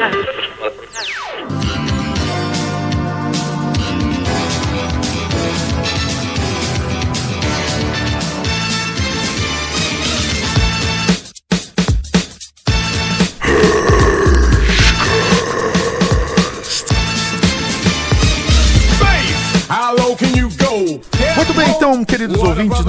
Muito 0.00 0.39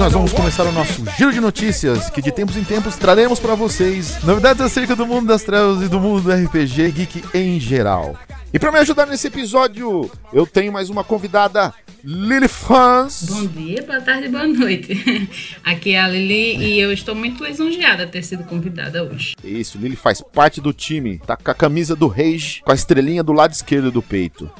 nós 0.02 0.12
vamos 0.12 0.32
começar 0.32 0.64
o 0.64 0.72
nosso 0.72 1.04
giro 1.16 1.32
de 1.32 1.38
notícias, 1.38 2.10
que 2.10 2.20
de 2.20 2.32
tempos 2.32 2.56
em 2.56 2.64
tempos 2.64 2.96
traremos 2.96 3.38
para 3.38 3.54
vocês 3.54 4.20
novidades 4.24 4.60
acerca 4.60 4.96
do 4.96 5.06
mundo 5.06 5.28
das 5.28 5.44
trevas 5.44 5.80
e 5.80 5.86
do 5.86 6.00
mundo 6.00 6.22
do 6.22 6.32
RPG 6.32 6.90
geek 6.90 7.22
em 7.32 7.60
geral. 7.60 8.18
E 8.52 8.58
para 8.58 8.72
me 8.72 8.78
ajudar 8.78 9.06
nesse 9.06 9.28
episódio, 9.28 10.10
eu 10.32 10.44
tenho 10.44 10.72
mais 10.72 10.90
uma 10.90 11.04
convidada, 11.04 11.72
Lily 12.02 12.48
Fans. 12.48 13.28
Bom 13.30 13.46
dia, 13.46 13.84
boa 13.84 14.00
tarde, 14.00 14.28
boa 14.28 14.44
noite. 14.44 15.30
Aqui 15.62 15.92
é 15.92 16.00
a 16.00 16.08
Lili 16.08 16.56
e 16.56 16.80
eu 16.80 16.92
estou 16.92 17.14
muito 17.14 17.44
lisonjeada 17.44 18.04
de 18.04 18.10
ter 18.10 18.24
sido 18.24 18.42
convidada 18.42 19.04
hoje. 19.04 19.36
Isso, 19.44 19.78
Lily 19.78 19.94
faz 19.94 20.20
parte 20.20 20.60
do 20.60 20.72
time, 20.72 21.18
tá 21.24 21.36
com 21.36 21.48
a 21.48 21.54
camisa 21.54 21.94
do 21.94 22.08
Rage, 22.08 22.60
com 22.64 22.72
a 22.72 22.74
estrelinha 22.74 23.22
do 23.22 23.32
lado 23.32 23.52
esquerdo 23.52 23.92
do 23.92 24.02
peito. 24.02 24.50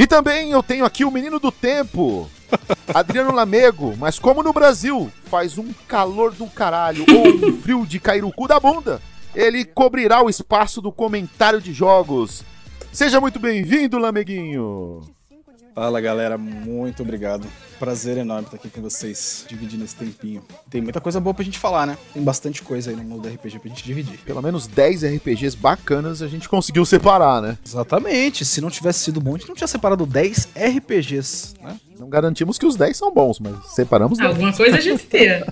E 0.00 0.06
também 0.06 0.50
eu 0.50 0.62
tenho 0.62 0.86
aqui 0.86 1.04
o 1.04 1.10
menino 1.10 1.38
do 1.38 1.52
tempo, 1.52 2.26
Adriano 2.94 3.34
Lamego, 3.34 3.94
mas 3.98 4.18
como 4.18 4.42
no 4.42 4.50
Brasil 4.50 5.12
faz 5.24 5.58
um 5.58 5.74
calor 5.86 6.32
do 6.32 6.46
caralho 6.46 7.04
ou 7.06 7.50
um 7.50 7.52
frio 7.60 7.84
de 7.84 8.00
cair 8.00 8.24
o 8.24 8.32
cu 8.32 8.48
da 8.48 8.58
bunda, 8.58 9.02
ele 9.34 9.62
cobrirá 9.62 10.22
o 10.22 10.30
espaço 10.30 10.80
do 10.80 10.90
comentário 10.90 11.60
de 11.60 11.74
jogos. 11.74 12.42
Seja 12.90 13.20
muito 13.20 13.38
bem-vindo, 13.38 13.98
Lameguinho. 13.98 15.02
Fala 15.80 15.98
galera, 15.98 16.36
muito 16.36 17.02
obrigado. 17.02 17.48
Prazer 17.78 18.18
enorme 18.18 18.44
estar 18.44 18.58
aqui 18.58 18.68
com 18.68 18.82
vocês, 18.82 19.46
dividindo 19.48 19.82
esse 19.82 19.96
tempinho. 19.96 20.44
Tem 20.68 20.82
muita 20.82 21.00
coisa 21.00 21.18
boa 21.18 21.32
pra 21.32 21.42
gente 21.42 21.58
falar, 21.58 21.86
né? 21.86 21.96
Tem 22.12 22.22
bastante 22.22 22.60
coisa 22.60 22.90
aí 22.90 22.96
no 22.96 23.02
mundo 23.02 23.22
do 23.22 23.28
RPG 23.34 23.58
pra 23.58 23.68
gente 23.70 23.82
dividir. 23.82 24.18
Pelo 24.18 24.42
menos 24.42 24.66
10 24.66 25.04
RPGs 25.04 25.56
bacanas 25.56 26.20
a 26.20 26.28
gente 26.28 26.50
conseguiu 26.50 26.84
separar, 26.84 27.40
né? 27.40 27.56
Exatamente, 27.66 28.44
se 28.44 28.60
não 28.60 28.68
tivesse 28.68 28.98
sido 28.98 29.22
bom, 29.22 29.36
a 29.36 29.38
gente 29.38 29.48
não 29.48 29.54
tinha 29.54 29.66
separado 29.66 30.04
10 30.04 30.50
RPGs, 30.54 31.54
né? 31.62 31.80
Não 31.98 32.10
garantimos 32.10 32.58
que 32.58 32.66
os 32.66 32.76
10 32.76 32.94
são 32.98 33.10
bons, 33.10 33.40
mas 33.40 33.72
separamos 33.74 34.18
10. 34.18 34.32
Alguma 34.32 34.52
coisa 34.52 34.76
a 34.76 34.80
gente 34.80 35.06
tem. 35.06 35.42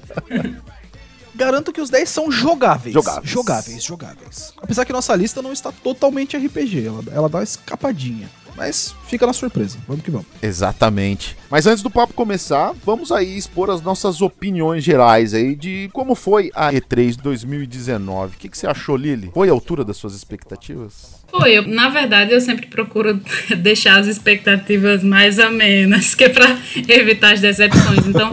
Garanto 1.35 1.73
que 1.73 1.81
os 1.81 1.89
10 1.89 2.07
são 2.07 2.31
jogáveis. 2.31 2.93
Jogáveis. 2.93 3.31
Jogáveis, 3.31 3.85
jogáveis. 3.85 4.53
Apesar 4.61 4.85
que 4.85 4.93
nossa 4.93 5.15
lista 5.15 5.41
não 5.41 5.55
está 5.55 5.71
totalmente 5.71 6.37
RPG, 6.37 6.87
ela, 6.87 7.03
ela 7.13 7.29
dá 7.29 7.39
uma 7.39 7.45
escapadinha. 7.45 8.29
Mas 8.59 8.93
fica 9.05 9.25
na 9.25 9.33
surpresa. 9.33 9.79
Vamos 9.87 10.03
que 10.03 10.11
vamos. 10.11 10.27
Exatamente. 10.43 11.37
Mas 11.49 11.65
antes 11.69 11.81
do 11.81 11.89
papo 11.89 12.13
começar, 12.13 12.75
vamos 12.85 13.13
aí 13.13 13.39
expor 13.39 13.71
as 13.71 13.81
nossas 13.81 14.21
opiniões 14.21 14.83
gerais 14.83 15.33
aí 15.33 15.55
de 15.55 15.89
como 15.93 16.17
foi 16.17 16.51
a 16.53 16.73
E3 16.73 17.17
2019. 17.17 18.35
O 18.35 18.39
que, 18.39 18.49
que 18.49 18.59
você 18.59 18.67
achou, 18.67 18.97
Lili? 18.97 19.31
Foi 19.33 19.49
à 19.49 19.53
altura 19.53 19.85
das 19.85 19.97
suas 19.97 20.15
expectativas? 20.15 21.18
Foi, 21.31 21.59
eu, 21.59 21.67
na 21.67 21.91
verdade 21.91 22.33
eu 22.33 22.41
sempre 22.41 22.67
procuro 22.67 23.21
deixar 23.59 23.99
as 23.99 24.07
expectativas 24.07 25.05
mais 25.05 25.39
amenas, 25.39 26.15
que 26.15 26.25
é 26.25 26.29
pra 26.29 26.59
evitar 26.89 27.35
as 27.35 27.41
decepções. 27.41 28.07
Então, 28.07 28.31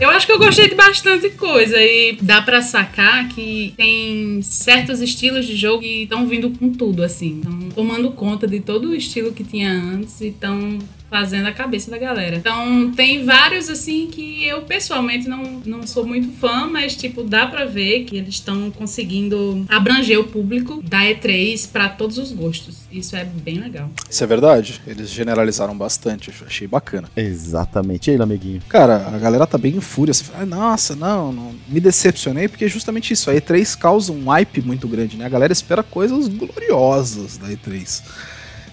eu 0.00 0.08
acho 0.10 0.26
que 0.26 0.32
eu 0.32 0.38
gostei 0.38 0.68
de 0.68 0.74
bastante 0.74 1.30
coisa 1.30 1.76
e 1.78 2.16
dá 2.20 2.40
pra 2.40 2.62
sacar 2.62 3.28
que 3.28 3.74
tem 3.76 4.40
certos 4.42 5.00
estilos 5.00 5.46
de 5.46 5.54
jogo 5.54 5.82
que 5.82 6.04
estão 6.04 6.26
vindo 6.26 6.50
com 6.50 6.70
tudo, 6.70 7.02
assim. 7.02 7.36
Estão 7.36 7.68
tomando 7.70 8.10
conta 8.12 8.46
de 8.46 8.60
todo 8.60 8.88
o 8.88 8.94
estilo 8.94 9.32
que 9.32 9.44
tinha 9.44 9.70
antes 9.72 10.20
e 10.20 10.28
estão 10.28 10.78
fazendo 11.10 11.46
a 11.46 11.52
cabeça 11.52 11.90
da 11.90 11.98
galera. 11.98 12.36
Então, 12.36 12.92
tem 12.92 13.24
vários, 13.24 13.68
assim, 13.68 14.06
que 14.06 14.44
eu 14.46 14.62
pessoalmente 14.62 15.28
não, 15.28 15.60
não 15.66 15.86
sou 15.86 16.06
muito 16.06 16.32
fã, 16.38 16.68
mas, 16.70 16.94
tipo, 16.94 17.24
dá 17.24 17.46
pra 17.46 17.64
ver 17.64 18.04
que 18.04 18.16
eles 18.16 18.36
estão 18.36 18.70
conseguindo 18.70 19.64
abranger 19.68 20.20
o 20.20 20.24
público 20.24 20.80
da 20.82 21.00
E3 21.02 21.68
pra 21.70 21.88
todos 21.88 22.16
os 22.16 22.30
gostos. 22.32 22.78
Isso 22.92 23.16
é 23.16 23.24
bem 23.24 23.58
legal. 23.58 23.90
Isso 24.08 24.22
é 24.22 24.26
verdade. 24.26 24.80
Eles 24.86 25.10
generalizaram 25.10 25.76
bastante, 25.76 26.28
eu 26.40 26.46
achei 26.46 26.66
bacana. 26.66 27.08
Exatamente. 27.16 28.08
E 28.08 28.14
aí, 28.14 28.20
amiguinho? 28.20 28.62
Cara, 28.68 29.08
a 29.08 29.18
galera 29.18 29.46
tá 29.46 29.58
bem 29.58 29.76
em 29.76 29.80
fúria. 29.80 30.14
Você 30.14 30.24
fala, 30.24 30.42
"Ah, 30.42 30.46
nossa, 30.46 30.94
não, 30.94 31.32
não. 31.32 31.54
Me 31.68 31.80
decepcionei 31.80 32.46
porque 32.48 32.64
é 32.64 32.68
justamente 32.68 33.12
isso. 33.12 33.30
A 33.30 33.34
E3 33.34 33.76
causa 33.76 34.12
um 34.12 34.26
hype 34.28 34.62
muito 34.62 34.86
grande, 34.86 35.16
né? 35.16 35.24
A 35.26 35.28
galera 35.28 35.52
espera 35.52 35.82
coisas 35.82 36.28
gloriosas 36.28 37.36
da 37.36 37.48
E3. 37.48 38.02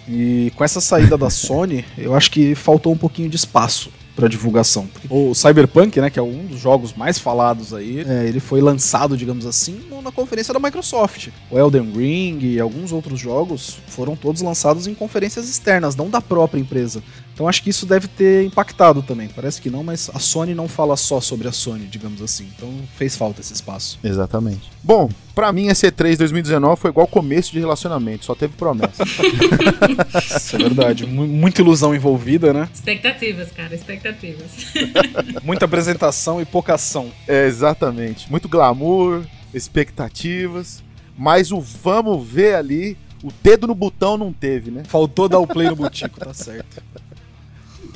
E 0.08 0.52
com 0.56 0.64
essa 0.64 0.80
saída 0.80 1.18
da 1.18 1.30
Sony, 1.30 1.84
eu 1.98 2.16
acho 2.16 2.32
que 2.32 2.56
faltou 2.56 2.94
um 2.94 2.98
pouquinho 2.98 3.30
de 3.30 3.36
espaço 3.36 3.90
para 4.16 4.28
divulgação. 4.28 4.90
O 5.10 5.36
Cyberpunk, 5.36 6.02
né, 6.02 6.10
que 6.10 6.18
é 6.18 6.22
um 6.24 6.48
dos 6.48 6.60
jogos 6.60 6.94
mais 6.94 7.20
falados 7.20 7.72
aí, 7.72 8.00
é, 8.00 8.26
ele 8.28 8.40
foi 8.40 8.62
lançado, 8.62 9.16
digamos 9.16 9.46
assim, 9.46 9.80
na 10.04 10.12
conferência 10.12 10.54
da 10.54 10.60
Microsoft. 10.60 11.30
O 11.52 11.60
Elden 11.60 11.92
Ring 11.92 12.40
e 12.42 12.60
alguns 12.60 12.92
outros 12.92 13.20
jogos 13.20 13.78
foram 13.88 14.16
todos 14.16 14.42
lançados 14.42 14.88
em 14.88 14.96
conferências 14.96 15.48
externas, 15.50 15.96
não 15.96 16.10
da 16.10 16.22
própria 16.22 16.60
empresa. 16.60 17.04
Então 17.38 17.48
acho 17.48 17.62
que 17.62 17.70
isso 17.70 17.86
deve 17.86 18.08
ter 18.08 18.46
impactado 18.46 19.04
também. 19.04 19.28
Parece 19.28 19.62
que 19.62 19.70
não, 19.70 19.84
mas 19.84 20.10
a 20.12 20.18
Sony 20.18 20.56
não 20.56 20.68
fala 20.68 20.98
só 20.98 21.22
sobre 21.22 21.48
a 21.48 21.52
Sony, 21.52 21.86
digamos 21.86 22.20
assim. 22.20 22.48
Então 22.58 22.74
fez 22.98 23.16
falta 23.16 23.42
esse 23.42 23.54
espaço. 23.54 24.00
Exatamente. 24.04 24.72
Bom, 24.84 25.08
pra 25.36 25.52
mim 25.54 25.68
esse 25.68 25.86
E3 25.86 26.18
2019 26.18 26.82
foi 26.82 26.90
igual 26.90 27.06
começo 27.06 27.52
de 27.52 27.60
relacionamento, 27.60 28.26
só 28.26 28.34
teve 28.34 28.56
promessa. 28.58 29.04
Isso 30.36 30.56
é 30.56 30.60
verdade. 30.60 31.06
Mu- 31.06 31.28
Muita 31.28 31.62
ilusão 31.62 31.94
envolvida, 31.94 32.52
né? 32.52 32.68
Expectativas, 32.74 33.52
cara, 33.52 33.76
expectativas. 33.76 34.74
Muita 35.46 35.66
apresentação 35.66 36.42
e 36.42 36.46
pouca 36.46 36.74
ação. 36.74 37.12
é, 37.28 37.46
exatamente. 37.46 38.32
Muito 38.32 38.50
glamour, 38.50 39.22
expectativas, 39.54 40.84
mas 41.16 41.52
o 41.52 41.62
vamos 41.62 42.28
ver 42.28 42.56
ali, 42.56 42.98
o 43.24 43.32
dedo 43.44 43.68
no 43.68 43.76
botão 43.76 44.18
não 44.18 44.34
teve, 44.34 44.72
né? 44.72 44.82
Faltou 44.88 45.30
dar 45.30 45.38
o 45.40 45.46
play 45.46 45.68
no 45.70 45.76
butico, 45.76 46.20
tá 46.20 46.34
certo. 46.34 46.82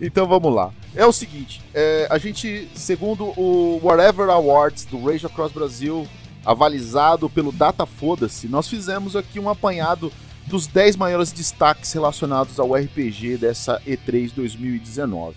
Então 0.00 0.28
vamos 0.28 0.54
lá. 0.54 0.72
É 0.94 1.04
o 1.04 1.12
seguinte, 1.12 1.60
é, 1.74 2.06
a 2.08 2.18
gente, 2.18 2.68
segundo 2.74 3.24
o 3.36 3.80
Whatever 3.82 4.30
Awards 4.30 4.84
do 4.84 5.04
Rage 5.04 5.26
Across 5.26 5.52
Brasil, 5.52 6.06
avalizado 6.44 7.28
pelo 7.28 7.50
Data 7.50 7.84
Foda-se, 7.84 8.46
nós 8.46 8.68
fizemos 8.68 9.16
aqui 9.16 9.40
um 9.40 9.48
apanhado 9.48 10.12
dos 10.46 10.66
10 10.66 10.96
maiores 10.96 11.32
destaques 11.32 11.92
relacionados 11.92 12.58
ao 12.60 12.74
RPG 12.74 13.38
dessa 13.38 13.80
E3 13.86 14.32
2019. 14.34 15.36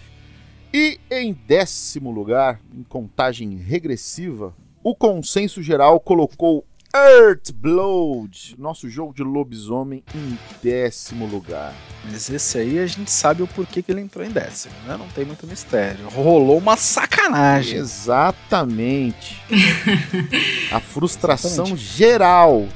E 0.73 1.00
em 1.09 1.33
décimo 1.33 2.11
lugar, 2.11 2.61
em 2.73 2.83
contagem 2.83 3.57
regressiva, 3.57 4.53
o 4.83 4.95
consenso 4.95 5.61
geral 5.61 6.00
colocou 6.00 6.63
Earthblood, 6.96 8.56
nosso 8.57 8.90
jogo 8.90 9.13
de 9.13 9.24
lobisomem, 9.24 10.03
em 10.13 10.38
décimo 10.62 11.25
lugar. 11.25 11.74
Mas 12.03 12.29
esse 12.29 12.57
aí 12.57 12.79
a 12.79 12.85
gente 12.85 13.09
sabe 13.09 13.41
o 13.44 13.47
porquê 13.47 13.81
que 13.81 13.91
ele 13.91 14.02
entrou 14.02 14.25
em 14.25 14.29
décimo, 14.29 14.74
né? 14.85 14.97
Não 14.97 15.07
tem 15.09 15.24
muito 15.24 15.47
mistério. 15.47 16.09
Rolou 16.09 16.57
uma 16.57 16.75
sacanagem. 16.75 17.78
Exatamente. 17.78 19.41
A 20.72 20.80
frustração 20.80 21.66
Exatamente. 21.66 21.84
geral. 21.84 22.68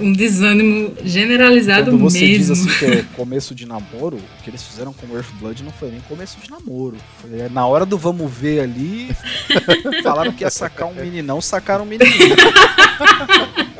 Um 0.00 0.12
desânimo 0.12 0.94
generalizado 1.04 1.90
Quando 1.90 2.00
você 2.00 2.20
diz 2.20 2.48
mesmo. 2.48 2.70
assim 2.70 2.78
que 2.78 2.84
é 2.84 3.04
começo 3.16 3.54
de 3.54 3.66
namoro, 3.66 4.16
o 4.16 4.42
que 4.42 4.50
eles 4.50 4.62
fizeram 4.62 4.92
com 4.92 5.06
o 5.06 5.16
Earthblood 5.16 5.62
não 5.62 5.72
foi 5.72 5.90
nem 5.90 6.00
começo 6.00 6.38
de 6.40 6.50
namoro. 6.50 6.96
Foi 7.20 7.40
é, 7.40 7.48
na 7.48 7.66
hora 7.66 7.86
do 7.86 7.96
vamos 7.96 8.30
ver 8.30 8.60
ali, 8.60 9.08
falaram 10.02 10.32
que 10.32 10.44
ia 10.44 10.50
sacar 10.50 10.88
um 10.88 10.94
meninão, 10.94 11.40
sacaram 11.40 11.84
um 11.84 11.86
menininho. 11.86 12.36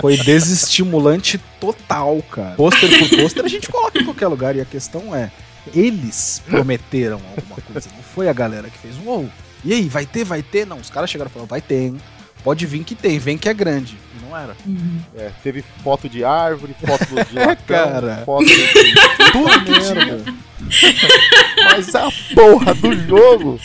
Foi 0.00 0.16
desestimulante 0.16 1.38
total, 1.60 2.22
cara. 2.30 2.54
Pôster 2.54 2.88
por 2.88 3.18
pôster 3.18 3.44
a 3.44 3.48
gente 3.48 3.68
coloca 3.68 3.98
em 4.00 4.04
qualquer 4.04 4.28
lugar 4.28 4.56
e 4.56 4.60
a 4.62 4.64
questão 4.64 5.14
é, 5.14 5.30
eles 5.74 6.42
prometeram 6.46 7.20
alguma 7.36 7.60
coisa, 7.60 7.90
não 7.94 8.02
foi 8.02 8.28
a 8.28 8.32
galera 8.32 8.70
que 8.70 8.78
fez 8.78 8.96
um 8.96 9.08
ou. 9.08 9.30
E 9.62 9.74
aí, 9.74 9.88
vai 9.88 10.06
ter, 10.06 10.24
vai 10.24 10.42
ter? 10.42 10.66
Não, 10.66 10.78
os 10.78 10.88
caras 10.88 11.10
chegaram 11.10 11.28
e 11.30 11.32
falaram, 11.32 11.48
vai 11.48 11.60
ter, 11.60 11.88
hein? 11.88 12.00
Pode 12.42 12.64
vir 12.66 12.84
que 12.84 12.94
tem, 12.94 13.18
vem 13.18 13.36
que 13.36 13.48
é 13.48 13.54
grande. 13.54 13.98
E 14.16 14.24
não 14.24 14.36
era. 14.36 14.56
Uhum. 14.66 15.00
É, 15.16 15.30
teve 15.42 15.62
foto 15.84 16.08
de 16.08 16.24
árvore, 16.24 16.74
foto 16.74 17.06
de 17.06 17.34
latão, 17.38 17.56
Cara. 17.66 18.22
foto 18.24 18.46
de 18.46 18.66
tudo 19.32 19.64
que 19.64 19.80
tinha. 19.80 21.64
Mas 21.64 21.94
a 21.94 22.08
porra 22.34 22.74
do 22.74 22.92
jogo 23.06 23.60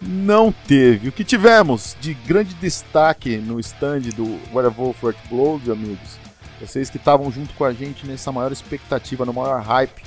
não 0.00 0.52
teve. 0.52 1.08
O 1.08 1.12
que 1.12 1.24
tivemos 1.24 1.96
de 2.00 2.14
grande 2.14 2.54
destaque 2.54 3.36
no 3.38 3.58
stand 3.58 4.00
do 4.14 4.38
Werewolf 4.54 5.02
Earthblood, 5.02 5.70
amigos, 5.70 6.16
vocês 6.60 6.88
que 6.88 6.96
estavam 6.96 7.30
junto 7.32 7.52
com 7.54 7.64
a 7.64 7.72
gente 7.72 8.06
nessa 8.06 8.30
maior 8.30 8.52
expectativa, 8.52 9.24
no 9.24 9.32
maior 9.32 9.60
hype, 9.62 10.02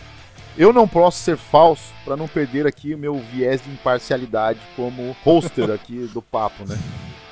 Eu 0.58 0.74
não 0.74 0.88
posso 0.88 1.20
ser 1.20 1.38
falso 1.38 1.94
para 2.04 2.18
não 2.18 2.28
perder 2.28 2.66
aqui 2.68 2.94
o 2.94 2.98
meu 2.98 3.22
viés 3.32 3.62
de 3.64 3.70
imparcialidade 3.70 4.60
como 4.76 5.16
hoster 5.24 5.70
aqui 5.72 6.10
do 6.14 6.22
papo, 6.22 6.66
né? 6.68 6.78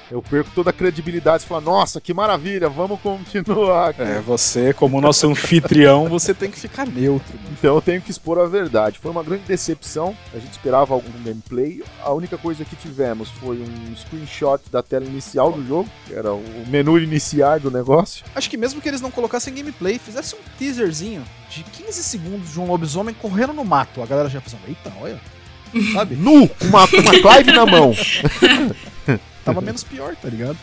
Eu 0.09 0.21
perco 0.21 0.49
toda 0.55 0.69
a 0.69 0.73
credibilidade 0.73 1.43
e 1.43 1.47
falo, 1.47 1.61
nossa, 1.61 1.99
que 1.99 2.13
maravilha, 2.13 2.69
vamos 2.69 2.99
continuar. 3.01 3.89
Aqui. 3.89 4.01
É, 4.01 4.21
você, 4.21 4.73
como 4.73 5.01
nosso 5.01 5.27
anfitrião, 5.27 6.07
você 6.07 6.33
tem 6.33 6.49
que 6.49 6.57
ficar 6.57 6.87
neutro. 6.87 7.37
Então 7.51 7.75
eu 7.75 7.81
tenho 7.81 8.01
que 8.01 8.09
expor 8.09 8.39
a 8.39 8.45
verdade. 8.45 8.99
Foi 8.99 9.11
uma 9.11 9.21
grande 9.21 9.43
decepção, 9.43 10.15
a 10.33 10.39
gente 10.39 10.51
esperava 10.51 10.93
algum 10.93 11.11
gameplay. 11.23 11.83
A 12.01 12.13
única 12.13 12.37
coisa 12.37 12.63
que 12.63 12.75
tivemos 12.75 13.29
foi 13.29 13.57
um 13.57 13.95
screenshot 13.95 14.61
da 14.71 14.81
tela 14.81 15.05
inicial 15.05 15.51
do 15.51 15.65
jogo, 15.65 15.89
que 16.05 16.13
era 16.13 16.31
o 16.33 16.43
menu 16.67 16.97
iniciar 16.97 17.59
do 17.59 17.69
negócio. 17.69 18.23
Acho 18.33 18.49
que 18.49 18.57
mesmo 18.57 18.79
que 18.79 18.87
eles 18.87 19.01
não 19.01 19.11
colocassem 19.11 19.53
gameplay, 19.53 19.99
fizessem 19.99 20.39
um 20.39 20.57
teaserzinho 20.57 21.23
de 21.49 21.63
15 21.63 22.03
segundos 22.03 22.53
de 22.53 22.59
um 22.59 22.65
lobisomem 22.65 23.13
correndo 23.13 23.51
no 23.51 23.65
mato. 23.65 24.01
A 24.01 24.05
galera 24.05 24.29
já 24.29 24.39
pensando, 24.39 24.61
eita, 24.67 24.91
olha. 25.01 25.19
Sabe? 25.93 26.15
Nu, 26.15 26.47
com 26.47 26.65
uma, 26.65 26.85
uma 26.85 27.11
clive 27.11 27.51
na 27.51 27.65
mão. 27.65 27.93
Tava 29.47 29.61
menos 29.61 29.81
pior, 29.81 30.13
tá 30.17 30.27
ligado? 30.27 30.57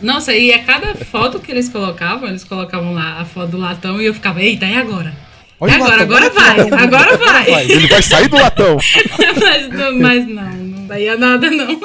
Nossa, 0.00 0.32
e 0.32 0.52
a 0.52 0.62
cada 0.62 0.94
foto 0.94 1.40
que 1.40 1.50
eles 1.50 1.68
colocavam, 1.68 2.28
eles 2.28 2.44
colocavam 2.44 2.94
lá 2.94 3.20
a 3.20 3.24
foto 3.24 3.50
do 3.50 3.58
latão 3.58 4.00
e 4.00 4.06
eu 4.06 4.14
ficava, 4.14 4.40
eita, 4.40 4.66
e 4.66 4.76
agora? 4.76 5.12
Olha 5.58 5.72
e 5.72 5.80
o 5.80 5.84
agora? 5.84 6.04
latão, 6.04 6.06
Agora 6.06 6.30
vai, 6.30 6.60
olha 6.60 6.70
o 6.70 6.78
agora 6.78 7.16
vai. 7.16 7.64
Ele 7.68 7.88
vai 7.88 8.00
sair 8.00 8.28
do 8.28 8.36
latão. 8.36 8.76
mas, 9.40 9.68
não, 9.68 9.98
mas 9.98 10.28
não, 10.28 10.52
não 10.52 10.86
daía 10.86 11.16
nada 11.16 11.50
não. 11.50 11.80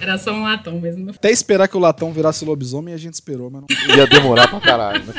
Era 0.00 0.16
só 0.16 0.32
um 0.32 0.44
latão 0.44 0.80
mesmo. 0.80 1.10
Até 1.10 1.30
esperar 1.30 1.68
que 1.68 1.76
o 1.76 1.80
latão 1.80 2.10
virasse 2.10 2.42
lobisomem, 2.42 2.94
a 2.94 2.96
gente 2.96 3.12
esperou, 3.12 3.50
mas 3.50 3.64
não. 3.68 3.96
Ia 3.96 4.06
demorar 4.06 4.48
pra 4.48 4.60
caralho, 4.60 5.04
né? 5.04 5.14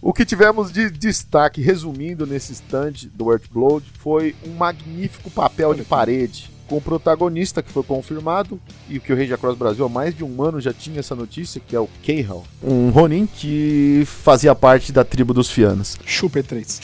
O 0.00 0.12
que 0.12 0.24
tivemos 0.24 0.70
de 0.70 0.88
destaque, 0.88 1.60
resumindo 1.60 2.24
nesse 2.24 2.52
stand 2.52 3.08
do 3.12 3.32
Earthblood, 3.32 3.84
foi 3.98 4.36
um 4.46 4.52
magnífico 4.52 5.28
papel 5.28 5.74
de 5.74 5.82
parede 5.82 6.54
com 6.68 6.76
o 6.76 6.80
protagonista 6.80 7.62
que 7.62 7.70
foi 7.70 7.82
confirmado 7.82 8.60
e 8.88 8.98
que 8.98 9.12
o 9.12 9.16
Rage 9.16 9.32
Across 9.32 9.56
Brasil 9.56 9.84
há 9.84 9.88
mais 9.88 10.14
de 10.14 10.24
um 10.24 10.42
ano 10.42 10.60
já 10.60 10.72
tinha 10.72 11.00
essa 11.00 11.14
notícia, 11.14 11.60
que 11.66 11.74
é 11.74 11.80
o 11.80 11.88
Keihal, 12.02 12.44
um 12.62 12.90
Ronin 12.90 13.26
que 13.26 14.02
fazia 14.06 14.54
parte 14.54 14.92
da 14.92 15.04
tribo 15.04 15.32
dos 15.32 15.50
Fianas. 15.50 15.96
Chupa 16.04 16.42
3 16.42 16.80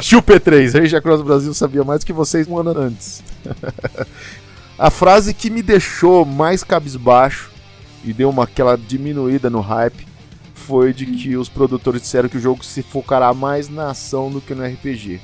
Chupa 0.00 0.38
3 0.38 0.74
Rage 0.74 0.96
Across 0.96 1.22
Brasil 1.22 1.54
sabia 1.54 1.84
mais 1.84 2.04
que 2.04 2.12
vocês 2.12 2.46
um 2.46 2.58
ano 2.58 2.78
antes. 2.78 3.22
A 4.78 4.90
frase 4.90 5.34
que 5.34 5.50
me 5.50 5.60
deixou 5.60 6.24
mais 6.24 6.62
cabisbaixo 6.62 7.50
e 8.04 8.12
deu 8.12 8.30
uma 8.30 8.44
aquela 8.44 8.76
diminuída 8.76 9.50
no 9.50 9.60
hype 9.60 10.06
foi 10.54 10.92
de 10.92 11.06
que 11.06 11.36
os 11.36 11.48
produtores 11.48 12.02
disseram 12.02 12.28
que 12.28 12.36
o 12.36 12.40
jogo 12.40 12.64
se 12.64 12.82
focará 12.82 13.32
mais 13.32 13.68
na 13.68 13.90
ação 13.90 14.30
do 14.30 14.40
que 14.40 14.54
no 14.54 14.64
RPG. 14.64 15.18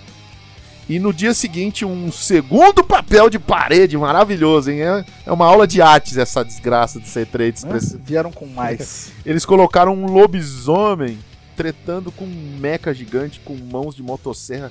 E 0.88 0.98
no 0.98 1.14
dia 1.14 1.32
seguinte, 1.32 1.84
um 1.84 2.12
segundo 2.12 2.84
papel 2.84 3.30
de 3.30 3.38
parede 3.38 3.96
maravilhoso, 3.96 4.70
hein? 4.70 4.82
É, 4.82 5.04
é 5.26 5.32
uma 5.32 5.46
aula 5.46 5.66
de 5.66 5.80
artes 5.80 6.18
essa 6.18 6.44
desgraça 6.44 7.00
de 7.00 7.06
C3. 7.06 7.64
É, 7.66 7.98
vieram 8.04 8.30
com 8.30 8.46
mais. 8.46 9.10
Eles 9.24 9.46
colocaram 9.46 9.94
um 9.94 10.06
lobisomem 10.06 11.18
tretando 11.56 12.12
com 12.12 12.24
um 12.24 12.58
mecha 12.60 12.92
gigante 12.92 13.40
com 13.40 13.56
mãos 13.56 13.94
de 13.94 14.02
motosserra, 14.02 14.70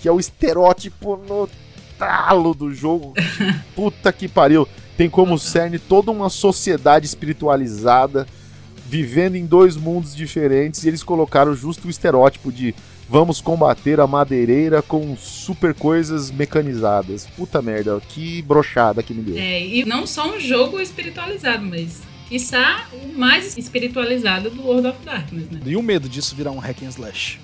que 0.00 0.08
é 0.08 0.12
o 0.12 0.18
estereótipo 0.18 1.16
no 1.16 1.48
talo 1.98 2.52
do 2.52 2.74
jogo. 2.74 3.14
Puta 3.76 4.12
que 4.12 4.26
pariu. 4.26 4.66
Tem 4.96 5.08
como 5.08 5.38
cerne 5.38 5.78
toda 5.78 6.10
uma 6.10 6.28
sociedade 6.28 7.06
espiritualizada 7.06 8.26
vivendo 8.86 9.34
em 9.36 9.46
dois 9.46 9.76
mundos 9.76 10.14
diferentes 10.14 10.84
e 10.84 10.88
eles 10.88 11.02
colocaram 11.02 11.54
justo 11.54 11.88
o 11.88 11.90
estereótipo 11.90 12.52
de 12.52 12.74
vamos 13.08 13.40
combater 13.40 14.00
a 14.00 14.06
madeireira 14.06 14.82
com 14.82 15.16
super 15.16 15.74
coisas 15.74 16.30
mecanizadas. 16.30 17.26
Puta 17.36 17.60
merda, 17.60 18.00
que 18.08 18.42
brochada 18.42 19.02
que 19.02 19.14
me 19.14 19.22
deu. 19.22 19.38
É, 19.38 19.64
e 19.64 19.84
não 19.84 20.06
só 20.06 20.34
um 20.34 20.40
jogo 20.40 20.80
espiritualizado, 20.80 21.64
mas 21.64 22.02
quiçá 22.28 22.86
o 22.92 23.18
mais 23.18 23.56
espiritualizado 23.56 24.50
do 24.50 24.62
World 24.62 24.88
of 24.88 24.98
Darkness, 25.04 25.50
né? 25.50 25.60
E 25.64 25.76
o 25.76 25.82
medo 25.82 26.08
disso 26.08 26.34
virar 26.34 26.50
um 26.50 26.58
hack 26.58 26.82
and 26.82 26.88
slash? 26.88 27.38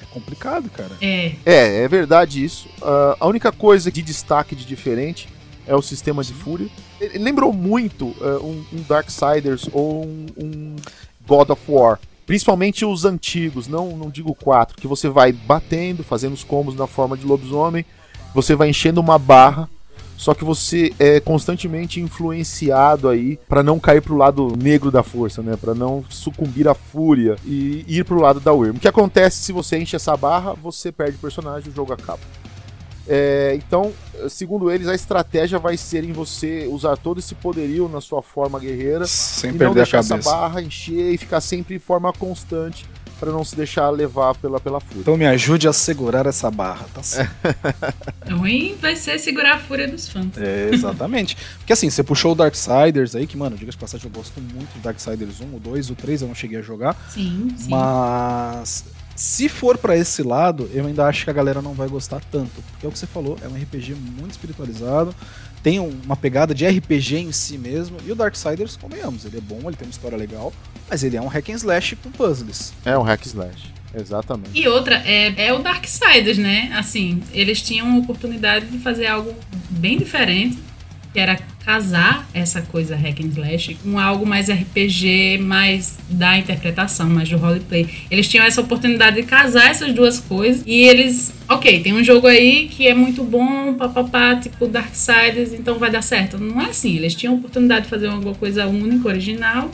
É 0.00 0.06
complicado, 0.06 0.70
cara. 0.70 0.96
É. 1.00 1.32
É, 1.44 1.84
é 1.84 1.88
verdade 1.88 2.44
isso. 2.44 2.68
Uh, 2.80 3.16
a 3.20 3.26
única 3.26 3.52
coisa 3.52 3.90
de 3.90 4.02
destaque 4.02 4.56
de 4.56 4.64
diferente 4.64 5.28
é 5.66 5.74
o 5.74 5.82
sistema 5.82 6.22
de 6.22 6.32
fúria. 6.32 6.68
Ele 7.00 7.18
lembrou 7.18 7.52
muito 7.52 8.06
uh, 8.06 8.40
um, 8.42 8.64
um 8.72 8.82
Darksiders 8.88 9.68
ou 9.72 10.04
um, 10.04 10.26
um 10.36 10.76
God 11.26 11.50
of 11.50 11.62
War. 11.68 11.98
Principalmente 12.26 12.84
os 12.84 13.04
antigos, 13.04 13.68
não, 13.68 13.96
não 13.96 14.10
digo 14.10 14.34
quatro, 14.34 14.76
que 14.76 14.86
você 14.86 15.08
vai 15.08 15.32
batendo, 15.32 16.02
fazendo 16.02 16.32
os 16.32 16.44
combos 16.44 16.74
na 16.74 16.86
forma 16.86 17.16
de 17.16 17.26
lobisomem, 17.26 17.84
você 18.34 18.54
vai 18.54 18.70
enchendo 18.70 19.00
uma 19.00 19.18
barra, 19.18 19.68
só 20.16 20.32
que 20.32 20.44
você 20.44 20.92
é 20.98 21.20
constantemente 21.20 22.00
influenciado 22.00 23.08
aí 23.08 23.38
para 23.48 23.62
não 23.62 23.78
cair 23.78 24.00
pro 24.00 24.16
lado 24.16 24.54
negro 24.56 24.90
da 24.90 25.02
força, 25.02 25.42
né? 25.42 25.56
Para 25.56 25.74
não 25.74 26.04
sucumbir 26.08 26.68
à 26.68 26.74
fúria 26.74 27.36
e 27.44 27.84
ir 27.86 28.04
pro 28.04 28.20
lado 28.20 28.40
da 28.40 28.52
Wyrm. 28.52 28.76
O 28.76 28.80
que 28.80 28.88
acontece 28.88 29.42
se 29.42 29.52
você 29.52 29.78
enche 29.78 29.96
essa 29.96 30.16
barra, 30.16 30.54
você 30.54 30.90
perde 30.90 31.16
o 31.16 31.20
personagem, 31.20 31.70
o 31.70 31.74
jogo 31.74 31.92
acaba. 31.92 32.20
É, 33.06 33.54
então, 33.56 33.92
segundo 34.28 34.70
eles, 34.70 34.88
a 34.88 34.94
estratégia 34.94 35.58
vai 35.58 35.76
ser 35.76 36.04
em 36.04 36.12
você 36.12 36.66
usar 36.70 36.96
todo 36.96 37.18
esse 37.18 37.34
poderio 37.34 37.88
na 37.88 38.00
sua 38.00 38.22
forma 38.22 38.58
guerreira 38.58 39.06
Sem 39.06 39.50
e 39.50 39.52
perder 39.52 39.66
não 39.66 39.74
deixar 39.74 40.00
a 40.00 40.02
cabeça. 40.02 40.14
essa 40.28 40.36
barra 40.36 40.62
encher 40.62 41.12
e 41.12 41.18
ficar 41.18 41.40
sempre 41.40 41.74
em 41.76 41.78
forma 41.78 42.12
constante 42.12 42.86
para 43.18 43.30
não 43.30 43.44
se 43.44 43.54
deixar 43.54 43.90
levar 43.90 44.34
pela, 44.34 44.60
pela 44.60 44.80
fúria. 44.80 45.00
Então 45.00 45.16
me 45.16 45.26
ajude 45.26 45.68
a 45.68 45.72
segurar 45.72 46.26
essa 46.26 46.50
barra, 46.50 46.86
tá 46.92 47.02
certo? 47.02 47.32
Ruim 48.30 48.76
vai 48.80 48.96
ser 48.96 49.18
segurar 49.18 49.54
a 49.54 49.58
fúria 49.58 49.86
dos 49.86 50.08
fãs. 50.08 50.36
É, 50.36 50.70
exatamente. 50.72 51.36
Porque 51.58 51.72
assim, 51.72 51.88
você 51.88 52.02
puxou 52.02 52.32
o 52.32 52.34
Darksiders 52.34 53.14
aí, 53.14 53.26
que, 53.26 53.36
mano, 53.36 53.56
diga 53.56 53.70
de 53.70 53.78
passagem, 53.78 54.06
eu 54.06 54.12
gosto 54.12 54.40
muito 54.40 54.72
do 54.74 54.80
Darksiders 54.80 55.40
1, 55.40 55.56
o 55.56 55.60
2, 55.60 55.90
o 55.90 55.94
3 55.94 56.22
eu 56.22 56.28
não 56.28 56.34
cheguei 56.34 56.58
a 56.58 56.62
jogar. 56.62 56.96
Sim, 57.10 57.54
sim. 57.56 57.68
Mas 57.70 58.84
se 59.14 59.48
for 59.48 59.78
pra 59.78 59.96
esse 59.96 60.22
lado, 60.22 60.68
eu 60.72 60.86
ainda 60.86 61.06
acho 61.06 61.24
que 61.24 61.30
a 61.30 61.32
galera 61.32 61.62
não 61.62 61.72
vai 61.74 61.88
gostar 61.88 62.20
tanto. 62.30 62.62
Porque 62.70 62.84
é 62.86 62.88
o 62.88 62.92
que 62.92 62.98
você 62.98 63.06
falou, 63.06 63.38
é 63.42 63.48
um 63.48 63.54
RPG 63.54 63.94
muito 63.94 64.32
espiritualizado, 64.32 65.14
tem 65.62 65.78
um- 65.80 65.98
uma 66.04 66.16
pegada 66.16 66.54
de 66.54 66.64
RPG 66.66 67.16
em 67.18 67.32
si 67.32 67.56
mesmo. 67.56 67.96
E 68.06 68.12
o 68.12 68.14
Darksiders, 68.14 68.76
convenhamos, 68.76 69.24
ele 69.24 69.38
é 69.38 69.40
bom, 69.40 69.60
ele 69.66 69.76
tem 69.76 69.86
uma 69.86 69.92
história 69.92 70.16
legal, 70.18 70.52
mas 70.90 71.02
ele 71.02 71.16
é 71.16 71.20
um 71.22 71.28
hack 71.28 71.48
and 71.50 71.54
slash 71.54 71.96
com 71.96 72.10
puzzles. 72.10 72.72
É 72.84 72.98
um 72.98 73.02
hack 73.02 73.24
slash, 73.24 73.72
exatamente. 73.94 74.50
E 74.60 74.66
outra, 74.68 74.96
é, 75.06 75.46
é 75.46 75.52
o 75.52 75.58
Darksiders, 75.60 76.36
né? 76.38 76.70
Assim, 76.76 77.22
eles 77.32 77.62
tinham 77.62 77.94
a 77.94 77.98
oportunidade 77.98 78.66
de 78.66 78.78
fazer 78.78 79.06
algo 79.06 79.34
bem 79.70 79.96
diferente, 79.96 80.58
que 81.14 81.20
era 81.20 81.38
casar 81.64 82.28
essa 82.34 82.60
coisa 82.60 82.96
hack 82.96 83.20
and 83.20 83.28
slash 83.28 83.76
com 83.82 83.98
algo 83.98 84.26
mais 84.26 84.50
RPG, 84.50 85.38
mais 85.40 85.96
da 86.10 86.36
interpretação, 86.36 87.08
mais 87.08 87.28
do 87.28 87.38
roleplay. 87.38 87.88
Eles 88.10 88.28
tinham 88.28 88.44
essa 88.44 88.60
oportunidade 88.60 89.16
de 89.16 89.22
casar 89.22 89.70
essas 89.70 89.92
duas 89.92 90.18
coisas 90.18 90.62
e 90.66 90.82
eles, 90.82 91.32
ok, 91.48 91.80
tem 91.80 91.94
um 91.94 92.02
jogo 92.02 92.26
aí 92.26 92.68
que 92.68 92.88
é 92.88 92.94
muito 92.94 93.22
bom, 93.22 93.74
papapá, 93.74 94.34
tipo 94.34 94.66
Darksiders, 94.66 95.52
então 95.54 95.78
vai 95.78 95.90
dar 95.90 96.02
certo. 96.02 96.36
Não 96.36 96.60
é 96.60 96.66
assim, 96.66 96.96
eles 96.96 97.14
tinham 97.14 97.34
a 97.34 97.38
oportunidade 97.38 97.84
de 97.84 97.90
fazer 97.90 98.08
alguma 98.08 98.34
coisa 98.34 98.66
única, 98.66 99.08
original, 99.08 99.70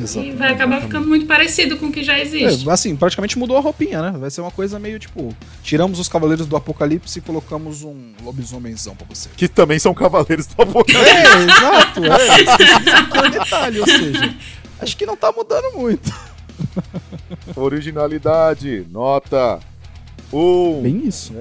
e 0.00 0.32
vai 0.32 0.52
acabar 0.52 0.80
ficando 0.80 1.06
muito 1.06 1.26
parecido 1.26 1.76
com 1.76 1.86
o 1.86 1.92
que 1.92 2.02
já 2.02 2.18
existe. 2.18 2.68
É, 2.68 2.72
assim, 2.72 2.96
praticamente 2.96 3.38
mudou 3.38 3.56
a 3.56 3.60
roupinha, 3.60 4.02
né? 4.02 4.18
Vai 4.18 4.30
ser 4.30 4.40
uma 4.40 4.50
coisa 4.50 4.78
meio 4.78 4.98
tipo: 4.98 5.34
tiramos 5.62 5.98
os 5.98 6.08
Cavaleiros 6.08 6.46
do 6.46 6.56
Apocalipse 6.56 7.18
e 7.18 7.22
colocamos 7.22 7.82
um 7.82 8.12
lobisomenzão 8.22 8.94
pra 8.96 9.06
você. 9.08 9.28
Que 9.36 9.48
também 9.48 9.78
são 9.78 9.94
cavaleiros 9.94 10.46
do 10.46 10.62
apocalipse. 10.62 11.10
É, 11.10 11.42
exato, 11.42 12.04
é. 12.04 12.42
Isso 12.42 13.16
é 13.16 13.26
um 13.26 13.30
detalhe, 13.30 13.80
ou 13.80 13.86
seja, 13.86 14.34
acho 14.80 14.96
que 14.96 15.06
não 15.06 15.16
tá 15.16 15.32
mudando 15.32 15.76
muito. 15.76 16.12
Originalidade, 17.56 18.86
nota 18.90 19.60
1. 20.32 20.82
Bem 20.82 21.06
isso. 21.06 21.34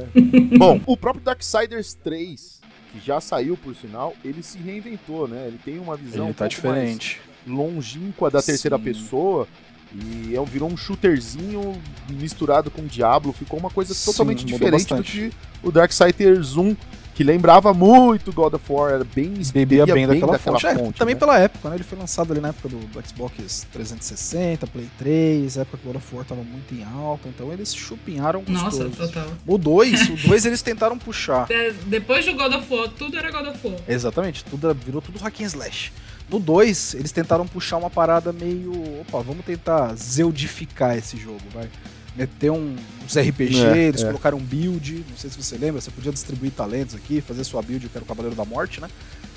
Bom, 0.57 0.81
o 0.85 0.97
próprio 0.97 1.23
Darksiders 1.23 1.93
3, 1.93 2.59
que 2.91 3.05
já 3.05 3.21
saiu 3.21 3.55
por 3.55 3.75
sinal, 3.75 4.13
ele 4.23 4.43
se 4.43 4.57
reinventou, 4.57 5.27
né? 5.27 5.45
Ele 5.47 5.59
tem 5.63 5.79
uma 5.79 5.95
visão 5.95 6.25
Ele 6.25 6.31
um 6.31 6.33
tá 6.33 6.47
pouco 6.49 6.67
mais 6.67 6.89
diferente. 6.89 7.21
Longínqua 7.47 8.29
da 8.29 8.41
terceira 8.41 8.77
Sim. 8.77 8.83
pessoa. 8.83 9.47
E 9.93 10.33
é 10.33 10.39
um- 10.39 10.45
virou 10.45 10.71
um 10.71 10.77
shooterzinho 10.77 11.81
misturado 12.09 12.71
com 12.71 12.85
Diablo. 12.85 13.33
Ficou 13.33 13.59
uma 13.59 13.69
coisa 13.69 13.93
Sim, 13.93 14.11
totalmente 14.11 14.45
diferente 14.45 14.85
do 14.87 14.95
bastante. 14.95 15.11
que 15.11 15.33
o 15.67 15.69
Darksiders 15.69 16.55
1, 16.55 16.77
que 17.13 17.25
lembrava 17.25 17.73
muito 17.73 18.31
God 18.31 18.53
of 18.53 18.63
War. 18.71 18.93
Era 18.93 19.03
bem, 19.03 19.33
Bebia 19.53 19.85
bem, 19.85 20.07
daquela, 20.07 20.31
daquela 20.31 20.53
fonte. 20.57 20.65
É, 20.65 20.75
fonte, 20.75 20.97
também 20.97 21.13
né? 21.13 21.19
pela 21.19 21.37
época, 21.37 21.69
né? 21.69 21.75
Ele 21.75 21.83
foi 21.83 21.97
lançado 21.97 22.31
ali 22.31 22.39
na 22.39 22.47
época 22.47 22.69
do, 22.69 22.77
do 22.77 23.05
Xbox 23.05 23.67
360, 23.69 24.65
Play 24.67 24.87
3, 24.97 25.57
época 25.57 25.77
que 25.77 25.85
God 25.85 25.97
of 25.97 26.15
War 26.15 26.23
tava 26.23 26.41
muito 26.41 26.73
em 26.73 26.85
alta, 26.85 27.27
então 27.27 27.51
eles 27.51 27.75
chupinharam 27.75 28.41
Nossa, 28.47 28.85
gostoso. 28.85 29.11
total. 29.11 29.27
O 29.45 29.57
2, 29.57 30.09
o 30.09 30.15
2 30.29 30.45
eles 30.45 30.61
tentaram 30.61 30.97
puxar. 30.97 31.47
De- 31.47 31.73
Depois 31.85 32.23
do 32.25 32.33
God 32.33 32.53
of 32.53 32.73
War, 32.73 32.87
tudo 32.87 33.17
era 33.17 33.29
God 33.29 33.47
of 33.53 33.67
War. 33.67 33.77
Exatamente, 33.89 34.45
tudo 34.45 34.73
virou 34.73 35.01
tudo 35.01 35.19
hack 35.19 35.41
and 35.41 35.45
slash. 35.47 35.91
No 36.31 36.39
2, 36.39 36.93
eles 36.95 37.11
tentaram 37.11 37.45
puxar 37.45 37.75
uma 37.77 37.89
parada 37.89 38.31
meio, 38.31 38.71
opa, 39.01 39.21
vamos 39.21 39.45
tentar 39.45 39.93
zeudificar 39.95 40.97
esse 40.97 41.17
jogo, 41.17 41.41
vai. 41.53 41.69
meter 42.15 42.49
um, 42.51 42.75
uns 43.03 43.17
RPG, 43.17 43.59
É, 43.65 43.77
eles 43.87 44.01
é. 44.01 44.07
colocaram 44.07 44.37
um 44.37 44.41
build, 44.41 45.05
não 45.09 45.17
sei 45.17 45.29
se 45.29 45.37
você 45.41 45.57
lembra, 45.57 45.81
você 45.81 45.91
podia 45.91 46.11
distribuir 46.11 46.51
talentos 46.51 46.95
aqui, 46.95 47.19
fazer 47.19 47.43
sua 47.43 47.61
build, 47.61 47.89
que 47.89 47.97
era 47.97 48.03
o 48.03 48.07
Cavaleiro 48.07 48.35
da 48.35 48.45
Morte, 48.45 48.79
né? 48.79 48.87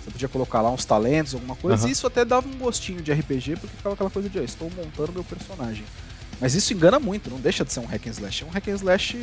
Você 0.05 0.11
podia 0.11 0.29
colocar 0.29 0.61
lá 0.61 0.71
uns 0.71 0.85
talentos, 0.85 1.35
alguma 1.35 1.57
coisa, 1.57 1.89
e 1.89 1.93
isso 1.93 2.07
até 2.07 2.25
dava 2.25 2.47
um 2.47 2.59
gostinho 2.59 3.01
de 3.01 3.13
RPG, 3.13 3.57
porque 3.57 3.77
ficava 3.77 3.95
aquela 3.95 4.11
coisa 4.11 4.29
de, 4.29 4.39
ah, 4.39 4.45
estou 4.45 4.71
montando 4.71 5.13
meu 5.13 5.25
personagem. 5.25 5.85
Mas 6.45 6.55
isso 6.55 6.75
engana 6.75 7.01
muito, 7.01 7.31
não 7.31 7.39
deixa 7.41 7.65
de 7.65 7.73
ser 7.73 7.81
um 7.81 7.87
hack 7.87 8.07
and 8.07 8.11
slash. 8.11 8.43
É 8.45 8.47
um 8.47 8.51
hack 8.51 8.69
and 8.69 8.75
slash 8.75 9.17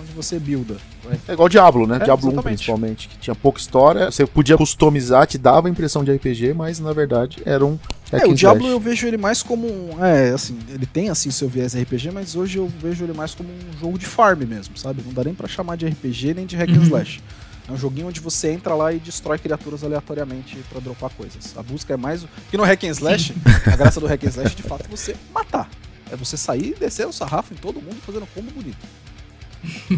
onde 0.00 0.10
você 0.12 0.38
builda. 0.38 0.76
vai. 1.04 1.20
É 1.28 1.32
igual 1.34 1.46
Diablo, 1.46 1.86
né? 1.86 1.96
É, 1.96 2.04
Diablo 2.04 2.28
1 2.28 2.32
exatamente. 2.32 2.54
principalmente, 2.56 3.08
que 3.08 3.18
tinha 3.18 3.34
pouca 3.34 3.60
história. 3.60 4.10
Você 4.10 4.24
podia 4.26 4.56
customizar, 4.56 5.26
te 5.26 5.36
dava 5.36 5.68
a 5.68 5.70
impressão 5.70 6.02
de 6.02 6.10
RPG, 6.10 6.54
mas 6.54 6.80
na 6.80 6.94
verdade 6.94 7.42
era 7.44 7.62
um 7.64 7.78
hack 8.10 8.22
É, 8.22 8.26
o 8.26 8.34
Diablo 8.34 8.62
slash. 8.62 8.72
eu 8.72 8.80
vejo 8.80 9.06
ele 9.06 9.18
mais 9.18 9.42
como 9.42 9.66
um. 9.66 10.02
É, 10.02 10.30
assim, 10.30 10.58
ele 10.70 10.86
tem 10.86 11.10
assim 11.10 11.30
seu 11.30 11.50
viés 11.50 11.74
RPG, 11.76 12.10
mas 12.10 12.34
hoje 12.34 12.56
eu 12.58 12.66
vejo 12.80 13.04
ele 13.04 13.12
mais 13.12 13.34
como 13.34 13.50
um 13.50 13.78
jogo 13.78 13.98
de 13.98 14.06
farm 14.06 14.40
mesmo, 14.44 14.74
sabe? 14.78 15.02
Não 15.04 15.12
dá 15.12 15.22
nem 15.22 15.34
pra 15.34 15.46
chamar 15.46 15.76
de 15.76 15.84
RPG 15.86 16.32
nem 16.32 16.46
de 16.46 16.56
hack 16.56 16.70
and 16.70 16.76
Uhum. 16.78 16.82
slash. 16.84 17.20
É 17.68 17.72
um 17.72 17.76
joguinho 17.78 18.08
onde 18.08 18.20
você 18.20 18.50
entra 18.50 18.74
lá 18.74 18.92
e 18.92 18.98
destrói 18.98 19.38
criaturas 19.38 19.82
aleatoriamente 19.84 20.56
pra 20.70 20.80
dropar 20.80 21.10
coisas. 21.10 21.54
A 21.56 21.62
busca 21.62 21.94
é 21.94 21.96
mais. 21.96 22.22
o- 22.24 22.28
Que 22.50 22.56
no 22.56 22.62
hack 22.64 22.84
and 22.84 22.88
slash, 22.90 23.34
a 23.70 23.76
graça 23.76 24.00
do 24.00 24.06
hack 24.06 24.22
and 24.24 24.28
slash 24.28 24.52
é 24.52 24.56
de 24.56 24.62
fato 24.62 24.88
você 24.90 25.14
matar. 25.32 25.68
É 26.14 26.16
você 26.16 26.36
sair 26.36 26.74
e 26.76 26.80
descer 26.80 27.06
o 27.06 27.12
sarrafo 27.12 27.52
em 27.52 27.56
todo 27.56 27.82
mundo 27.82 27.96
fazendo 28.06 28.26
combo 28.34 28.50
bonito. 28.52 28.78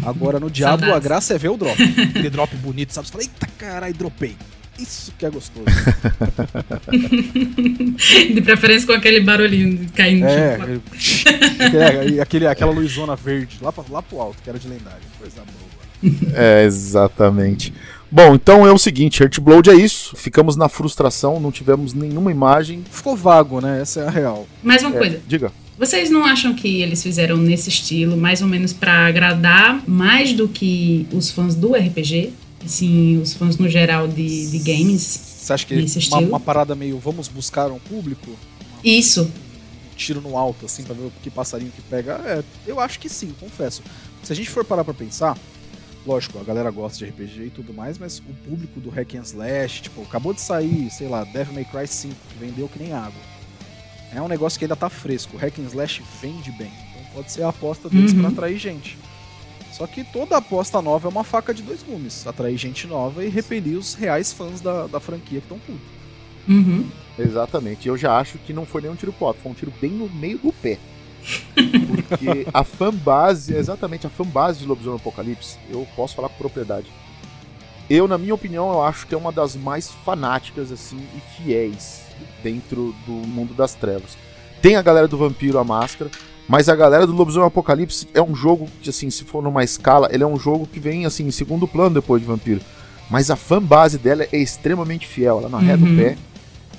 Agora 0.05 0.39
no 0.39 0.49
Diablo 0.49 0.93
a 0.93 0.99
graça 0.99 1.35
é 1.35 1.37
ver 1.37 1.49
o 1.49 1.57
drop. 1.57 1.81
Aquele 1.81 2.29
drop 2.29 2.55
bonito, 2.57 2.93
sabe? 2.93 3.07
Você 3.07 3.11
fala, 3.11 3.23
eita 3.23 3.47
caralho, 3.57 3.93
dropei. 3.93 4.35
Isso 4.79 5.11
que 5.17 5.25
é 5.25 5.29
gostoso. 5.29 5.65
De 8.33 8.41
preferência 8.41 8.87
com 8.87 8.93
aquele 8.93 9.19
barulhinho 9.21 9.87
caindo 9.95 10.25
É, 10.25 10.57
é, 11.73 12.09
e 12.09 12.21
aquele, 12.21 12.47
aquela 12.47 12.71
luzona 12.71 13.15
verde 13.15 13.57
lá, 13.61 13.71
pra, 13.71 13.83
lá 13.89 14.01
pro 14.01 14.19
alto, 14.21 14.37
que 14.43 14.49
era 14.49 14.59
de 14.59 14.67
lendário. 14.67 15.01
Coisa 15.19 15.37
boa. 15.41 15.67
É, 16.35 16.63
exatamente. 16.63 17.73
Bom, 18.09 18.35
então 18.35 18.65
é 18.67 18.71
o 18.71 18.77
seguinte, 18.77 19.21
Heartblood 19.21 19.69
é 19.69 19.73
isso. 19.73 20.15
Ficamos 20.15 20.55
na 20.55 20.69
frustração, 20.69 21.39
não 21.39 21.51
tivemos 21.51 21.93
nenhuma 21.93 22.31
imagem. 22.31 22.83
Ficou 22.89 23.17
vago, 23.17 23.59
né? 23.59 23.81
Essa 23.81 24.01
é 24.01 24.07
a 24.07 24.11
real. 24.11 24.47
Mais 24.63 24.81
uma 24.83 24.95
É, 24.95 24.99
coisa, 24.99 25.19
diga. 25.27 25.51
Vocês 25.77 26.09
não 26.09 26.25
acham 26.25 26.55
que 26.55 26.81
eles 26.81 27.03
fizeram 27.03 27.37
nesse 27.37 27.69
estilo, 27.69 28.17
mais 28.17 28.41
ou 28.41 28.47
menos 28.47 28.73
pra 28.73 29.05
agradar 29.05 29.83
mais 29.87 30.33
do 30.33 30.47
que 30.47 31.07
os 31.11 31.29
fãs 31.29 31.53
do 31.53 31.73
RPG? 31.73 32.33
Assim, 32.65 33.17
os 33.21 33.33
fãs 33.33 33.57
no 33.57 33.69
geral 33.69 34.07
de, 34.07 34.49
de 34.49 34.57
games? 34.59 35.01
Você 35.01 35.53
acha 35.53 35.65
que 35.65 35.75
uma, 36.09 36.19
uma 36.19 36.39
parada 36.39 36.75
meio 36.75 36.97
vamos 36.97 37.27
buscar 37.27 37.71
um 37.71 37.79
público? 37.79 38.31
Isso. 38.83 39.23
Um 39.91 39.95
tiro 39.95 40.19
no 40.19 40.35
alto, 40.35 40.65
assim, 40.65 40.83
pra 40.83 40.95
ver 40.95 41.05
o 41.05 41.13
que 41.21 41.29
passarinho 41.29 41.71
que 41.71 41.81
pega? 41.83 42.13
É, 42.25 42.43
eu 42.65 42.79
acho 42.79 42.99
que 42.99 43.07
sim, 43.07 43.33
confesso. 43.39 43.83
Se 44.23 44.33
a 44.33 44.35
gente 44.35 44.49
for 44.49 44.65
parar 44.65 44.83
pra 44.83 44.93
pensar, 44.93 45.37
lógico, 46.05 46.39
a 46.39 46.43
galera 46.43 46.71
gosta 46.71 46.97
de 46.97 47.05
RPG 47.05 47.45
e 47.45 47.49
tudo 47.51 47.71
mais, 47.71 47.99
mas 47.99 48.17
o 48.19 48.33
público 48.49 48.79
do 48.79 48.89
Hack 48.89 49.15
and 49.15 49.21
Slash, 49.21 49.83
tipo, 49.83 50.01
acabou 50.01 50.33
de 50.33 50.41
sair, 50.41 50.89
sei 50.89 51.07
lá, 51.07 51.23
Devil 51.23 51.53
May 51.53 51.65
Cry 51.65 51.87
5, 51.87 52.15
que 52.29 52.45
vendeu 52.45 52.67
que 52.67 52.79
nem 52.79 52.93
água. 52.93 53.36
É 54.13 54.21
um 54.21 54.27
negócio 54.27 54.57
que 54.57 54.65
ainda 54.65 54.75
tá 54.75 54.89
fresco. 54.89 55.35
O 55.35 55.39
Hack 55.39 55.59
and 55.59 55.63
Slash 55.67 56.01
vende 56.21 56.51
bem. 56.51 56.71
Então 56.91 57.01
pode 57.13 57.31
ser 57.31 57.43
a 57.43 57.49
aposta 57.49 57.89
deles 57.89 58.13
Uhum. 58.13 58.19
pra 58.21 58.29
atrair 58.29 58.57
gente. 58.57 58.97
Só 59.73 59.85
que 59.85 60.03
toda 60.03 60.37
aposta 60.37 60.81
nova 60.81 61.07
é 61.07 61.11
uma 61.11 61.23
faca 61.23 61.53
de 61.53 61.61
dois 61.61 61.83
gumes. 61.83 62.25
Atrair 62.25 62.57
gente 62.57 62.87
nova 62.87 63.23
e 63.23 63.29
repelir 63.29 63.77
os 63.77 63.93
reais 63.93 64.33
fãs 64.33 64.59
da, 64.61 64.87
da 64.87 64.99
franquia 64.99 65.39
que 65.39 65.45
estão 65.45 65.59
putos. 65.59 65.81
Uhum. 66.47 66.89
Exatamente. 67.19 67.87
Eu 67.87 67.97
já 67.97 68.17
acho 68.17 68.37
que 68.39 68.53
não 68.53 68.65
foi 68.65 68.81
nem 68.81 68.89
um 68.89 68.95
tiro 68.95 69.11
pro 69.13 69.27
alto, 69.27 69.39
foi 69.41 69.51
um 69.51 69.55
tiro 69.55 69.71
bem 69.79 69.91
no 69.91 70.09
meio 70.09 70.37
do 70.39 70.51
pé. 70.53 70.77
Porque 71.53 72.47
a 72.53 72.63
fanbase, 72.63 73.53
exatamente 73.53 74.07
a 74.07 74.09
fanbase 74.09 74.59
de 74.59 74.65
Lobisomem 74.65 74.97
Apocalipse, 74.99 75.57
eu 75.69 75.85
posso 75.95 76.15
falar 76.15 76.29
com 76.29 76.37
propriedade. 76.37 76.87
Eu, 77.89 78.07
na 78.07 78.17
minha 78.17 78.33
opinião, 78.33 78.69
eu 78.71 78.81
acho 78.83 79.05
que 79.07 79.13
é 79.13 79.17
uma 79.17 79.31
das 79.31 79.55
mais 79.55 79.91
fanáticas 79.91 80.71
assim 80.71 80.97
e 81.15 81.19
fiéis 81.43 82.06
dentro 82.43 82.93
do 83.05 83.11
mundo 83.11 83.53
das 83.53 83.73
trevas. 83.73 84.17
Tem 84.61 84.75
a 84.75 84.81
galera 84.81 85.07
do 85.07 85.17
Vampiro 85.17 85.59
a 85.59 85.63
Máscara, 85.63 86.09
mas 86.47 86.69
a 86.69 86.75
galera 86.75 87.05
do 87.05 87.13
Lobisomem 87.13 87.47
Apocalipse 87.47 88.07
é 88.13 88.21
um 88.21 88.33
jogo 88.35 88.67
que, 88.81 88.89
assim, 88.89 89.09
se 89.09 89.23
for 89.23 89.43
numa 89.43 89.63
escala, 89.63 90.09
ele 90.11 90.23
é 90.23 90.27
um 90.27 90.39
jogo 90.39 90.65
que 90.65 90.79
vem 90.79 91.05
assim 91.05 91.27
em 91.27 91.31
segundo 91.31 91.67
plano 91.67 91.95
depois 91.95 92.21
de 92.21 92.27
Vampiro. 92.27 92.61
Mas 93.09 93.29
a 93.31 93.35
fanbase 93.35 93.97
dela 93.97 94.23
é 94.31 94.37
extremamente 94.37 95.07
fiel, 95.07 95.39
ela 95.39 95.49
não 95.49 95.59
arreda 95.59 95.83
o 95.83 95.87
Uhum. 95.87 95.97
pé. 95.97 96.17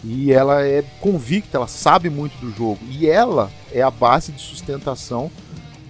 E 0.05 0.33
ela 0.33 0.65
é 0.65 0.83
convicta, 1.01 1.57
ela 1.59 1.67
sabe 1.67 2.09
muito 2.09 2.33
do 2.39 2.51
jogo. 2.55 2.79
E 2.89 3.09
ela 3.09 3.51
é 3.73 3.83
a 3.83 3.91
base 3.91 4.31
de 4.33 4.41
sustentação 4.41 5.31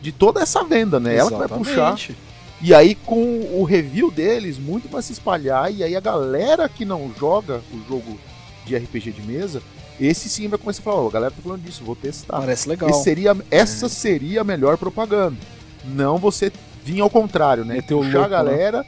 de 0.00 0.12
toda 0.12 0.40
essa 0.40 0.64
venda, 0.64 0.98
né? 0.98 1.16
Ela 1.16 1.30
que 1.30 1.36
vai 1.36 1.48
puxar. 1.48 1.72
Exatamente. 1.72 2.16
E 2.60 2.74
aí, 2.74 2.94
com 2.94 3.40
o 3.52 3.62
review 3.64 4.10
deles, 4.10 4.58
muito 4.58 4.88
vai 4.88 5.02
se 5.02 5.12
espalhar. 5.12 5.72
E 5.72 5.82
aí, 5.84 5.94
a 5.94 6.00
galera 6.00 6.68
que 6.68 6.84
não 6.84 7.12
joga 7.18 7.60
o 7.72 7.78
jogo 7.88 8.18
de 8.68 8.76
RPG 8.76 9.12
de 9.12 9.22
mesa, 9.22 9.62
esse 10.00 10.28
sim 10.28 10.46
vai 10.48 10.58
começar 10.58 10.80
a 10.80 10.84
falar: 10.84 10.96
Ó, 10.96 11.08
a 11.08 11.12
galera 11.12 11.32
tá 11.32 11.42
falando 11.42 11.62
disso, 11.62 11.84
vou 11.84 11.96
testar. 11.96 12.38
Parece 12.38 12.68
legal. 12.68 12.90
Esse 12.90 13.02
seria, 13.02 13.36
essa 13.50 13.88
seria 13.88 14.42
a 14.42 14.44
melhor 14.44 14.76
propaganda. 14.76 15.36
Não 15.84 16.18
você 16.18 16.52
vir 16.84 17.00
ao 17.00 17.10
contrário, 17.10 17.64
né? 17.64 17.74
Meter 17.74 17.94
o 17.94 17.98
Puxar 17.98 18.10
a 18.10 18.20
louco, 18.20 18.30
né? 18.30 18.36
galera. 18.36 18.86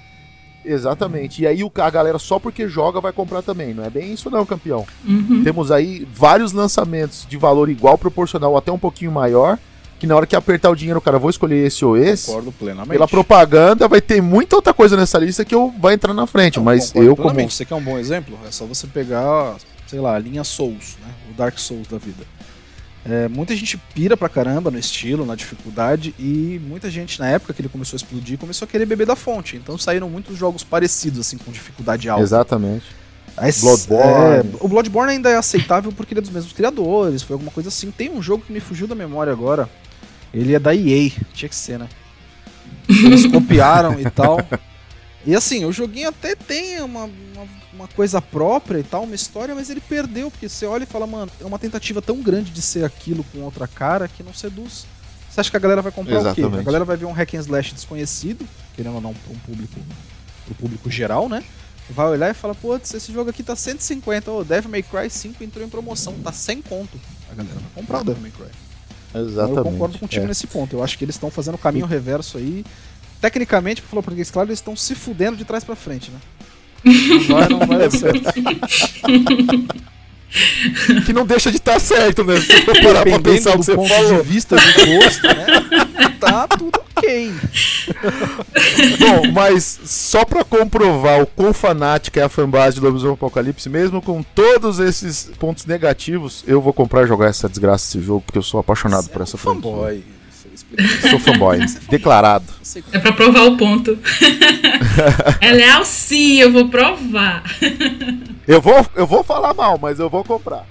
Exatamente. 0.64 1.42
E 1.42 1.46
aí 1.46 1.64
o, 1.64 1.72
a 1.74 1.90
galera 1.90 2.18
só 2.18 2.38
porque 2.38 2.68
joga 2.68 3.00
vai 3.00 3.12
comprar 3.12 3.42
também. 3.42 3.74
Não 3.74 3.84
é 3.84 3.90
bem 3.90 4.12
isso 4.12 4.30
não, 4.30 4.44
campeão. 4.44 4.86
Uhum. 5.06 5.42
Temos 5.42 5.70
aí 5.72 6.06
vários 6.12 6.52
lançamentos 6.52 7.26
de 7.28 7.36
valor 7.36 7.68
igual, 7.68 7.96
proporcional 7.96 8.52
ou 8.52 8.58
até 8.58 8.70
um 8.70 8.78
pouquinho 8.78 9.10
maior. 9.10 9.58
Que 9.98 10.06
na 10.06 10.16
hora 10.16 10.26
que 10.26 10.34
apertar 10.34 10.70
o 10.70 10.74
dinheiro, 10.74 10.98
cara, 10.98 11.18
vou 11.18 11.28
escolher 11.28 11.66
esse 11.66 11.84
ou 11.84 11.94
esse. 11.94 12.28
Concordo 12.28 12.52
plenamente. 12.52 12.92
Pela 12.92 13.06
propaganda, 13.06 13.86
vai 13.86 14.00
ter 14.00 14.22
muita 14.22 14.56
outra 14.56 14.72
coisa 14.72 14.96
nessa 14.96 15.18
lista 15.18 15.44
que 15.44 15.54
eu 15.54 15.74
vai 15.78 15.92
entrar 15.92 16.14
na 16.14 16.26
frente. 16.26 16.56
Não, 16.56 16.64
mas 16.64 16.94
eu, 16.94 17.14
como. 17.14 17.38
Você 17.50 17.66
quer 17.66 17.74
um 17.74 17.82
bom 17.82 17.98
exemplo? 17.98 18.38
É 18.48 18.50
só 18.50 18.64
você 18.64 18.86
pegar, 18.86 19.56
sei 19.90 19.98
lá, 19.98 20.14
a 20.14 20.18
linha 20.20 20.44
Souls, 20.44 20.96
né? 21.02 21.12
O 21.30 21.34
Dark 21.34 21.58
Souls 21.58 21.88
da 21.88 21.98
vida. 21.98 22.24
É, 23.04 23.26
muita 23.28 23.56
gente 23.56 23.76
pira 23.92 24.16
pra 24.16 24.28
caramba 24.28 24.70
no 24.70 24.78
estilo, 24.78 25.26
na 25.26 25.34
dificuldade, 25.34 26.14
e 26.16 26.60
muita 26.64 26.88
gente, 26.88 27.18
na 27.18 27.28
época 27.28 27.52
que 27.52 27.60
ele 27.60 27.68
começou 27.68 27.96
a 27.96 27.98
explodir, 27.98 28.38
começou 28.38 28.66
a 28.66 28.68
querer 28.68 28.86
beber 28.86 29.06
da 29.06 29.16
fonte. 29.16 29.56
Então 29.56 29.76
saíram 29.76 30.08
muitos 30.08 30.38
jogos 30.38 30.62
parecidos, 30.62 31.18
assim, 31.18 31.36
com 31.38 31.50
dificuldade 31.50 32.08
alta. 32.08 32.22
Exatamente. 32.22 32.84
Aí, 33.36 33.52
Bloodborne. 33.52 34.04
é, 34.04 34.44
o 34.60 34.68
Bloodborne 34.68 35.12
ainda 35.12 35.30
é 35.30 35.36
aceitável 35.36 35.90
porque 35.92 36.12
ele 36.12 36.20
é 36.20 36.22
dos 36.22 36.30
mesmos 36.30 36.52
criadores, 36.52 37.22
foi 37.22 37.34
alguma 37.34 37.50
coisa 37.50 37.68
assim. 37.68 37.90
Tem 37.90 38.10
um 38.10 38.22
jogo 38.22 38.44
que 38.46 38.52
me 38.52 38.60
fugiu 38.60 38.86
da 38.86 38.94
memória 38.94 39.32
agora. 39.32 39.68
Ele 40.32 40.54
é 40.54 40.58
da 40.60 40.72
EA, 40.74 41.10
tinha 41.32 41.48
que 41.48 41.56
ser, 41.56 41.78
né? 41.80 41.88
Eles 42.88 43.26
copiaram 43.26 43.98
e 43.98 44.08
tal. 44.08 44.38
E 45.26 45.34
assim, 45.34 45.66
o 45.66 45.72
joguinho 45.72 46.08
até 46.08 46.34
tem 46.34 46.80
uma, 46.80 47.04
uma, 47.04 47.46
uma 47.80 47.88
coisa 47.88 48.20
própria 48.20 48.78
e 48.78 48.82
tal, 48.82 49.04
uma 49.04 49.14
história, 49.14 49.54
mas 49.54 49.70
ele 49.70 49.80
perdeu, 49.80 50.30
porque 50.30 50.48
você 50.48 50.66
olha 50.66 50.84
e 50.84 50.86
fala, 50.86 51.06
mano, 51.06 51.30
é 51.40 51.44
uma 51.44 51.58
tentativa 51.58 52.02
tão 52.02 52.20
grande 52.20 52.50
de 52.50 52.60
ser 52.60 52.84
aquilo 52.84 53.24
com 53.24 53.40
outra 53.40 53.66
cara 53.66 54.06
que 54.06 54.22
não 54.22 54.34
seduz. 54.34 54.86
Você 55.28 55.40
acha 55.40 55.50
que 55.50 55.56
a 55.56 55.60
galera 55.60 55.80
vai 55.80 55.92
comprar 55.92 56.20
o 56.20 56.34
quê? 56.34 56.40
Exatamente. 56.40 56.60
A 56.60 56.64
galera 56.64 56.84
vai 56.84 56.96
ver 56.96 57.06
um 57.06 57.12
hack 57.12 57.34
and 57.34 57.40
slash 57.40 57.74
desconhecido, 57.74 58.46
querendo 58.74 58.96
ou 58.96 59.00
não, 59.00 59.14
para 59.14 59.32
um 59.32 59.38
público, 59.38 59.80
pro 60.44 60.54
público 60.56 60.90
geral, 60.90 61.28
né? 61.28 61.42
Vai 61.90 62.06
olhar 62.06 62.30
e 62.30 62.34
fala, 62.34 62.54
putz, 62.54 62.94
esse 62.94 63.12
jogo 63.12 63.30
aqui 63.30 63.42
tá 63.42 63.56
150, 63.56 64.30
ô, 64.30 64.44
Devil 64.44 64.70
May 64.70 64.82
Cry 64.82 65.08
5 65.08 65.42
entrou 65.42 65.64
em 65.64 65.68
promoção, 65.68 66.14
tá 66.22 66.32
100 66.32 66.62
conto. 66.62 67.00
A 67.30 67.34
galera 67.34 67.54
vai 67.54 67.70
comprar 67.74 68.00
o 68.00 68.04
Devil 68.04 68.22
May 68.22 68.30
Cry. 68.30 68.50
Exatamente. 69.14 69.58
Eu 69.58 69.64
concordo 69.64 69.98
contigo 69.98 70.24
é. 70.24 70.28
nesse 70.28 70.46
ponto. 70.46 70.76
Eu 70.76 70.84
acho 70.84 70.96
que 70.96 71.04
eles 71.04 71.16
estão 71.16 71.30
fazendo 71.30 71.54
o 71.54 71.58
caminho 71.58 71.86
reverso 71.86 72.38
aí. 72.38 72.64
Tecnicamente, 73.20 73.82
pra 73.82 73.90
falar 73.90 74.02
português 74.02 74.30
claro, 74.30 74.48
eles 74.48 74.58
estão 74.58 74.76
se 74.76 74.94
fudendo 74.94 75.36
de 75.36 75.44
trás 75.44 75.64
pra 75.64 75.74
frente, 75.74 76.10
né? 76.10 76.20
Não 76.84 77.20
vai, 77.28 77.48
não 77.48 77.58
vai 77.60 77.78
dar 77.78 77.90
certo. 77.90 78.20
Que 81.04 81.12
não 81.12 81.26
deixa 81.26 81.50
de 81.50 81.56
estar 81.56 81.80
certo, 81.80 82.22
né? 82.22 82.40
Se 82.40 82.62
for 82.62 82.80
parar 82.80 83.02
pra 83.02 83.18
pensar 83.18 83.50
o 83.50 83.52
do 83.54 83.58
que 83.58 83.64
você 83.64 83.74
ponto 83.74 83.88
falou. 83.88 84.22
de 84.22 84.28
vista 84.28 84.54
do 84.56 84.86
gosto, 84.86 85.26
né? 85.26 85.46
Tá 86.20 86.46
tudo 86.46 86.78
ok. 86.96 87.32
Bom, 88.98 89.32
mas 89.32 89.80
só 89.84 90.24
pra 90.24 90.44
comprovar 90.44 91.22
o 91.22 91.26
quão 91.26 91.52
fanática 91.52 92.20
é 92.20 92.24
a 92.24 92.28
fanbase 92.28 92.76
de 92.76 92.82
Lobisomem 92.82 93.14
Apocalipse, 93.14 93.68
mesmo 93.70 94.02
com 94.02 94.22
todos 94.22 94.78
esses 94.78 95.30
pontos 95.38 95.64
negativos, 95.64 96.44
eu 96.46 96.60
vou 96.60 96.72
comprar 96.74 97.04
e 97.04 97.08
jogar 97.08 97.28
essa 97.28 97.48
desgraça 97.48 97.86
desse 97.86 98.06
jogo, 98.06 98.20
porque 98.20 98.38
eu 98.38 98.42
sou 98.42 98.60
apaixonado 98.60 99.08
por 99.08 99.22
essa 99.22 99.38
franquia. 99.38 99.62
fanboy. 99.62 100.04
Sou 101.08 101.18
fanboy, 101.18 101.58
declarado. 101.90 102.44
É 102.92 102.98
pra 102.98 103.12
provar 103.12 103.44
o 103.44 103.56
ponto. 103.56 103.98
é 105.40 105.52
leal 105.52 105.84
sim, 105.84 106.38
eu 106.40 106.52
vou 106.52 106.68
provar. 106.68 107.42
Eu 108.46 108.60
vou, 108.60 108.86
eu 108.94 109.06
vou 109.06 109.24
falar 109.24 109.52
mal, 109.54 109.78
mas 109.78 109.98
eu 109.98 110.08
vou 110.08 110.22
comprar. 110.22 110.66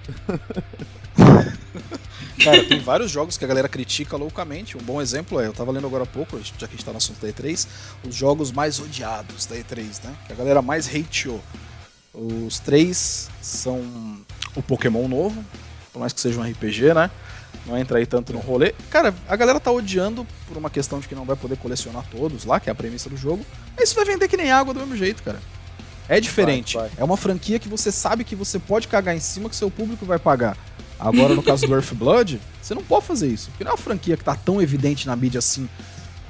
Cara, 2.43 2.63
tem 2.63 2.79
vários 2.79 3.11
jogos 3.11 3.37
que 3.37 3.43
a 3.43 3.47
galera 3.47 3.67
critica 3.67 4.15
loucamente. 4.15 4.77
Um 4.77 4.81
bom 4.81 5.01
exemplo 5.01 5.41
é, 5.41 5.47
eu 5.47 5.53
tava 5.53 5.71
lendo 5.71 5.87
agora 5.87 6.03
há 6.03 6.07
pouco, 6.07 6.39
já 6.39 6.67
que 6.67 6.73
a 6.73 6.77
gente 6.77 6.85
tá 6.85 6.91
no 6.91 6.97
assunto 6.97 7.19
da 7.19 7.27
E3, 7.27 7.67
os 8.07 8.15
jogos 8.15 8.51
mais 8.51 8.79
odiados 8.79 9.45
da 9.45 9.57
E3, 9.57 10.03
né? 10.05 10.15
Que 10.25 10.33
a 10.33 10.35
galera 10.35 10.61
mais 10.61 10.87
hateou. 10.87 11.41
Os 12.13 12.59
três 12.59 13.29
são 13.41 13.83
o 14.55 14.61
Pokémon 14.61 15.07
novo, 15.07 15.43
por 15.91 15.99
mais 15.99 16.13
que 16.13 16.21
seja 16.21 16.39
um 16.39 16.43
RPG, 16.43 16.93
né? 16.93 17.11
Não 17.69 17.77
entra 17.77 17.99
aí 17.99 18.05
tanto 18.05 18.33
no 18.33 18.39
rolê. 18.39 18.73
Cara, 18.89 19.13
a 19.27 19.35
galera 19.35 19.59
tá 19.59 19.71
odiando 19.71 20.25
por 20.47 20.57
uma 20.57 20.69
questão 20.69 20.99
de 20.99 21.07
que 21.07 21.15
não 21.15 21.25
vai 21.25 21.35
poder 21.35 21.57
colecionar 21.57 22.03
todos 22.09 22.45
lá, 22.45 22.59
que 22.59 22.69
é 22.69 22.71
a 22.71 22.75
premissa 22.75 23.09
do 23.09 23.15
jogo. 23.15 23.45
Mas 23.75 23.89
isso 23.89 23.95
vai 23.95 24.05
vender 24.05 24.27
que 24.27 24.35
nem 24.35 24.51
água 24.51 24.73
do 24.73 24.79
mesmo 24.79 24.95
jeito, 24.95 25.21
cara. 25.23 25.39
É 26.07 26.19
diferente. 26.19 26.75
Vai, 26.75 26.89
vai. 26.89 26.97
É 26.97 27.03
uma 27.03 27.15
franquia 27.15 27.59
que 27.59 27.69
você 27.69 27.91
sabe 27.91 28.23
que 28.23 28.35
você 28.35 28.57
pode 28.57 28.87
cagar 28.87 29.15
em 29.15 29.19
cima 29.19 29.49
que 29.49 29.55
seu 29.55 29.69
público 29.69 30.05
vai 30.05 30.17
pagar. 30.17 30.57
Agora, 30.99 31.33
no 31.33 31.43
caso 31.43 31.65
do 31.65 31.73
Earthblood, 31.75 32.41
você 32.61 32.73
não 32.73 32.83
pode 32.83 33.05
fazer 33.05 33.27
isso. 33.27 33.51
Porque 33.51 33.63
não 33.63 33.71
é 33.71 33.73
uma 33.73 33.77
franquia 33.77 34.17
que 34.17 34.23
tá 34.23 34.35
tão 34.35 34.61
evidente 34.61 35.05
na 35.07 35.15
mídia 35.15 35.37
assim, 35.39 35.69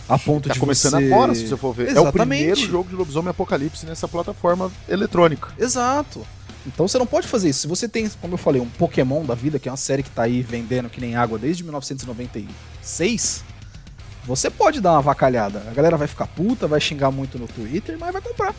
a 0.10 0.18
ponto 0.18 0.48
tá 0.48 0.54
de 0.54 0.60
começando 0.60 0.94
você... 0.94 1.14
agora, 1.14 1.36
se 1.36 1.48
você 1.48 1.56
for 1.56 1.74
ver. 1.74 1.84
Exatamente. 1.84 2.06
É 2.06 2.10
o 2.10 2.12
primeiro 2.12 2.60
jogo 2.60 2.90
de 2.90 2.96
lobisomem 2.96 3.30
apocalipse 3.30 3.86
nessa 3.86 4.08
plataforma 4.08 4.72
eletrônica. 4.88 5.50
Exato. 5.58 6.26
Então 6.66 6.88
você 6.88 6.98
não 6.98 7.06
pode 7.06 7.28
fazer 7.28 7.50
isso. 7.50 7.62
Se 7.62 7.68
você 7.68 7.88
tem, 7.88 8.10
como 8.22 8.34
eu 8.34 8.38
falei, 8.38 8.62
um 8.62 8.70
Pokémon 8.70 9.24
da 9.24 9.36
vida, 9.36 9.60
que 9.60 9.70
é 9.70 9.72
uma 9.72 9.78
série 9.78 10.04
que 10.04 10.10
tá 10.10 10.24
aí 10.24 10.42
vendendo 10.42 10.90
que 10.90 11.00
nem 11.00 11.16
água 11.16 11.38
desde 11.38 11.64
1996, 11.64 13.44
você 14.26 14.50
pode 14.50 14.82
dar 14.82 14.94
uma 14.94 15.02
vacalhada. 15.02 15.64
A 15.70 15.74
galera 15.74 15.98
vai 15.98 16.08
ficar 16.08 16.28
puta, 16.28 16.68
vai 16.68 16.80
xingar 16.80 17.12
muito 17.12 17.40
no 17.40 17.48
Twitter, 17.48 17.98
mas 17.98 18.12
vai 18.12 18.22
comprar. 18.22 18.54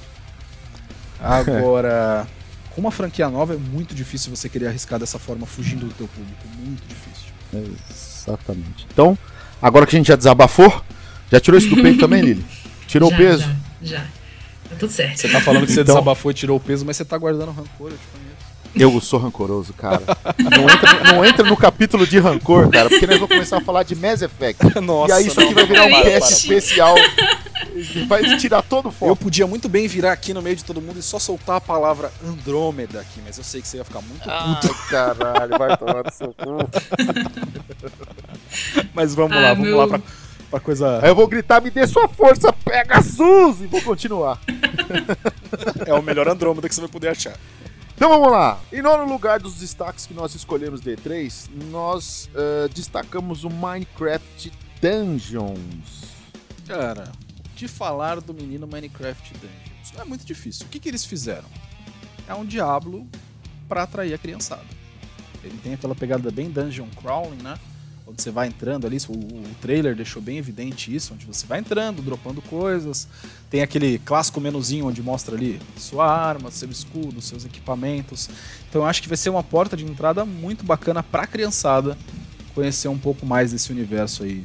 Agora, 1.21 2.27
com 2.71 2.81
uma 2.81 2.91
franquia 2.91 3.29
nova 3.29 3.55
é 3.55 3.57
muito 3.59 3.95
difícil 3.95 4.35
você 4.35 4.49
querer 4.49 4.69
arriscar 4.69 4.99
dessa 4.99 5.19
forma 5.19 5.47
fugindo 5.47 5.87
do 5.87 5.95
teu 5.95 6.09
público. 6.09 6.43
Muito 6.59 6.83
difícil. 6.89 7.31
Exatamente. 7.91 8.87
Então, 8.93 9.19
agora 9.61 9.87
que 9.87 9.95
a 9.95 9.99
gente 9.99 10.09
já 10.09 10.17
desabafou, 10.17 10.83
já 11.31 11.39
tirou 11.39 11.59
isso 11.59 11.69
do 11.69 11.83
peito 11.83 12.01
também, 12.01 12.23
Lili? 12.23 12.45
Tirou 12.87 13.11
já, 13.11 13.15
o 13.15 13.19
peso? 13.19 13.57
Já, 13.83 13.99
já. 13.99 14.07
Tá 14.71 14.77
tudo 14.79 14.93
certo. 14.93 15.19
Você 15.19 15.29
tá 15.29 15.41
falando 15.41 15.67
que 15.67 15.73
você 15.73 15.81
então... 15.81 15.97
desabafou 15.97 16.31
e 16.31 16.35
tirou 16.35 16.57
o 16.57 16.61
peso, 16.61 16.87
mas 16.87 16.97
você 16.97 17.05
tá 17.05 17.19
guardando 17.19 17.51
rancor, 17.51 17.91
eu 17.91 17.99
te 17.99 18.07
conheço. 18.13 18.31
Eu 18.73 19.01
sou 19.01 19.19
rancoroso, 19.19 19.73
cara. 19.73 20.01
Não 20.39 20.71
entra, 20.71 21.13
não 21.13 21.25
entra 21.25 21.45
no 21.45 21.57
capítulo 21.57 22.07
de 22.07 22.21
rancor, 22.21 22.71
cara, 22.71 22.89
porque 22.89 23.05
nós 23.05 23.17
vamos 23.17 23.35
começar 23.35 23.59
a 23.59 23.61
falar 23.61 23.83
de 23.83 23.97
Mass 23.97 24.23
Effect. 24.23 24.63
Nossa, 24.81 25.13
e 25.13 25.17
aí 25.17 25.27
isso 25.27 25.41
aqui 25.41 25.53
vai 25.53 25.67
virar 25.67 25.87
um 25.87 26.03
cast 26.03 26.35
especial. 26.35 26.95
Vai 28.07 28.37
tirar 28.37 28.63
todo 28.63 28.89
o 28.89 28.93
foco. 28.93 29.11
Eu 29.11 29.17
podia 29.17 29.45
muito 29.45 29.69
bem 29.69 29.89
virar 29.89 30.13
aqui 30.13 30.33
no 30.33 30.41
meio 30.41 30.55
de 30.55 30.65
todo 30.65 30.81
mundo 30.81 31.01
e 31.01 31.03
só 31.03 31.19
soltar 31.19 31.57
a 31.57 31.61
palavra 31.61 32.13
Andrômeda 32.25 33.01
aqui, 33.01 33.21
mas 33.25 33.39
eu 33.39 33.45
sei 33.45 33.61
que 33.61 33.67
você 33.67 33.79
ia 33.79 33.85
ficar 33.85 34.03
muito 34.03 34.23
puto. 34.23 34.31
Ai, 34.33 34.89
caralho, 34.89 35.59
vai 35.59 35.77
tomar 35.77 36.05
no 36.05 36.13
seu 36.13 36.29
cu. 36.29 36.71
mas 38.95 39.17
vamos 39.17 39.37
ah, 39.37 39.41
lá, 39.41 39.49
vamos 39.55 39.69
meu... 39.69 39.79
lá 39.79 39.89
pra 39.89 40.01
pra 40.51 40.61
coisa. 40.61 41.01
Aí 41.03 41.09
eu 41.09 41.15
vou 41.15 41.29
gritar, 41.29 41.63
me 41.63 41.71
dê 41.71 41.87
sua 41.87 42.09
força, 42.09 42.53
pega 42.53 43.01
Sus! 43.03 43.61
E 43.61 43.67
vou 43.67 43.81
continuar. 43.83 44.41
é 45.87 45.95
o 45.95 46.03
melhor 46.03 46.29
Andrômeda 46.29 46.69
que 46.69 46.75
você 46.75 46.81
vai 46.81 46.91
poder 46.91 47.09
achar. 47.09 47.37
Então 47.95 48.09
vamos 48.09 48.31
lá. 48.31 48.59
Em 48.73 48.83
nono 48.83 49.11
lugar 49.11 49.39
dos 49.39 49.57
destaques 49.57 50.07
que 50.07 50.15
nós 50.15 50.35
escolhemos 50.35 50.81
D3, 50.81 51.49
nós 51.71 52.29
uh, 52.35 52.69
destacamos 52.71 53.45
o 53.45 53.51
Minecraft 53.51 54.53
Dungeons. 54.81 56.11
Cara, 56.67 57.13
de 57.55 57.69
falar 57.69 58.21
do 58.21 58.33
menino 58.33 58.67
Minecraft 58.67 59.35
Dungeons 59.35 59.93
não 59.95 60.03
é 60.03 60.05
muito 60.05 60.25
difícil. 60.25 60.67
O 60.67 60.69
que, 60.69 60.79
que 60.79 60.89
eles 60.89 61.05
fizeram? 61.05 61.49
É 62.27 62.35
um 62.35 62.45
Diablo 62.45 63.07
para 63.69 63.83
atrair 63.83 64.15
a 64.15 64.19
criançada. 64.19 64.65
Ele 65.43 65.59
tem 65.63 65.75
aquela 65.75 65.95
pegada 65.95 66.31
bem 66.31 66.51
dungeon 66.51 66.89
crawling, 67.01 67.43
né? 67.43 67.59
Onde 68.11 68.23
você 68.23 68.31
vai 68.31 68.49
entrando 68.49 68.87
ali, 68.87 68.99
o, 69.09 69.13
o, 69.13 69.45
trailer 69.61 69.95
deixou 69.95 70.21
bem 70.21 70.37
evidente 70.37 70.95
isso, 70.95 71.15
onde 71.15 71.25
você 71.25 71.47
vai 71.47 71.61
entrando, 71.61 72.03
dropando 72.03 72.43
coisas. 72.43 73.07
Tem 73.49 73.63
aquele 73.63 73.99
clássico 74.01 74.41
menuzinho 74.41 74.87
onde 74.87 75.01
mostra 75.01 75.37
ali 75.37 75.61
sua 75.77 76.07
arma, 76.07 76.51
seu 76.51 76.69
escudo, 76.69 77.21
seus 77.21 77.45
equipamentos. 77.45 78.29
Então 78.69 78.83
eu 78.83 78.87
acho 78.87 79.01
que 79.01 79.09
vai 79.09 79.17
ser 79.17 79.31
uma 79.31 79.43
porta 79.43 79.77
de 79.77 79.85
entrada 79.85 80.25
muito 80.25 80.65
bacana 80.65 81.03
pra 81.03 81.27
criançada 81.27 81.97
conhecer 82.55 82.89
um 82.89 82.99
pouco 82.99 83.25
mais 83.25 83.53
desse 83.53 83.71
universo 83.71 84.25
aí. 84.25 84.43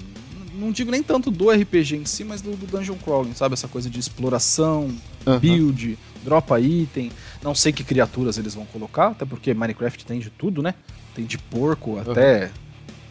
Não 0.53 0.71
digo 0.71 0.91
nem 0.91 1.03
tanto 1.03 1.31
do 1.31 1.49
RPG 1.49 1.97
em 1.97 2.05
si, 2.05 2.23
mas 2.23 2.41
do, 2.41 2.55
do 2.55 2.65
dungeon 2.67 2.95
crawling, 2.95 3.33
sabe? 3.33 3.53
Essa 3.53 3.67
coisa 3.67 3.89
de 3.89 3.99
exploração, 3.99 4.95
uhum. 5.25 5.39
build, 5.39 5.97
dropa 6.23 6.59
item. 6.59 7.11
Não 7.43 7.53
sei 7.53 7.73
que 7.73 7.83
criaturas 7.83 8.37
eles 8.37 8.53
vão 8.53 8.65
colocar, 8.65 9.07
até 9.07 9.25
porque 9.25 9.53
Minecraft 9.53 10.05
tem 10.05 10.19
de 10.19 10.29
tudo, 10.29 10.61
né? 10.61 10.73
Tem 11.13 11.25
de 11.25 11.37
porco 11.37 11.91
uhum. 11.91 12.64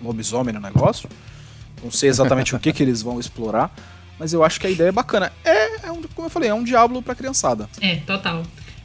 Lobisomem 0.05 0.55
no 0.55 0.61
negócio. 0.61 1.09
Não 1.83 1.90
sei 1.90 2.09
exatamente 2.09 2.55
o 2.55 2.59
que, 2.59 2.73
que 2.73 2.83
eles 2.83 3.03
vão 3.03 3.21
explorar, 3.21 3.75
mas 4.19 4.33
eu 4.33 4.45
acho 4.45 4.61
que 4.61 4.67
a 4.67 4.71
ideia 4.71 4.88
é 4.88 4.93
bacana. 4.93 5.33
É, 5.45 5.88
é 5.88 5.93
um, 5.93 6.03
como 6.14 6.27
eu 6.27 6.31
falei, 6.31 6.49
é 6.49 6.55
um 6.55 6.64
Diablo 6.64 7.03
pra 7.03 7.14
criançada. 7.14 7.69
É, 7.81 7.97
total. 7.97 8.43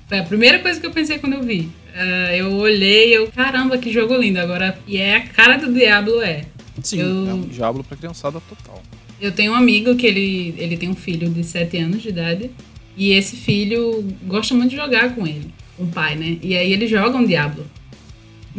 Foi 0.07 0.19
a 0.19 0.23
primeira 0.23 0.59
coisa 0.59 0.79
que 0.79 0.85
eu 0.85 0.91
pensei 0.91 1.19
quando 1.19 1.33
eu 1.33 1.43
vi. 1.43 1.69
Uh, 1.93 2.33
eu 2.35 2.53
olhei 2.55 3.15
eu, 3.15 3.31
caramba, 3.31 3.77
que 3.77 3.91
jogo 3.91 4.15
lindo. 4.15 4.39
Agora, 4.39 4.77
e 4.87 4.97
é 4.97 5.15
a 5.15 5.27
cara 5.27 5.57
do 5.57 5.71
Diablo, 5.71 6.21
é. 6.21 6.45
Sim, 6.83 7.01
eu, 7.01 7.29
é 7.29 7.33
um 7.33 7.41
Diablo 7.41 7.83
pra 7.83 7.95
criançada 7.95 8.41
total. 8.41 8.81
Eu 9.21 9.31
tenho 9.31 9.51
um 9.51 9.55
amigo 9.55 9.95
que 9.95 10.07
ele, 10.07 10.55
ele 10.57 10.77
tem 10.77 10.89
um 10.89 10.95
filho 10.95 11.29
de 11.29 11.43
7 11.43 11.77
anos 11.77 12.01
de 12.01 12.09
idade. 12.09 12.51
E 12.97 13.11
esse 13.11 13.35
filho 13.35 14.03
gosta 14.25 14.53
muito 14.53 14.71
de 14.71 14.75
jogar 14.75 15.15
com 15.15 15.25
ele, 15.25 15.53
com 15.77 15.83
o 15.83 15.87
pai, 15.87 16.15
né? 16.15 16.37
E 16.41 16.57
aí 16.57 16.73
eles 16.73 16.89
jogam 16.89 17.23
Diablo. 17.23 17.65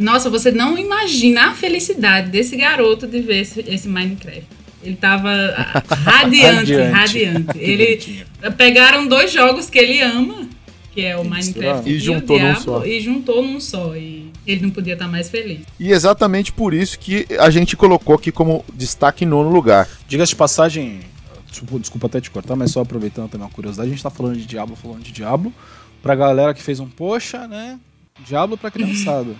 Nossa, 0.01 0.29
você 0.29 0.51
não 0.51 0.77
imagina 0.77 1.49
a 1.49 1.53
felicidade 1.53 2.29
desse 2.29 2.55
garoto 2.55 3.07
de 3.07 3.21
ver 3.21 3.41
esse, 3.41 3.59
esse 3.67 3.87
Minecraft. 3.87 4.47
Ele 4.83 4.95
tava 4.95 5.31
radiante, 5.87 6.73
radiante. 6.75 7.57
Ele 7.57 8.25
pegaram 8.57 9.07
dois 9.07 9.31
jogos 9.31 9.69
que 9.69 9.77
ele 9.77 10.01
ama, 10.01 10.49
que 10.91 11.05
é 11.05 11.15
o 11.15 11.23
Minecraft 11.23 11.87
e, 11.87 11.93
e 11.93 11.99
juntou 11.99 12.37
Diablo, 12.37 12.53
num 12.53 12.61
só. 12.61 12.85
E 12.85 12.99
juntou 12.99 13.43
num 13.43 13.59
só. 13.59 13.95
E 13.95 14.31
ele 14.45 14.61
não 14.61 14.71
podia 14.71 14.93
estar 14.93 15.07
mais 15.07 15.29
feliz. 15.29 15.61
E 15.79 15.91
exatamente 15.91 16.51
por 16.51 16.73
isso 16.73 16.97
que 16.97 17.27
a 17.39 17.49
gente 17.51 17.77
colocou 17.77 18.15
aqui 18.15 18.31
como 18.31 18.65
destaque 18.73 19.23
em 19.23 19.27
nono 19.27 19.51
lugar. 19.51 19.87
Diga-se 20.07 20.31
de 20.31 20.35
passagem, 20.35 21.01
desculpa, 21.47 21.79
desculpa 21.79 22.07
até 22.07 22.19
te 22.19 22.31
cortar, 22.31 22.55
mas 22.55 22.71
só 22.71 22.81
aproveitando 22.81 23.29
também 23.29 23.45
uma 23.45 23.53
curiosidade, 23.53 23.89
a 23.89 23.91
gente 23.91 24.03
tá 24.03 24.09
falando 24.09 24.35
de 24.35 24.45
Diablo, 24.47 24.75
falando 24.75 25.03
de 25.03 25.11
Diablo. 25.11 25.53
Pra 26.01 26.15
galera 26.15 26.55
que 26.55 26.63
fez 26.63 26.79
um 26.79 26.89
poxa, 26.89 27.47
né? 27.47 27.79
Diablo 28.25 28.57
pra 28.57 28.71
criançada. 28.71 29.35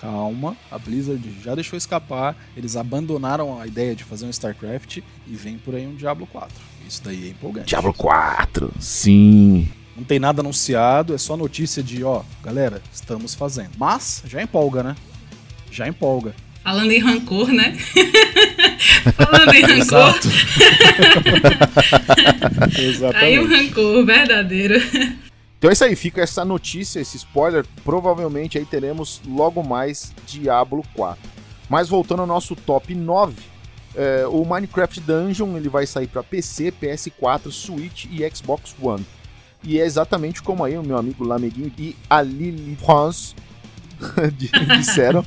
Calma, 0.00 0.56
a 0.70 0.78
Blizzard 0.78 1.22
já 1.42 1.54
deixou 1.54 1.76
escapar, 1.76 2.36
eles 2.56 2.76
abandonaram 2.76 3.60
a 3.60 3.66
ideia 3.66 3.94
de 3.94 4.04
fazer 4.04 4.26
um 4.26 4.30
StarCraft 4.30 4.98
e 4.98 5.34
vem 5.34 5.58
por 5.58 5.74
aí 5.74 5.86
um 5.86 5.94
Diablo 5.94 6.26
4. 6.26 6.54
Isso 6.88 7.02
daí 7.04 7.26
é 7.26 7.30
empolgante. 7.30 7.68
Diablo 7.68 7.92
4, 7.92 8.72
sim. 8.80 9.68
Não 9.96 10.04
tem 10.04 10.18
nada 10.18 10.40
anunciado, 10.40 11.14
é 11.14 11.18
só 11.18 11.36
notícia 11.36 11.82
de, 11.82 12.04
ó, 12.04 12.22
galera, 12.42 12.80
estamos 12.92 13.34
fazendo. 13.34 13.72
Mas 13.76 14.22
já 14.26 14.40
empolga, 14.42 14.82
né? 14.82 14.96
Já 15.70 15.88
empolga. 15.88 16.34
Falando 16.62 16.92
em 16.92 16.98
rancor, 16.98 17.48
né? 17.48 17.76
Falando 19.16 19.54
em 19.54 19.62
rancor. 19.62 20.14
Exatamente. 22.78 23.16
Aí 23.24 23.38
o 23.38 23.48
rancor 23.48 24.04
verdadeiro. 24.04 24.74
Então 25.58 25.70
é 25.70 25.72
isso 25.72 25.84
aí, 25.84 25.96
fica 25.96 26.22
essa 26.22 26.44
notícia, 26.44 27.00
esse 27.00 27.16
spoiler. 27.16 27.66
Provavelmente 27.84 28.56
aí 28.56 28.64
teremos 28.64 29.20
logo 29.26 29.62
mais 29.62 30.14
Diablo 30.24 30.84
4. 30.94 31.18
Mas 31.68 31.88
voltando 31.88 32.20
ao 32.20 32.26
nosso 32.26 32.54
top 32.54 32.94
9, 32.94 33.34
é, 33.94 34.26
o 34.28 34.44
Minecraft 34.44 35.00
Dungeon 35.00 35.56
ele 35.56 35.68
vai 35.68 35.84
sair 35.84 36.06
para 36.06 36.22
PC, 36.22 36.72
PS4, 36.80 37.50
Switch 37.50 38.04
e 38.04 38.28
Xbox 38.34 38.74
One. 38.80 39.04
E 39.62 39.80
é 39.80 39.84
exatamente 39.84 40.40
como 40.40 40.64
aí 40.64 40.78
o 40.78 40.82
meu 40.82 40.96
amigo 40.96 41.24
Lameguinho 41.24 41.72
e 41.76 41.96
a 42.08 42.22
Lily 42.22 42.76
France 42.76 43.34
disseram. 44.78 45.24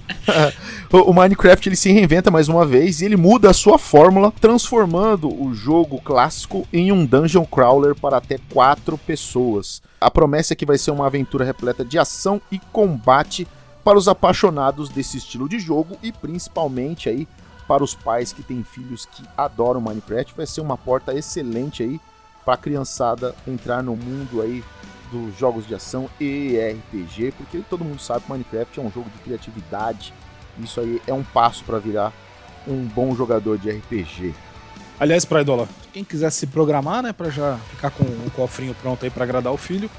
o 0.89 1.13
Minecraft 1.13 1.67
ele 1.67 1.76
se 1.76 1.91
reinventa 1.91 2.32
mais 2.32 2.48
uma 2.48 2.65
vez 2.65 3.02
e 3.02 3.06
ele 3.06 3.17
muda 3.17 3.50
a 3.50 3.54
sua 3.54 3.78
fórmula, 3.78 4.32
transformando 4.39 5.28
o 5.28 5.54
jogo 5.54 6.00
clássico 6.02 6.65
em 6.72 6.89
um 6.94 7.06
dungeon 7.06 7.46
crawler 7.46 7.94
para 7.94 8.17
até 8.17 8.39
quatro 8.50 8.98
pessoas. 8.98 9.82
A 10.02 10.10
promessa 10.10 10.54
é 10.54 10.56
que 10.56 10.66
vai 10.66 10.80
ser 10.80 10.90
uma 10.90 11.06
aventura 11.06 11.46
repleta 11.46 11.86
de 11.86 12.00
ação 12.00 12.42
e 12.52 12.58
combate 12.58 13.48
para 13.84 14.00
os 14.00 14.08
apaixonados 14.08 14.90
desse 14.90 15.18
estilo 15.18 15.48
de 15.48 15.60
jogo 15.60 15.96
e 16.02 16.12
principalmente 16.12 17.08
aí 17.08 17.28
para 17.68 17.84
os 17.84 17.94
pais 17.94 18.34
que 18.34 18.42
têm 18.42 18.64
filhos 18.64 19.06
que 19.06 19.24
adoram 19.38 19.80
Minecraft. 19.80 20.34
Vai 20.36 20.48
ser 20.48 20.62
uma 20.62 20.76
porta 20.76 21.14
excelente 21.14 21.84
aí 21.84 22.02
para 22.44 22.56
a 22.56 22.58
criançada 22.58 23.36
entrar 23.48 23.84
no 23.84 23.96
mundo 23.96 24.42
aí 24.42 24.64
dos 25.12 25.38
jogos 25.38 25.68
de 25.68 25.76
ação 25.76 26.10
e 26.20 26.58
RPG, 26.58 27.34
porque 27.38 27.64
todo 27.70 27.86
mundo 27.86 28.02
sabe 28.02 28.26
que 28.26 28.32
Minecraft 28.32 28.80
é 28.80 28.84
um 28.84 28.92
jogo 28.92 29.10
de 29.12 29.20
criatividade. 29.20 30.16
Isso 30.58 30.80
aí 30.80 31.00
é 31.06 31.14
um 31.14 31.24
passo 31.24 31.64
para 31.64 31.78
virar 31.78 32.12
um 32.68 32.86
bom 32.86 33.16
jogador 33.16 33.60
de 33.60 33.70
RPG. 33.70 34.34
Aliás, 35.02 35.26
para 35.26 35.42
Idola, 35.42 35.68
quem 35.92 36.04
quiser 36.04 36.30
se 36.30 36.46
programar, 36.46 37.02
né, 37.02 37.12
para 37.12 37.32
já 37.32 37.58
ficar 37.72 37.90
com 37.90 38.04
o 38.04 38.32
cofrinho 38.36 38.76
pronto 38.84 39.04
aí 39.04 39.10
para 39.10 39.24
agradar 39.24 39.52
o 39.52 39.58
filho, 39.58 39.90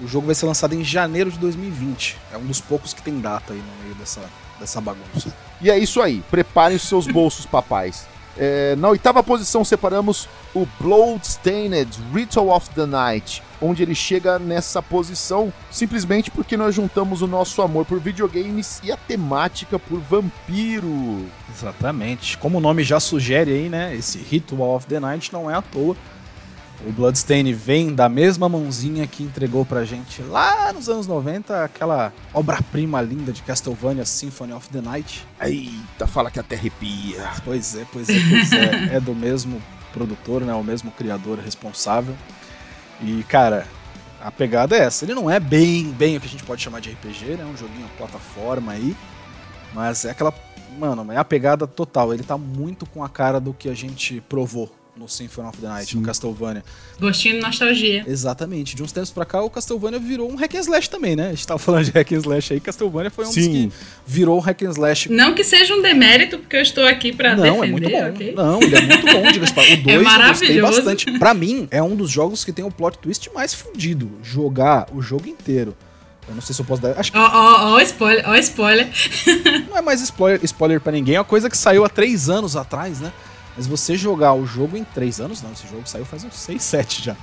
o 0.00 0.06
jogo 0.06 0.26
vai 0.26 0.34
ser 0.36 0.46
lançado 0.46 0.76
em 0.76 0.84
janeiro 0.84 1.28
de 1.28 1.40
2020. 1.40 2.16
É 2.32 2.36
um 2.36 2.46
dos 2.46 2.60
poucos 2.60 2.94
que 2.94 3.02
tem 3.02 3.18
data 3.20 3.52
aí 3.52 3.58
no 3.58 3.82
meio 3.82 3.96
dessa, 3.96 4.20
dessa 4.60 4.80
bagunça. 4.80 5.34
E 5.60 5.68
é 5.72 5.76
isso 5.76 6.00
aí. 6.00 6.22
Preparem 6.30 6.76
os 6.76 6.82
seus 6.82 7.08
bolsos, 7.08 7.44
papais. 7.50 8.06
É, 8.36 8.74
na 8.76 8.88
oitava 8.88 9.22
posição 9.22 9.64
separamos 9.64 10.28
o 10.54 10.66
Bloodstained 10.80 11.88
Ritual 12.12 12.48
of 12.48 12.70
the 12.70 12.84
Night, 12.86 13.42
onde 13.60 13.82
ele 13.82 13.94
chega 13.94 14.38
nessa 14.38 14.82
posição 14.82 15.52
simplesmente 15.70 16.30
porque 16.30 16.56
nós 16.56 16.74
juntamos 16.74 17.22
o 17.22 17.26
nosso 17.26 17.62
amor 17.62 17.84
por 17.84 18.00
videogames 18.00 18.80
e 18.82 18.90
a 18.90 18.96
temática 18.96 19.78
por 19.78 20.00
vampiro. 20.00 21.26
Exatamente. 21.52 22.36
Como 22.38 22.58
o 22.58 22.60
nome 22.60 22.82
já 22.82 22.98
sugere 22.98 23.52
aí, 23.52 23.68
né? 23.68 23.94
Esse 23.94 24.18
Ritual 24.18 24.76
of 24.76 24.86
the 24.86 24.98
Night 24.98 25.32
não 25.32 25.50
é 25.50 25.54
à 25.54 25.62
toa. 25.62 25.96
O 26.86 26.92
Bloodstained 26.92 27.52
vem 27.54 27.94
da 27.94 28.08
mesma 28.08 28.48
mãozinha 28.48 29.06
que 29.06 29.22
entregou 29.22 29.64
pra 29.64 29.84
gente 29.84 30.20
lá 30.22 30.72
nos 30.72 30.88
anos 30.88 31.06
90 31.06 31.64
aquela 31.64 32.12
obra-prima 32.32 33.00
linda 33.00 33.32
de 33.32 33.42
Castlevania 33.42 34.04
Symphony 34.04 34.52
of 34.52 34.68
the 34.68 34.80
Night. 34.80 35.26
Eita, 35.40 36.06
fala 36.06 36.30
que 36.30 36.38
até 36.38 36.56
arrepia. 36.56 37.30
Pois 37.44 37.74
é, 37.76 37.86
pois 37.90 38.08
é, 38.08 38.14
pois 38.28 38.52
é. 38.52 38.96
é 38.96 39.00
do 39.00 39.14
mesmo 39.14 39.62
produtor, 39.92 40.42
né? 40.42 40.52
O 40.52 40.64
mesmo 40.64 40.90
criador 40.90 41.38
responsável. 41.38 42.14
E, 43.00 43.22
cara, 43.24 43.66
a 44.20 44.30
pegada 44.30 44.76
é 44.76 44.80
essa. 44.80 45.04
Ele 45.04 45.14
não 45.14 45.30
é 45.30 45.40
bem, 45.40 45.90
bem 45.92 46.16
o 46.16 46.20
que 46.20 46.26
a 46.26 46.30
gente 46.30 46.44
pode 46.44 46.60
chamar 46.60 46.80
de 46.80 46.90
RPG, 46.90 47.36
né? 47.36 47.44
Um 47.44 47.56
joguinho 47.56 47.88
plataforma 47.96 48.72
aí. 48.72 48.96
Mas 49.72 50.04
é 50.04 50.10
aquela. 50.10 50.34
Mano, 50.78 51.10
é 51.12 51.16
a 51.16 51.24
pegada 51.24 51.66
total. 51.66 52.12
Ele 52.12 52.24
tá 52.24 52.36
muito 52.36 52.84
com 52.84 53.02
a 53.02 53.08
cara 53.08 53.40
do 53.40 53.54
que 53.54 53.68
a 53.68 53.74
gente 53.74 54.20
provou 54.22 54.70
no 54.96 55.08
Symphony 55.08 55.48
of 55.48 55.58
the 55.58 55.66
Night, 55.66 55.90
Sim. 55.90 55.98
no 55.98 56.06
Castlevania. 56.06 56.62
Gostinho 57.00 57.34
de 57.36 57.40
nostalgia. 57.40 58.04
Exatamente. 58.06 58.76
De 58.76 58.82
uns 58.82 58.92
tempos 58.92 59.10
pra 59.10 59.24
cá, 59.24 59.42
o 59.42 59.50
Castlevania 59.50 59.98
virou 59.98 60.30
um 60.30 60.36
hack 60.36 60.54
and 60.54 60.60
slash 60.60 60.88
também, 60.88 61.16
né? 61.16 61.28
A 61.28 61.30
gente 61.30 61.46
tava 61.46 61.58
falando 61.58 61.84
de 61.84 61.90
hack 61.90 62.12
and 62.12 62.18
slash 62.18 62.52
aí, 62.52 62.60
Castlevania 62.60 63.10
foi 63.10 63.26
um 63.26 63.32
Sim. 63.32 63.40
dos 63.40 63.48
que 63.48 63.72
virou 64.06 64.38
um 64.38 64.40
hack 64.40 64.62
and 64.62 64.70
slash. 64.70 65.10
Não 65.10 65.34
que 65.34 65.42
seja 65.42 65.74
um 65.74 65.82
demérito, 65.82 66.38
porque 66.38 66.56
eu 66.56 66.62
estou 66.62 66.86
aqui 66.86 67.12
pra 67.12 67.34
Não, 67.34 67.42
defender, 67.42 67.66
é 67.66 67.70
muito 67.70 67.90
bom. 67.90 68.08
Okay? 68.10 68.34
Não, 68.34 68.62
ele 68.62 68.76
é 68.76 68.80
muito 68.82 69.06
bom, 69.06 69.32
diga 69.32 69.44
O 69.54 69.82
2 69.82 69.86
é 69.88 69.96
eu 69.96 70.04
gostei 70.28 70.60
bastante. 70.60 71.18
Pra 71.18 71.34
mim, 71.34 71.66
é 71.70 71.82
um 71.82 71.96
dos 71.96 72.10
jogos 72.10 72.44
que 72.44 72.52
tem 72.52 72.64
o 72.64 72.70
plot 72.70 72.98
twist 72.98 73.30
mais 73.34 73.52
fudido. 73.52 74.10
Jogar 74.22 74.86
o 74.94 75.02
jogo 75.02 75.28
inteiro. 75.28 75.76
Eu 76.28 76.34
não 76.34 76.40
sei 76.40 76.54
se 76.54 76.62
eu 76.62 76.64
posso 76.64 76.80
dar. 76.80 76.98
Acho 76.98 77.12
que. 77.12 77.18
Ó, 77.18 77.22
ó, 77.22 77.74
ó, 77.74 77.80
spoiler, 77.80 78.24
ó, 78.28 78.34
spoiler. 78.36 78.88
não 79.68 79.76
é 79.76 79.82
mais 79.82 80.00
spoiler, 80.00 80.40
spoiler 80.44 80.80
pra 80.80 80.92
ninguém, 80.92 81.16
é 81.16 81.18
uma 81.18 81.24
coisa 81.24 81.50
que 81.50 81.56
saiu 81.56 81.84
há 81.84 81.88
três 81.88 82.30
anos 82.30 82.56
atrás, 82.56 83.00
né? 83.00 83.12
Mas 83.56 83.66
você 83.66 83.96
jogar 83.96 84.34
o 84.34 84.46
jogo 84.46 84.76
em 84.76 84.84
três 84.84 85.20
anos, 85.20 85.42
não, 85.42 85.52
esse 85.52 85.66
jogo 85.68 85.82
saiu 85.86 86.04
faz 86.04 86.24
uns 86.24 86.34
6, 86.34 86.62
7 86.62 87.04
já. 87.04 87.16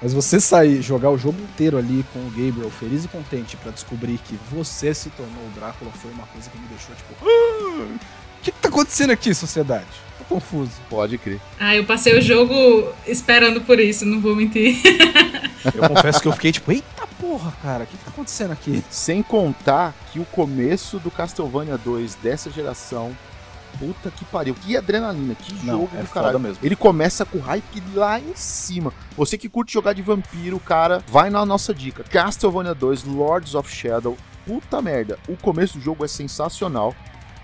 Mas 0.00 0.12
você 0.12 0.38
sair, 0.38 0.80
jogar 0.80 1.10
o 1.10 1.18
jogo 1.18 1.40
inteiro 1.42 1.76
ali 1.76 2.04
com 2.12 2.20
o 2.20 2.30
Gabriel 2.30 2.70
feliz 2.70 3.04
e 3.04 3.08
contente 3.08 3.56
para 3.56 3.72
descobrir 3.72 4.18
que 4.18 4.38
você 4.50 4.94
se 4.94 5.10
tornou 5.10 5.44
o 5.44 5.50
Drácula 5.58 5.90
foi 5.90 6.10
uma 6.12 6.26
coisa 6.26 6.48
que 6.48 6.58
me 6.58 6.68
deixou 6.68 6.94
tipo. 6.94 7.14
Ah, 7.20 7.96
o 8.38 8.42
que, 8.42 8.52
que 8.52 8.60
tá 8.60 8.68
acontecendo 8.68 9.10
aqui, 9.10 9.34
sociedade? 9.34 9.86
Tô 10.18 10.24
confuso. 10.24 10.70
Pode 10.88 11.18
crer. 11.18 11.40
Ah, 11.58 11.74
eu 11.74 11.84
passei 11.84 12.16
o 12.16 12.22
jogo 12.22 12.92
esperando 13.06 13.60
por 13.62 13.80
isso, 13.80 14.04
não 14.04 14.20
vou 14.20 14.36
mentir. 14.36 14.80
eu 15.74 15.88
confesso 15.88 16.20
que 16.22 16.28
eu 16.28 16.32
fiquei 16.32 16.52
tipo, 16.52 16.70
eita 16.70 17.08
porra, 17.18 17.52
cara, 17.60 17.84
o 17.84 17.86
que, 17.86 17.96
que 17.96 18.04
tá 18.04 18.10
acontecendo 18.10 18.52
aqui? 18.52 18.84
Sem 18.88 19.22
contar 19.22 19.92
que 20.12 20.20
o 20.20 20.24
começo 20.24 21.00
do 21.00 21.10
Castlevania 21.10 21.76
2 21.76 22.14
dessa 22.16 22.50
geração 22.50 23.16
Puta 23.78 24.10
que 24.10 24.24
pariu. 24.24 24.54
Que 24.54 24.76
adrenalina, 24.76 25.34
que 25.34 25.54
Não, 25.64 25.80
jogo 25.80 25.90
é 25.96 26.02
do 26.02 26.08
caralho. 26.08 26.40
Mesmo. 26.40 26.58
Ele 26.62 26.76
começa 26.76 27.24
com 27.24 27.38
hype 27.38 27.82
lá 27.94 28.18
em 28.18 28.34
cima. 28.34 28.92
Você 29.16 29.38
que 29.38 29.48
curte 29.48 29.72
jogar 29.72 29.92
de 29.92 30.02
vampiro, 30.02 30.58
cara, 30.58 31.02
vai 31.08 31.30
na 31.30 31.44
nossa 31.46 31.72
dica. 31.72 32.04
Castlevania 32.04 32.74
2, 32.74 33.04
Lords 33.04 33.54
of 33.54 33.70
Shadow. 33.70 34.16
Puta 34.46 34.80
merda. 34.80 35.18
O 35.28 35.36
começo 35.36 35.78
do 35.78 35.84
jogo 35.84 36.04
é 36.04 36.08
sensacional. 36.08 36.94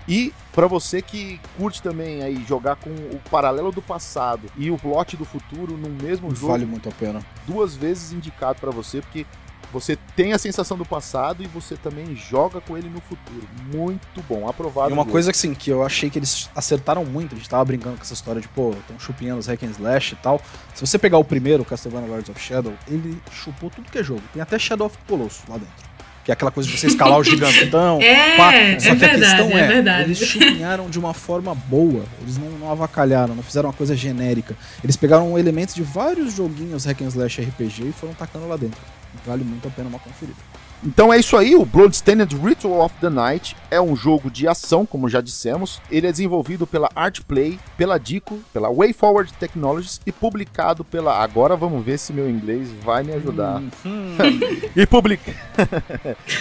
E 0.07 0.33
para 0.51 0.67
você 0.67 1.01
que 1.01 1.39
curte 1.57 1.81
também 1.81 2.21
aí 2.21 2.43
jogar 2.47 2.75
com 2.75 2.89
o 2.89 3.19
paralelo 3.29 3.71
do 3.71 3.81
passado 3.81 4.47
e 4.55 4.69
o 4.69 4.77
plot 4.77 5.17
do 5.17 5.25
futuro 5.25 5.75
no 5.75 5.89
mesmo 5.89 6.33
jogo, 6.33 6.51
vale 6.51 6.65
muito 6.65 6.87
a 6.87 6.91
pena. 6.91 7.21
Duas 7.47 7.75
vezes 7.75 8.11
indicado 8.13 8.59
para 8.59 8.69
você, 8.69 9.01
porque 9.01 9.25
você 9.71 9.97
tem 10.15 10.33
a 10.33 10.37
sensação 10.37 10.77
do 10.77 10.85
passado 10.85 11.43
e 11.43 11.47
você 11.47 11.75
também 11.75 12.15
joga 12.15 12.61
com 12.61 12.77
ele 12.77 12.89
no 12.89 13.01
futuro. 13.01 13.47
Muito 13.73 14.23
bom, 14.27 14.47
aprovado. 14.47 14.89
E 14.89 14.93
uma 14.93 15.05
coisa 15.05 15.31
assim, 15.31 15.53
que 15.53 15.69
eu 15.69 15.83
achei 15.83 16.09
que 16.09 16.19
eles 16.19 16.49
acertaram 16.55 17.05
muito, 17.05 17.35
a 17.35 17.37
gente 17.37 17.49
tava 17.49 17.65
brincando 17.65 17.97
com 17.97 18.03
essa 18.03 18.13
história 18.13 18.41
de, 18.41 18.47
pô, 18.47 18.71
estão 18.71 18.99
chupinhando 18.99 19.39
os 19.39 19.47
hack 19.47 19.63
and 19.63 19.71
slash 19.71 20.13
e 20.13 20.17
tal. 20.17 20.41
Se 20.73 20.85
você 20.85 20.97
pegar 20.97 21.17
o 21.17 21.23
primeiro, 21.23 21.63
Castlevania 21.65 22.09
Lords 22.09 22.29
of 22.29 22.39
Shadow, 22.39 22.73
ele 22.87 23.21
chupou 23.31 23.69
tudo 23.69 23.89
que 23.89 23.97
é 23.97 24.03
jogo. 24.03 24.21
Tem 24.33 24.41
até 24.41 24.57
Shadow 24.57 24.87
of 24.87 24.97
the 24.97 25.03
Colossus 25.07 25.43
lá 25.47 25.57
dentro. 25.57 25.95
Que 26.23 26.31
é 26.31 26.33
aquela 26.33 26.49
coisa 26.49 26.67
de 26.67 26.75
você 26.75 26.87
escalar 26.87 27.19
o 27.19 27.23
gigantão. 27.23 28.01
É, 28.01 28.35
pá. 28.35 28.51
Só 28.51 28.55
é 28.55 28.75
que 28.75 28.95
verdade, 28.95 29.05
a 29.05 29.19
questão 29.19 29.57
é, 29.57 30.01
é 30.01 30.01
eles 30.01 30.17
chupinharam 30.17 30.89
de 30.89 30.97
uma 30.97 31.13
forma 31.13 31.53
boa. 31.53 32.03
Eles 32.21 32.37
não, 32.39 32.49
não 32.51 32.71
avacalharam, 32.71 33.35
não 33.35 33.43
fizeram 33.43 33.69
uma 33.69 33.75
coisa 33.75 33.95
genérica. 33.95 34.55
Eles 34.83 34.97
pegaram 34.97 35.37
elementos 35.37 35.75
de 35.75 35.83
vários 35.83 36.33
joguinhos 36.33 36.85
hack 36.85 37.01
and 37.01 37.09
slash 37.09 37.41
RPG 37.41 37.89
e 37.89 37.91
foram 37.91 38.15
tacando 38.15 38.47
lá 38.47 38.57
dentro. 38.57 38.79
Vale 39.25 39.43
muito 39.43 39.67
a 39.67 39.71
pena 39.71 39.89
uma 39.89 39.99
conferida. 39.99 40.37
Então 40.83 41.11
é 41.11 41.17
isso 41.17 41.35
aí, 41.35 41.55
o 41.55 41.65
Bloodstained 41.65 42.35
Ritual 42.35 42.85
of 42.85 42.93
the 43.01 43.09
Night 43.09 43.55
é 43.71 43.81
um 43.81 43.95
jogo 43.95 44.29
de 44.29 44.47
ação, 44.47 44.85
como 44.85 45.09
já 45.09 45.19
dissemos. 45.19 45.81
Ele 45.89 46.05
é 46.05 46.11
desenvolvido 46.11 46.67
pela 46.67 46.89
Artplay, 46.95 47.59
pela 47.75 47.97
Dico, 47.97 48.39
pela 48.53 48.69
WayForward 48.69 49.33
Technologies 49.33 49.99
e 50.05 50.11
publicado 50.11 50.83
pela. 50.83 51.23
Agora 51.23 51.55
vamos 51.55 51.83
ver 51.83 51.97
se 51.97 52.13
meu 52.13 52.29
inglês 52.29 52.69
vai 52.83 53.03
me 53.03 53.13
ajudar. 53.13 53.63
Hum. 53.83 54.15
e, 54.75 54.85
public... 54.85 55.23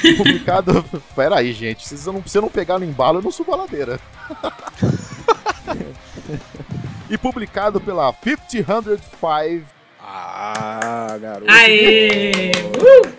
e 0.05 0.15
publicado. 0.15 0.85
Pera 1.17 1.37
aí, 1.37 1.55
gente. 1.55 1.89
Se 1.89 2.07
eu 2.07 2.13
não, 2.13 2.23
se 2.27 2.37
eu 2.37 2.43
não 2.43 2.51
pegar 2.51 2.79
no 2.79 2.85
embalo, 2.85 3.21
eu 3.21 3.23
não 3.23 3.31
subo 3.31 3.55
a 3.55 3.57
ladeira. 3.57 3.99
e 7.09 7.17
publicado 7.17 7.81
pela 7.81 8.13
5005 8.13 9.75
ah, 10.07 10.94
garoto. 11.19 11.51
Aê! 11.51 12.53
Uh! 12.79 13.15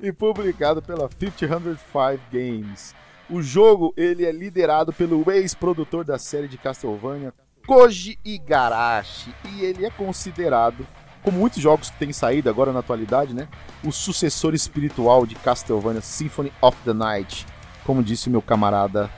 e 0.00 0.12
publicado 0.12 0.80
pela 0.80 1.08
5005 1.08 2.20
Games. 2.32 2.94
O 3.28 3.42
jogo 3.42 3.94
ele 3.96 4.24
é 4.24 4.32
liderado 4.32 4.92
pelo 4.92 5.30
ex-produtor 5.30 6.04
da 6.04 6.18
série 6.18 6.48
de 6.48 6.58
Castlevania, 6.58 7.32
Koji 7.66 8.18
Igarashi, 8.24 9.32
e 9.52 9.64
ele 9.64 9.86
é 9.86 9.90
considerado, 9.90 10.84
como 11.22 11.38
muitos 11.38 11.62
jogos 11.62 11.90
que 11.90 11.98
têm 11.98 12.12
saído 12.12 12.50
agora 12.50 12.72
na 12.72 12.80
atualidade, 12.80 13.32
né, 13.32 13.46
o 13.84 13.92
sucessor 13.92 14.54
espiritual 14.54 15.24
de 15.26 15.36
Castlevania 15.36 16.00
Symphony 16.00 16.52
of 16.60 16.76
the 16.84 16.92
Night, 16.92 17.46
como 17.84 18.02
disse 18.02 18.28
o 18.28 18.32
meu 18.32 18.42
camarada 18.42 19.08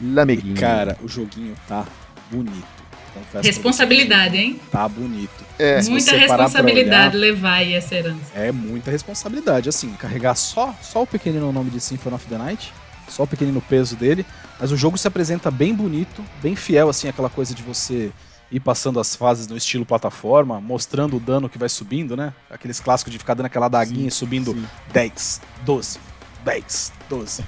Lameguinho. 0.00 0.56
Cara, 0.56 0.96
o 1.02 1.08
joguinho 1.08 1.54
tá 1.68 1.84
bonito. 2.30 2.79
Confesso 3.20 3.46
responsabilidade, 3.46 4.36
hein? 4.36 4.60
Tá 4.70 4.88
bonito. 4.88 5.44
É. 5.58 5.82
Muita 5.82 6.16
responsabilidade 6.16 7.16
olhar, 7.16 7.32
levar 7.32 7.52
aí 7.54 7.74
essa 7.74 7.94
herança. 7.94 8.32
É 8.34 8.50
muita 8.50 8.90
responsabilidade, 8.90 9.68
assim, 9.68 9.92
carregar 9.92 10.34
só, 10.34 10.74
só 10.82 11.02
o 11.02 11.06
pequenino 11.06 11.52
nome 11.52 11.70
de 11.70 11.80
Symphony 11.80 12.14
of 12.14 12.26
the 12.26 12.38
Night, 12.38 12.72
só 13.08 13.24
o 13.24 13.26
pequenino 13.26 13.60
peso 13.60 13.94
dele, 13.96 14.24
mas 14.58 14.72
o 14.72 14.76
jogo 14.76 14.96
se 14.96 15.06
apresenta 15.06 15.50
bem 15.50 15.74
bonito, 15.74 16.24
bem 16.42 16.56
fiel, 16.56 16.88
assim, 16.88 17.08
aquela 17.08 17.28
coisa 17.28 17.54
de 17.54 17.62
você 17.62 18.10
ir 18.50 18.60
passando 18.60 18.98
as 18.98 19.14
fases 19.14 19.46
no 19.46 19.56
estilo 19.56 19.84
plataforma, 19.84 20.60
mostrando 20.60 21.16
o 21.16 21.20
dano 21.20 21.48
que 21.48 21.58
vai 21.58 21.68
subindo, 21.68 22.16
né? 22.16 22.32
Aqueles 22.50 22.80
clássicos 22.80 23.12
de 23.12 23.18
ficar 23.18 23.34
dando 23.34 23.46
aquela 23.46 23.68
daguinha 23.68 24.08
e 24.08 24.10
subindo 24.10 24.52
sim. 24.52 24.66
10, 24.92 25.40
12, 25.64 25.98
10, 26.44 26.92
12. 27.08 27.44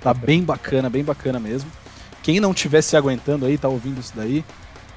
tá 0.00 0.14
bem 0.14 0.42
bacana, 0.42 0.88
bem 0.88 1.02
bacana 1.02 1.40
mesmo. 1.40 1.70
Quem 2.22 2.38
não 2.38 2.54
tivesse 2.54 2.96
aguentando 2.96 3.46
aí, 3.46 3.56
tá 3.58 3.68
ouvindo 3.68 4.00
isso 4.00 4.12
daí, 4.14 4.44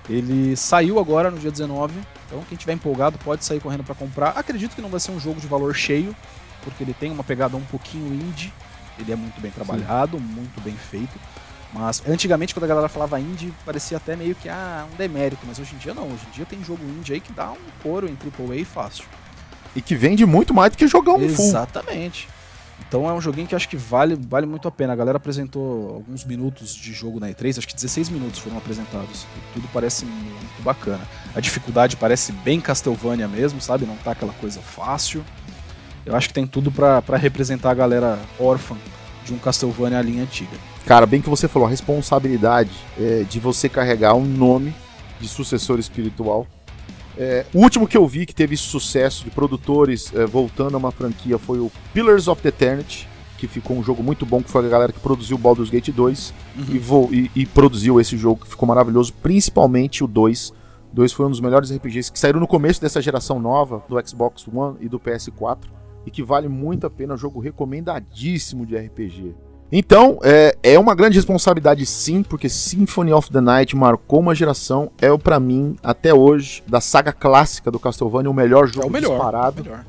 ele 0.10 0.56
saiu 0.56 1.00
agora 1.00 1.30
no 1.30 1.38
dia 1.38 1.52
19, 1.52 1.93
então 2.26 2.43
quem 2.50 2.58
tiver 2.58 2.74
empolgado 2.74 3.17
pode 3.19 3.45
sair 3.45 3.60
correndo 3.60 3.84
para 3.84 3.93
comprar. 3.93 4.30
Acredito 4.30 4.76
que 4.76 4.82
não 4.82 4.89
vai 4.89 5.00
ser 5.00 5.12
um 5.12 5.19
jogo 5.19 5.39
de 5.39 5.45
valor 5.45 5.76
cheio, 5.76 6.15
porque 6.63 6.84
ele 6.84 6.93
tem 6.93 7.12
uma 7.12 7.24
pegada 7.24 7.56
um 7.56 7.62
pouquinho 7.62 8.12
indie. 8.13 8.52
Ele 8.98 9.12
é 9.12 9.15
muito 9.15 9.39
bem 9.39 9.52
trabalhado, 9.52 10.17
Sim. 10.17 10.24
muito 10.24 10.60
bem 10.62 10.76
feito. 10.76 11.17
Mas 11.72 12.02
antigamente, 12.08 12.54
quando 12.54 12.63
a 12.63 12.67
galera 12.67 12.89
falava 12.89 13.19
indie, 13.19 13.54
parecia 13.63 13.98
até 13.98 14.15
meio 14.15 14.34
que 14.34 14.50
ah, 14.50 14.88
um 14.91 14.95
demérito. 14.95 15.45
Mas 15.48 15.60
hoje 15.60 15.76
em 15.76 15.78
dia 15.78 15.93
não. 15.93 16.08
Hoje 16.08 16.26
em 16.28 16.32
dia 16.32 16.45
tem 16.45 16.63
jogo 16.63 16.84
indie 16.84 17.13
aí 17.13 17.19
que 17.19 17.32
dá 17.32 17.52
um 17.52 17.84
couro 17.84 18.10
em 18.10 18.17
AAA 18.17 18.65
fácil. 18.65 19.06
E 19.76 19.82
que 19.82 19.95
vende 19.95 20.26
muito 20.26 20.54
mais 20.54 20.72
do 20.72 20.78
que 20.78 20.88
jogar 20.88 21.13
um 21.13 21.30
full. 21.30 21.45
Exatamente. 21.45 22.28
Então 22.87 23.07
é 23.09 23.13
um 23.13 23.21
joguinho 23.21 23.47
que 23.47 23.55
acho 23.55 23.69
que 23.69 23.77
vale, 23.77 24.15
vale 24.15 24.45
muito 24.45 24.67
a 24.67 24.71
pena. 24.71 24.93
A 24.93 24.95
galera 24.95 25.17
apresentou 25.17 25.95
alguns 25.95 26.23
minutos 26.25 26.73
de 26.73 26.91
jogo 26.93 27.19
na 27.19 27.29
E3, 27.29 27.59
acho 27.59 27.67
que 27.67 27.75
16 27.75 28.09
minutos 28.09 28.39
foram 28.39 28.57
apresentados. 28.57 29.25
Tudo 29.53 29.67
parece 29.71 30.05
muito 30.05 30.63
bacana. 30.63 31.01
A 31.35 31.39
dificuldade 31.39 31.95
parece 31.97 32.31
bem 32.31 32.59
Castlevania 32.59 33.27
mesmo, 33.27 33.61
sabe? 33.61 33.85
Não 33.85 33.95
tá 33.97 34.11
aquela 34.11 34.33
coisa 34.33 34.59
fácil. 34.59 35.23
Eu 36.05 36.15
acho 36.15 36.29
que 36.29 36.33
tem 36.33 36.47
tudo 36.47 36.71
para 36.71 37.17
representar 37.17 37.71
a 37.71 37.75
galera 37.75 38.19
órfã 38.39 38.75
de 39.25 39.33
um 39.33 39.37
Castlevania 39.37 39.99
à 39.99 40.01
linha 40.01 40.23
antiga. 40.23 40.57
Cara, 40.85 41.05
bem 41.05 41.21
que 41.21 41.29
você 41.29 41.47
falou, 41.47 41.67
a 41.67 41.69
responsabilidade 41.69 42.71
é, 42.97 43.23
de 43.29 43.39
você 43.39 43.69
carregar 43.69 44.15
um 44.15 44.25
nome 44.25 44.73
de 45.19 45.27
sucessor 45.27 45.77
espiritual 45.77 46.47
é, 47.21 47.45
o 47.53 47.60
último 47.60 47.86
que 47.86 47.97
eu 47.97 48.08
vi 48.08 48.25
que 48.25 48.34
teve 48.34 48.55
sucesso 48.55 49.25
de 49.25 49.29
produtores 49.29 50.10
é, 50.15 50.25
voltando 50.25 50.75
a 50.75 50.77
uma 50.77 50.89
franquia 50.89 51.38
foi 51.38 51.60
o 51.60 51.69
Pillars 51.93 52.29
of 52.29 52.41
the 52.41 52.47
Eternity, 52.47 53.10
que 53.38 53.45
ficou 53.45 53.77
um 53.77 53.84
jogo 53.84 54.01
muito 54.01 54.25
bom, 54.25 54.41
que 54.41 54.49
foi 54.49 54.65
a 54.65 54.69
galera 54.69 54.93
que 54.93 55.01
produziu 55.01 55.36
o 55.36 55.39
Baldur's 55.39 55.69
Gate 55.69 55.89
2 55.89 56.34
uhum. 56.58 57.10
e, 57.12 57.17
e, 57.17 57.41
e, 57.41 57.45
produziu 57.45 57.99
esse 57.99 58.15
jogo 58.15 58.45
que 58.45 58.49
ficou 58.49 58.65
maravilhoso, 58.65 59.12
principalmente 59.21 60.01
o 60.01 60.08
2. 60.08 60.53
2 60.93 61.12
foi 61.12 61.25
um 61.25 61.29
dos 61.29 61.41
melhores 61.41 61.69
RPGs 61.69 62.10
que 62.10 62.17
saíram 62.17 62.39
no 62.39 62.47
começo 62.47 62.79
dessa 62.79 63.01
geração 63.01 63.38
nova 63.38 63.84
do 63.89 64.08
Xbox 64.08 64.47
One 64.47 64.77
e 64.79 64.88
do 64.88 64.97
PS4 64.97 65.65
e 66.05 66.12
que 66.12 66.23
vale 66.23 66.47
muito 66.47 66.88
a 66.88 66.89
pena, 66.89 67.17
jogo 67.17 67.41
recomendadíssimo 67.41 68.65
de 68.65 68.77
RPG. 68.77 69.36
Então, 69.71 70.19
é, 70.23 70.58
é 70.63 70.79
uma 70.79 70.95
grande 70.95 71.17
responsabilidade 71.17 71.86
sim, 71.86 72.23
porque 72.23 72.49
Symphony 72.49 73.13
of 73.13 73.32
the 73.32 73.39
Night 73.39 73.75
marcou 73.75 74.19
uma 74.19 74.34
geração, 74.34 74.91
é 74.99 75.15
para 75.15 75.39
mim, 75.39 75.75
até 75.84 76.13
hoje, 76.13 76.63
da 76.67 76.82
saga 76.82 77.13
clássica 77.13 77.69
do 77.69 77.79
Castlevania, 77.79 78.32
o 78.32 78.34
melhor 78.34 78.67
jogo 78.67 78.88
é 78.88 78.89
o 78.89 78.91
melhor, 78.91 79.12
disparado. 79.12 79.62
O 79.62 79.65
melhor. 79.65 79.86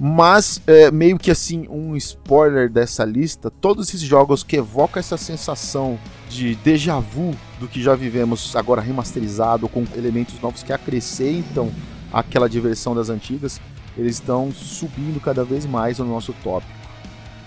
Mas, 0.00 0.60
é, 0.66 0.90
meio 0.90 1.16
que 1.16 1.30
assim, 1.30 1.68
um 1.70 1.94
spoiler 1.94 2.68
dessa 2.68 3.04
lista, 3.04 3.50
todos 3.50 3.88
esses 3.88 4.00
jogos 4.00 4.42
que 4.42 4.56
evocam 4.56 4.98
essa 4.98 5.16
sensação 5.16 5.96
de 6.28 6.56
déjà 6.56 6.98
vu 6.98 7.32
do 7.60 7.68
que 7.68 7.80
já 7.80 7.94
vivemos 7.94 8.56
agora 8.56 8.80
remasterizado, 8.80 9.68
com 9.68 9.84
elementos 9.94 10.40
novos 10.40 10.64
que 10.64 10.72
acrescentam 10.72 11.70
aquela 12.12 12.48
diversão 12.48 12.96
das 12.96 13.08
antigas, 13.08 13.60
eles 13.96 14.16
estão 14.16 14.50
subindo 14.50 15.20
cada 15.20 15.44
vez 15.44 15.64
mais 15.64 16.00
no 16.00 16.06
nosso 16.06 16.34
tópico. 16.42 16.72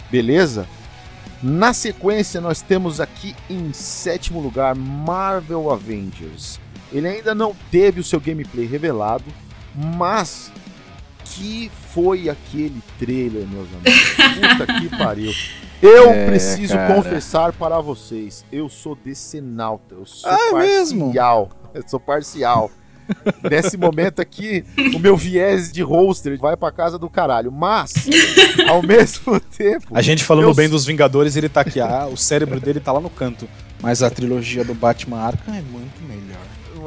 Beleza? 0.10 0.66
Na 1.42 1.72
sequência, 1.72 2.42
nós 2.42 2.62
temos 2.62 3.00
aqui 3.00 3.36
em 3.50 3.72
sétimo 3.72 4.42
lugar 4.42 4.76
Marvel 4.76 5.72
Avengers. 5.72 6.60
Ele 6.92 7.08
ainda 7.08 7.36
não 7.36 7.56
teve 7.70 8.00
o 8.00 8.04
seu 8.04 8.20
gameplay 8.20 8.66
revelado, 8.66 9.26
mas 9.76 10.52
que 11.24 11.70
foi 11.94 12.30
aquele 12.30 12.82
trailer, 12.98 13.46
meus 13.48 13.68
amigos? 13.68 14.58
Puta 14.58 14.80
que 14.80 14.90
pariu. 14.98 15.32
Eu 15.82 16.10
é, 16.10 16.26
preciso 16.26 16.74
cara. 16.74 16.96
confessar 16.96 17.54
para 17.54 17.80
vocês, 17.80 18.44
eu 18.52 18.68
sou 18.68 18.96
decenalta, 18.96 19.94
eu 19.94 20.06
sou 20.06 20.32
ah, 20.32 20.36
é 20.36 20.52
parcial. 20.52 21.50
É 21.74 21.78
eu 21.78 21.84
sou 21.88 22.00
parcial. 22.00 22.72
Nesse 23.50 23.78
momento 23.78 24.22
aqui, 24.22 24.64
o 24.94 25.00
meu 25.00 25.16
viés 25.16 25.72
de 25.72 25.82
roster 25.82 26.38
vai 26.38 26.56
pra 26.56 26.72
casa 26.72 26.98
do 26.98 27.10
caralho. 27.10 27.52
Mas, 27.52 27.94
ao 28.68 28.82
mesmo 28.86 29.40
tempo. 29.40 29.88
A 29.94 30.02
gente 30.02 30.24
falando 30.24 30.50
eu... 30.50 30.54
bem 30.54 30.70
dos 30.70 30.86
Vingadores, 30.86 31.36
ele 31.36 31.50
tá 31.50 31.62
aqui. 31.62 31.80
Ah, 31.80 32.08
o 32.12 32.18
cérebro 32.18 32.60
dele 32.60 32.80
tá 32.80 32.92
lá 32.92 33.00
no 33.00 33.10
canto. 33.10 33.48
Mas 33.82 34.02
a 34.02 34.10
trilogia 34.10 34.64
do 34.64 34.74
Batman 34.74 35.20
Arkham 35.20 35.54
é 35.54 35.62
muito 35.62 36.02
melhor. 36.08 36.38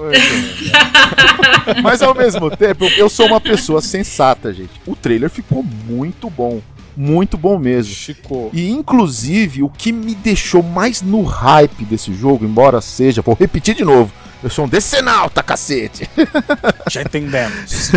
Mas 1.83 2.03
ao 2.03 2.15
mesmo 2.15 2.51
tempo, 2.51 2.85
eu 2.97 3.09
sou 3.09 3.27
uma 3.27 3.41
pessoa 3.41 3.81
sensata, 3.81 4.53
gente. 4.53 4.71
O 4.87 4.97
trailer 4.97 5.29
ficou 5.29 5.63
muito 5.63 6.31
bom. 6.31 6.61
Muito 6.97 7.37
bom 7.37 7.59
mesmo. 7.59 7.95
Ficou. 7.95 8.51
E 8.53 8.69
inclusive, 8.71 9.63
o 9.63 9.69
que 9.69 9.93
me 9.93 10.15
deixou 10.15 10.63
mais 10.63 11.03
no 11.03 11.23
hype 11.23 11.85
desse 11.85 12.13
jogo, 12.13 12.45
embora 12.45 12.81
seja, 12.81 13.23
vou 13.23 13.37
repetir 13.39 13.75
de 13.75 13.85
novo, 13.85 14.13
eu 14.43 14.51
sou 14.51 14.65
um 14.65 14.69
decenalta, 14.69 15.43
cacete. 15.43 16.09
Já 16.89 17.03
entendemos. 17.03 17.91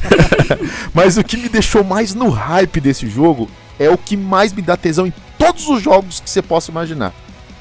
Mas 0.94 1.16
o 1.16 1.24
que 1.24 1.36
me 1.36 1.48
deixou 1.48 1.84
mais 1.84 2.14
no 2.14 2.30
hype 2.30 2.80
desse 2.80 3.08
jogo 3.08 3.48
é 3.78 3.88
o 3.90 3.98
que 3.98 4.16
mais 4.16 4.52
me 4.52 4.62
dá 4.62 4.76
tesão 4.76 5.06
em 5.06 5.12
todos 5.38 5.68
os 5.68 5.82
jogos 5.82 6.20
que 6.20 6.28
você 6.28 6.42
possa 6.42 6.70
imaginar 6.70 7.12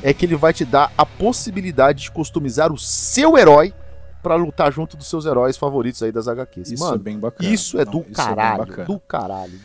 é 0.01 0.13
que 0.13 0.25
ele 0.25 0.35
vai 0.35 0.53
te 0.53 0.63
dar 0.63 0.91
a 0.97 1.05
possibilidade 1.05 2.03
de 2.03 2.11
customizar 2.11 2.71
o 2.71 2.77
seu 2.77 3.37
herói 3.37 3.73
para 4.21 4.35
lutar 4.35 4.71
junto 4.71 4.97
dos 4.97 5.07
seus 5.07 5.25
heróis 5.25 5.57
favoritos 5.57 6.03
aí 6.03 6.11
das 6.11 6.27
HQs. 6.27 6.71
Isso 6.71 6.83
Mano, 6.83 6.95
é 6.95 6.99
bem 6.99 7.17
bacana. 7.17 7.49
Isso 7.49 7.79
é 7.79 7.85
Não, 7.85 7.91
do 7.91 7.99
isso 8.01 8.13
caralho, 8.13 8.81
é 8.81 8.85
do 8.85 8.99
caralho. 8.99 9.59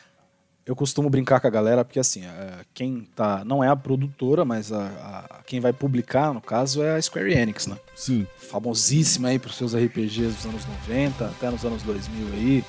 Eu 0.66 0.74
costumo 0.74 1.10
brincar 1.10 1.40
com 1.40 1.46
a 1.46 1.50
galera 1.50 1.84
porque 1.84 2.00
assim, 2.00 2.24
é, 2.24 2.64
quem 2.72 3.06
tá 3.14 3.44
não 3.44 3.62
é 3.62 3.68
a 3.68 3.76
produtora, 3.76 4.44
mas 4.44 4.72
a, 4.72 4.86
a, 4.86 5.42
quem 5.46 5.60
vai 5.60 5.72
publicar, 5.72 6.32
no 6.32 6.40
caso, 6.40 6.82
é 6.82 6.96
a 6.96 7.02
Square 7.02 7.32
Enix, 7.32 7.66
né? 7.66 7.76
Sim. 7.94 8.26
Famosíssima 8.38 9.28
aí 9.28 9.38
pros 9.38 9.56
seus 9.56 9.74
RPGs 9.74 10.36
dos 10.36 10.46
anos 10.46 10.62
90 10.88 11.26
até 11.26 11.50
nos 11.50 11.64
anos 11.64 11.82
2000 11.82 12.26
aí, 12.32 12.64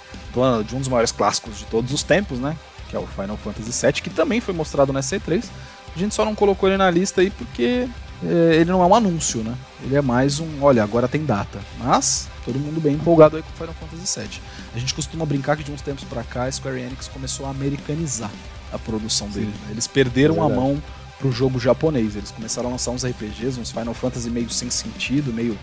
de 0.65 0.75
um 0.75 0.79
dos 0.79 0.89
maiores 0.89 1.13
clássicos 1.13 1.57
de 1.57 1.65
todos 1.65 1.93
os 1.93 2.03
tempos, 2.03 2.37
né? 2.37 2.57
Que 2.89 2.97
é 2.97 2.99
o 2.99 3.07
Final 3.07 3.37
Fantasy 3.37 3.85
VII, 3.85 4.01
que 4.01 4.09
também 4.09 4.41
foi 4.41 4.53
mostrado 4.53 4.91
na 4.91 4.99
C3 4.99 5.49
a 5.95 5.99
gente 5.99 6.13
só 6.13 6.25
não 6.25 6.35
colocou 6.35 6.67
ele 6.67 6.77
na 6.77 6.91
lista 6.91 7.21
aí 7.21 7.29
porque 7.29 7.87
é, 8.23 8.55
ele 8.55 8.69
não 8.69 8.83
é 8.83 8.85
um 8.85 8.93
anúncio, 8.93 9.41
né? 9.41 9.55
Ele 9.81 9.95
é 9.95 10.01
mais 10.01 10.39
um, 10.39 10.61
olha, 10.61 10.83
agora 10.83 11.07
tem 11.07 11.23
data. 11.23 11.59
Mas 11.79 12.27
todo 12.43 12.59
mundo 12.59 12.81
bem 12.81 12.95
empolgado 12.95 13.37
aí 13.37 13.43
com 13.43 13.49
Final 13.51 13.73
Fantasy 13.75 14.19
VII. 14.19 14.41
A 14.75 14.79
gente 14.79 14.93
costuma 14.93 15.25
brincar 15.25 15.55
que 15.55 15.63
de 15.63 15.71
uns 15.71 15.81
tempos 15.81 16.03
para 16.03 16.21
cá 16.21 16.43
a 16.43 16.51
Square 16.51 16.81
Enix 16.81 17.07
começou 17.07 17.45
a 17.45 17.49
americanizar 17.49 18.31
a 18.73 18.77
produção 18.77 19.29
dele. 19.29 19.47
Né? 19.47 19.71
Eles 19.71 19.87
perderam 19.87 20.35
é 20.35 20.39
a 20.39 20.49
mão 20.49 20.83
pro 21.17 21.31
jogo 21.31 21.57
japonês. 21.57 22.17
Eles 22.17 22.29
começaram 22.29 22.67
a 22.67 22.71
lançar 22.73 22.91
uns 22.91 23.05
RPGs, 23.05 23.57
uns 23.57 23.71
Final 23.71 23.93
Fantasy 23.93 24.29
meio 24.29 24.49
sem 24.49 24.69
sentido, 24.69 25.31
meio 25.31 25.57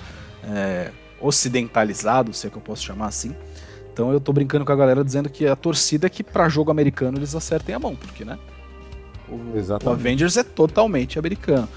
é, 0.45 0.91
ocidentalizado, 1.21 2.33
se 2.33 2.47
é 2.47 2.51
que 2.51 2.57
eu 2.57 2.63
posso 2.63 2.83
chamar 2.83 3.09
assim. 3.09 3.37
Então 3.93 4.11
eu 4.11 4.19
tô 4.19 4.33
brincando 4.33 4.65
com 4.65 4.73
a 4.73 4.77
galera 4.77 5.05
dizendo 5.05 5.29
que 5.29 5.47
a 5.47 5.55
torcida 5.55 6.07
é 6.07 6.11
que 6.11 6.25
para 6.25 6.49
jogo 6.49 6.71
americano 6.71 7.19
eles 7.19 7.35
acertem 7.35 7.75
a 7.75 7.79
mão, 7.79 7.95
porque, 7.95 8.25
né? 8.25 8.39
O, 9.29 9.35
o 9.35 9.91
Avengers 9.91 10.39
é 10.39 10.43
totalmente 10.43 11.19
americano. 11.19 11.69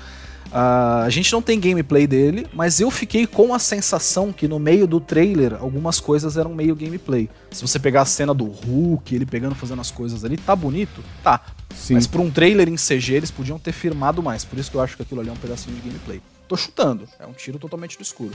Uh, 0.47 1.03
a 1.03 1.09
gente 1.09 1.31
não 1.33 1.41
tem 1.41 1.59
gameplay 1.59 2.07
dele, 2.07 2.47
mas 2.53 2.79
eu 2.79 2.89
fiquei 2.89 3.27
com 3.27 3.53
a 3.53 3.59
sensação 3.59 4.31
que 4.31 4.47
no 4.47 4.59
meio 4.59 4.87
do 4.87 4.99
trailer 4.99 5.55
algumas 5.59 5.99
coisas 5.99 6.37
eram 6.37 6.53
meio 6.53 6.75
gameplay. 6.75 7.29
Se 7.51 7.61
você 7.61 7.79
pegar 7.79 8.01
a 8.01 8.05
cena 8.05 8.33
do 8.33 8.45
Hulk, 8.45 9.13
ele 9.13 9.25
pegando 9.25 9.55
fazendo 9.55 9.81
as 9.81 9.91
coisas 9.91 10.23
ali, 10.23 10.37
tá 10.37 10.55
bonito? 10.55 11.03
Tá. 11.23 11.41
Sim. 11.75 11.95
Mas 11.95 12.07
pra 12.07 12.21
um 12.21 12.31
trailer 12.31 12.69
em 12.69 12.75
CG 12.75 13.13
eles 13.13 13.31
podiam 13.31 13.59
ter 13.59 13.73
firmado 13.73 14.23
mais. 14.23 14.45
Por 14.45 14.57
isso 14.57 14.71
que 14.71 14.77
eu 14.77 14.81
acho 14.81 14.95
que 14.95 15.01
aquilo 15.01 15.19
ali 15.19 15.29
é 15.29 15.33
um 15.33 15.37
pedacinho 15.37 15.75
de 15.75 15.81
gameplay. 15.81 16.21
Tô 16.47 16.55
chutando, 16.55 17.07
é 17.19 17.25
um 17.25 17.33
tiro 17.33 17.57
totalmente 17.57 17.97
no 17.97 18.03
escuro. 18.03 18.33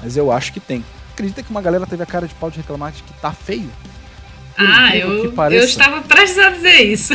Mas 0.00 0.16
eu 0.16 0.30
acho 0.30 0.52
que 0.52 0.60
tem. 0.60 0.84
Acredita 1.12 1.42
que 1.42 1.50
uma 1.50 1.62
galera 1.62 1.86
teve 1.86 2.02
a 2.02 2.06
cara 2.06 2.28
de 2.28 2.34
pau 2.34 2.50
de 2.50 2.58
reclamar 2.58 2.92
de 2.92 3.02
que 3.02 3.12
tá 3.14 3.32
feio? 3.32 3.70
Ah, 4.58 4.96
eu, 4.96 5.32
eu 5.50 5.64
estava 5.64 6.00
prestes 6.02 6.38
a 6.38 6.50
dizer 6.50 6.82
isso. 6.82 7.12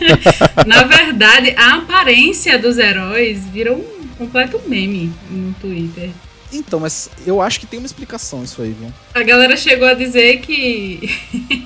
Na 0.66 0.84
verdade, 0.84 1.54
a 1.56 1.74
aparência 1.76 2.58
dos 2.58 2.78
heróis 2.78 3.46
virou 3.46 3.76
um 3.76 4.08
completo 4.16 4.60
meme 4.66 5.12
no 5.30 5.52
Twitter. 5.54 6.10
Então, 6.52 6.80
mas 6.80 7.08
eu 7.24 7.40
acho 7.40 7.60
que 7.60 7.66
tem 7.66 7.78
uma 7.78 7.86
explicação 7.86 8.42
isso 8.42 8.60
aí, 8.60 8.72
viu? 8.72 8.92
A 9.14 9.22
galera 9.22 9.56
chegou 9.56 9.86
a 9.86 9.94
dizer 9.94 10.40
que 10.40 11.08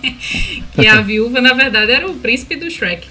que 0.75 0.87
a 0.87 1.01
viúva, 1.01 1.41
na 1.41 1.55
verdade, 1.55 1.93
era 1.93 2.07
o 2.07 2.15
príncipe 2.15 2.57
do 2.57 2.71
Shrek. 2.71 3.09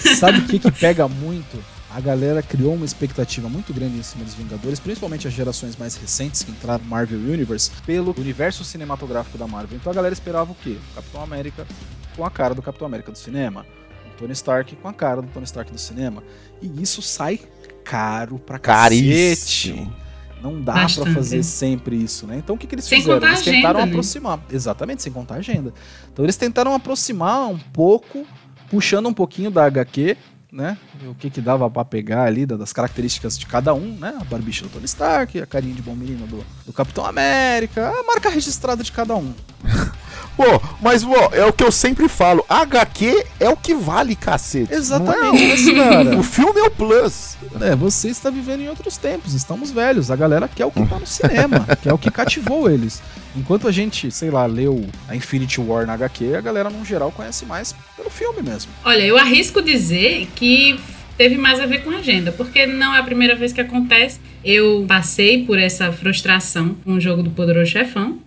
Sabe 0.16 0.38
o 0.38 0.46
que, 0.46 0.58
que 0.58 0.72
pega 0.72 1.06
muito? 1.06 1.62
A 1.98 2.00
galera 2.00 2.40
criou 2.40 2.74
uma 2.74 2.84
expectativa 2.84 3.48
muito 3.48 3.74
grande 3.74 3.98
em 3.98 4.02
cima 4.04 4.22
dos 4.24 4.32
Vingadores, 4.34 4.78
principalmente 4.78 5.26
as 5.26 5.34
gerações 5.34 5.76
mais 5.76 5.96
recentes 5.96 6.44
que 6.44 6.52
entraram 6.52 6.84
no 6.84 6.88
Marvel 6.88 7.18
Universe, 7.18 7.72
pelo 7.84 8.14
universo 8.16 8.62
cinematográfico 8.64 9.36
da 9.36 9.48
Marvel. 9.48 9.76
Então 9.76 9.90
a 9.90 9.94
galera 9.96 10.12
esperava 10.12 10.52
o 10.52 10.54
quê? 10.54 10.76
Capitão 10.94 11.20
América 11.20 11.66
com 12.14 12.24
a 12.24 12.30
cara 12.30 12.54
do 12.54 12.62
Capitão 12.62 12.86
América 12.86 13.10
do 13.10 13.18
cinema, 13.18 13.66
o 14.06 14.16
Tony 14.16 14.32
Stark 14.32 14.76
com 14.76 14.86
a 14.86 14.92
cara 14.92 15.20
do 15.22 15.26
Tony 15.26 15.44
Stark 15.44 15.72
do 15.72 15.78
cinema. 15.78 16.22
E 16.62 16.80
isso 16.80 17.02
sai 17.02 17.40
caro 17.82 18.38
pra 18.38 18.60
Caríssimo. 18.60 19.86
cacete. 19.86 20.08
Não 20.40 20.62
dá 20.62 20.86
para 20.86 21.12
fazer 21.12 21.42
sempre 21.42 21.96
isso, 21.96 22.28
né? 22.28 22.36
Então 22.36 22.54
o 22.54 22.58
que, 22.58 22.68
que 22.68 22.76
eles 22.76 22.84
sem 22.84 23.00
fizeram? 23.00 23.26
Eles 23.26 23.42
tentaram 23.42 23.80
agenda, 23.80 23.86
né? 23.86 23.90
aproximar. 23.90 24.40
Exatamente, 24.52 25.02
sem 25.02 25.10
contar 25.10 25.34
a 25.34 25.38
agenda. 25.38 25.74
Então 26.12 26.24
eles 26.24 26.36
tentaram 26.36 26.72
aproximar 26.72 27.48
um 27.48 27.58
pouco, 27.58 28.24
puxando 28.70 29.08
um 29.08 29.12
pouquinho 29.12 29.50
da 29.50 29.64
HQ 29.64 30.16
né? 30.52 30.78
O 31.04 31.14
que 31.14 31.30
que 31.30 31.40
dava 31.40 31.68
para 31.70 31.84
pegar 31.84 32.24
ali 32.24 32.46
das 32.46 32.72
características 32.72 33.38
de 33.38 33.46
cada 33.46 33.74
um, 33.74 33.96
né? 33.98 34.16
A 34.20 34.24
barbicha 34.24 34.62
do 34.62 34.70
Tony 34.70 34.86
Stark, 34.86 35.40
a 35.40 35.46
carinha 35.46 35.74
de 35.74 35.82
bom 35.82 35.94
menino 35.94 36.26
do, 36.26 36.44
do 36.66 36.72
Capitão 36.72 37.04
América, 37.04 37.88
a 37.88 38.02
marca 38.04 38.30
registrada 38.30 38.82
de 38.82 38.92
cada 38.92 39.14
um. 39.14 39.34
Pô, 40.38 40.62
mas 40.80 41.02
pô, 41.02 41.16
é 41.32 41.44
o 41.44 41.52
que 41.52 41.64
eu 41.64 41.72
sempre 41.72 42.08
falo, 42.08 42.44
HQ 42.48 43.26
é 43.40 43.48
o 43.48 43.56
que 43.56 43.74
vale, 43.74 44.14
cacete. 44.14 44.72
Exatamente, 44.72 45.72
é 45.72 45.74
cara. 45.74 46.14
O 46.16 46.22
filme 46.22 46.60
é 46.60 46.62
o 46.62 46.70
plus. 46.70 47.36
É, 47.60 47.74
você 47.74 48.08
está 48.08 48.30
vivendo 48.30 48.60
em 48.60 48.68
outros 48.68 48.96
tempos, 48.96 49.34
estamos 49.34 49.72
velhos. 49.72 50.12
A 50.12 50.16
galera 50.16 50.46
quer 50.46 50.64
o 50.64 50.70
que 50.70 50.86
tá 50.86 50.96
no 50.96 51.06
cinema, 51.08 51.66
quer 51.82 51.92
o 51.92 51.98
que 51.98 52.08
cativou 52.08 52.70
eles. 52.70 53.02
Enquanto 53.36 53.66
a 53.66 53.72
gente, 53.72 54.12
sei 54.12 54.30
lá, 54.30 54.46
leu 54.46 54.86
a 55.08 55.16
Infinity 55.16 55.60
War 55.60 55.84
na 55.84 55.94
HQ, 55.94 56.36
a 56.36 56.40
galera, 56.40 56.70
no 56.70 56.84
geral, 56.84 57.10
conhece 57.10 57.44
mais 57.44 57.74
pelo 57.96 58.08
filme 58.08 58.40
mesmo. 58.40 58.70
Olha, 58.84 59.02
eu 59.02 59.18
arrisco 59.18 59.60
dizer 59.60 60.28
que 60.36 60.78
teve 61.16 61.36
mais 61.36 61.58
a 61.58 61.66
ver 61.66 61.82
com 61.82 61.90
a 61.90 61.96
agenda, 61.96 62.30
porque 62.30 62.64
não 62.64 62.94
é 62.94 63.00
a 63.00 63.02
primeira 63.02 63.34
vez 63.34 63.52
que 63.52 63.60
acontece. 63.60 64.20
Eu 64.44 64.84
passei 64.86 65.44
por 65.44 65.58
essa 65.58 65.90
frustração 65.90 66.76
com 66.84 66.92
o 66.92 67.00
jogo 67.00 67.24
do 67.24 67.30
Poderoso 67.30 67.72
Chefão, 67.72 68.20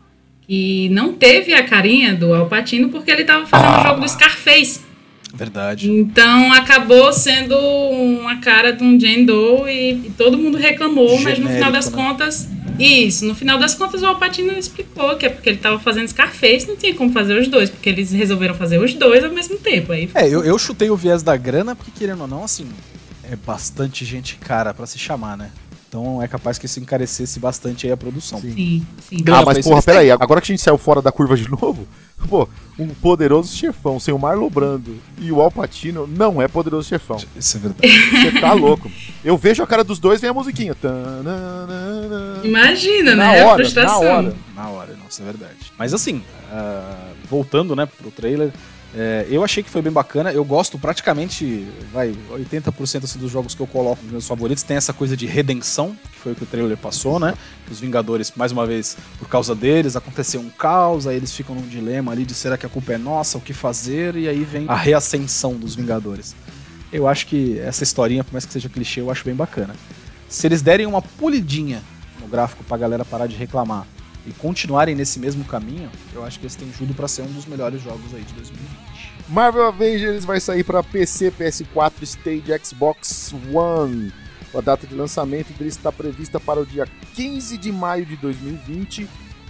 que 0.51 0.89
não 0.89 1.13
teve 1.13 1.53
a 1.53 1.63
carinha 1.63 2.13
do 2.13 2.33
Alpatino 2.33 2.89
porque 2.89 3.09
ele 3.09 3.21
estava 3.21 3.45
fazendo 3.45 3.69
ah. 3.69 3.79
o 3.79 3.87
jogo 3.87 4.01
do 4.01 4.09
Scarface. 4.09 4.81
Verdade. 5.33 5.89
Então 5.89 6.51
acabou 6.51 7.13
sendo 7.13 7.57
uma 7.57 8.35
cara 8.41 8.73
de 8.73 8.83
um 8.83 8.99
Jane 8.99 9.25
Doe 9.25 9.71
e, 9.71 9.91
e 10.07 10.13
todo 10.17 10.37
mundo 10.37 10.57
reclamou, 10.57 11.07
Genérico, 11.07 11.29
mas 11.29 11.39
no 11.39 11.49
final 11.55 11.71
das 11.71 11.89
né? 11.89 11.95
contas 11.95 12.49
Isso, 12.77 13.23
no 13.23 13.33
final 13.33 13.57
das 13.57 13.75
contas 13.75 14.01
o 14.01 14.05
Alpatino 14.07 14.51
explicou 14.51 15.15
que 15.15 15.25
é 15.25 15.29
porque 15.29 15.51
ele 15.51 15.57
tava 15.57 15.79
fazendo 15.79 16.09
Scarface, 16.09 16.67
não 16.67 16.75
tinha 16.75 16.93
como 16.95 17.13
fazer 17.13 17.39
os 17.39 17.47
dois, 17.47 17.69
porque 17.69 17.87
eles 17.87 18.11
resolveram 18.11 18.53
fazer 18.53 18.77
os 18.77 18.93
dois 18.93 19.23
ao 19.23 19.31
mesmo 19.31 19.57
tempo. 19.57 19.93
Aí... 19.93 20.09
É, 20.13 20.27
eu, 20.27 20.43
eu 20.43 20.59
chutei 20.59 20.89
o 20.89 20.97
viés 20.97 21.23
da 21.23 21.37
grana, 21.37 21.77
porque 21.77 21.91
querendo 21.97 22.23
ou 22.23 22.27
não, 22.27 22.43
assim, 22.43 22.67
é 23.23 23.37
bastante 23.37 24.03
gente 24.03 24.35
cara 24.35 24.73
para 24.73 24.85
se 24.85 24.99
chamar, 24.99 25.37
né? 25.37 25.49
Então 25.91 26.23
é 26.23 26.27
capaz 26.27 26.57
que 26.57 26.65
isso 26.65 26.79
encarecesse 26.79 27.37
bastante 27.37 27.85
aí 27.85 27.91
a 27.91 27.97
produção. 27.97 28.39
Sim, 28.39 28.53
sim. 28.53 28.85
sim. 29.09 29.23
Ah, 29.27 29.43
mas 29.45 29.59
porra, 29.59 29.81
peraí, 29.81 30.09
agora 30.09 30.39
que 30.39 30.49
a 30.49 30.55
gente 30.55 30.63
saiu 30.63 30.77
fora 30.77 31.01
da 31.01 31.11
curva 31.11 31.35
de 31.35 31.51
novo, 31.51 31.85
pô, 32.29 32.47
um 32.79 32.87
poderoso 32.87 33.53
chefão 33.53 33.99
sem 33.99 34.13
o 34.13 34.17
Marlon 34.17 34.49
Brando 34.49 34.95
e 35.19 35.33
o 35.33 35.41
Alpatino 35.41 36.07
não 36.07 36.41
é 36.41 36.47
poderoso 36.47 36.87
chefão. 36.87 37.17
Isso 37.35 37.57
é 37.57 37.59
verdade. 37.59 37.89
Você 38.09 38.39
tá 38.39 38.53
louco. 38.53 38.89
Eu 39.21 39.37
vejo 39.37 39.61
a 39.61 39.67
cara 39.67 39.83
dos 39.83 39.99
dois 39.99 40.21
vem 40.21 40.29
a 40.29 40.33
musiquinha. 40.33 40.73
Imagina, 42.41 43.13
na 43.13 43.33
né? 43.33 43.43
Hora, 43.43 43.51
a 43.51 43.55
frustração. 43.55 44.01
Na 44.01 44.09
hora, 44.09 44.35
na 44.55 44.69
hora, 44.69 44.97
nossa, 45.03 45.21
é 45.21 45.25
verdade. 45.25 45.73
Mas 45.77 45.93
assim, 45.93 46.23
uh, 46.53 47.15
voltando, 47.29 47.75
né, 47.75 47.85
pro 47.85 48.09
trailer, 48.11 48.53
é, 48.93 49.25
eu 49.29 49.43
achei 49.43 49.63
que 49.63 49.69
foi 49.69 49.81
bem 49.81 49.91
bacana. 49.91 50.31
Eu 50.31 50.43
gosto 50.43 50.77
praticamente, 50.77 51.65
vai, 51.93 52.13
80% 52.31 53.03
assim, 53.03 53.19
dos 53.19 53.31
jogos 53.31 53.55
que 53.55 53.61
eu 53.61 53.67
coloco 53.67 54.01
nos 54.03 54.11
meus 54.11 54.27
favoritos 54.27 54.63
tem 54.63 54.75
essa 54.77 54.91
coisa 54.91 55.15
de 55.15 55.25
redenção, 55.25 55.95
que 56.11 56.19
foi 56.19 56.33
o 56.33 56.35
que 56.35 56.43
o 56.43 56.45
trailer 56.45 56.77
passou, 56.77 57.19
né? 57.19 57.33
Os 57.69 57.79
Vingadores, 57.79 58.33
mais 58.35 58.51
uma 58.51 58.65
vez, 58.65 58.97
por 59.17 59.29
causa 59.29 59.55
deles, 59.55 59.95
aconteceu 59.95 60.41
um 60.41 60.49
caos, 60.49 61.07
aí 61.07 61.15
eles 61.15 61.33
ficam 61.33 61.55
num 61.55 61.67
dilema 61.67 62.11
ali 62.11 62.25
de 62.25 62.33
será 62.33 62.57
que 62.57 62.65
a 62.65 62.69
culpa 62.69 62.93
é 62.93 62.97
nossa, 62.97 63.37
o 63.37 63.41
que 63.41 63.53
fazer, 63.53 64.15
e 64.17 64.27
aí 64.27 64.43
vem 64.43 64.65
a 64.67 64.75
reascensão 64.75 65.53
dos 65.53 65.73
Vingadores. 65.75 66.35
Eu 66.91 67.07
acho 67.07 67.27
que 67.27 67.57
essa 67.59 67.83
historinha, 67.83 68.23
por 68.23 68.33
mais 68.33 68.45
que 68.45 68.51
seja 68.51 68.67
clichê, 68.67 68.99
eu 68.99 69.09
acho 69.09 69.23
bem 69.23 69.33
bacana. 69.33 69.73
Se 70.27 70.45
eles 70.45 70.61
derem 70.61 70.85
uma 70.85 71.01
polidinha 71.01 71.81
no 72.19 72.27
gráfico 72.27 72.63
pra 72.65 72.75
galera 72.75 73.05
parar 73.05 73.27
de 73.27 73.35
reclamar 73.35 73.87
e 74.25 74.31
continuarem 74.33 74.95
nesse 74.95 75.19
mesmo 75.19 75.43
caminho, 75.45 75.89
eu 76.13 76.23
acho 76.23 76.39
que 76.39 76.45
eles 76.45 76.55
têm 76.55 76.69
tudo 76.69 76.93
para 76.93 77.07
ser 77.07 77.23
um 77.23 77.31
dos 77.31 77.45
melhores 77.45 77.81
jogos 77.81 78.13
aí 78.13 78.21
de 78.21 78.33
2020. 78.33 78.69
Marvel 79.29 79.67
Avengers 79.67 80.25
vai 80.25 80.39
sair 80.39 80.63
para 80.63 80.83
PC, 80.83 81.31
PS4, 81.31 82.03
Stage, 82.03 82.65
Xbox 82.65 83.33
One. 83.53 84.13
A 84.53 84.59
data 84.59 84.85
de 84.85 84.93
lançamento 84.93 85.53
dele 85.53 85.69
está 85.69 85.91
prevista 85.91 86.39
para 86.39 86.59
o 86.59 86.65
dia 86.65 86.85
15 87.15 87.57
de 87.57 87.71
maio 87.71 88.05
de 88.05 88.17
2020. 88.17 89.07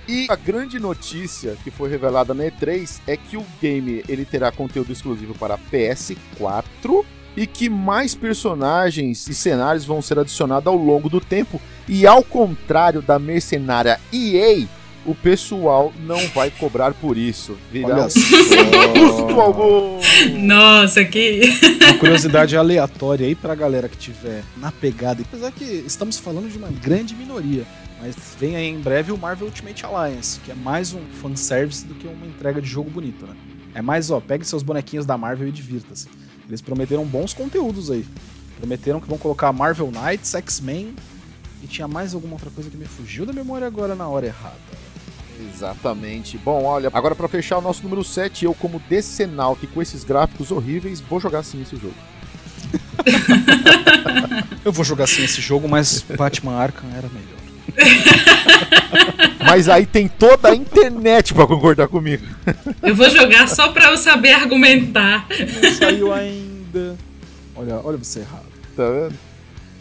E 0.07 0.27
a 0.29 0.35
grande 0.35 0.79
notícia 0.79 1.55
que 1.63 1.71
foi 1.71 1.89
revelada 1.89 2.33
na 2.33 2.43
E3 2.43 3.01
é 3.07 3.15
que 3.15 3.37
o 3.37 3.45
game 3.61 4.03
ele 4.07 4.25
terá 4.25 4.51
conteúdo 4.51 4.91
exclusivo 4.91 5.33
para 5.35 5.57
PS4 5.57 7.05
e 7.35 7.47
que 7.47 7.69
mais 7.69 8.13
personagens 8.15 9.27
e 9.27 9.33
cenários 9.33 9.85
vão 9.85 10.01
ser 10.01 10.19
adicionados 10.19 10.67
ao 10.67 10.75
longo 10.75 11.09
do 11.09 11.19
tempo. 11.19 11.61
E 11.87 12.05
ao 12.05 12.23
contrário 12.23 13.01
da 13.01 13.17
mercenária 13.17 13.99
EA, 14.13 14.67
o 15.05 15.15
pessoal 15.15 15.91
não 16.05 16.19
vai 16.27 16.51
cobrar 16.51 16.93
por 16.93 17.17
isso. 17.17 17.57
Virá 17.71 18.07
custo 18.07 19.39
algum. 19.39 19.99
Nossa, 20.39 21.03
que. 21.03 21.41
Uma 21.83 21.97
curiosidade 21.97 22.55
aleatória 22.55 23.25
aí 23.25 23.35
pra 23.35 23.55
galera 23.55 23.89
que 23.89 23.97
tiver 23.97 24.43
na 24.57 24.71
pegada. 24.71 25.21
Apesar 25.21 25.51
que 25.51 25.63
estamos 25.63 26.17
falando 26.17 26.49
de 26.49 26.57
uma 26.57 26.69
grande 26.69 27.15
minoria. 27.15 27.65
Mas 27.99 28.15
vem 28.39 28.55
aí 28.55 28.67
em 28.67 28.79
breve 28.79 29.11
o 29.11 29.17
Marvel 29.17 29.47
Ultimate 29.47 29.85
Alliance, 29.85 30.39
que 30.39 30.51
é 30.51 30.55
mais 30.55 30.91
um 30.91 31.01
fanservice 31.21 31.85
do 31.85 31.93
que 31.93 32.07
uma 32.07 32.25
entrega 32.25 32.59
de 32.59 32.67
jogo 32.67 32.89
bonito, 32.89 33.27
né? 33.27 33.35
É 33.75 33.81
mais, 33.81 34.09
ó, 34.09 34.19
pegue 34.19 34.43
seus 34.43 34.63
bonequinhos 34.63 35.05
da 35.05 35.17
Marvel 35.19 35.47
e 35.47 35.51
divirta-se. 35.51 36.07
Eles 36.47 36.61
prometeram 36.61 37.05
bons 37.05 37.33
conteúdos 37.33 37.89
aí. 37.89 38.05
Prometeram 38.57 38.99
que 38.99 39.07
vão 39.07 39.17
colocar 39.17 39.51
Marvel 39.51 39.91
Knights, 39.91 40.35
X-Men 40.35 40.93
e 41.63 41.67
tinha 41.67 41.87
mais 41.87 42.13
alguma 42.13 42.33
outra 42.33 42.49
coisa 42.49 42.69
que 42.69 42.77
me 42.77 42.85
fugiu 42.85 43.25
da 43.25 43.33
memória 43.33 43.67
agora 43.67 43.95
na 43.95 44.07
hora 44.07 44.25
errada. 44.25 44.55
Exatamente. 45.53 46.37
Bom, 46.37 46.63
olha, 46.63 46.89
agora 46.93 47.15
para 47.15 47.27
fechar 47.27 47.57
o 47.57 47.61
nosso 47.61 47.83
número 47.83 48.03
7, 48.03 48.45
eu 48.45 48.53
como 48.53 48.81
decenal 48.89 49.55
que 49.55 49.67
com 49.67 49.81
esses 49.81 50.03
gráficos 50.03 50.51
horríveis, 50.51 50.99
vou 50.99 51.19
jogar 51.19 51.43
sim 51.43 51.61
esse 51.61 51.75
jogo. 51.75 51.95
eu 54.63 54.71
vou 54.71 54.85
jogar 54.85 55.07
sim 55.07 55.23
esse 55.23 55.41
jogo, 55.41 55.67
mas 55.67 56.01
Batman 56.01 56.57
Arkham 56.57 56.89
era 56.95 57.09
melhor. 57.09 57.41
Mas 59.45 59.67
aí 59.67 59.85
tem 59.85 60.07
toda 60.07 60.49
a 60.49 60.55
internet 60.55 61.33
para 61.33 61.45
concordar 61.47 61.87
comigo. 61.87 62.25
Eu 62.81 62.95
vou 62.95 63.09
jogar 63.09 63.47
só 63.47 63.69
para 63.69 63.91
eu 63.91 63.97
saber 63.97 64.33
argumentar. 64.33 65.27
Não 65.29 65.71
saiu 65.71 66.13
ainda. 66.13 66.97
Olha, 67.55 67.79
olha 67.83 67.97
você 67.97 68.19
errado. 68.19 68.45
Tá 68.75 68.89
vendo? 68.89 69.15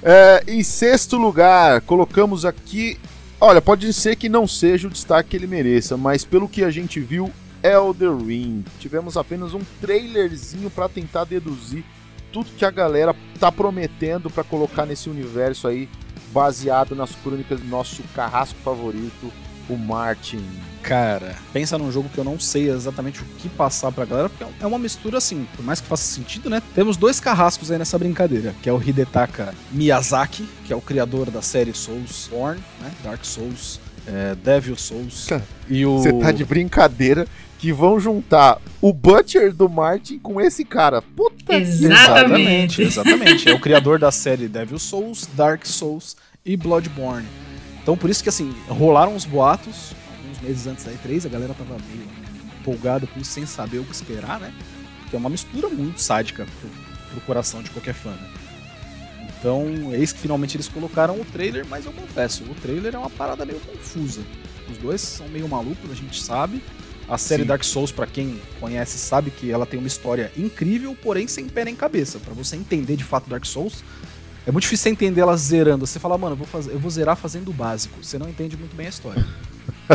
É, 0.02 0.42
em 0.48 0.62
sexto 0.62 1.16
lugar, 1.16 1.80
colocamos 1.82 2.44
aqui. 2.44 2.98
Olha, 3.40 3.60
pode 3.60 3.92
ser 3.92 4.16
que 4.16 4.28
não 4.28 4.46
seja 4.46 4.88
o 4.88 4.90
destaque 4.90 5.30
que 5.30 5.36
ele 5.36 5.46
mereça, 5.46 5.96
mas 5.96 6.24
pelo 6.24 6.48
que 6.48 6.64
a 6.64 6.70
gente 6.70 7.00
viu, 7.00 7.30
Elder 7.62 8.16
Ring. 8.16 8.64
Tivemos 8.78 9.16
apenas 9.16 9.54
um 9.54 9.60
trailerzinho 9.80 10.70
para 10.70 10.88
tentar 10.88 11.24
deduzir 11.24 11.84
tudo 12.32 12.50
que 12.56 12.64
a 12.64 12.70
galera 12.70 13.14
tá 13.38 13.50
prometendo 13.50 14.30
para 14.30 14.44
colocar 14.44 14.86
nesse 14.86 15.10
universo 15.10 15.66
aí 15.66 15.88
baseado 16.32 16.94
nas 16.94 17.14
crônicas 17.14 17.60
do 17.60 17.66
nosso 17.66 18.02
carrasco 18.14 18.58
favorito, 18.64 19.32
o 19.68 19.76
Martin. 19.76 20.44
Cara, 20.82 21.36
pensa 21.52 21.76
num 21.78 21.92
jogo 21.92 22.08
que 22.08 22.18
eu 22.18 22.24
não 22.24 22.40
sei 22.40 22.70
exatamente 22.70 23.20
o 23.20 23.24
que 23.38 23.48
passar 23.48 23.92
pra 23.92 24.04
galera, 24.04 24.28
porque 24.28 24.44
é 24.58 24.66
uma 24.66 24.78
mistura 24.78 25.18
assim, 25.18 25.46
por 25.54 25.64
mais 25.64 25.80
que 25.80 25.86
faça 25.86 26.02
sentido, 26.02 26.48
né? 26.48 26.62
Temos 26.74 26.96
dois 26.96 27.20
carrascos 27.20 27.70
aí 27.70 27.78
nessa 27.78 27.98
brincadeira, 27.98 28.54
que 28.62 28.68
é 28.68 28.72
o 28.72 28.82
Hidetaka 28.82 29.54
Miyazaki, 29.70 30.48
que 30.64 30.72
é 30.72 30.76
o 30.76 30.80
criador 30.80 31.30
da 31.30 31.42
série 31.42 31.74
Soulsborne, 31.74 32.60
né? 32.80 32.90
Dark 33.04 33.24
Souls, 33.24 33.78
é, 34.06 34.34
Devil 34.34 34.76
Souls. 34.76 35.28
e 35.68 35.84
o... 35.84 35.98
Você 35.98 36.12
tá 36.14 36.32
de 36.32 36.44
brincadeira 36.44 37.26
que 37.60 37.72
vão 37.72 38.00
juntar 38.00 38.60
o 38.80 38.92
Butcher 38.92 39.54
do 39.54 39.68
Martin 39.68 40.18
com 40.18 40.40
esse 40.40 40.64
cara. 40.64 41.02
Puta 41.02 41.54
Exatamente. 41.54 42.82
Exatamente, 42.82 43.48
É 43.48 43.54
o 43.54 43.60
criador 43.60 43.98
da 43.98 44.10
série 44.10 44.48
Devil 44.48 44.78
Souls, 44.78 45.28
Dark 45.34 45.66
Souls 45.66 46.16
e 46.44 46.56
Bloodborne. 46.56 47.28
Então 47.82 47.96
por 47.96 48.08
isso 48.08 48.22
que 48.22 48.28
assim, 48.28 48.54
rolaram 48.68 49.14
os 49.14 49.24
boatos 49.24 49.92
alguns 50.30 50.40
meses 50.40 50.66
antes 50.66 50.84
da 50.84 50.92
E3, 50.92 51.26
a 51.26 51.28
galera 51.28 51.54
tava 51.54 51.76
meio 51.88 52.08
empolgada 52.60 53.06
com 53.06 53.20
isso, 53.20 53.32
sem 53.32 53.46
saber 53.46 53.78
o 53.78 53.84
que 53.84 53.92
esperar, 53.92 54.40
né? 54.40 54.52
Porque 55.02 55.16
é 55.16 55.18
uma 55.18 55.30
mistura 55.30 55.68
muito 55.68 56.00
sádica 56.00 56.46
pro, 56.60 56.70
pro 57.10 57.20
coração 57.22 57.62
de 57.62 57.70
qualquer 57.70 57.94
fã, 57.94 58.10
né? 58.10 58.30
Então, 59.38 59.92
eis 59.92 60.12
que 60.12 60.20
finalmente 60.20 60.56
eles 60.56 60.68
colocaram 60.68 61.18
o 61.18 61.24
trailer, 61.24 61.66
mas 61.66 61.86
eu 61.86 61.92
confesso, 61.92 62.44
o 62.44 62.54
trailer 62.56 62.94
é 62.94 62.98
uma 62.98 63.08
parada 63.08 63.44
meio 63.46 63.58
confusa. 63.60 64.20
Os 64.70 64.76
dois 64.76 65.00
são 65.00 65.26
meio 65.28 65.48
malucos, 65.48 65.90
a 65.90 65.94
gente 65.94 66.22
sabe. 66.22 66.62
A 67.10 67.18
série 67.18 67.42
Sim. 67.42 67.48
Dark 67.48 67.64
Souls, 67.64 67.90
para 67.90 68.06
quem 68.06 68.40
conhece, 68.60 68.96
sabe 68.96 69.32
que 69.32 69.50
ela 69.50 69.66
tem 69.66 69.80
uma 69.80 69.88
história 69.88 70.30
incrível, 70.38 70.96
porém 71.02 71.26
sem 71.26 71.48
pé 71.48 71.64
nem 71.64 71.74
cabeça. 71.74 72.20
Para 72.20 72.32
você 72.32 72.54
entender 72.54 72.94
de 72.94 73.02
fato 73.02 73.28
Dark 73.28 73.44
Souls, 73.44 73.82
é 74.46 74.52
muito 74.52 74.62
difícil 74.62 74.84
você 74.84 74.90
entender 74.90 75.20
ela 75.20 75.36
zerando. 75.36 75.84
Você 75.86 75.98
fala, 75.98 76.16
mano, 76.16 76.34
eu 76.34 76.38
vou, 76.38 76.46
fazer, 76.46 76.72
eu 76.72 76.78
vou 76.78 76.88
zerar 76.88 77.16
fazendo 77.16 77.48
o 77.50 77.52
básico. 77.52 78.02
Você 78.02 78.16
não 78.16 78.28
entende 78.28 78.56
muito 78.56 78.76
bem 78.76 78.86
a 78.86 78.90
história. 78.90 79.26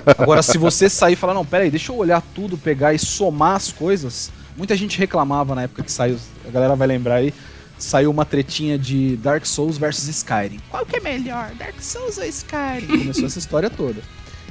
Agora, 0.18 0.42
se 0.42 0.58
você 0.58 0.90
sair 0.90 1.14
e 1.14 1.16
falar, 1.16 1.34
não, 1.34 1.46
peraí, 1.46 1.72
deixa 1.72 1.94
eu 1.94 1.96
olhar 1.96 2.22
tudo, 2.34 2.58
pegar 2.58 2.94
e 2.94 3.00
somar 3.00 3.56
as 3.56 3.72
coisas. 3.72 4.30
Muita 4.58 4.76
gente 4.76 4.98
reclamava 5.00 5.56
na 5.56 5.64
época 5.64 5.84
que 5.84 5.92
saiu, 5.92 6.18
a 6.46 6.52
galera 6.52 6.76
vai 6.76 6.88
lembrar 6.88 7.16
aí, 7.16 7.34
saiu 7.78 8.12
uma 8.12 8.26
tretinha 8.26 8.78
de 8.78 9.16
Dark 9.18 9.46
Souls 9.46 9.78
versus 9.78 10.08
Skyrim. 10.10 10.60
Qual 10.70 10.86
que 10.86 10.98
é 10.98 11.00
melhor, 11.00 11.54
Dark 11.56 11.80
Souls 11.82 12.18
ou 12.18 12.26
Skyrim? 12.26 12.88
Começou 12.88 13.26
essa 13.26 13.40
história 13.40 13.70
toda. 13.70 14.02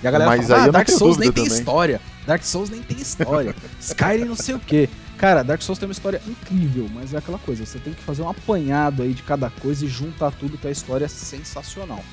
E 0.05 0.07
a 0.07 0.11
galera 0.11 0.37
Mas 0.37 0.47
fala, 0.47 0.65
ah, 0.65 0.71
Dark 0.71 0.91
Souls 0.91 1.17
nem 1.17 1.33
tem 1.33 1.45
também. 1.45 1.59
história. 1.59 2.01
Dark 2.27 2.45
Souls 2.45 2.69
nem 2.69 2.83
tem 2.83 3.01
história. 3.01 3.57
Skyrim 3.81 4.27
não 4.27 4.37
sei 4.37 4.55
o 4.55 4.61
quê. 4.61 4.87
Cara, 5.17 5.43
Dark 5.43 5.63
Souls 5.63 5.79
tem 5.79 5.89
uma 5.89 5.93
história 5.93 6.21
incrível, 6.29 6.91
mas 6.93 7.15
é 7.15 7.17
aquela 7.17 7.39
coisa, 7.39 7.65
você 7.65 7.79
tem 7.79 7.95
que 7.95 8.03
fazer 8.03 8.21
um 8.21 8.29
apanhado 8.29 9.03
aí 9.03 9.15
de 9.15 9.23
cada 9.23 9.49
coisa 9.49 9.83
e 9.87 9.89
juntar 9.89 10.31
tudo 10.33 10.59
pra 10.59 10.71
história 10.71 11.09
sensacional. 11.09 12.05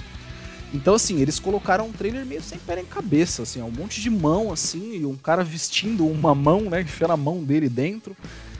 Então, 0.73 0.93
assim, 0.93 1.19
eles 1.19 1.37
colocaram 1.37 1.87
um 1.87 1.91
trailer 1.91 2.25
meio 2.25 2.41
sem 2.41 2.57
pé 2.59 2.79
em 2.79 2.85
cabeça, 2.85 3.43
assim, 3.43 3.61
um 3.61 3.69
monte 3.69 3.99
de 3.99 4.09
mão, 4.09 4.53
assim, 4.53 4.99
e 4.99 5.05
um 5.05 5.17
cara 5.17 5.43
vestindo 5.43 6.07
uma 6.07 6.33
mão, 6.33 6.61
né, 6.69 6.79
enfiando 6.81 7.11
a 7.11 7.17
mão 7.17 7.43
dele 7.43 7.67
dentro. 7.67 8.15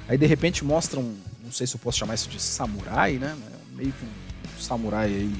Aí, 0.09 0.17
de 0.17 0.25
repente, 0.25 0.65
mostram, 0.65 1.03
não 1.41 1.53
sei 1.53 1.65
se 1.65 1.75
eu 1.75 1.79
posso 1.79 1.97
chamar 1.99 2.15
isso 2.15 2.27
de 2.27 2.41
samurai, 2.41 3.13
né, 3.13 3.33
meio 3.77 3.93
que 3.93 4.03
um 4.03 4.61
samurai 4.61 5.05
aí 5.05 5.33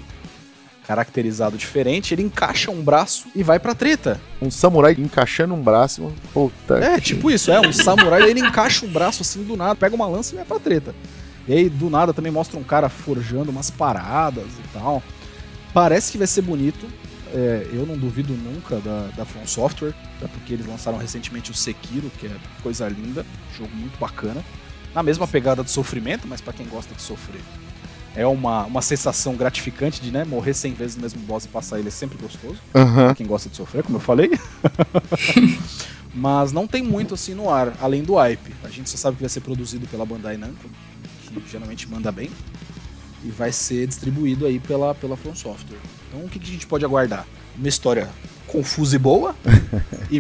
caracterizado 0.86 1.58
diferente, 1.58 2.14
ele 2.14 2.24
encaixa 2.24 2.72
um 2.72 2.82
braço 2.82 3.28
e 3.36 3.44
vai 3.44 3.60
pra 3.60 3.76
treta. 3.76 4.20
Um 4.42 4.52
samurai 4.52 4.96
encaixando 4.98 5.54
um 5.54 5.62
braço, 5.62 6.12
puta. 6.34 6.76
É, 6.84 7.00
tipo 7.00 7.30
isso, 7.32 7.52
é, 7.52 7.60
um 7.60 7.72
samurai, 7.72 8.30
ele 8.30 8.40
encaixa 8.40 8.86
um 8.86 8.90
braço 8.90 9.22
assim 9.22 9.44
do 9.44 9.56
nada, 9.56 9.76
pega 9.76 9.96
uma 9.96 10.08
lança 10.08 10.34
e 10.34 10.38
vai 10.38 10.46
pra 10.46 10.60
treta. 10.60 10.94
E 11.48 11.54
aí, 11.54 11.70
do 11.70 11.90
nada, 11.90 12.14
também 12.14 12.32
mostra 12.32 12.60
um 12.60 12.64
cara 12.64 12.88
forjando 12.90 13.52
umas 13.52 13.70
paradas 13.70 14.46
e 14.46 14.74
tal. 14.74 15.02
Parece 15.74 16.12
que 16.12 16.18
vai 16.18 16.28
ser 16.28 16.42
bonito. 16.42 16.88
É, 17.34 17.68
eu 17.72 17.86
não 17.86 17.98
duvido 17.98 18.34
nunca 18.34 18.78
da, 18.80 19.08
da 19.16 19.26
From 19.26 19.48
Software, 19.48 19.94
até 20.18 20.28
porque 20.28 20.54
eles 20.54 20.66
lançaram 20.66 20.98
recentemente 20.98 21.50
o 21.50 21.54
Sekiro, 21.54 22.12
que 22.20 22.28
é 22.28 22.36
coisa 22.62 22.88
linda, 22.90 23.26
jogo 23.58 23.74
muito 23.74 23.98
bacana. 23.98 24.44
Na 24.94 25.02
mesma 25.02 25.26
pegada 25.26 25.64
de 25.64 25.72
sofrimento, 25.72 26.28
mas 26.28 26.42
para 26.42 26.52
quem 26.52 26.68
gosta 26.68 26.94
de 26.94 27.02
sofrer. 27.02 27.42
É 28.16 28.26
uma, 28.26 28.66
uma 28.66 28.82
sensação 28.82 29.36
gratificante 29.36 30.02
de 30.02 30.12
né, 30.12 30.26
morrer 30.26 30.54
100 30.54 30.74
vezes 30.74 30.96
no 30.96 31.02
mesmo 31.02 31.22
boss 31.22 31.46
e 31.46 31.48
passar 31.48 31.80
ele 31.80 31.88
é 31.88 31.92
sempre 31.92 32.18
gostoso. 32.18 32.58
Aham. 32.76 33.14
Quem 33.14 33.26
gosta 33.26 33.50
de 33.50 33.56
sofrer, 33.56 33.84
como 33.84 33.98
eu 33.98 34.02
falei. 34.02 34.32
Mas 36.14 36.52
não 36.52 36.68
tem 36.68 36.84
muito 36.84 37.14
assim 37.14 37.34
no 37.34 37.50
ar, 37.50 37.74
além 37.80 38.04
do 38.04 38.16
hype. 38.16 38.54
A 38.64 38.70
gente 38.70 38.90
só 38.90 38.98
sabe 38.98 39.16
que 39.16 39.24
vai 39.24 39.30
ser 39.30 39.40
produzido 39.40 39.88
pela 39.88 40.06
Bandai 40.06 40.36
Namco, 40.36 40.70
que 41.24 41.50
geralmente 41.50 41.90
manda 41.90 42.12
bem, 42.12 42.30
e 43.24 43.30
vai 43.30 43.52
ser 43.52 43.88
distribuído 43.88 44.46
aí 44.46 44.60
pela, 44.60 44.94
pela 44.94 45.16
From 45.16 45.34
Software. 45.34 45.80
Então 46.10 46.26
o 46.26 46.30
que, 46.30 46.38
que 46.38 46.50
a 46.50 46.52
gente 46.52 46.68
pode 46.68 46.84
aguardar? 46.84 47.26
Uma 47.58 47.70
história 47.70 48.10
confusa 48.48 48.96
e 48.98 49.00
boa 49.00 49.34
e 50.12 50.20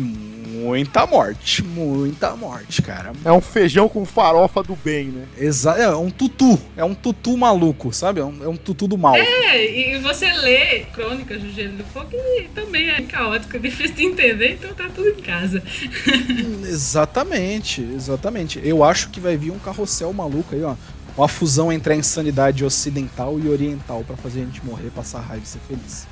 muita 0.51 1.05
morte, 1.05 1.63
muita 1.63 2.35
morte, 2.35 2.81
cara. 2.81 3.13
É 3.23 3.31
um 3.31 3.41
feijão 3.41 3.87
com 3.87 4.05
farofa 4.05 4.61
do 4.61 4.75
bem, 4.75 5.05
né? 5.05 5.25
Exa 5.37 5.71
é 5.71 5.95
um 5.95 6.09
tutu, 6.09 6.59
é 6.75 6.83
um 6.83 6.93
tutu 6.93 7.37
maluco, 7.37 7.93
sabe? 7.93 8.19
É 8.19 8.25
um, 8.25 8.43
é 8.43 8.47
um 8.47 8.57
tutu 8.57 8.87
do 8.87 8.97
mal. 8.97 9.15
É, 9.15 9.65
e 9.65 9.99
você 9.99 10.31
lê 10.31 10.81
Crônicas 10.93 11.41
do 11.41 11.51
Gelo 11.51 11.77
do 11.77 11.83
Fogo 11.85 12.09
e 12.13 12.49
também 12.53 12.89
é 12.89 13.01
caótico, 13.01 13.57
difícil 13.57 13.95
de 13.95 14.05
entender, 14.05 14.53
então 14.53 14.73
tá 14.73 14.89
tudo 14.93 15.09
em 15.09 15.21
casa. 15.21 15.63
Exatamente, 16.67 17.81
exatamente. 17.95 18.59
Eu 18.63 18.83
acho 18.83 19.09
que 19.09 19.19
vai 19.19 19.37
vir 19.37 19.51
um 19.51 19.59
carrossel 19.59 20.11
maluco 20.13 20.55
aí, 20.55 20.63
ó. 20.63 20.75
Uma 21.17 21.27
fusão 21.27 21.71
entre 21.71 21.93
a 21.93 21.95
insanidade 21.95 22.63
ocidental 22.63 23.39
e 23.39 23.49
oriental 23.49 24.03
pra 24.05 24.15
fazer 24.15 24.41
a 24.41 24.45
gente 24.45 24.65
morrer, 24.65 24.89
passar 24.91 25.19
raiva 25.19 25.43
e 25.43 25.47
ser 25.47 25.59
feliz. 25.67 26.07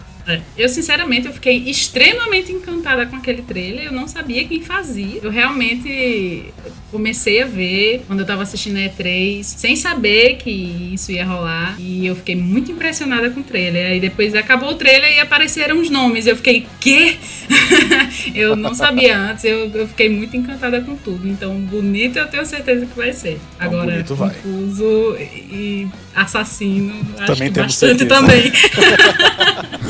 Eu, 0.58 0.70
sinceramente, 0.70 1.28
eu 1.28 1.34
fiquei 1.34 1.58
extremamente 1.70 2.52
encantada 2.52 3.06
com 3.06 3.16
aquele 3.16 3.42
trailer. 3.42 3.86
Eu 3.86 3.92
não 3.92 4.08
sabia 4.08 4.46
quem 4.46 4.62
fazia. 4.62 5.20
Eu 5.22 5.32
realmente 5.32 6.54
comecei 6.92 7.42
a 7.42 7.46
ver 7.46 8.04
quando 8.08 8.20
eu 8.20 8.26
tava 8.26 8.44
assistindo 8.44 8.78
a 8.78 8.80
E3, 8.80 9.44
sem 9.44 9.76
saber 9.76 10.38
que 10.38 10.94
isso 10.94 11.12
ia 11.12 11.26
rolar. 11.26 11.76
E 11.80 12.06
eu 12.06 12.16
fiquei 12.16 12.36
muito 12.36 12.72
impressionada 12.72 13.30
com 13.30 13.40
o 13.40 13.44
trailer. 13.44 13.92
Aí 13.92 14.00
depois 14.00 14.36
acabou 14.36 14.70
o 14.70 14.76
trailer 14.76 15.16
e 15.16 15.20
apareceram 15.20 15.80
os 15.80 15.90
nomes. 15.90 16.28
Eu 16.28 16.36
fiquei, 16.36 16.68
quê? 16.80 17.18
eu 18.36 18.56
não 18.56 18.74
sabia 18.74 19.18
antes. 19.18 19.44
Eu, 19.44 19.70
eu 19.74 19.88
fiquei 19.88 20.10
muito 20.10 20.36
encantada 20.38 20.80
com 20.82 20.96
tudo. 20.96 21.28
Então, 21.28 21.60
bonito 21.62 22.18
eu 22.18 22.28
tenho 22.28 22.46
certeza 22.46 22.86
que 22.86 22.96
vai 22.96 23.12
ser. 23.14 23.40
Agora, 23.60 23.92
bonito 23.92 24.16
vai. 24.16 24.30
confuso 24.30 25.16
e 25.20 25.88
assassino, 26.16 26.94
acho 27.18 27.26
Também 27.34 27.52
que 27.52 27.60
bastante 27.60 28.00
certeza. 28.00 28.22
também. 28.22 28.52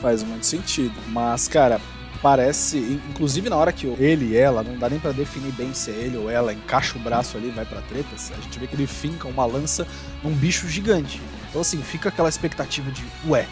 Faz 0.00 0.22
muito 0.22 0.44
sentido. 0.46 0.92
Mas, 1.08 1.48
cara, 1.48 1.80
parece. 2.22 2.78
in- 2.78 3.00
Inclusive 3.10 3.48
na 3.48 3.56
hora 3.56 3.72
que 3.72 3.86
ele 3.98 4.32
e 4.32 4.36
ela, 4.36 4.62
não 4.62 4.76
dá 4.78 4.88
nem 4.88 4.98
pra 4.98 5.12
definir 5.12 5.52
bem 5.52 5.72
se 5.72 5.90
é 5.90 5.94
ele 5.94 6.16
ou 6.16 6.30
ela, 6.30 6.52
encaixa 6.52 6.96
o 6.96 7.00
braço 7.00 7.36
ali 7.36 7.48
e 7.48 7.50
vai 7.50 7.64
pra 7.64 7.80
tretas, 7.82 8.32
a 8.36 8.40
gente 8.40 8.58
vê 8.58 8.66
que 8.66 8.74
ele 8.74 8.86
finca 8.86 9.28
uma 9.28 9.46
lança 9.46 9.86
num 10.22 10.32
bicho 10.32 10.68
gigante. 10.68 11.20
Então, 11.48 11.60
assim, 11.60 11.80
fica 11.82 12.08
aquela 12.08 12.28
expectativa 12.28 12.90
de, 12.90 13.02
ué, 13.28 13.46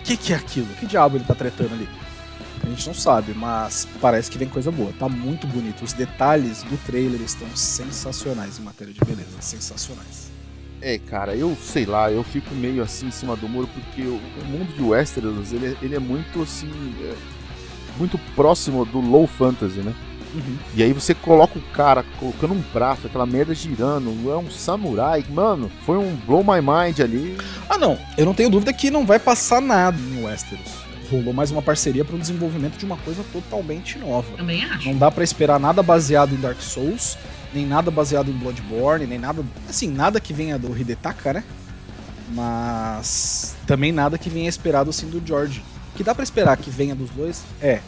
o 0.00 0.02
que, 0.04 0.16
que 0.16 0.32
é 0.32 0.36
aquilo? 0.36 0.68
Que 0.78 0.86
diabo 0.86 1.16
ele 1.16 1.24
tá 1.24 1.34
tretando 1.34 1.74
ali? 1.74 1.88
A 2.68 2.74
gente 2.74 2.86
não 2.86 2.94
sabe, 2.94 3.32
mas 3.34 3.88
parece 4.00 4.30
que 4.30 4.36
vem 4.38 4.46
coisa 4.48 4.70
boa. 4.70 4.92
Tá 4.98 5.08
muito 5.08 5.46
bonito. 5.46 5.82
Os 5.84 5.92
detalhes 5.94 6.62
do 6.64 6.76
trailer 6.84 7.20
estão 7.22 7.48
sensacionais 7.56 8.58
em 8.58 8.62
matéria 8.62 8.92
de 8.92 9.00
beleza. 9.00 9.40
Sensacionais. 9.40 10.30
É, 10.80 10.98
cara, 10.98 11.34
eu 11.34 11.56
sei 11.60 11.86
lá, 11.86 12.12
eu 12.12 12.22
fico 12.22 12.54
meio 12.54 12.82
assim 12.82 13.06
em 13.06 13.10
cima 13.10 13.34
do 13.34 13.48
muro 13.48 13.68
porque 13.74 14.02
o, 14.02 14.14
o 14.16 14.44
mundo 14.44 14.72
de 14.76 14.82
Westeros, 14.82 15.52
ele, 15.52 15.66
é- 15.68 15.76
ele 15.82 15.96
é 15.96 15.98
muito 15.98 16.42
assim. 16.42 16.70
é, 17.02 17.14
muito 17.98 18.16
próximo 18.36 18.84
do 18.84 19.00
low 19.00 19.26
fantasy, 19.26 19.78
né? 19.80 19.92
E 20.74 20.82
aí 20.82 20.92
você 20.92 21.14
coloca 21.14 21.58
o 21.58 21.62
cara 21.72 22.04
colocando 22.20 22.52
um 22.52 22.62
braço, 22.72 23.06
aquela 23.06 23.24
merda 23.26 23.54
girando, 23.54 24.10
é 24.30 24.36
um 24.36 24.50
samurai, 24.50 25.24
mano, 25.30 25.70
foi 25.86 25.96
um 25.96 26.14
blow 26.14 26.44
my 26.44 26.60
mind 26.60 27.00
ali. 27.00 27.36
Ah, 27.68 27.78
não. 27.78 27.98
Eu 28.16 28.26
não 28.26 28.34
tenho 28.34 28.50
dúvida 28.50 28.72
que 28.72 28.90
não 28.90 29.06
vai 29.06 29.18
passar 29.18 29.60
nada 29.60 29.98
em 29.98 30.22
Westeros. 30.24 30.70
Rolou 31.10 31.32
mais 31.32 31.50
uma 31.50 31.62
parceria 31.62 32.04
para 32.04 32.16
o 32.16 32.18
desenvolvimento 32.18 32.76
de 32.76 32.84
uma 32.84 32.96
coisa 32.98 33.22
totalmente 33.32 33.98
nova. 33.98 34.36
Também 34.36 34.64
acho. 34.64 34.86
Não 34.88 34.96
dá 34.96 35.10
pra 35.10 35.24
esperar 35.24 35.58
nada 35.58 35.82
baseado 35.82 36.34
em 36.34 36.40
Dark 36.40 36.60
Souls, 36.60 37.16
nem 37.54 37.66
nada 37.66 37.90
baseado 37.90 38.30
em 38.30 38.34
Bloodborne, 38.34 39.06
nem 39.06 39.18
nada. 39.18 39.42
Assim, 39.68 39.88
nada 39.88 40.20
que 40.20 40.32
venha 40.34 40.58
do 40.58 40.76
Hidetaka, 40.78 41.32
né? 41.32 41.44
Mas 42.34 43.56
também 43.66 43.90
nada 43.90 44.18
que 44.18 44.28
venha 44.28 44.48
esperado 44.48 44.90
assim 44.90 45.08
do 45.08 45.22
George. 45.26 45.62
O 45.94 45.96
que 45.96 46.04
dá 46.04 46.14
pra 46.14 46.22
esperar 46.22 46.56
que 46.56 46.70
venha 46.70 46.94
dos 46.94 47.10
dois 47.10 47.42
é. 47.60 47.80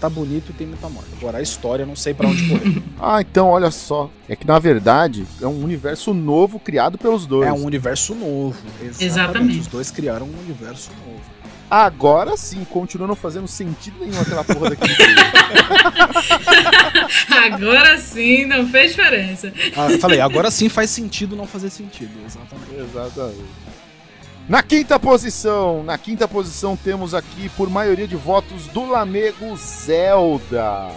Tá 0.00 0.08
bonito 0.08 0.50
e 0.50 0.52
tem 0.52 0.66
muita 0.66 0.88
morte. 0.88 1.08
Agora 1.16 1.38
a 1.38 1.42
história, 1.42 1.86
não 1.86 1.96
sei 1.96 2.12
pra 2.14 2.28
onde 2.28 2.46
correr. 2.48 2.82
Ah, 3.00 3.20
então 3.20 3.48
olha 3.48 3.70
só. 3.70 4.10
É 4.28 4.36
que 4.36 4.46
na 4.46 4.58
verdade 4.58 5.26
é 5.42 5.46
um 5.46 5.62
universo 5.62 6.14
novo 6.14 6.58
criado 6.58 6.96
pelos 6.96 7.26
dois. 7.26 7.48
é 7.48 7.52
um 7.52 7.64
universo 7.64 8.14
novo. 8.14 8.56
Exatamente. 8.80 9.04
Exatamente. 9.04 9.60
Os 9.60 9.66
dois 9.66 9.90
criaram 9.90 10.26
um 10.26 10.40
universo 10.44 10.90
novo. 11.06 11.33
Agora 11.76 12.36
sim, 12.36 12.64
continua 12.64 13.08
não 13.08 13.16
fazendo 13.16 13.48
sentido 13.48 13.96
nenhum 13.98 14.20
aquela 14.20 14.44
porra 14.44 14.70
daquele 14.70 14.94
trailer. 14.94 15.24
Agora 17.52 17.98
sim, 17.98 18.44
não 18.44 18.68
fez 18.68 18.92
diferença. 18.92 19.52
Ah, 19.76 19.90
eu 19.90 19.98
falei, 19.98 20.20
agora 20.20 20.52
sim 20.52 20.68
faz 20.68 20.90
sentido 20.90 21.34
não 21.34 21.48
fazer 21.48 21.70
sentido. 21.70 22.12
Exatamente. 22.24 22.74
Exatamente. 22.76 23.48
Na 24.48 24.62
quinta 24.62 25.00
posição, 25.00 25.82
na 25.82 25.98
quinta 25.98 26.28
posição 26.28 26.76
temos 26.76 27.12
aqui, 27.12 27.48
por 27.56 27.68
maioria 27.68 28.06
de 28.06 28.14
votos, 28.14 28.68
do 28.68 28.88
Lamego 28.88 29.56
Zelda. 29.56 30.92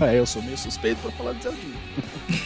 É, 0.00 0.18
eu 0.18 0.26
sou 0.26 0.42
meio 0.42 0.58
suspeito 0.58 1.00
pra 1.02 1.12
falar 1.12 1.34
de 1.34 1.44
Zeldinha. 1.44 1.78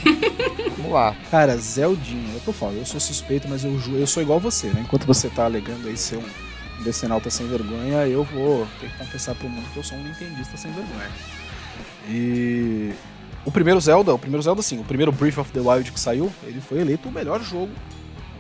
Vamos 0.77 0.93
lá. 0.93 1.17
Cara, 1.31 1.57
Zeldinha, 1.57 2.35
eu 2.35 2.41
tô 2.41 2.53
falando, 2.53 2.77
eu 2.77 2.85
sou 2.85 3.01
suspeito, 3.01 3.49
mas 3.49 3.65
eu, 3.65 3.75
eu 3.95 4.07
sou 4.07 4.23
igual 4.23 4.39
você, 4.39 4.67
né? 4.67 4.83
Enquanto 4.85 5.07
você 5.07 5.31
tá 5.31 5.47
alegando 5.47 5.89
aí 5.89 5.97
ser 5.97 6.19
um 6.19 6.54
decenalta 6.83 7.31
sem 7.31 7.47
vergonha, 7.49 8.07
eu 8.07 8.25
vou 8.25 8.67
ter 8.81 8.89
que 8.91 8.99
confessar 8.99 9.35
pro 9.35 9.49
mundo 9.49 9.65
que 9.73 9.77
eu 9.79 9.85
sou 9.85 9.97
um 9.99 10.03
nintendista 10.03 10.57
sem 10.57 10.71
vergonha. 10.73 11.09
E 12.09 12.93
o 13.45 13.51
primeiro 13.51 13.81
Zelda, 13.81 14.13
o 14.15 14.19
primeiro 14.19 14.43
Zelda 14.43 14.63
sim, 14.63 14.79
o 14.81 14.85
primeiro 14.85 15.13
Breath 15.13 15.39
of 15.39 15.51
the 15.53 15.61
Wild 15.61 15.91
que 15.93 16.01
saiu, 16.01 16.33
ele 16.45 16.61
foi 16.61 16.81
eleito 16.81 17.09
o 17.09 17.13
melhor 17.13 17.43
jogo 17.43 17.71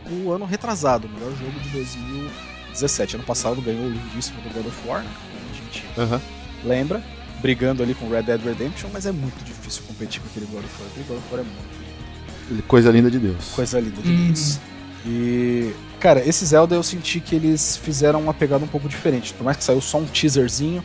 do 0.08 0.32
ano 0.32 0.44
retrasado, 0.44 1.06
o 1.06 1.10
melhor 1.10 1.30
jogo 1.36 1.58
de 1.60 1.68
2017. 1.70 3.16
Ano 3.16 3.24
passado 3.24 3.60
ganhou 3.62 3.84
o 3.84 3.90
lindíssimo 3.90 4.40
do 4.42 4.50
God 4.52 4.66
of 4.66 4.88
War, 4.88 5.02
né? 5.02 5.10
Como 5.20 5.50
a 5.50 5.54
gente 5.54 5.84
Aham. 5.98 6.20
lembra, 6.64 7.02
brigando 7.40 7.82
ali 7.82 7.94
com 7.94 8.08
Red 8.10 8.22
Dead 8.24 8.40
Redemption, 8.42 8.90
mas 8.92 9.06
é 9.06 9.12
muito 9.12 9.42
difícil 9.44 9.82
competir 9.86 10.20
com 10.20 10.28
aquele 10.28 10.46
God 10.46 10.64
of 10.64 10.74
War. 10.82 10.90
Aquele 10.90 11.04
God 11.06 11.18
of 11.18 11.26
War 11.30 11.40
é 11.40 11.44
muito 11.44 12.64
Coisa 12.66 12.90
linda 12.90 13.10
de 13.10 13.18
Deus. 13.18 13.52
Coisa 13.54 13.80
linda 13.80 14.02
de 14.02 14.08
Uhum. 14.10 14.26
Deus. 14.26 14.58
E, 15.06 15.72
cara, 16.00 16.26
esse 16.26 16.44
Zelda 16.44 16.74
eu 16.74 16.82
senti 16.82 17.20
que 17.20 17.34
eles 17.34 17.76
fizeram 17.76 18.20
uma 18.20 18.34
pegada 18.34 18.64
um 18.64 18.68
pouco 18.68 18.88
diferente. 18.88 19.34
Por 19.34 19.44
mais 19.44 19.56
que 19.56 19.64
saiu 19.64 19.80
só 19.80 19.98
um 19.98 20.06
teaserzinho, 20.06 20.82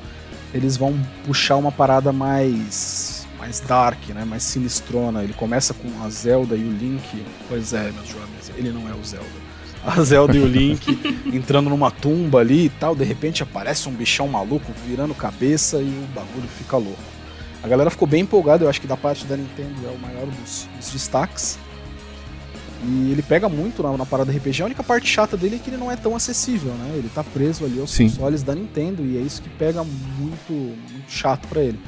eles 0.53 0.75
vão 0.75 0.99
puxar 1.25 1.55
uma 1.55 1.71
parada 1.71 2.11
mais 2.11 3.19
mais 3.39 3.61
dark, 3.61 4.09
né? 4.09 4.25
Mais 4.25 4.43
sinistrona. 4.43 5.23
Ele 5.23 5.33
começa 5.33 5.73
com 5.73 5.87
a 6.03 6.09
Zelda 6.09 6.55
e 6.55 6.63
o 6.63 6.71
Link. 6.71 7.25
Pois 7.47 7.73
é, 7.73 7.91
meus 7.91 8.07
jovens, 8.07 8.51
ele 8.57 8.69
não 8.69 8.87
é 8.89 8.93
o 8.93 9.03
Zelda. 9.03 9.49
A 9.85 10.01
Zelda 10.03 10.35
e 10.35 10.41
o 10.41 10.45
Link 10.45 10.99
entrando 11.33 11.69
numa 11.69 11.89
tumba 11.89 12.39
ali 12.39 12.65
e 12.65 12.69
tal, 12.69 12.93
de 12.93 13.05
repente 13.05 13.41
aparece 13.41 13.87
um 13.87 13.93
bichão 13.93 14.27
maluco 14.27 14.73
virando 14.85 15.15
cabeça 15.15 15.77
e 15.77 15.87
o 15.87 16.07
bagulho 16.13 16.49
fica 16.57 16.75
louco. 16.75 16.99
A 17.63 17.67
galera 17.67 17.89
ficou 17.89 18.07
bem 18.07 18.21
empolgada, 18.21 18.65
eu 18.65 18.69
acho 18.69 18.81
que 18.81 18.87
da 18.87 18.97
parte 18.97 19.25
da 19.25 19.37
Nintendo 19.37 19.75
é 19.85 19.89
o 19.89 19.97
maior 19.97 20.25
dos, 20.25 20.67
dos 20.77 20.91
destaques. 20.91 21.57
E 22.81 23.11
ele 23.11 23.21
pega 23.21 23.49
muito 23.49 23.83
na, 23.83 23.97
na 23.97 24.05
parada 24.05 24.31
RPG. 24.31 24.61
A 24.61 24.65
única 24.65 24.83
parte 24.83 25.07
chata 25.07 25.35
dele 25.35 25.57
é 25.57 25.59
que 25.59 25.69
ele 25.69 25.77
não 25.77 25.91
é 25.91 25.95
tão 25.95 26.15
acessível, 26.15 26.71
né? 26.73 26.93
Ele 26.95 27.09
tá 27.09 27.23
preso 27.23 27.65
ali 27.65 27.79
aos 27.79 27.91
Sim. 27.91 28.09
consoles 28.09 28.41
da 28.41 28.55
Nintendo 28.55 29.05
e 29.05 29.17
é 29.17 29.21
isso 29.21 29.41
que 29.41 29.49
pega 29.49 29.83
muito, 29.83 30.53
muito 30.53 31.11
chato 31.11 31.47
pra 31.47 31.61
ele. 31.61 31.79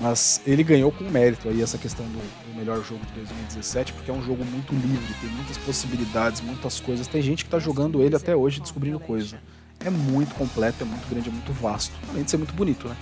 Mas 0.00 0.40
ele 0.46 0.62
ganhou 0.62 0.90
com 0.90 1.04
mérito 1.04 1.48
aí 1.48 1.60
essa 1.60 1.76
questão 1.76 2.06
do, 2.06 2.18
do 2.18 2.56
melhor 2.56 2.82
jogo 2.84 3.04
de 3.06 3.12
2017, 3.14 3.92
porque 3.92 4.10
é 4.10 4.14
um 4.14 4.22
jogo 4.22 4.44
muito 4.44 4.72
livre, 4.72 5.14
tem 5.20 5.30
muitas 5.30 5.56
possibilidades, 5.58 6.40
muitas 6.40 6.80
coisas. 6.80 7.06
Tem 7.06 7.20
gente 7.20 7.44
que 7.44 7.50
tá 7.50 7.58
jogando 7.58 8.02
ele 8.02 8.16
até 8.16 8.34
hoje 8.34 8.60
descobrindo 8.60 8.98
coisa. 8.98 9.38
É 9.84 9.90
muito 9.90 10.34
completo, 10.34 10.82
é 10.82 10.86
muito 10.86 11.08
grande, 11.08 11.28
é 11.28 11.32
muito 11.32 11.52
vasto. 11.52 11.94
Além 12.10 12.22
de 12.22 12.30
ser 12.30 12.36
muito 12.36 12.54
bonito, 12.54 12.88
né? 12.88 12.96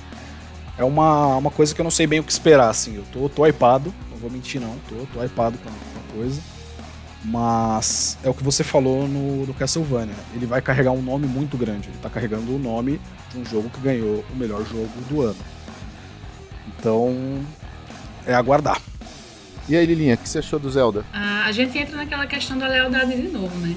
É 0.79 0.85
uma, 0.85 1.37
uma 1.37 1.51
coisa 1.51 1.75
que 1.75 1.81
eu 1.81 1.85
não 1.85 1.91
sei 1.91 2.07
bem 2.07 2.21
o 2.21 2.25
que 2.25 2.33
esperar, 2.33 2.71
assim. 2.71 2.97
Eu 2.97 3.05
tô, 3.12 3.29
tô 3.29 3.47
hypado, 3.47 3.95
não 4.11 4.16
vou 4.16 4.31
mentir 4.31 4.61
não, 4.61 4.75
tô, 4.89 5.07
tô 5.12 5.23
hypado 5.23 5.59
com 5.59 5.68
a, 5.68 5.73
com 5.73 6.11
a 6.11 6.16
coisa. 6.16 6.41
Mas 7.25 8.16
é 8.25 8.31
o 8.31 8.35
que 8.35 8.43
você 8.43 8.64
falou 8.64 9.07
no, 9.07 9.47
no 9.47 9.55
Castlevania. 9.55 10.14
Ele 10.35 10.47
vai 10.47 10.62
carregar 10.62 10.93
um 10.93 11.03
nome 11.03 11.27
muito 11.27 11.57
grande. 11.57 11.89
Ele 11.89 11.99
tá 12.01 12.09
carregando 12.09 12.55
o 12.55 12.59
nome 12.59 13.01
de 13.31 13.39
um 13.39 13.45
jogo 13.45 13.68
que 13.68 13.81
ganhou 13.81 14.25
o 14.31 14.37
melhor 14.37 14.64
jogo 14.64 14.89
do 15.09 15.23
ano. 15.23 15.37
Então, 16.79 17.45
é 18.27 18.33
aguardar. 18.33 18.81
E 19.68 19.77
aí, 19.77 19.85
Lilinha, 19.85 20.14
o 20.14 20.18
que 20.18 20.29
você 20.29 20.39
achou 20.39 20.59
do 20.59 20.71
Zelda? 20.71 21.05
Ah, 21.12 21.45
a 21.45 21.53
gente 21.53 21.77
entra 21.79 21.97
naquela 21.97 22.27
questão 22.27 22.59
da 22.59 22.66
lealdade 22.66 23.14
de 23.14 23.29
novo, 23.29 23.55
né? 23.61 23.77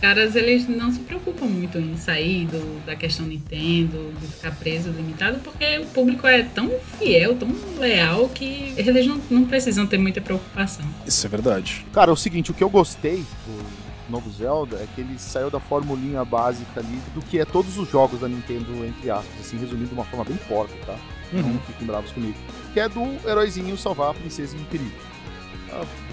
Os 0.00 0.02
caras, 0.02 0.34
eles 0.34 0.66
não 0.66 0.90
se 0.90 1.00
preocupam 1.00 1.44
muito 1.44 1.76
em 1.76 1.94
sair 1.94 2.46
do, 2.46 2.86
da 2.86 2.96
questão 2.96 3.26
Nintendo, 3.26 4.10
de 4.18 4.28
ficar 4.28 4.50
preso, 4.52 4.88
limitado, 4.88 5.40
porque 5.40 5.78
o 5.78 5.84
público 5.88 6.26
é 6.26 6.42
tão 6.42 6.70
fiel, 6.98 7.36
tão 7.36 7.54
leal, 7.78 8.26
que 8.30 8.72
eles 8.78 9.06
não, 9.06 9.20
não 9.30 9.44
precisam 9.44 9.86
ter 9.86 9.98
muita 9.98 10.18
preocupação. 10.22 10.86
Isso 11.06 11.26
é 11.26 11.28
verdade. 11.28 11.84
Cara, 11.92 12.10
é 12.10 12.14
o 12.14 12.16
seguinte, 12.16 12.50
o 12.50 12.54
que 12.54 12.64
eu 12.64 12.70
gostei 12.70 13.18
do, 13.18 14.10
novo 14.10 14.30
Zelda 14.30 14.76
é 14.76 14.86
que 14.94 15.02
ele 15.02 15.18
saiu 15.18 15.50
da 15.50 15.60
formulinha 15.60 16.24
básica 16.24 16.80
ali 16.80 16.98
do 17.14 17.20
que 17.20 17.38
é 17.38 17.44
todos 17.44 17.76
os 17.76 17.86
jogos 17.90 18.20
da 18.20 18.28
Nintendo, 18.28 18.82
entre 18.86 19.10
aspas, 19.10 19.38
assim, 19.38 19.58
resumindo 19.58 19.88
de 19.88 19.94
uma 19.94 20.06
forma 20.06 20.24
bem 20.24 20.38
porca, 20.48 20.72
tá? 20.86 20.96
Uhum. 21.30 21.42
Não 21.42 21.60
fiquem 21.60 21.86
bravos 21.86 22.10
comigo. 22.10 22.38
Que 22.72 22.80
é 22.80 22.88
do 22.88 23.02
heróizinho 23.28 23.76
salvar 23.76 24.12
a 24.12 24.14
princesa 24.14 24.56
em 24.56 24.64
perigo. 24.64 24.96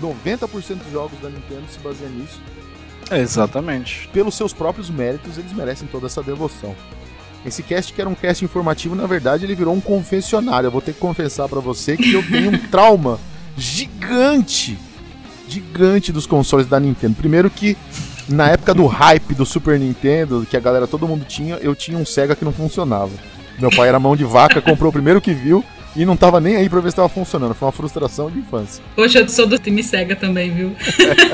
90% 0.01 0.43
ah, 0.43 0.83
dos 0.83 0.91
jogos 0.91 1.17
da 1.21 1.29
Nintendo 1.29 1.63
se 1.69 1.79
baseiam 1.79 2.11
nisso. 2.11 2.41
Exatamente. 3.11 4.09
Pelos 4.11 4.35
seus 4.35 4.53
próprios 4.53 4.89
méritos, 4.89 5.37
eles 5.37 5.53
merecem 5.53 5.87
toda 5.87 6.07
essa 6.07 6.21
devoção. 6.21 6.75
Esse 7.45 7.63
cast 7.63 7.93
que 7.93 8.01
era 8.01 8.09
um 8.09 8.15
cast 8.15 8.43
informativo, 8.43 8.95
na 8.95 9.07
verdade, 9.07 9.45
ele 9.45 9.55
virou 9.55 9.73
um 9.73 9.79
confessionário. 9.79 10.67
Eu 10.67 10.71
vou 10.71 10.81
ter 10.81 10.93
que 10.93 10.99
confessar 10.99 11.47
para 11.47 11.59
você 11.59 11.95
que 11.95 12.11
eu 12.11 12.21
tenho 12.27 12.51
um 12.51 12.57
trauma 12.69 13.19
gigante, 13.55 14.77
gigante 15.47 16.11
dos 16.11 16.25
consoles 16.25 16.67
da 16.67 16.79
Nintendo. 16.79 17.15
Primeiro 17.15 17.49
que 17.49 17.77
na 18.27 18.49
época 18.49 18.73
do 18.73 18.85
hype 18.85 19.33
do 19.33 19.45
Super 19.45 19.79
Nintendo, 19.79 20.45
que 20.49 20.57
a 20.57 20.59
galera 20.59 20.87
todo 20.87 21.07
mundo 21.07 21.25
tinha, 21.25 21.55
eu 21.55 21.73
tinha 21.73 21.97
um 21.97 22.05
Sega 22.05 22.35
que 22.35 22.43
não 22.43 22.51
funcionava. 22.51 23.11
Meu 23.57 23.71
pai 23.71 23.87
era 23.87 23.99
mão 23.99 24.15
de 24.15 24.25
vaca, 24.25 24.61
comprou 24.61 24.89
o 24.89 24.93
primeiro 24.93 25.21
que 25.21 25.33
viu 25.33 25.63
e 25.97 26.05
não 26.05 26.15
tava 26.15 26.39
nem 26.39 26.55
aí 26.55 26.69
pra 26.69 26.79
ver 26.79 26.91
se 26.91 26.95
tava 26.95 27.09
funcionando. 27.09 27.55
Foi 27.55 27.65
uma 27.65 27.71
frustração 27.71 28.29
de 28.29 28.37
infância. 28.37 28.83
Poxa, 28.95 29.19
eu 29.19 29.27
sou 29.27 29.47
do 29.47 29.57
time 29.57 29.83
Sega 29.83 30.15
também, 30.15 30.53
viu? 30.53 30.75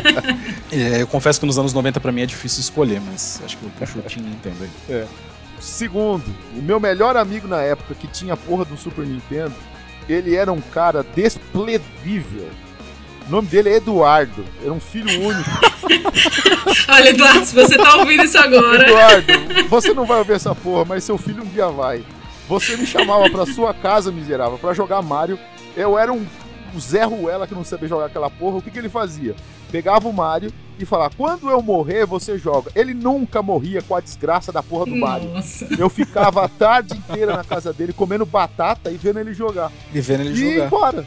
é, 0.72 1.02
eu 1.02 1.08
confesso 1.08 1.38
que 1.38 1.46
nos 1.46 1.60
anos 1.60 1.74
90 1.74 2.00
pra 2.00 2.14
mim 2.14 2.22
é 2.22 2.26
difícil 2.26 2.62
escolher, 2.62 3.02
mas 3.02 3.42
acho 3.44 3.58
que 3.58 3.64
eu 3.66 3.70
puxo 3.78 4.00
o 4.00 4.02
time 4.04 4.30
Nintendo 4.30 4.64
aí. 4.64 4.70
É. 4.90 5.06
Segundo, 5.60 6.24
o 6.56 6.62
meu 6.62 6.80
melhor 6.80 7.18
amigo 7.18 7.46
na 7.46 7.62
época 7.62 7.94
que 7.94 8.08
tinha 8.08 8.36
a 8.36 8.38
porra 8.38 8.64
do 8.64 8.78
Super 8.78 9.06
Nintendo, 9.06 9.54
ele 10.08 10.34
era 10.34 10.52
um 10.52 10.62
cara 10.62 11.06
despledível. 11.14 12.50
O 13.28 13.32
nome 13.32 13.48
dele 13.50 13.70
é 13.70 13.76
Eduardo. 13.78 14.46
Era 14.62 14.72
um 14.72 14.80
filho 14.80 15.10
único. 15.28 15.50
Olha, 16.88 17.10
Eduardo, 17.10 17.46
se 17.46 17.56
você 17.56 17.78
tá 17.78 17.96
ouvindo 17.96 18.24
isso 18.24 18.38
agora. 18.38 18.84
Eduardo, 18.84 19.68
você 19.70 19.94
não 19.94 20.06
vai 20.06 20.20
ouvir 20.20 20.34
essa 20.34 20.56
porra, 20.56 20.86
mas 20.86 21.04
seu 21.04 21.18
filho 21.18 21.44
um 21.44 21.48
dia 21.48 21.68
vai. 21.68 22.04
Você 22.48 22.76
me 22.76 22.86
chamava 22.86 23.30
pra 23.30 23.46
sua 23.46 23.74
casa, 23.74 24.12
miserável, 24.12 24.58
para 24.58 24.74
jogar 24.74 25.02
Mario. 25.02 25.40
Eu 25.76 25.98
era 25.98 26.12
um 26.12 26.26
Zé 26.80 27.04
Ruela 27.04 27.48
que 27.48 27.54
não 27.54 27.64
sabia 27.64 27.88
jogar 27.88 28.06
aquela 28.08 28.30
porra. 28.30 28.58
O 28.58 28.62
que, 28.62 28.72
que 28.72 28.78
ele 28.78 28.90
fazia? 28.90 29.36
Pegava 29.72 30.08
o 30.08 30.14
Mario 30.14 30.52
e 30.78 30.86
falava: 30.86 31.14
Quando 31.16 31.50
eu 31.50 31.62
morrer, 31.62 32.06
você 32.06 32.38
joga. 32.38 32.72
Ele 32.76 32.94
nunca 32.94 33.42
morria 33.42 33.82
com 33.82 33.96
a 33.96 34.02
desgraça 34.02 34.52
da 34.52 34.62
porra 34.62 34.86
do 34.86 34.96
Mario. 34.96 35.32
Eu 35.78 35.90
ficava 35.90 36.46
a 36.46 36.50
tarde 36.50 36.96
inteira 36.96 37.36
na 37.36 37.44
casa 37.44 37.74
dele 37.74 37.94
comendo 37.94 38.26
batata 38.26 38.92
e 38.92 38.98
vendo 38.98 39.20
ele 39.20 39.34
jogar. 39.34 39.72
E 39.94 40.00
vendo 40.02 40.22
ele 40.22 40.32
e 40.32 40.36
jogar. 40.36 40.64
E 40.64 40.68
embora. 40.68 41.06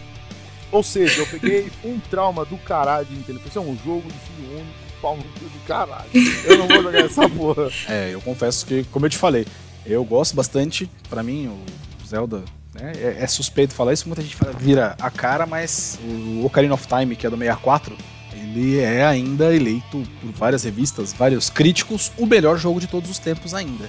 Ou 0.72 0.82
seja, 0.82 1.20
eu 1.20 1.26
peguei 1.26 1.70
um 1.84 1.98
trauma 2.10 2.44
do 2.44 2.56
caralho 2.58 3.06
de 3.06 3.14
Nintendo. 3.14 3.40
Isso 3.46 3.58
é 3.58 3.62
um 3.62 3.76
jogo 3.84 4.02
de 4.02 4.18
filho 4.18 4.52
único, 4.54 4.66
pau 5.00 5.16
no 5.16 5.22
cu 5.22 5.44
do 5.44 5.66
caralho. 5.66 6.10
Eu 6.44 6.58
não 6.58 6.66
vou 6.66 6.82
jogar 6.82 7.04
essa 7.04 7.28
porra. 7.28 7.70
É, 7.88 8.10
eu 8.12 8.20
confesso 8.20 8.66
que, 8.66 8.82
como 8.90 9.06
eu 9.06 9.10
te 9.10 9.16
falei, 9.16 9.46
eu 9.86 10.04
gosto 10.04 10.34
bastante, 10.34 10.90
para 11.08 11.22
mim, 11.22 11.48
o 11.48 12.06
Zelda 12.06 12.42
né, 12.74 12.92
é, 12.96 13.16
é, 13.20 13.26
suspeito 13.26 13.74
falar 13.74 13.92
isso, 13.92 14.06
muita 14.06 14.22
gente 14.22 14.36
fala, 14.36 14.52
vira 14.52 14.96
a 15.00 15.10
cara, 15.10 15.46
mas 15.46 15.98
o 16.02 16.44
Ocarina 16.44 16.74
of 16.74 16.86
Time, 16.86 17.16
que 17.16 17.26
é 17.26 17.30
do 17.30 17.36
64, 17.36 17.96
ele 18.32 18.78
é 18.78 19.04
ainda 19.04 19.54
eleito 19.54 20.02
por 20.20 20.32
várias 20.32 20.64
revistas, 20.64 21.12
vários 21.12 21.50
críticos, 21.50 22.12
o 22.18 22.26
melhor 22.26 22.58
jogo 22.58 22.80
de 22.80 22.86
todos 22.86 23.10
os 23.10 23.18
tempos 23.18 23.54
ainda. 23.54 23.88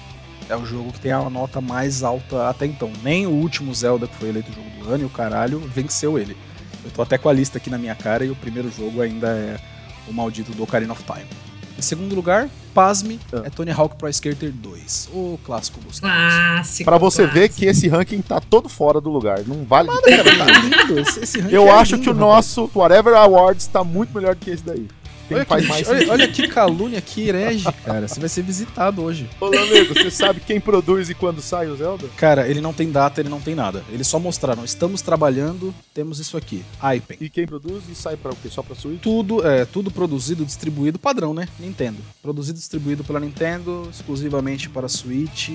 É 0.49 0.55
o 0.55 0.65
jogo 0.65 0.93
que 0.93 0.99
tem 0.99 1.11
a 1.11 1.29
nota 1.29 1.59
mais 1.59 2.03
alta 2.03 2.47
até 2.49 2.65
então. 2.65 2.91
Nem 3.03 3.27
o 3.27 3.31
último 3.31 3.73
Zelda, 3.75 4.07
que 4.07 4.15
foi 4.15 4.29
eleito 4.29 4.51
jogo 4.53 4.69
do 4.79 4.89
ano, 4.89 5.03
e 5.03 5.05
o 5.05 5.09
caralho, 5.09 5.59
venceu 5.59 6.17
ele. 6.17 6.37
Eu 6.85 6.91
tô 6.91 7.01
até 7.01 7.17
com 7.17 7.27
a 7.27 7.33
lista 7.33 7.57
aqui 7.57 7.69
na 7.69 7.77
minha 7.77 7.95
cara 7.95 8.23
e 8.23 8.29
o 8.29 8.35
primeiro 8.35 8.71
jogo 8.71 9.01
ainda 9.01 9.27
é 9.27 9.59
o 10.07 10.13
maldito 10.13 10.53
do 10.53 10.63
Ocarina 10.63 10.93
of 10.93 11.03
Time. 11.03 11.46
Em 11.77 11.81
segundo 11.81 12.15
lugar, 12.15 12.49
pasme, 12.73 13.19
ah. 13.31 13.43
é 13.45 13.49
Tony 13.49 13.71
Hawk 13.71 13.95
Pro 13.97 14.09
Skater 14.09 14.51
2, 14.51 15.09
o 15.13 15.39
clássico 15.43 15.79
dos 15.79 15.99
Clássico. 15.99 16.89
Pra 16.89 16.97
você 16.97 17.23
clássico. 17.23 17.39
ver 17.39 17.49
que 17.49 17.65
esse 17.65 17.87
ranking 17.87 18.21
tá 18.21 18.39
todo 18.39 18.67
fora 18.67 18.99
do 18.99 19.11
lugar, 19.11 19.41
não 19.45 19.63
vale 19.63 19.87
Nada, 19.87 20.51
lindo. 20.61 20.99
Esse, 20.99 21.19
esse 21.19 21.53
Eu 21.53 21.67
é 21.67 21.71
acho 21.71 21.95
lindo, 21.95 22.03
que 22.03 22.09
o 22.09 22.13
nosso 22.15 22.69
Whatever 22.75 23.15
Awards 23.15 23.67
tá 23.67 23.83
muito 23.83 24.13
melhor 24.13 24.33
do 24.33 24.39
que 24.39 24.49
esse 24.49 24.63
daí. 24.63 24.87
Olha, 25.35 25.45
faz 25.45 25.63
que, 25.63 25.69
mais 25.69 25.87
olha, 25.87 26.11
olha, 26.11 26.27
que 26.27 26.47
calúnia, 26.47 27.01
que 27.01 27.27
herege, 27.27 27.65
cara. 27.85 28.07
Você 28.07 28.19
vai 28.19 28.29
ser 28.29 28.41
visitado 28.41 29.01
hoje. 29.03 29.29
Ô, 29.39 29.45
amigo, 29.45 29.93
você 29.93 30.11
sabe 30.11 30.39
quem 30.39 30.59
produz 30.59 31.09
e 31.09 31.13
quando 31.13 31.41
sai 31.41 31.67
o 31.67 31.75
Zelda? 31.75 32.07
Cara, 32.17 32.47
ele 32.47 32.61
não 32.61 32.73
tem 32.73 32.91
data, 32.91 33.21
ele 33.21 33.29
não 33.29 33.41
tem 33.41 33.55
nada. 33.55 33.83
Eles 33.91 34.07
só 34.07 34.19
mostraram, 34.19 34.63
estamos 34.63 35.01
trabalhando, 35.01 35.73
temos 35.93 36.19
isso 36.19 36.37
aqui. 36.37 36.63
Ipen. 36.95 37.17
E 37.19 37.29
quem 37.29 37.45
produz 37.45 37.83
e 37.89 37.95
sai 37.95 38.15
para 38.15 38.31
o 38.31 38.35
quê? 38.35 38.49
Só 38.49 38.61
pra 38.63 38.75
Switch? 38.75 39.01
Tudo, 39.01 39.45
é, 39.45 39.65
tudo 39.65 39.91
produzido, 39.91 40.45
distribuído, 40.45 40.99
padrão, 40.99 41.33
né? 41.33 41.47
Nintendo. 41.59 41.97
Produzido 42.21 42.57
e 42.57 42.59
distribuído 42.59 43.03
pela 43.03 43.19
Nintendo, 43.19 43.87
exclusivamente 43.91 44.69
para 44.69 44.87
Switch. 44.87 45.51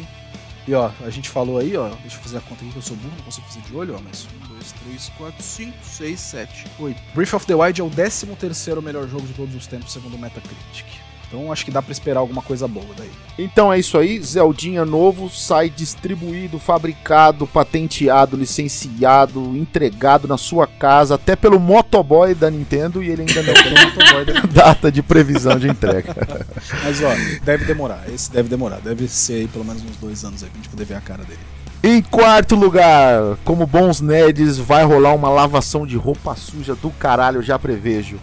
E 0.66 0.74
ó, 0.74 0.90
a 1.00 1.10
gente 1.10 1.28
falou 1.28 1.58
aí, 1.58 1.76
ó, 1.76 1.88
deixa 2.02 2.16
eu 2.16 2.20
fazer 2.20 2.38
a 2.38 2.40
conta 2.40 2.62
aqui 2.62 2.70
que 2.70 2.76
eu 2.78 2.82
sou 2.82 2.96
burro, 2.96 3.14
não 3.16 3.24
consigo 3.24 3.46
fazer 3.48 3.60
de 3.62 3.74
olho, 3.74 3.96
ó, 3.96 4.00
mas 4.00 4.28
1, 4.44 4.48
2, 4.48 4.72
3, 4.72 5.08
4, 5.18 5.42
5, 5.42 5.78
6, 5.82 6.20
7, 6.20 6.66
8. 6.78 7.02
Breath 7.14 7.34
of 7.34 7.46
the 7.46 7.54
Wild 7.54 7.80
é 7.80 7.84
o 7.84 7.90
13 7.90 8.26
terceiro 8.36 8.80
melhor 8.80 9.08
jogo 9.08 9.26
de 9.26 9.34
todos 9.34 9.54
os 9.54 9.66
tempos, 9.66 9.92
segundo 9.92 10.14
o 10.14 10.18
Metacritic. 10.18 11.01
Então 11.32 11.50
acho 11.50 11.64
que 11.64 11.70
dá 11.70 11.80
para 11.80 11.92
esperar 11.92 12.20
alguma 12.20 12.42
coisa 12.42 12.68
boa 12.68 12.84
daí. 12.94 13.10
Então 13.38 13.72
é 13.72 13.78
isso 13.78 13.96
aí, 13.96 14.20
Zeldinha 14.20 14.84
novo 14.84 15.30
sai 15.30 15.70
distribuído, 15.70 16.58
fabricado, 16.58 17.46
patenteado, 17.46 18.36
licenciado, 18.36 19.56
entregado 19.56 20.28
na 20.28 20.36
sua 20.36 20.66
casa, 20.66 21.14
até 21.14 21.34
pelo 21.34 21.58
motoboy 21.58 22.34
da 22.34 22.50
Nintendo 22.50 23.02
e 23.02 23.08
ele 23.08 23.22
ainda 23.22 23.42
não 23.42 23.54
tem 23.54 24.52
data 24.52 24.92
de 24.92 25.02
previsão 25.02 25.58
de 25.58 25.68
entrega. 25.68 26.14
Mas 26.84 27.02
ó, 27.02 27.10
deve 27.42 27.64
demorar, 27.64 28.04
esse 28.12 28.30
deve 28.30 28.50
demorar, 28.50 28.80
deve 28.80 29.08
ser 29.08 29.34
aí 29.34 29.48
pelo 29.48 29.64
menos 29.64 29.82
uns 29.82 29.96
dois 29.96 30.22
anos 30.26 30.42
aí 30.42 30.50
pra 30.50 30.58
gente 30.58 30.68
poder 30.68 30.84
ver 30.84 30.96
a 30.96 31.00
cara 31.00 31.24
dele. 31.24 31.40
Em 31.82 32.02
quarto 32.02 32.54
lugar, 32.54 33.38
como 33.42 33.66
bons 33.66 34.02
nerds, 34.02 34.58
vai 34.58 34.84
rolar 34.84 35.14
uma 35.14 35.30
lavação 35.30 35.86
de 35.86 35.96
roupa 35.96 36.36
suja 36.36 36.74
do 36.74 36.90
caralho, 36.90 37.42
já 37.42 37.58
prevejo. 37.58 38.20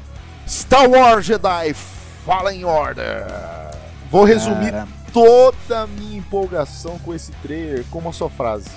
Star 0.48 0.88
Wars 0.90 1.26
Jedi 1.26 1.74
Fallen 2.30 2.64
Order. 2.64 3.26
Vou 4.12 4.24
resumir 4.24 4.70
Cara. 4.70 4.88
toda 5.12 5.82
a 5.82 5.88
minha 5.88 6.20
empolgação 6.20 7.00
com 7.00 7.12
esse 7.12 7.32
trailer 7.42 7.84
com 7.90 7.98
uma 7.98 8.14
só 8.14 8.30
frase. 8.30 8.70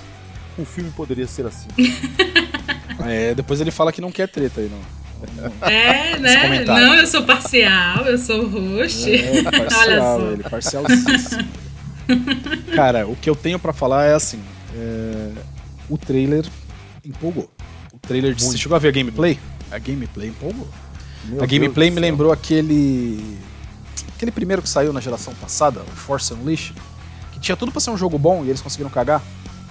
O 0.57 0.65
filme 0.65 0.89
poderia 0.89 1.27
ser 1.27 1.45
assim. 1.45 1.67
é, 3.07 3.35
depois 3.35 3.61
ele 3.61 3.69
fala 3.69 3.91
que 3.91 4.01
não 4.01 4.11
quer 4.11 4.27
treta 4.27 4.59
aí, 4.59 4.71
não. 4.71 5.69
É, 5.69 6.17
né? 6.17 6.65
Não, 6.65 6.95
eu 6.95 7.05
sou 7.05 7.21
parcial, 7.21 8.07
eu 8.07 8.17
sou 8.17 8.47
host. 8.47 9.13
É, 9.13 9.43
parcial, 9.43 9.69
Olha 9.85 10.01
só. 10.01 10.31
ele 10.31 10.43
parcialíssimo. 10.43 11.47
Cara, 12.75 13.07
o 13.07 13.15
que 13.15 13.29
eu 13.29 13.35
tenho 13.35 13.59
para 13.59 13.71
falar 13.71 14.05
é 14.05 14.15
assim: 14.15 14.41
é... 14.75 15.31
o 15.87 15.95
trailer 15.95 16.43
empolgou. 17.05 17.47
O 17.93 17.99
trailer 17.99 18.33
de. 18.33 18.43
Você 18.43 18.57
chegou 18.57 18.75
a 18.75 18.79
ver 18.79 18.87
a 18.87 18.91
gameplay? 18.91 19.39
A 19.71 19.77
gameplay 19.77 20.29
empolgou. 20.29 20.67
Meu 21.25 21.43
a 21.43 21.45
gameplay 21.45 21.89
me 21.89 21.99
lembrou 21.99 22.31
aquele. 22.31 23.37
Aquele 24.15 24.31
primeiro 24.31 24.61
que 24.61 24.69
saiu 24.69 24.93
na 24.93 25.01
geração 25.01 25.33
passada, 25.35 25.81
o 25.81 25.95
Force 25.95 26.33
Unleashed, 26.33 26.75
que 27.31 27.39
tinha 27.39 27.57
tudo 27.57 27.71
pra 27.71 27.81
ser 27.81 27.89
um 27.89 27.97
jogo 27.97 28.17
bom 28.17 28.43
e 28.45 28.49
eles 28.49 28.61
conseguiram 28.61 28.89
cagar. 28.89 29.21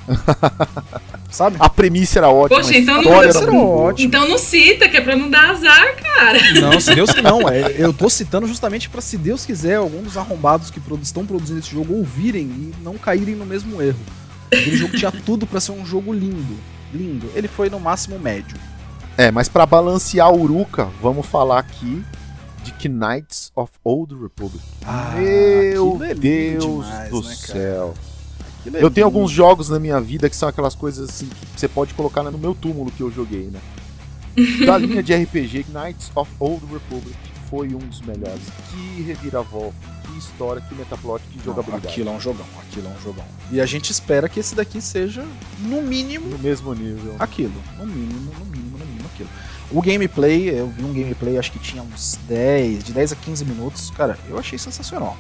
Sabe? 1.30 1.56
A 1.58 1.68
premissa 1.68 2.18
era 2.18 2.28
ótima. 2.28 2.60
Poxa, 2.60 2.76
então 2.76 3.02
não, 3.02 3.22
era 3.22 3.52
ótima. 3.52 4.06
então 4.06 4.28
não 4.28 4.36
cita, 4.36 4.88
que 4.88 4.96
é 4.96 5.00
pra 5.00 5.16
não 5.16 5.30
dar 5.30 5.50
azar, 5.50 5.96
cara. 5.96 6.38
Não, 6.60 6.78
se 6.78 6.94
Deus 6.94 7.10
não. 7.22 7.42
É, 7.52 7.74
eu 7.78 7.92
tô 7.92 8.08
citando 8.08 8.46
justamente 8.46 8.88
pra, 8.88 9.00
se 9.00 9.16
Deus 9.16 9.44
quiser, 9.44 9.76
algum 9.76 10.02
dos 10.02 10.16
arrombados 10.16 10.70
que 10.70 10.80
estão 11.02 11.26
produzindo 11.26 11.58
esse 11.58 11.70
jogo 11.70 11.94
ouvirem 11.94 12.42
e 12.42 12.74
não 12.82 12.96
caírem 12.96 13.34
no 13.34 13.44
mesmo 13.44 13.80
erro. 13.82 13.98
Aquele 14.46 14.76
jogo 14.76 14.96
tinha 14.96 15.10
tudo 15.10 15.46
para 15.46 15.60
ser 15.60 15.72
um 15.72 15.84
jogo 15.84 16.12
lindo. 16.12 16.56
Lindo. 16.92 17.30
Ele 17.34 17.48
foi 17.48 17.70
no 17.70 17.80
máximo 17.80 18.18
médio. 18.18 18.56
É, 19.16 19.30
mas 19.30 19.48
para 19.48 19.66
balancear 19.66 20.32
o 20.32 20.40
Uruka, 20.40 20.88
vamos 21.00 21.26
falar 21.26 21.58
aqui 21.58 22.02
de 22.62 22.88
Knights 22.88 23.52
of 23.54 23.72
Old 23.84 24.14
Republic. 24.14 24.62
Ah, 24.84 25.14
Meu 25.16 25.98
Deus 26.16 26.86
demais, 26.86 27.10
do 27.10 27.22
né, 27.22 27.34
céu. 27.34 27.94
Eu 28.74 28.90
tenho 28.90 29.06
alguns 29.06 29.30
jogos 29.30 29.68
na 29.68 29.78
minha 29.78 30.00
vida 30.00 30.30
que 30.30 30.36
são 30.36 30.48
aquelas 30.48 30.74
coisas 30.74 31.10
assim 31.10 31.26
que 31.26 31.60
você 31.60 31.68
pode 31.68 31.94
colocar 31.94 32.22
no 32.22 32.38
meu 32.38 32.54
túmulo 32.54 32.90
que 32.90 33.02
eu 33.02 33.10
joguei, 33.10 33.50
né? 33.52 33.60
Da 34.64 34.78
linha 34.78 35.02
de 35.02 35.14
RPG, 35.14 35.66
Knights 35.68 36.10
of 36.14 36.30
Old 36.38 36.64
Republic 36.72 37.16
foi 37.50 37.68
um 37.68 37.78
dos 37.78 38.00
melhores. 38.00 38.44
Que 38.70 39.02
reviravolta, 39.02 39.76
que 40.04 40.18
história, 40.18 40.62
que 40.62 40.74
metaplot, 40.74 41.22
que 41.30 41.44
jogabilidade. 41.44 41.84
Não, 41.84 41.90
aquilo 41.90 42.08
é 42.08 42.12
um 42.12 42.20
jogão, 42.20 42.46
aquilo 42.66 42.86
é 42.86 42.90
um 42.90 43.02
jogão. 43.02 43.24
E 43.50 43.60
a 43.60 43.66
gente 43.66 43.90
espera 43.90 44.26
que 44.26 44.40
esse 44.40 44.54
daqui 44.54 44.80
seja, 44.80 45.22
no 45.60 45.82
mínimo... 45.82 46.28
No 46.28 46.38
mesmo 46.38 46.72
nível. 46.72 47.14
Aquilo, 47.18 47.52
no 47.76 47.86
mínimo, 47.86 48.32
no 48.38 48.46
mínimo 48.46 48.78
aquilo. 49.22 49.28
O 49.70 49.80
gameplay, 49.80 50.50
eu 50.50 50.68
vi 50.68 50.84
um 50.84 50.92
gameplay, 50.92 51.38
acho 51.38 51.50
que 51.52 51.58
tinha 51.58 51.82
uns 51.82 52.18
10, 52.28 52.84
de 52.84 52.92
10 52.92 53.12
a 53.12 53.16
15 53.16 53.44
minutos. 53.44 53.90
Cara, 53.90 54.18
eu 54.28 54.38
achei 54.38 54.58
sensacional. 54.58 55.16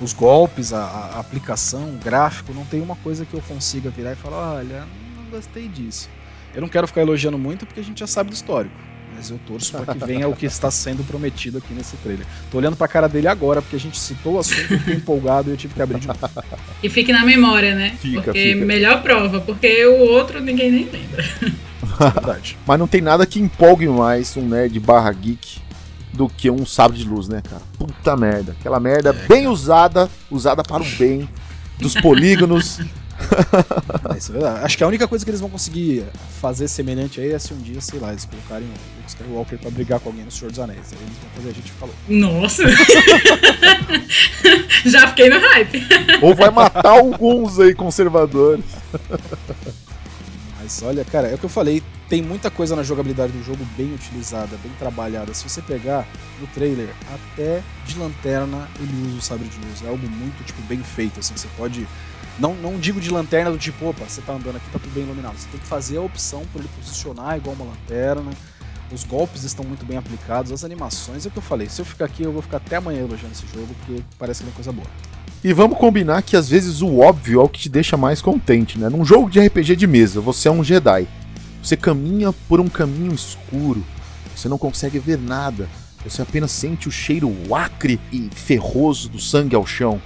Os 0.00 0.12
golpes, 0.12 0.72
a, 0.72 0.80
a 0.80 1.20
aplicação, 1.20 1.90
o 1.90 1.98
gráfico, 1.98 2.52
não 2.52 2.64
tem 2.64 2.80
uma 2.80 2.96
coisa 2.96 3.24
que 3.24 3.34
eu 3.34 3.42
consiga 3.42 3.90
virar 3.90 4.12
e 4.12 4.16
falar: 4.16 4.54
olha, 4.56 4.86
não 5.16 5.30
gostei 5.30 5.68
disso. 5.68 6.08
Eu 6.54 6.60
não 6.60 6.68
quero 6.68 6.86
ficar 6.86 7.02
elogiando 7.02 7.38
muito 7.38 7.66
porque 7.66 7.80
a 7.80 7.84
gente 7.84 8.00
já 8.00 8.06
sabe 8.06 8.30
do 8.30 8.34
histórico. 8.34 8.74
Mas 9.18 9.30
eu 9.30 9.40
torço 9.44 9.72
para 9.72 9.92
que 9.92 10.04
venha 10.04 10.28
o 10.28 10.36
que 10.36 10.46
está 10.46 10.70
sendo 10.70 11.02
prometido 11.02 11.58
aqui 11.58 11.74
nesse 11.74 11.96
trailer. 11.96 12.24
Tô 12.52 12.58
olhando 12.58 12.76
pra 12.76 12.86
cara 12.86 13.08
dele 13.08 13.26
agora, 13.26 13.60
porque 13.60 13.74
a 13.74 13.80
gente 13.80 13.98
citou 13.98 14.34
o 14.34 14.38
assunto, 14.38 14.72
eu 14.72 14.78
fiquei 14.78 14.94
empolgado 14.94 15.50
e 15.50 15.52
eu 15.52 15.56
tive 15.56 15.74
que 15.74 15.82
abrir 15.82 15.98
de 15.98 16.06
novo. 16.06 16.20
E 16.80 16.88
fique 16.88 17.12
na 17.12 17.24
memória, 17.24 17.74
né? 17.74 17.96
Fica, 18.00 18.22
porque 18.22 18.52
fica. 18.52 18.64
melhor 18.64 19.02
prova, 19.02 19.40
porque 19.40 19.84
o 19.86 19.98
outro 19.98 20.40
ninguém 20.40 20.70
nem 20.70 20.84
lembra. 20.84 21.24
É 22.00 22.10
verdade. 22.10 22.56
Mas 22.64 22.78
não 22.78 22.86
tem 22.86 23.00
nada 23.00 23.26
que 23.26 23.40
empolgue 23.40 23.88
mais 23.88 24.36
um 24.36 24.42
nerd 24.42 24.78
barra 24.78 25.10
geek 25.10 25.58
do 26.12 26.28
que 26.28 26.48
um 26.48 26.64
sabre 26.64 26.98
de 26.98 27.04
luz, 27.04 27.28
né, 27.28 27.42
cara? 27.42 27.62
Puta 27.76 28.16
merda. 28.16 28.54
Aquela 28.60 28.78
merda 28.78 29.12
bem 29.12 29.48
usada, 29.48 30.08
usada 30.30 30.62
para 30.62 30.82
o 30.82 30.86
bem 30.96 31.28
dos 31.80 31.94
polígonos. 31.94 32.78
É, 34.14 34.18
isso 34.18 34.30
é 34.30 34.34
verdade. 34.34 34.64
Acho 34.64 34.78
que 34.78 34.84
a 34.84 34.86
única 34.86 35.06
coisa 35.06 35.24
que 35.24 35.30
eles 35.30 35.40
vão 35.40 35.50
conseguir 35.50 36.04
fazer 36.40 36.68
semelhante 36.68 37.20
aí 37.20 37.32
é 37.32 37.38
se 37.38 37.52
um 37.52 37.58
dia, 37.58 37.80
sei 37.80 37.98
lá, 37.98 38.10
eles 38.10 38.24
colocarem 38.24 38.66
o 38.66 38.70
Luke 38.70 39.08
Skywalker 39.08 39.58
pra 39.58 39.70
brigar 39.70 40.00
com 40.00 40.08
alguém 40.08 40.24
no 40.24 40.30
Senhor 40.30 40.50
dos 40.50 40.58
Anéis. 40.58 40.92
Aí 40.92 40.98
eles 41.00 41.16
vão 41.18 41.30
fazer 41.34 41.48
a 41.48 41.52
gente 41.52 41.70
ficar 41.70 41.86
louco. 41.86 42.00
Nossa! 42.08 42.62
Já 44.88 45.08
fiquei 45.08 45.28
no 45.28 45.38
hype. 45.40 45.86
Ou 46.22 46.34
vai 46.34 46.50
matar 46.50 46.90
alguns 46.90 47.58
aí 47.58 47.74
conservadores. 47.74 48.64
Mas 50.60 50.82
olha, 50.82 51.04
cara, 51.04 51.28
é 51.28 51.34
o 51.34 51.38
que 51.38 51.44
eu 51.44 51.50
falei, 51.50 51.82
tem 52.08 52.22
muita 52.22 52.50
coisa 52.50 52.74
na 52.74 52.82
jogabilidade 52.82 53.32
do 53.32 53.42
jogo 53.44 53.66
bem 53.76 53.94
utilizada, 53.94 54.56
bem 54.62 54.72
trabalhada. 54.78 55.34
Se 55.34 55.48
você 55.48 55.60
pegar 55.60 56.06
no 56.40 56.46
trailer, 56.48 56.88
até 57.12 57.62
de 57.86 57.98
lanterna 57.98 58.68
ele 58.80 59.08
usa 59.08 59.18
o 59.18 59.20
sabre 59.20 59.48
de 59.48 59.56
luz. 59.58 59.82
É 59.84 59.88
algo 59.88 60.08
muito, 60.08 60.42
tipo, 60.44 60.60
bem 60.62 60.82
feito, 60.82 61.20
assim, 61.20 61.36
você 61.36 61.48
pode... 61.56 61.86
Não, 62.38 62.54
não 62.54 62.78
digo 62.78 63.00
de 63.00 63.10
lanterna 63.10 63.50
do 63.50 63.58
tipo, 63.58 63.86
opa, 63.86 64.04
você 64.06 64.20
tá 64.20 64.32
andando 64.32 64.56
aqui, 64.56 64.70
tá 64.70 64.78
tudo 64.78 64.92
bem 64.94 65.04
iluminado. 65.04 65.36
Você 65.36 65.48
tem 65.48 65.60
que 65.60 65.66
fazer 65.66 65.96
a 65.96 66.02
opção 66.02 66.44
para 66.52 66.60
ele 66.60 66.70
posicionar 66.76 67.36
igual 67.36 67.56
uma 67.56 67.64
lanterna. 67.64 68.30
Os 68.92 69.04
golpes 69.04 69.44
estão 69.44 69.64
muito 69.64 69.84
bem 69.84 69.98
aplicados, 69.98 70.50
as 70.50 70.64
animações, 70.64 71.26
é 71.26 71.28
o 71.28 71.32
que 71.32 71.38
eu 71.38 71.42
falei. 71.42 71.68
Se 71.68 71.80
eu 71.80 71.84
ficar 71.84 72.06
aqui, 72.06 72.22
eu 72.22 72.32
vou 72.32 72.40
ficar 72.40 72.56
até 72.58 72.76
amanhã 72.76 73.00
elogiando 73.00 73.32
esse 73.32 73.46
jogo, 73.52 73.74
porque 73.80 74.02
parece 74.18 74.42
que 74.42 74.48
é 74.48 74.52
coisa 74.52 74.72
boa. 74.72 74.86
E 75.44 75.52
vamos 75.52 75.78
combinar 75.78 76.22
que 76.22 76.36
às 76.36 76.48
vezes 76.48 76.80
o 76.80 76.98
óbvio 76.98 77.40
é 77.40 77.44
o 77.44 77.48
que 77.48 77.60
te 77.60 77.68
deixa 77.68 77.96
mais 77.96 78.22
contente, 78.22 78.78
né? 78.78 78.88
Num 78.88 79.04
jogo 79.04 79.30
de 79.30 79.40
RPG 79.40 79.76
de 79.76 79.86
mesa, 79.86 80.20
você 80.20 80.48
é 80.48 80.50
um 80.50 80.64
Jedi. 80.64 81.06
Você 81.62 81.76
caminha 81.76 82.32
por 82.48 82.60
um 82.60 82.68
caminho 82.68 83.12
escuro. 83.12 83.84
Você 84.34 84.48
não 84.48 84.58
consegue 84.58 84.98
ver 84.98 85.18
nada. 85.18 85.68
Você 86.02 86.22
apenas 86.22 86.50
sente 86.50 86.88
o 86.88 86.90
cheiro 86.90 87.32
acre 87.54 88.00
e 88.12 88.28
ferroso 88.32 89.08
do 89.08 89.18
sangue 89.18 89.54
ao 89.54 89.66
chão. 89.66 90.00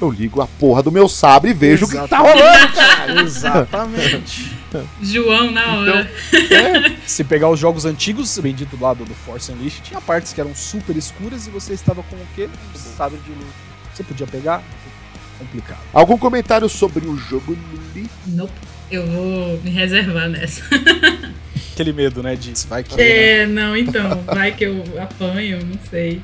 Eu 0.00 0.10
ligo 0.10 0.40
a 0.40 0.46
porra 0.46 0.82
do 0.82 0.90
meu 0.90 1.08
sabre 1.08 1.50
e 1.50 1.54
vejo 1.54 1.84
o 1.86 1.88
que 1.88 2.08
tá 2.08 2.18
rolando, 2.18 2.72
cara. 2.74 3.22
Exatamente. 3.22 4.52
João 5.02 5.50
na 5.50 5.60
Então, 5.62 5.94
hora. 5.94 6.10
Se 7.06 7.22
pegar 7.22 7.48
os 7.50 7.60
jogos 7.60 7.84
antigos, 7.84 8.36
bendito 8.38 8.76
do 8.76 8.82
lado 8.82 9.04
do 9.04 9.14
Force 9.14 9.52
Unleashed, 9.52 9.82
tinha 9.82 10.00
partes 10.00 10.32
que 10.32 10.40
eram 10.40 10.54
super 10.54 10.96
escuras 10.96 11.46
e 11.46 11.50
você 11.50 11.74
estava 11.74 12.02
com 12.02 12.16
o 12.16 12.26
quê? 12.34 12.48
Um 12.74 12.78
sabre 12.78 13.18
de 13.18 13.30
luz. 13.30 13.52
Você 13.94 14.02
podia 14.02 14.26
pegar? 14.26 14.62
Complicado. 15.38 15.78
Algum 15.92 16.16
comentário 16.16 16.68
sobre 16.68 17.06
o 17.06 17.16
jogo, 17.16 17.56
Lili? 17.94 18.08
Nope. 18.26 18.52
Eu 18.90 19.06
vou 19.06 19.60
me 19.62 19.70
reservar 19.70 20.28
nessa. 20.28 20.62
Aquele 21.72 21.92
medo, 21.92 22.22
né? 22.22 22.36
De 22.36 22.52
vai 22.66 22.82
que. 22.84 23.00
É, 23.00 23.46
não, 23.46 23.76
então. 23.76 24.22
Vai 24.24 24.52
que 24.52 24.64
eu 24.64 24.84
apanho, 25.00 25.64
não 25.64 25.78
sei. 25.90 26.20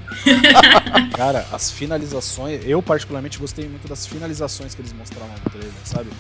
Cara, 1.17 1.47
as 1.51 1.71
finalizações. 1.71 2.61
Eu, 2.67 2.83
particularmente, 2.83 3.39
gostei 3.39 3.67
muito 3.67 3.89
das 3.89 4.07
finalizações 4.07 4.75
que 4.75 4.83
eles 4.83 4.93
mostraram 4.93 5.33
no 5.33 5.51
trailer, 5.51 5.73
sabe? 5.85 6.11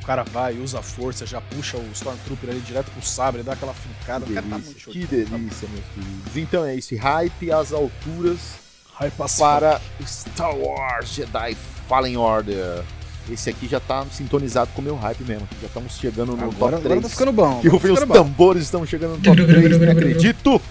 O 0.00 0.06
cara 0.06 0.22
vai, 0.24 0.54
usa 0.54 0.78
a 0.78 0.82
força, 0.82 1.26
já 1.26 1.38
puxa 1.38 1.76
o 1.76 1.86
Stormtrooper 1.92 2.48
ali 2.48 2.60
direto 2.60 2.90
pro 2.90 3.02
sabre, 3.02 3.42
dá 3.42 3.52
aquela 3.52 3.74
fincada. 3.74 4.24
Que 4.24 4.32
o 4.32 4.34
cara 4.34 4.46
tá 4.46 4.56
delícia, 4.56 4.72
muito 4.72 4.80
show 4.80 4.92
que 4.92 5.06
delícia, 5.06 5.68
meus 5.68 5.84
queridos. 5.94 6.36
Então 6.36 6.64
é 6.64 6.74
isso, 6.74 6.96
hype 6.96 7.52
às 7.52 7.72
alturas 7.74 8.68
passar. 9.16 9.60
para 9.60 9.80
Star 10.06 10.56
Wars 10.56 11.10
Jedi 11.10 11.56
Fallen 11.86 12.16
Order. 12.16 12.82
Esse 13.30 13.50
aqui 13.50 13.68
já 13.68 13.78
tá 13.78 14.06
sintonizado 14.10 14.70
com 14.74 14.80
o 14.80 14.84
meu 14.84 14.96
hype 14.96 15.22
mesmo. 15.24 15.46
Já 15.60 15.66
estamos 15.66 15.92
chegando 15.98 16.34
no 16.36 16.44
Agora, 16.44 16.50
top 16.52 16.64
agora 16.66 16.82
3. 16.82 17.02
tá 17.02 17.08
ficando 17.08 17.32
bom. 17.32 17.60
Que 17.60 17.68
agora 17.68 17.70
rufem 17.72 17.94
tá 17.94 18.00
os 18.02 18.08
bom. 18.08 18.14
tambores, 18.14 18.62
estamos 18.62 18.88
chegando 18.88 19.16
no 19.16 19.22
top 19.22 19.44
3, 19.46 19.80
não 19.80 19.90
acredito. 19.92 20.62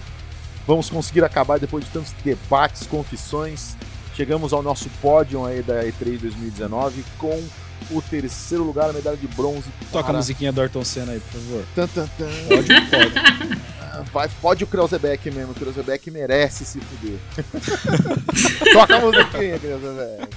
Vamos 0.66 0.90
conseguir 0.90 1.24
acabar 1.24 1.58
depois 1.58 1.84
de 1.84 1.90
tantos 1.90 2.12
debates, 2.24 2.86
confissões. 2.86 3.76
Chegamos 4.14 4.52
ao 4.52 4.62
nosso 4.62 4.90
pódio 5.00 5.44
aí 5.46 5.62
da 5.62 5.84
E3 5.84 6.18
2019 6.20 7.04
com 7.18 7.40
o 7.90 8.02
terceiro 8.02 8.64
lugar, 8.64 8.90
a 8.90 8.92
medalha 8.92 9.16
de 9.16 9.28
bronze. 9.28 9.68
Toca 9.92 10.10
a 10.10 10.12
musiquinha 10.12 10.52
do 10.52 10.60
Ayrton 10.60 10.84
Senna 10.84 11.12
aí, 11.12 11.20
por 11.20 11.40
favor. 11.40 11.64
Tan, 11.74 11.86
tan, 11.86 12.08
tan. 12.18 12.26
Pode, 12.48 12.68
pode. 12.90 13.58
Vai, 14.12 14.28
fode 14.28 14.64
o 14.64 14.66
Krausebeck 14.66 15.30
mesmo, 15.30 15.52
o 15.52 15.54
Krausebeck 15.54 16.10
merece 16.10 16.64
se 16.64 16.80
fuder. 16.80 17.18
Toca 18.72 18.96
a 18.96 19.00
musiquinha, 19.00 19.58
Krausebeck. 19.58 20.28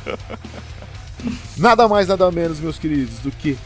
Nada 1.57 1.87
mais, 1.87 2.07
nada 2.07 2.31
menos, 2.31 2.59
meus 2.59 2.77
queridos, 2.77 3.19
do 3.19 3.31
que 3.31 3.57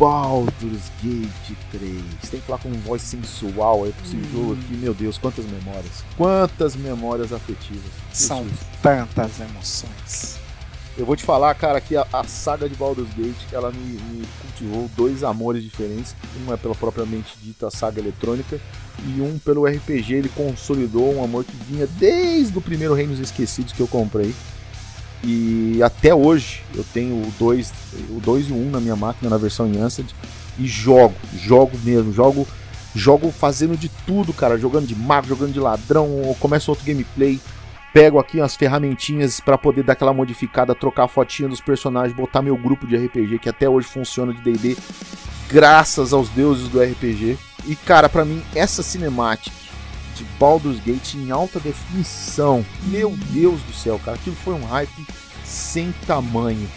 Baldur's 0.00 0.90
Gate 1.02 1.56
3. 1.72 1.92
Tem 2.30 2.40
que 2.40 2.46
falar 2.46 2.58
com 2.58 2.72
voz 2.72 3.02
sensual 3.02 3.84
aí 3.84 3.92
pra 3.92 4.06
esse 4.06 4.32
jogo 4.32 4.54
aqui. 4.54 4.74
Meu 4.76 4.94
Deus, 4.94 5.18
quantas 5.18 5.44
memórias. 5.44 6.04
Quantas 6.16 6.74
memórias 6.74 7.32
afetivas. 7.32 7.92
São 8.10 8.44
Jesus. 8.44 8.60
tantas 8.82 9.40
emoções. 9.40 10.40
Eu 10.96 11.06
vou 11.06 11.14
te 11.16 11.22
falar, 11.22 11.54
cara, 11.54 11.80
que 11.80 11.96
a, 11.96 12.06
a 12.12 12.24
saga 12.24 12.68
de 12.68 12.74
Baldur's 12.74 13.12
Gate, 13.14 13.52
ela 13.52 13.70
me, 13.70 13.78
me 13.78 14.26
cultivou 14.42 14.90
dois 14.96 15.22
amores 15.22 15.62
diferentes. 15.62 16.14
Um 16.46 16.52
é 16.52 16.56
pela 16.56 16.74
propriamente 16.74 17.36
dita 17.42 17.70
saga 17.70 18.00
eletrônica 18.00 18.58
e 19.06 19.20
um 19.20 19.38
pelo 19.38 19.66
RPG. 19.66 20.14
Ele 20.14 20.28
consolidou 20.30 21.14
um 21.14 21.22
amor 21.22 21.44
que 21.44 21.56
vinha 21.68 21.86
desde 21.86 22.56
o 22.56 22.60
primeiro 22.60 22.94
Reinos 22.94 23.18
Esquecidos 23.18 23.72
que 23.72 23.80
eu 23.80 23.88
comprei. 23.88 24.34
E 25.22 25.82
até 25.82 26.14
hoje 26.14 26.62
eu 26.74 26.84
tenho 26.94 27.16
o 27.16 27.32
2 27.38 27.72
o 28.10 28.20
dois 28.20 28.48
e 28.48 28.52
o 28.52 28.56
1 28.56 28.68
um 28.68 28.70
na 28.70 28.80
minha 28.80 28.96
máquina, 28.96 29.28
na 29.28 29.36
versão 29.36 29.66
Enhanced, 29.66 30.06
e 30.58 30.66
jogo, 30.66 31.14
jogo 31.34 31.78
mesmo, 31.84 32.12
jogo 32.12 32.46
jogo 32.94 33.30
fazendo 33.30 33.76
de 33.76 33.88
tudo, 34.06 34.32
cara, 34.32 34.58
jogando 34.58 34.86
de 34.86 34.96
mago, 34.96 35.28
jogando 35.28 35.52
de 35.52 35.60
ladrão, 35.60 36.08
começo 36.40 36.70
outro 36.70 36.84
gameplay, 36.84 37.40
pego 37.92 38.18
aqui 38.18 38.38
umas 38.38 38.56
ferramentinhas 38.56 39.40
pra 39.40 39.56
poder 39.56 39.84
dar 39.84 39.92
aquela 39.92 40.12
modificada, 40.12 40.74
trocar 40.74 41.04
a 41.04 41.08
fotinha 41.08 41.48
dos 41.48 41.60
personagens, 41.60 42.16
botar 42.16 42.42
meu 42.42 42.56
grupo 42.56 42.86
de 42.86 42.96
RPG 42.96 43.38
que 43.38 43.48
até 43.48 43.68
hoje 43.68 43.86
funciona 43.86 44.32
de 44.32 44.40
D&D, 44.40 44.76
graças 45.48 46.12
aos 46.12 46.28
deuses 46.30 46.68
do 46.68 46.80
RPG. 46.80 47.38
E 47.66 47.76
cara, 47.76 48.08
pra 48.08 48.24
mim 48.24 48.42
essa 48.54 48.82
cinemática 48.82 49.59
de 50.20 50.26
Baldur's 50.38 50.78
Gate 50.84 51.14
em 51.14 51.30
alta 51.30 51.58
definição, 51.58 52.64
meu 52.84 53.16
Deus 53.30 53.60
do 53.62 53.72
céu, 53.72 53.98
cara, 54.04 54.16
aquilo 54.16 54.36
foi 54.36 54.52
um 54.54 54.64
hype 54.66 55.06
sem 55.44 55.92
tamanho. 56.06 56.68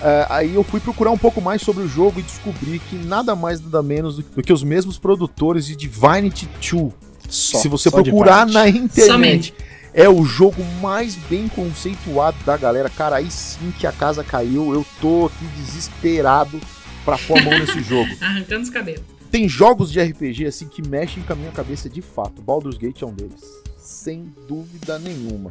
É, 0.00 0.26
aí 0.28 0.54
eu 0.54 0.62
fui 0.64 0.80
procurar 0.80 1.10
um 1.10 1.18
pouco 1.18 1.40
mais 1.40 1.62
sobre 1.62 1.82
o 1.82 1.88
jogo 1.88 2.20
e 2.20 2.22
descobri 2.22 2.78
que 2.78 2.96
nada 2.96 3.34
mais 3.34 3.60
nada 3.60 3.82
menos 3.82 4.16
do 4.16 4.42
que 4.42 4.52
os 4.52 4.62
mesmos 4.62 4.98
produtores 4.98 5.66
de 5.66 5.74
Divinity 5.74 6.48
2 6.60 6.92
Só, 7.28 7.58
se 7.58 7.68
você 7.68 7.90
só 7.90 8.02
procurar 8.02 8.46
na 8.46 8.68
internet, 8.68 9.06
Somente. 9.06 9.54
é 9.92 10.08
o 10.08 10.24
jogo 10.24 10.62
mais 10.80 11.14
bem 11.28 11.48
conceituado 11.48 12.36
da 12.44 12.56
galera. 12.56 12.88
Cara, 12.90 13.16
aí 13.16 13.30
sim 13.30 13.72
que 13.78 13.86
a 13.88 13.92
casa 13.92 14.22
caiu. 14.22 14.72
Eu 14.72 14.86
tô 15.00 15.26
aqui 15.26 15.44
desesperado 15.56 16.60
pra 17.04 17.18
pôr 17.18 17.38
a 17.38 17.42
mão 17.42 17.58
nesse 17.58 17.80
jogo. 17.82 18.08
Arrancando 18.20 18.62
os 18.62 18.70
cabelos. 18.70 19.17
Tem 19.30 19.48
jogos 19.48 19.92
de 19.92 20.00
RPG 20.00 20.46
assim 20.46 20.68
que 20.68 20.86
mexem 20.86 21.22
com 21.22 21.32
a 21.32 21.36
minha 21.36 21.52
cabeça 21.52 21.88
de 21.88 22.00
fato. 22.00 22.40
Baldur's 22.40 22.78
Gate 22.78 23.02
é 23.02 23.06
um 23.06 23.12
deles, 23.12 23.44
sem 23.76 24.32
dúvida 24.48 24.98
nenhuma. 24.98 25.50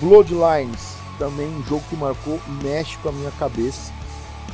Bloodlines, 0.00 0.94
também 1.18 1.46
um 1.46 1.64
jogo 1.64 1.82
que 1.88 1.96
marcou, 1.96 2.40
mexe 2.62 2.96
com 2.98 3.08
a 3.08 3.12
minha 3.12 3.30
cabeça 3.32 3.92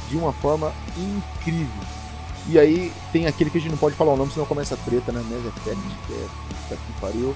de 0.09 0.17
uma 0.17 0.33
forma 0.33 0.73
incrível. 0.97 1.85
E 2.49 2.59
aí 2.59 2.93
tem 3.13 3.27
aquele 3.27 3.51
que 3.51 3.59
a 3.59 3.61
gente 3.61 3.71
não 3.71 3.79
pode 3.79 3.97
falar 3.97 4.13
o 4.13 4.17
nome, 4.17 4.31
senão 4.31 4.47
começa 4.47 4.75
a 4.75 4.79
treta, 4.79 5.11
né? 5.11 5.21
Mass 5.31 5.47
Effect, 5.47 5.83
que 6.07 6.13
é 6.13 6.27
puta 6.49 6.77
que 6.77 7.01
pariu. 7.01 7.35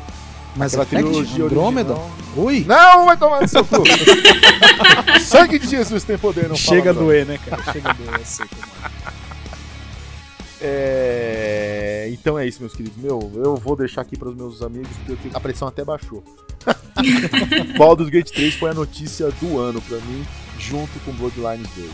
Mas 0.54 0.74
Aquela 0.74 0.84
Effect, 0.84 1.04
trilogia 1.04 1.44
Andrômeda? 1.44 1.96
Ui! 2.36 2.64
Não, 2.66 3.06
vai 3.06 3.16
tomar 3.16 3.40
no 3.40 3.48
seu 3.48 3.64
cu. 3.64 3.82
Sangue 5.20 5.58
de 5.58 5.68
Jesus 5.68 6.04
tem 6.04 6.18
poder, 6.18 6.48
não 6.48 6.56
Chega 6.56 6.90
a 6.90 6.92
doer, 6.92 7.26
né, 7.26 7.38
cara? 7.38 7.62
Chega 7.72 7.90
a 7.90 7.92
doer, 7.92 8.18
eu 8.18 8.24
sei 8.24 8.46
como 8.46 8.62
é. 8.84 8.97
É... 10.61 12.09
Então 12.12 12.38
é 12.38 12.46
isso, 12.46 12.61
meus 12.61 12.74
queridos. 12.74 12.96
Meu, 13.02 13.30
eu 13.34 13.56
vou 13.56 13.76
deixar 13.76 14.00
aqui 14.00 14.16
para 14.16 14.28
os 14.28 14.34
meus 14.34 14.62
amigos, 14.62 14.90
porque 15.06 15.30
a 15.32 15.40
pressão 15.40 15.68
até 15.68 15.84
baixou. 15.84 16.22
Baldur's 17.78 18.11
Gate 18.11 18.30
3 18.30 18.54
foi 18.54 18.70
a 18.70 18.74
notícia 18.74 19.30
do 19.40 19.59
ano 19.59 19.80
para 19.82 19.98
mim, 19.98 20.24
junto 20.59 20.98
com 21.00 21.12
Bloodlines 21.12 21.68
2. 21.76 21.90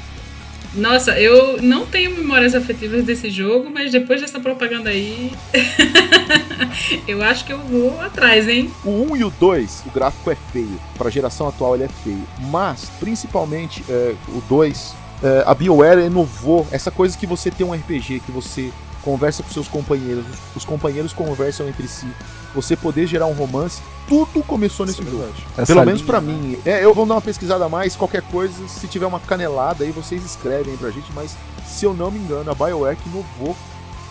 Nossa, 0.75 1.19
eu 1.21 1.63
não 1.63 1.87
tenho 1.87 2.11
memórias 2.11 2.53
afetivas 2.55 3.05
desse 3.05 3.31
jogo, 3.31 3.71
mas 3.71 3.93
depois 3.93 4.21
dessa 4.21 4.41
propaganda 4.41 4.91
aí. 4.91 5.31
eu 7.07 7.23
acho 7.23 7.45
que 7.45 7.53
eu 7.53 7.59
vou 7.59 8.01
atrás, 8.01 8.49
hein? 8.49 8.71
O 8.85 9.13
1 9.13 9.17
e 9.17 9.25
o 9.25 9.31
2, 9.31 9.85
o 9.87 9.91
gráfico 9.91 10.31
é 10.33 10.35
feio. 10.53 10.81
Para 10.99 11.07
a 11.07 11.11
geração 11.11 11.47
atual 11.47 11.77
ele 11.77 11.85
é 11.85 11.89
feio. 11.89 12.27
Mas, 12.51 12.91
principalmente, 12.99 13.85
é, 13.89 14.17
o 14.29 14.41
2, 14.49 14.97
é, 14.97 15.04
a 15.47 15.55
BioWare 15.55 16.05
inovou 16.05 16.67
essa 16.71 16.91
coisa 16.91 17.17
que 17.17 17.27
você 17.27 17.51
tem 17.51 17.67
um 17.67 17.73
RPG, 17.73 18.21
que 18.21 18.33
você 18.33 18.71
conversa 19.03 19.43
com 19.43 19.51
seus 19.51 19.69
companheiros, 19.69 20.25
os 20.57 20.65
companheiros 20.65 21.13
conversam 21.13 21.69
entre 21.69 21.87
si, 21.87 22.09
você 22.55 22.75
poder 22.75 23.07
gerar 23.07 23.27
um 23.27 23.35
romance, 23.35 23.83
tudo 24.09 24.43
começou 24.43 24.87
nesse 24.87 25.01
Isso 25.01 25.09
é 25.09 25.13
jogo. 25.13 25.25
verdade. 25.25 25.67
Pelo 25.67 25.85
menos 25.85 26.03
pra 26.03 26.21
né? 26.21 26.33
mim. 26.33 26.59
É, 26.65 26.83
eu 26.85 26.95
vou 26.95 27.05
dar 27.05 27.15
uma 27.15 27.21
pesquisada 27.21 27.65
a 27.65 27.69
mais, 27.69 27.95
qualquer 27.95 28.23
coisa, 28.23 28.67
se 28.67 28.87
tiver 28.87 29.07
uma 29.07 29.21
canelada 29.21 29.85
aí, 29.85 29.91
vocês 29.91 30.25
escrevem 30.25 30.73
aí 30.73 30.79
pra 30.79 30.91
gente, 30.91 31.13
mas 31.15 31.37
se 31.67 31.85
eu 31.85 31.93
não 31.93 32.11
me 32.11 32.19
engano, 32.19 32.51
a 32.51 32.55
BioWare 32.55 32.97
que 32.97 33.09
inovou 33.09 33.55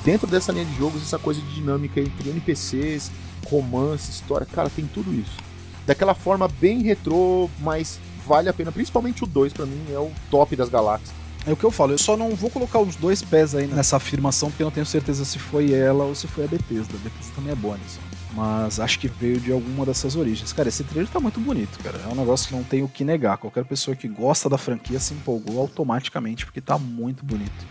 dentro 0.05 0.27
dessa 0.27 0.51
linha 0.51 0.65
de 0.65 0.77
jogos 0.77 1.01
essa 1.01 1.17
coisa 1.17 1.41
de 1.41 1.55
dinâmica 1.55 1.99
entre 1.99 2.29
NPCs, 2.29 3.11
romance, 3.49 4.11
história, 4.11 4.45
cara, 4.45 4.69
tem 4.69 4.85
tudo 4.85 5.13
isso. 5.13 5.37
Daquela 5.85 6.13
forma 6.13 6.47
bem 6.47 6.81
retrô, 6.81 7.49
mas 7.59 7.99
vale 8.25 8.49
a 8.49 8.53
pena, 8.53 8.71
principalmente 8.71 9.23
o 9.23 9.27
2 9.27 9.53
pra 9.53 9.65
mim 9.65 9.81
é 9.91 9.97
o 9.97 10.11
top 10.29 10.55
das 10.55 10.69
galáxias. 10.69 11.11
É 11.45 11.51
o 11.51 11.57
que 11.57 11.63
eu 11.65 11.71
falo, 11.71 11.91
eu 11.91 11.97
só 11.97 12.15
não 12.15 12.35
vou 12.35 12.49
colocar 12.49 12.79
os 12.79 12.95
dois 12.95 13.21
pés 13.21 13.53
aí 13.53 13.67
nessa 13.67 13.97
afirmação, 13.97 14.49
porque 14.49 14.63
eu 14.63 14.65
não 14.65 14.71
tenho 14.71 14.85
certeza 14.85 15.25
se 15.25 15.37
foi 15.37 15.73
ela 15.73 16.05
ou 16.05 16.15
se 16.15 16.25
foi 16.25 16.45
a 16.45 16.47
Bethesda. 16.47 16.95
A 16.95 16.99
Bethesda 16.99 17.33
também 17.35 17.51
é 17.51 17.55
boa 17.55 17.77
nisso. 17.77 17.99
Mas 18.33 18.79
acho 18.79 18.97
que 18.97 19.09
veio 19.09 19.39
de 19.39 19.51
alguma 19.51 19.85
dessas 19.85 20.15
origens. 20.15 20.53
Cara, 20.53 20.69
esse 20.69 20.83
trailer 20.85 21.11
tá 21.11 21.19
muito 21.19 21.39
bonito, 21.39 21.77
cara. 21.83 21.99
É 22.03 22.07
um 22.07 22.15
negócio 22.15 22.47
que 22.47 22.55
não 22.55 22.63
tem 22.63 22.81
o 22.81 22.87
que 22.87 23.03
negar. 23.03 23.37
Qualquer 23.37 23.65
pessoa 23.65 23.95
que 23.95 24.07
gosta 24.07 24.49
da 24.49 24.57
franquia 24.57 24.99
se 24.99 25.13
empolgou 25.13 25.59
automaticamente, 25.59 26.45
porque 26.45 26.61
tá 26.61 26.77
muito 26.79 27.25
bonito. 27.25 27.65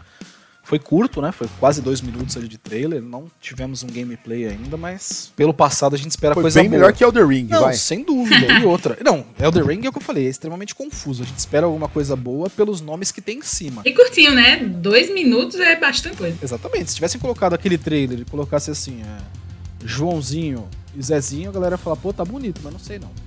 Foi 0.73 0.79
curto, 0.79 1.20
né? 1.20 1.31
Foi 1.33 1.47
quase 1.61 1.83
dois 1.83 2.01
minutos 2.01 2.35
ali 2.35 2.49
de 2.49 2.57
trailer. 2.57 3.03
Não 3.03 3.27
tivemos 3.43 3.83
um 3.83 3.89
gameplay 3.89 4.47
ainda, 4.49 4.75
mas 4.79 5.31
pelo 5.37 5.53
passado 5.53 5.95
a 5.95 5.99
gente 5.99 6.12
espera 6.12 6.33
Foi 6.33 6.43
coisa 6.45 6.61
bem 6.62 6.70
boa. 6.70 6.81
melhor 6.81 6.95
que 6.95 7.05
Elder 7.05 7.27
Ring, 7.29 7.47
Não, 7.47 7.61
vai. 7.61 7.75
sem 7.75 8.03
dúvida. 8.03 8.47
E 8.59 8.64
outra. 8.64 8.97
Não, 9.05 9.23
Elder 9.39 9.66
Ring 9.66 9.85
é 9.85 9.91
o 9.91 9.93
que 9.93 9.99
eu 9.99 10.03
falei, 10.03 10.25
é 10.27 10.31
extremamente 10.31 10.75
confuso. 10.75 11.25
A 11.25 11.27
gente 11.27 11.37
espera 11.37 11.66
alguma 11.66 11.89
coisa 11.89 12.16
boa 12.16 12.49
pelos 12.49 12.81
nomes 12.81 13.12
que 13.12 13.20
tem 13.20 13.41
em 13.41 13.43
cima. 13.43 13.83
E 13.85 13.93
curtinho, 13.93 14.35
né? 14.35 14.57
Dois 14.64 15.12
minutos 15.12 15.61
é 15.61 15.77
bastante 15.77 16.16
coisa. 16.16 16.39
Exatamente. 16.43 16.89
Se 16.89 16.95
tivessem 16.95 17.20
colocado 17.20 17.53
aquele 17.53 17.77
trailer 17.77 18.20
e 18.20 18.25
colocasse 18.25 18.70
assim, 18.70 19.03
é, 19.03 19.87
Joãozinho 19.87 20.66
e 20.97 21.03
Zezinho, 21.03 21.51
a 21.51 21.53
galera 21.53 21.75
ia 21.75 21.79
falar, 21.79 21.97
pô, 21.97 22.12
tá 22.14 22.25
bonito, 22.25 22.61
mas 22.64 22.73
não 22.73 22.81
sei 22.81 22.99
não. 22.99 23.11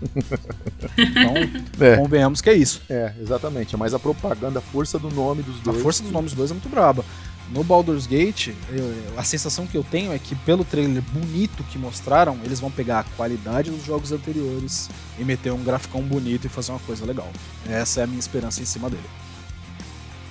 Então, 0.97 1.85
É. 1.87 1.95
convenhamos 1.97 2.41
que 2.41 2.49
é 2.49 2.53
isso. 2.53 2.81
É, 2.89 3.11
exatamente. 3.21 3.75
É 3.75 3.77
mais 3.77 3.93
a 3.93 3.99
propaganda, 3.99 4.59
a 4.59 4.61
força 4.61 4.97
do 4.97 5.09
nome 5.11 5.43
dos 5.43 5.59
A 5.59 5.63
dois. 5.71 5.81
força 5.81 6.01
dos 6.03 6.11
nomes 6.11 6.31
dos 6.31 6.37
dois 6.37 6.51
é 6.51 6.53
muito 6.53 6.69
braba. 6.69 7.03
No 7.51 7.63
Baldur's 7.63 8.07
Gate, 8.07 8.49
eu- 8.71 8.93
a 9.17 9.23
sensação 9.23 9.67
que 9.67 9.77
eu 9.77 9.83
tenho 9.83 10.11
é 10.11 10.17
que 10.19 10.33
pelo 10.35 10.65
trailer 10.65 11.01
bonito 11.13 11.63
que 11.65 11.77
mostraram, 11.77 12.37
eles 12.43 12.59
vão 12.59 12.71
pegar 12.71 12.99
a 13.01 13.03
qualidade 13.15 13.69
dos 13.69 13.85
jogos 13.85 14.11
anteriores 14.11 14.89
e 15.19 15.23
meter 15.23 15.51
um 15.53 15.63
graficão 15.63 16.01
bonito 16.01 16.45
e 16.45 16.49
fazer 16.49 16.71
uma 16.71 16.79
coisa 16.79 17.05
legal. 17.05 17.29
Essa 17.69 18.01
é 18.01 18.03
a 18.03 18.07
minha 18.07 18.19
esperança 18.19 18.61
em 18.61 18.65
cima 18.65 18.89
dele. 18.89 19.03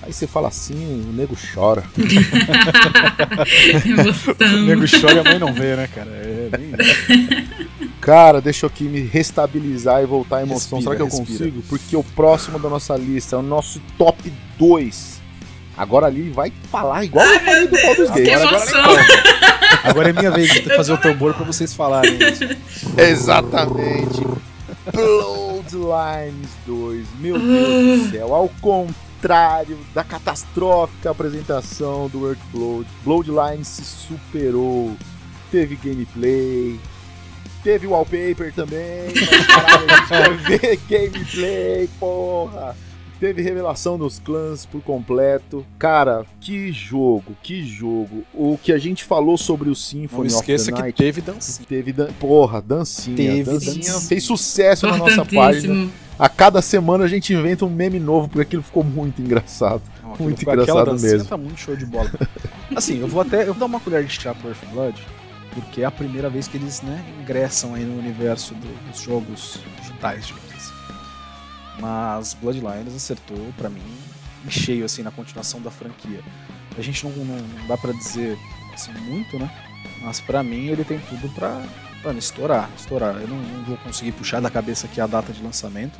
Aí 0.01 0.11
você 0.13 0.27
fala 0.27 0.49
assim, 0.49 0.75
o 1.09 1.13
nego 1.13 1.35
chora. 1.53 1.83
O 4.53 4.57
nego 4.65 4.83
chora 4.87 5.15
e 5.15 5.19
a 5.19 5.23
mãe 5.23 5.39
não 5.39 5.53
vê, 5.53 5.75
né, 5.75 5.87
cara? 5.87 6.09
É 6.11 6.49
bem 6.51 6.71
Cara, 8.01 8.39
deixa 8.39 8.65
eu 8.65 8.69
aqui 8.69 8.83
me 8.83 8.99
restabilizar 9.01 10.03
e 10.03 10.05
voltar 10.05 10.37
à 10.37 10.41
emoção. 10.43 10.77
Respira, 10.77 10.81
Será 10.83 10.95
que 10.95 11.01
eu 11.01 11.05
respira. 11.19 11.39
consigo? 11.49 11.63
Porque 11.67 11.95
o 11.95 12.03
próximo 12.03 12.59
da 12.59 12.69
nossa 12.69 12.95
lista 12.95 13.35
é 13.35 13.39
o 13.39 13.41
nosso 13.41 13.81
top 13.97 14.31
2. 14.59 15.14
Agora 15.77 16.07
ali 16.07 16.29
vai 16.29 16.51
falar 16.71 17.03
igual 17.03 17.25
eu 17.25 17.39
falei 17.41 17.67
do 17.67 17.81
Baldur's 17.81 18.11
Que 18.11 18.21
Gate. 18.23 18.41
emoção. 18.41 18.83
Agora 19.83 20.09
é 20.09 20.13
minha 20.13 20.31
vez 20.31 20.49
de 20.51 20.75
fazer 20.75 20.93
o 20.93 20.97
tambor 20.97 21.33
pra 21.33 21.45
vocês 21.45 21.73
falarem 21.73 22.17
isso. 22.17 22.43
Exatamente. 22.97 24.25
Bloodlines 24.93 26.49
2. 26.65 27.07
Meu 27.19 27.39
Deus 27.39 27.99
do 28.07 28.11
céu. 28.11 28.33
Ao 28.33 28.49
contrário 28.61 29.77
da 29.93 30.03
catastrófica 30.03 31.11
apresentação 31.11 32.07
do 32.09 32.21
Workload, 32.21 32.87
Bloodlines 33.03 33.67
se 33.67 33.83
superou. 33.83 34.95
Teve 35.51 35.75
gameplay. 35.75 36.79
Teve 37.63 37.87
wallpaper 37.87 38.53
também. 38.53 39.11
Mas 39.15 39.47
caralho, 39.47 39.85
a 39.89 39.95
gente 39.97 40.09
vai 40.47 40.57
ver 40.57 40.79
gameplay, 40.89 41.89
porra. 41.99 42.75
Teve 43.19 43.41
revelação 43.41 43.97
dos 43.97 44.19
clãs 44.19 44.65
por 44.65 44.81
completo. 44.81 45.65
Cara, 45.79 46.25
que 46.41 46.71
jogo, 46.71 47.35
que 47.41 47.63
jogo. 47.65 48.23
O 48.33 48.57
que 48.61 48.73
a 48.73 48.77
gente 48.77 49.03
falou 49.05 49.37
sobre 49.37 49.67
o 49.67 49.69
Não 49.69 49.75
Symphony 49.75 50.27
of 50.27 50.35
esqueça 50.35 50.65
the 50.65 50.71
que 50.73 50.81
Night. 50.81 50.97
teve 50.97 51.21
dancinha. 51.21 51.65
Teve, 51.67 51.93
dan- 51.93 52.09
porra, 52.19 52.61
dancinha. 52.61 53.15
Teve 53.15 53.43
dancinha, 53.43 53.73
dancinha. 53.75 53.99
fez 54.01 54.23
sucesso 54.23 54.85
na 54.85 54.97
nossa 54.97 55.23
página. 55.25 55.89
A 56.19 56.29
cada 56.29 56.61
semana 56.61 57.03
a 57.05 57.07
gente 57.07 57.33
inventa 57.33 57.65
um 57.65 57.69
meme 57.69 57.99
novo, 57.99 58.27
porque 58.27 58.41
aquilo 58.41 58.63
ficou 58.63 58.83
muito 58.83 59.21
engraçado. 59.21 59.81
Não, 60.01 60.15
Muito 60.17 60.41
engraçado 60.41 60.85
dancinha 60.85 61.11
mesmo. 61.13 61.27
tá 61.27 61.35
muito 61.37 61.59
show 61.59 61.75
de 61.75 61.85
bola. 61.85 62.09
Assim, 62.75 62.99
eu 62.99 63.07
vou 63.07 63.21
até 63.21 63.41
eu 63.41 63.47
vou 63.47 63.55
dar 63.55 63.65
uma 63.65 63.79
colher 63.81 64.03
de 64.05 64.13
chá 64.13 64.33
pro 64.33 64.47
Earth 64.49 64.63
and 64.63 64.71
Blood, 64.73 65.03
porque 65.53 65.81
é 65.81 65.85
a 65.85 65.91
primeira 65.91 66.29
vez 66.29 66.47
que 66.47 66.55
eles, 66.57 66.81
né, 66.81 67.03
ingressam 67.21 67.73
aí 67.75 67.83
no 67.83 67.97
universo 67.99 68.53
do- 68.55 68.89
dos 68.91 69.01
jogos 69.01 69.59
digitais, 69.81 70.27
digamos 70.27 70.44
assim. 70.44 70.44
Mas 71.79 72.33
Bloodlines 72.33 72.95
acertou 72.95 73.37
pra 73.57 73.69
mim 73.69 73.81
em 74.45 74.49
cheio 74.49 74.85
assim 74.85 75.01
na 75.01 75.11
continuação 75.11 75.61
da 75.61 75.71
franquia. 75.71 76.21
A 76.77 76.81
gente 76.81 77.05
não, 77.05 77.11
não, 77.11 77.37
não 77.37 77.67
dá 77.67 77.77
pra 77.77 77.91
dizer 77.91 78.37
assim 78.73 78.91
muito, 78.93 79.37
né? 79.39 79.49
Mas 80.01 80.19
pra 80.19 80.43
mim 80.43 80.67
ele 80.67 80.83
tem 80.83 80.99
tudo 80.99 81.29
pra, 81.33 81.61
mano, 82.03 82.19
estourar, 82.19 82.69
estourar. 82.77 83.15
Eu 83.15 83.27
não, 83.27 83.37
não 83.37 83.63
vou 83.63 83.77
conseguir 83.77 84.11
puxar 84.11 84.41
da 84.41 84.49
cabeça 84.49 84.87
aqui 84.87 84.99
a 84.99 85.07
data 85.07 85.31
de 85.31 85.41
lançamento. 85.41 85.99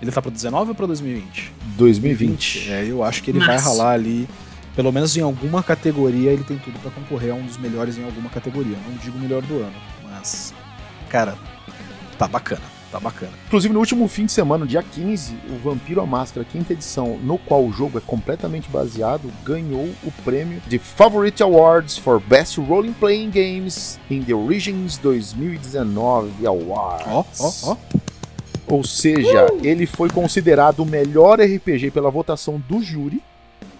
Ele 0.00 0.10
tá 0.10 0.20
pra 0.20 0.30
19 0.30 0.70
ou 0.70 0.74
pra 0.74 0.86
2020? 0.86 1.52
2020. 1.76 2.70
É, 2.70 2.84
eu 2.84 3.04
acho 3.04 3.22
que 3.22 3.30
ele 3.30 3.38
vai 3.38 3.48
Março. 3.48 3.68
ralar 3.68 3.92
ali. 3.92 4.28
Pelo 4.74 4.90
menos 4.90 5.16
em 5.16 5.20
alguma 5.20 5.62
categoria 5.62 6.30
ele 6.32 6.44
tem 6.44 6.58
tudo 6.58 6.78
pra 6.80 6.90
concorrer 6.90 7.30
a 7.30 7.34
um 7.34 7.44
dos 7.44 7.58
melhores 7.58 7.98
em 7.98 8.04
alguma 8.04 8.30
categoria. 8.30 8.76
Não 8.88 8.96
digo 8.96 9.16
o 9.16 9.20
melhor 9.20 9.42
do 9.42 9.58
ano, 9.58 9.74
mas 10.04 10.54
cara, 11.10 11.36
tá 12.18 12.26
bacana, 12.26 12.62
tá 12.92 13.00
bacana. 13.00 13.32
Inclusive, 13.46 13.72
no 13.72 13.80
último 13.80 14.06
fim 14.06 14.26
de 14.26 14.32
semana, 14.32 14.66
dia 14.66 14.82
15, 14.82 15.34
o 15.50 15.58
Vampiro 15.64 16.02
à 16.02 16.06
Máscara, 16.06 16.46
quinta 16.48 16.74
edição, 16.74 17.18
no 17.22 17.38
qual 17.38 17.64
o 17.64 17.72
jogo 17.72 17.96
é 17.96 18.00
completamente 18.00 18.68
baseado, 18.68 19.32
ganhou 19.42 19.88
o 20.04 20.12
prêmio 20.22 20.60
de 20.68 20.78
Favorite 20.78 21.42
Awards 21.42 21.96
for 21.96 22.20
Best 22.20 22.60
Role 22.60 22.92
Playing 22.92 23.30
Games 23.30 23.98
in 24.10 24.22
the 24.22 24.34
Origins 24.34 24.98
2019 24.98 26.46
Awards. 26.46 27.40
Ó, 27.40 27.70
ó, 27.70 27.72
ó. 27.72 27.76
Ou 28.68 28.84
seja, 28.84 29.46
ele 29.62 29.86
foi 29.86 30.08
considerado 30.08 30.80
o 30.80 30.86
melhor 30.86 31.40
RPG 31.40 31.90
pela 31.90 32.10
votação 32.10 32.62
do 32.68 32.82
júri 32.82 33.22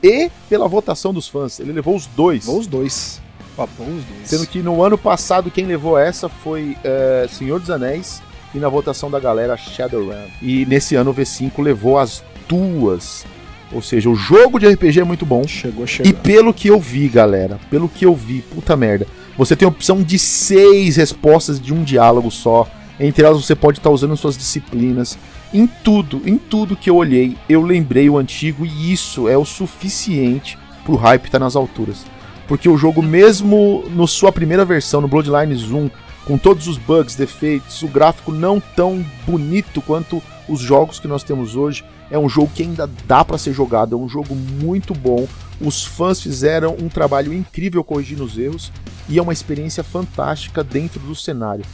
e 0.03 0.31
pela 0.49 0.67
votação 0.67 1.15
dos 1.15 1.29
fãs. 1.29 1.61
Ele 1.61 1.73
levou 1.73 1.95
os 1.95 2.07
dois. 2.07 2.47
Levou 2.47 2.61
os 2.61 2.67
dois. 2.67 3.21
Papou 3.57 3.87
os 3.87 4.05
dois. 4.05 4.29
Sendo 4.29 4.47
que 4.47 4.61
no 4.61 4.83
ano 4.83 4.99
passado 4.99 5.51
quem 5.51 5.67
levou 5.67 5.99
essa 5.99 6.29
foi 6.29 6.77
é, 6.83 7.27
Senhor 7.31 7.61
dos 7.61 7.71
Anéis 7.71 8.21
e 8.55 8.59
na 8.59 8.68
votação 8.68 9.11
da 9.11 9.18
galera 9.18 9.57
Shadowrun. 9.57 10.26
E 10.40 10.66
nesse 10.66 10.94
ano 10.94 11.11
o 11.11 11.14
V5 11.14 11.62
levou 11.62 11.98
as 11.98 12.22
duas. 12.48 13.24
Ou 13.72 13.80
seja, 13.80 14.11
o 14.11 14.14
jogo 14.14 14.59
de 14.59 14.68
RPG 14.68 15.00
é 15.00 15.05
muito 15.05 15.24
bom. 15.24 15.46
chegou 15.46 15.84
E 15.84 15.88
chegando. 15.88 16.14
pelo 16.16 16.53
que 16.53 16.68
eu 16.68 16.78
vi, 16.78 17.09
galera, 17.09 17.59
pelo 17.70 17.88
que 17.88 18.05
eu 18.05 18.14
vi, 18.14 18.42
puta 18.42 18.76
merda, 18.76 19.07
você 19.36 19.57
tem 19.57 19.64
a 19.64 19.70
opção 19.70 20.03
de 20.03 20.18
seis 20.18 20.96
respostas 20.96 21.61
de 21.61 21.72
um 21.72 21.82
diálogo 21.82 22.30
só. 22.30 22.68
Entre 23.00 23.24
elas 23.24 23.42
você 23.42 23.55
pode 23.55 23.78
estar 23.78 23.90
usando 23.90 24.16
suas 24.16 24.36
disciplinas. 24.36 25.18
Em 25.55 25.66
tudo, 25.66 26.22
em 26.26 26.36
tudo 26.36 26.76
que 26.76 26.90
eu 26.90 26.96
olhei, 26.96 27.36
eu 27.48 27.62
lembrei 27.62 28.09
o 28.09 28.18
antigo 28.18 28.66
e 28.66 28.92
isso 28.92 29.28
é 29.28 29.36
o 29.36 29.44
suficiente 29.44 30.59
pro 30.84 30.96
hype 30.96 31.24
estar 31.24 31.38
nas 31.38 31.57
alturas. 31.57 32.05
Porque 32.46 32.68
o 32.68 32.76
jogo, 32.76 33.03
mesmo 33.03 33.84
no 33.90 34.07
sua 34.07 34.30
primeira 34.30 34.64
versão, 34.64 35.00
no 35.00 35.09
Bloodlines 35.09 35.70
1, 35.70 35.90
com 36.25 36.39
todos 36.39 36.68
os 36.68 36.79
bugs, 36.79 37.16
defeitos, 37.16 37.83
o 37.83 37.89
gráfico 37.89 38.33
não 38.33 38.61
tão 38.61 39.05
bonito 39.27 39.81
quanto 39.83 40.23
os 40.49 40.61
jogos 40.61 41.01
que 41.01 41.09
nós 41.09 41.23
temos 41.23 41.57
hoje, 41.57 41.85
é 42.11 42.18
um 42.18 42.29
jogo 42.29 42.51
que 42.55 42.62
ainda 42.62 42.89
dá 43.07 43.25
pra 43.25 43.39
ser 43.39 43.53
jogado, 43.53 43.95
é 43.95 43.99
um 43.99 44.09
jogo 44.09 44.35
muito 44.35 44.95
bom. 44.95 45.27
Os 45.61 45.85
fãs 45.85 46.20
fizeram 46.20 46.77
um 46.81 46.89
trabalho 46.89 47.33
incrível 47.33 47.83
corrigindo 47.83 48.25
os 48.25 48.37
erros 48.37 48.70
e 49.09 49.18
é 49.18 49.23
uma 49.23 49.33
experiência 49.33 49.83
fantástica 49.83 50.62
dentro 50.62 51.01
do 51.01 51.14
cenário. 51.14 51.64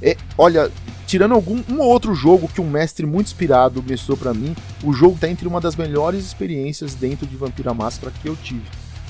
É, 0.00 0.16
olha, 0.36 0.70
tirando 1.06 1.34
algum 1.34 1.60
um 1.68 1.80
ou 1.80 1.88
outro 1.88 2.14
jogo 2.14 2.48
que 2.48 2.60
um 2.60 2.70
mestre 2.70 3.04
muito 3.04 3.26
inspirado 3.26 3.82
mestrou 3.82 4.16
pra 4.16 4.32
mim, 4.32 4.54
o 4.84 4.92
jogo 4.92 5.18
tá 5.18 5.28
entre 5.28 5.48
uma 5.48 5.60
das 5.60 5.74
melhores 5.74 6.24
experiências 6.24 6.94
dentro 6.94 7.26
de 7.26 7.36
Vampira 7.36 7.74
Máscara 7.74 8.12
que 8.22 8.28
eu 8.28 8.36
tive. 8.36 8.62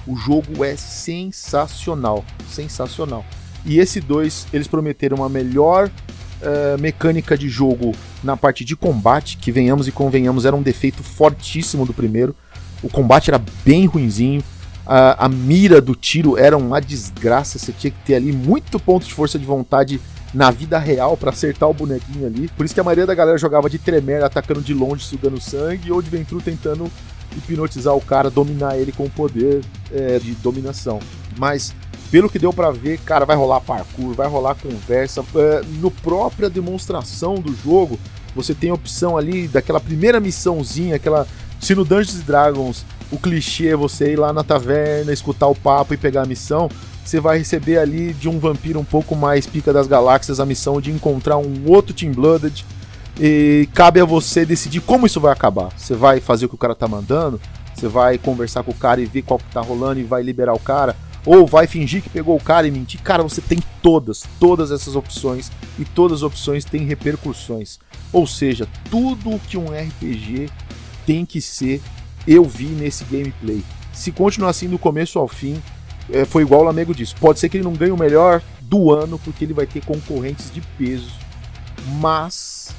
O 0.07 0.17
jogo 0.17 0.65
é 0.65 0.75
sensacional, 0.75 2.25
sensacional. 2.51 3.25
E 3.65 3.79
esse 3.79 4.01
dois, 4.01 4.47
eles 4.53 4.67
prometeram 4.67 5.19
uma 5.19 5.29
melhor 5.29 5.91
eh, 6.41 6.77
mecânica 6.79 7.37
de 7.37 7.49
jogo 7.49 7.93
na 8.23 8.37
parte 8.37 8.65
de 8.65 8.77
combate, 8.77 9.37
que 9.37 9.51
venhamos 9.51 9.89
e 9.89 9.93
convenhamos 9.93 10.45
era 10.45 10.55
um 10.55 10.63
defeito 10.63 11.03
fortíssimo 11.03 11.85
do 11.85 11.93
primeiro. 11.93 12.35
O 12.83 12.89
combate 12.89 13.29
era 13.29 13.43
bem 13.65 13.87
ruinzinho. 13.87 14.43
A, 14.87 15.27
a 15.27 15.29
mira 15.29 15.81
do 15.81 15.95
tiro 15.95 16.39
era 16.39 16.57
uma 16.57 16.81
desgraça. 16.81 17.59
Você 17.59 17.73
tinha 17.73 17.91
que 17.91 17.99
ter 18.07 18.15
ali 18.15 18.33
muito 18.33 18.79
ponto 18.79 19.05
de 19.05 19.13
força 19.13 19.39
de 19.39 19.45
vontade 19.45 20.01
na 20.33 20.51
vida 20.51 20.79
real 20.79 21.17
pra 21.17 21.31
acertar 21.31 21.69
o 21.69 21.75
bonequinho 21.75 22.27
ali. 22.27 22.49
Por 22.57 22.65
isso 22.65 22.75
que 22.75 22.81
a 22.81 22.85
maioria 22.85 23.07
da 23.07 23.15
galera 23.15 23.37
jogava 23.37 23.69
de 23.69 23.79
tremer, 23.79 24.23
atacando 24.23 24.61
de 24.61 24.73
longe, 24.73 25.05
sugando 25.05 25.41
sangue, 25.41 25.91
ou 25.91 26.01
de 26.01 26.09
ventru 26.09 26.41
tentando 26.41 26.91
hipnotizar 27.37 27.95
o 27.95 28.01
cara, 28.01 28.31
dominar 28.31 28.79
ele 28.79 28.93
com 28.93 29.05
o 29.05 29.11
poder 29.11 29.63
eh, 29.93 30.21
de 30.23 30.33
dominação. 30.35 31.01
Mas 31.37 31.75
Pelo 32.11 32.31
que 32.31 32.39
deu 32.39 32.53
para 32.53 32.71
ver, 32.71 32.99
cara, 33.01 33.27
vai 33.27 33.37
rolar 33.37 33.61
parkour, 33.61 34.15
vai 34.15 34.27
rolar 34.27 34.55
conversa. 34.55 35.23
É, 35.35 35.63
no 35.81 35.91
própria 35.91 36.49
demonstração 36.49 37.35
do 37.35 37.55
jogo, 37.55 37.99
você 38.35 38.55
tem 38.55 38.71
a 38.71 38.75
opção 38.75 39.17
ali 39.17 39.47
daquela 39.47 39.81
primeira 39.81 40.19
missãozinha, 40.19 40.97
aquela. 40.97 41.27
Se 41.61 41.75
no 41.75 41.85
Dungeons 41.85 42.23
Dragons 42.23 42.87
o 43.11 43.19
clichê 43.19 43.69
é 43.69 43.77
você 43.77 44.13
ir 44.13 44.17
lá 44.17 44.33
na 44.33 44.45
taverna, 44.45 45.13
escutar 45.13 45.49
o 45.49 45.55
papo 45.55 45.93
e 45.93 45.97
pegar 45.97 46.23
a 46.23 46.27
missão, 46.27 46.71
você 47.05 47.21
vai 47.21 47.39
receber 47.39 47.79
ali 47.79 48.13
de 48.15 48.29
um 48.29 48.39
vampiro 48.39 48.79
um 48.79 48.85
pouco 48.85 49.17
mais 49.17 49.47
pica 49.47 49.73
das 49.73 49.87
galáxias 49.87 50.41
a 50.41 50.47
missão 50.47 50.81
de 50.81 50.91
encontrar 50.91 51.37
um 51.37 51.65
outro 51.67 51.93
Team 51.93 52.13
Blooded. 52.13 52.65
E 53.21 53.69
cabe 53.75 54.01
a 54.01 54.05
você 54.05 54.47
decidir 54.47 54.81
como 54.81 55.05
isso 55.05 55.21
vai 55.21 55.33
acabar. 55.33 55.71
Você 55.77 55.95
vai 55.95 56.21
fazer 56.21 56.47
o 56.47 56.49
que 56.49 56.55
o 56.55 56.59
cara 56.59 56.75
tá 56.75 56.87
mandando, 56.87 57.41
você 57.75 57.89
vai 57.89 58.17
conversar 58.17 58.63
com 58.63 58.71
o 58.71 58.75
cara 58.75 59.01
e 59.01 59.07
ver 59.07 59.23
qual 59.23 59.39
que 59.39 59.47
tá 59.47 59.61
rolando 59.61 59.99
e 59.99 60.05
vai 60.05 60.23
liberar 60.23 60.55
o 60.55 60.61
cara 60.61 60.95
ou 61.29 61.47
vai 61.47 61.67
fingir 61.67 62.03
que 62.03 62.09
pegou 62.09 62.35
o 62.35 62.43
cara 62.43 62.67
e 62.67 62.71
mentir. 62.71 63.03
Cara, 63.03 63.23
você 63.23 63.43
tem 63.43 63.59
todas, 63.83 64.25
todas 64.41 64.71
essas 64.71 64.97
opções 64.97 65.53
e 65.79 65.85
todas 65.85 66.19
as 66.19 66.23
opções 66.23 66.65
têm 66.65 66.87
repercussões. 66.87 67.79
Ou 68.11 68.27
seja, 68.27 68.67
tudo 68.91 69.39
que 69.47 69.59
um 69.59 69.67
RPG 69.67 70.49
tem 71.05 71.27
que 71.27 71.43
ser, 71.43 71.83
eu 72.27 72.45
vi 72.45 72.69
nesse 72.69 73.05
gameplay. 73.05 73.63
Se 73.93 74.11
continuar 74.11 74.49
assim 74.49 74.71
do 74.71 74.79
começo 74.79 75.19
ao 75.19 75.29
fim, 75.29 75.63
é, 76.11 76.25
foi 76.25 76.45
igual 76.45 76.63
o 76.63 76.65
Lamego 76.65 76.95
disse. 76.95 77.15
Pode 77.15 77.39
ser 77.39 77.51
que 77.51 77.59
ele 77.59 77.65
não 77.65 77.75
ganhe 77.75 77.93
o 77.93 77.99
melhor 77.99 78.43
do 78.63 78.91
ano, 78.91 79.19
porque 79.19 79.45
ele 79.45 79.53
vai 79.53 79.67
ter 79.67 79.85
concorrentes 79.85 80.51
de 80.51 80.63
peso, 80.79 81.13
mas 82.01 82.75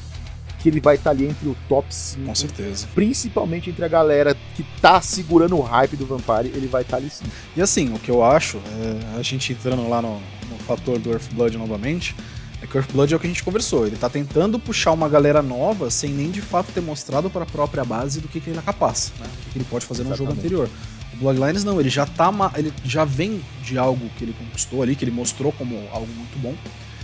que 0.60 0.70
ele 0.70 0.80
vai 0.80 0.96
estar 0.96 1.12
tá 1.12 1.16
ali 1.16 1.26
entre 1.26 1.48
o 1.48 1.56
top 1.68 1.88
5. 1.90 2.26
Com 2.26 2.36
certeza. 2.36 2.88
Principalmente 2.94 3.70
entre 3.70 3.84
a 3.84 3.88
galera 3.88 4.36
que 4.56 4.64
tá 4.82 5.02
segurando 5.02 5.58
o 5.58 5.62
hype 5.62 5.96
do 5.96 6.06
Vampire, 6.06 6.54
ele 6.56 6.68
vai 6.68 6.82
estar 6.82 6.98
tá 6.98 7.02
ali 7.02 7.10
sim. 7.10 7.26
E 7.56 7.62
assim, 7.62 7.94
o 7.94 8.00
que 8.00 8.12
eu 8.12 8.24
acho, 8.24 8.58
é, 8.58 9.18
a 9.18 9.22
gente 9.22 9.54
entrando 9.54 9.88
lá 9.88 10.02
no, 10.02 10.16
no 10.16 10.58
fator 10.68 11.00
do 11.00 11.12
Earthblood 11.12 11.58
novamente, 11.58 12.14
é 12.62 12.68
que 12.68 12.76
o 12.76 12.80
Earthblood 12.80 13.14
é 13.14 13.18
o 13.18 13.20
que 13.20 13.28
a 13.28 13.30
gente 13.30 13.44
conversou. 13.44 13.88
Ele 13.88 13.96
tá 13.96 14.10
tentando 14.10 14.60
puxar 14.60 14.92
uma 14.92 15.08
galera 15.08 15.42
nova 15.42 15.90
sem 15.90 16.12
nem 16.12 16.30
de 16.30 16.42
fato 16.42 16.72
ter 16.74 16.82
mostrado 16.82 17.30
para 17.30 17.44
a 17.44 17.48
própria 17.48 17.86
base 17.86 18.20
do 18.20 18.28
que, 18.28 18.42
que 18.42 18.50
ele 18.50 18.60
é 18.60 18.62
capaz, 18.62 19.14
né? 19.18 19.26
O 19.26 19.44
que, 19.44 19.50
que 19.52 19.58
ele 19.60 19.66
pode 19.70 19.86
fazer 19.86 20.02
Exatamente. 20.02 20.22
no 20.22 20.28
jogo 20.28 20.40
anterior. 20.40 20.70
O 21.14 21.18
Bloodlines 21.18 21.64
não, 21.64 21.80
ele 21.80 21.90
já 21.90 22.06
tá. 22.06 22.30
Ele 22.56 22.74
já 22.84 23.06
vem 23.06 23.42
de 23.64 23.78
algo 23.78 24.10
que 24.18 24.26
ele 24.26 24.34
conquistou 24.34 24.84
ali, 24.84 24.96
que 24.96 25.06
ele 25.06 25.12
mostrou 25.12 25.54
como 25.54 25.76
algo 25.92 26.08
muito 26.14 26.38
bom 26.38 26.54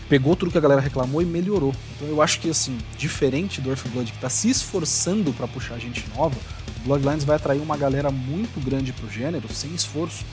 pegou 0.09 0.35
tudo 0.35 0.51
que 0.51 0.57
a 0.57 0.61
galera 0.61 0.81
reclamou 0.81 1.21
e 1.21 1.25
melhorou. 1.25 1.73
Então 1.95 2.07
eu 2.07 2.21
acho 2.21 2.39
que, 2.39 2.49
assim, 2.49 2.77
diferente 2.97 3.61
do 3.61 3.69
Earthblood, 3.69 4.11
que 4.11 4.19
tá 4.19 4.29
se 4.29 4.49
esforçando 4.49 5.33
para 5.33 5.47
puxar 5.47 5.77
gente 5.79 6.05
nova, 6.15 6.35
o 6.77 6.87
Bloodlines 6.87 7.23
vai 7.23 7.35
atrair 7.35 7.61
uma 7.61 7.77
galera 7.77 8.11
muito 8.11 8.63
grande 8.63 8.93
pro 8.93 9.09
gênero, 9.09 9.51
sem 9.53 9.73
esforço. 9.73 10.23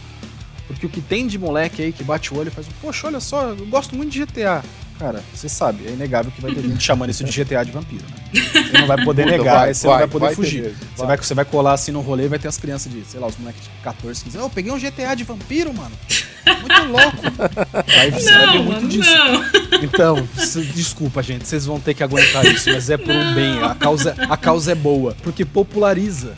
Porque 0.66 0.86
o 0.86 0.88
que 0.88 1.00
tem 1.00 1.26
de 1.26 1.38
moleque 1.38 1.82
aí 1.82 1.92
que 1.92 2.04
bate 2.04 2.32
o 2.32 2.38
olho 2.38 2.48
e 2.48 2.50
faz, 2.50 2.66
poxa, 2.80 3.06
olha 3.06 3.20
só, 3.20 3.48
eu 3.48 3.66
gosto 3.66 3.94
muito 3.94 4.10
de 4.10 4.24
GTA. 4.24 4.62
Cara, 4.98 5.22
você 5.34 5.48
sabe, 5.48 5.86
é 5.86 5.90
inegável 5.90 6.30
que 6.30 6.40
vai 6.40 6.54
ter 6.54 6.62
gente 6.62 6.82
chamando 6.82 7.10
isso 7.10 7.24
de 7.24 7.44
GTA 7.44 7.64
de 7.64 7.72
vampiro, 7.72 8.04
né? 8.04 8.40
Você 8.52 8.78
não 8.78 8.86
vai 8.86 9.04
poder 9.04 9.26
negar, 9.26 9.60
vai, 9.60 9.74
você 9.74 9.86
vai, 9.86 9.94
não 9.94 9.98
vai 9.98 10.08
poder 10.08 10.26
vai 10.26 10.34
fugir. 10.34 10.74
Você, 10.94 11.04
vai. 11.04 11.16
você 11.16 11.34
vai 11.34 11.44
colar 11.44 11.72
assim 11.72 11.90
no 11.90 12.00
rolê 12.00 12.26
e 12.26 12.28
vai 12.28 12.38
ter 12.38 12.46
as 12.46 12.56
crianças 12.56 12.92
de, 12.92 13.04
sei 13.04 13.18
lá, 13.18 13.26
os 13.26 13.36
moleques 13.36 13.64
de 13.64 13.70
14, 13.82 14.22
15 14.22 14.36
anos. 14.36 14.48
Eu 14.48 14.54
peguei 14.54 14.70
um 14.70 14.78
GTA 14.78 15.14
de 15.16 15.24
vampiro, 15.24 15.74
mano. 15.74 15.92
Muito 16.46 16.92
louco. 16.92 17.18
Aí 17.98 18.10
você 18.10 18.30
não, 18.30 18.38
vai 18.38 18.52
ver 18.52 18.62
muito 18.64 18.88
disso. 18.88 19.10
Não. 19.14 19.44
Então, 19.82 20.28
desculpa, 20.74 21.22
gente, 21.22 21.46
vocês 21.46 21.64
vão 21.66 21.80
ter 21.80 21.94
que 21.94 22.02
aguentar 22.02 22.44
isso, 22.46 22.70
mas 22.70 22.90
é 22.90 22.96
por 22.96 23.14
um 23.14 23.34
bem. 23.34 23.62
A 23.62 23.74
causa, 23.74 24.14
a 24.28 24.36
causa 24.36 24.72
é 24.72 24.74
boa. 24.74 25.16
Porque 25.22 25.44
populariza. 25.44 26.34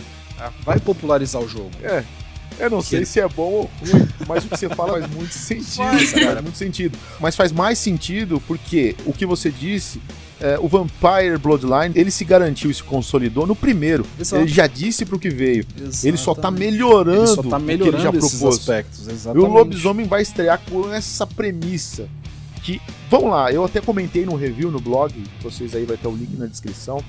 Vai 0.64 0.78
popularizar 0.78 1.40
o 1.40 1.48
jogo. 1.48 1.70
É. 1.82 2.04
Eu 2.58 2.70
não 2.70 2.82
sei 2.82 3.04
se 3.04 3.18
é 3.18 3.28
bom 3.28 3.50
ou 3.50 3.70
ruim, 3.80 4.08
mas 4.28 4.44
o 4.44 4.48
que 4.48 4.56
você 4.56 4.68
fala 4.68 5.00
faz 5.00 5.10
muito 5.10 5.32
sentido, 5.32 5.74
faz, 5.74 6.12
cara. 6.12 6.40
Muito 6.40 6.56
sentido. 6.56 6.96
Mas 7.18 7.34
faz 7.34 7.50
mais 7.50 7.78
sentido 7.78 8.40
porque 8.46 8.94
o 9.04 9.12
que 9.12 9.26
você 9.26 9.50
disse 9.50 10.00
é, 10.40 10.58
o 10.60 10.68
Vampire 10.68 11.38
Bloodline, 11.40 11.92
ele 11.94 12.10
se 12.10 12.24
garantiu 12.24 12.70
e 12.70 12.74
se 12.74 12.82
consolidou 12.82 13.46
no 13.46 13.54
primeiro. 13.54 14.04
Exato. 14.18 14.42
Ele 14.42 14.50
já 14.50 14.66
disse 14.66 15.04
pro 15.04 15.18
que 15.18 15.30
veio. 15.30 15.64
Exatamente. 15.76 16.08
Ele 16.08 16.16
só 16.16 16.34
tá 16.34 16.50
melhorando, 16.50 17.20
ele 17.20 17.26
só 17.26 17.42
tá 17.42 17.58
melhorando 17.58 17.96
o 17.96 18.10
que 18.10 18.16
ele 18.16 18.28
já 18.28 18.30
propôs. 18.30 18.58
aspectos. 18.58 19.08
Exatamente. 19.08 19.46
E 19.46 19.48
o 19.48 19.52
Lobisomem 19.52 20.06
vai 20.06 20.22
estrear 20.22 20.60
com 20.68 20.92
essa 20.92 21.26
premissa. 21.26 22.08
Que, 22.62 22.80
vamos 23.10 23.30
lá, 23.30 23.52
eu 23.52 23.62
até 23.64 23.80
comentei 23.80 24.24
no 24.24 24.34
review 24.36 24.70
no 24.70 24.80
blog, 24.80 25.12
vocês 25.42 25.74
aí 25.74 25.84
vai 25.84 25.98
ter 25.98 26.08
o 26.08 26.16
link 26.16 26.34
na 26.38 26.46
descrição, 26.46 27.04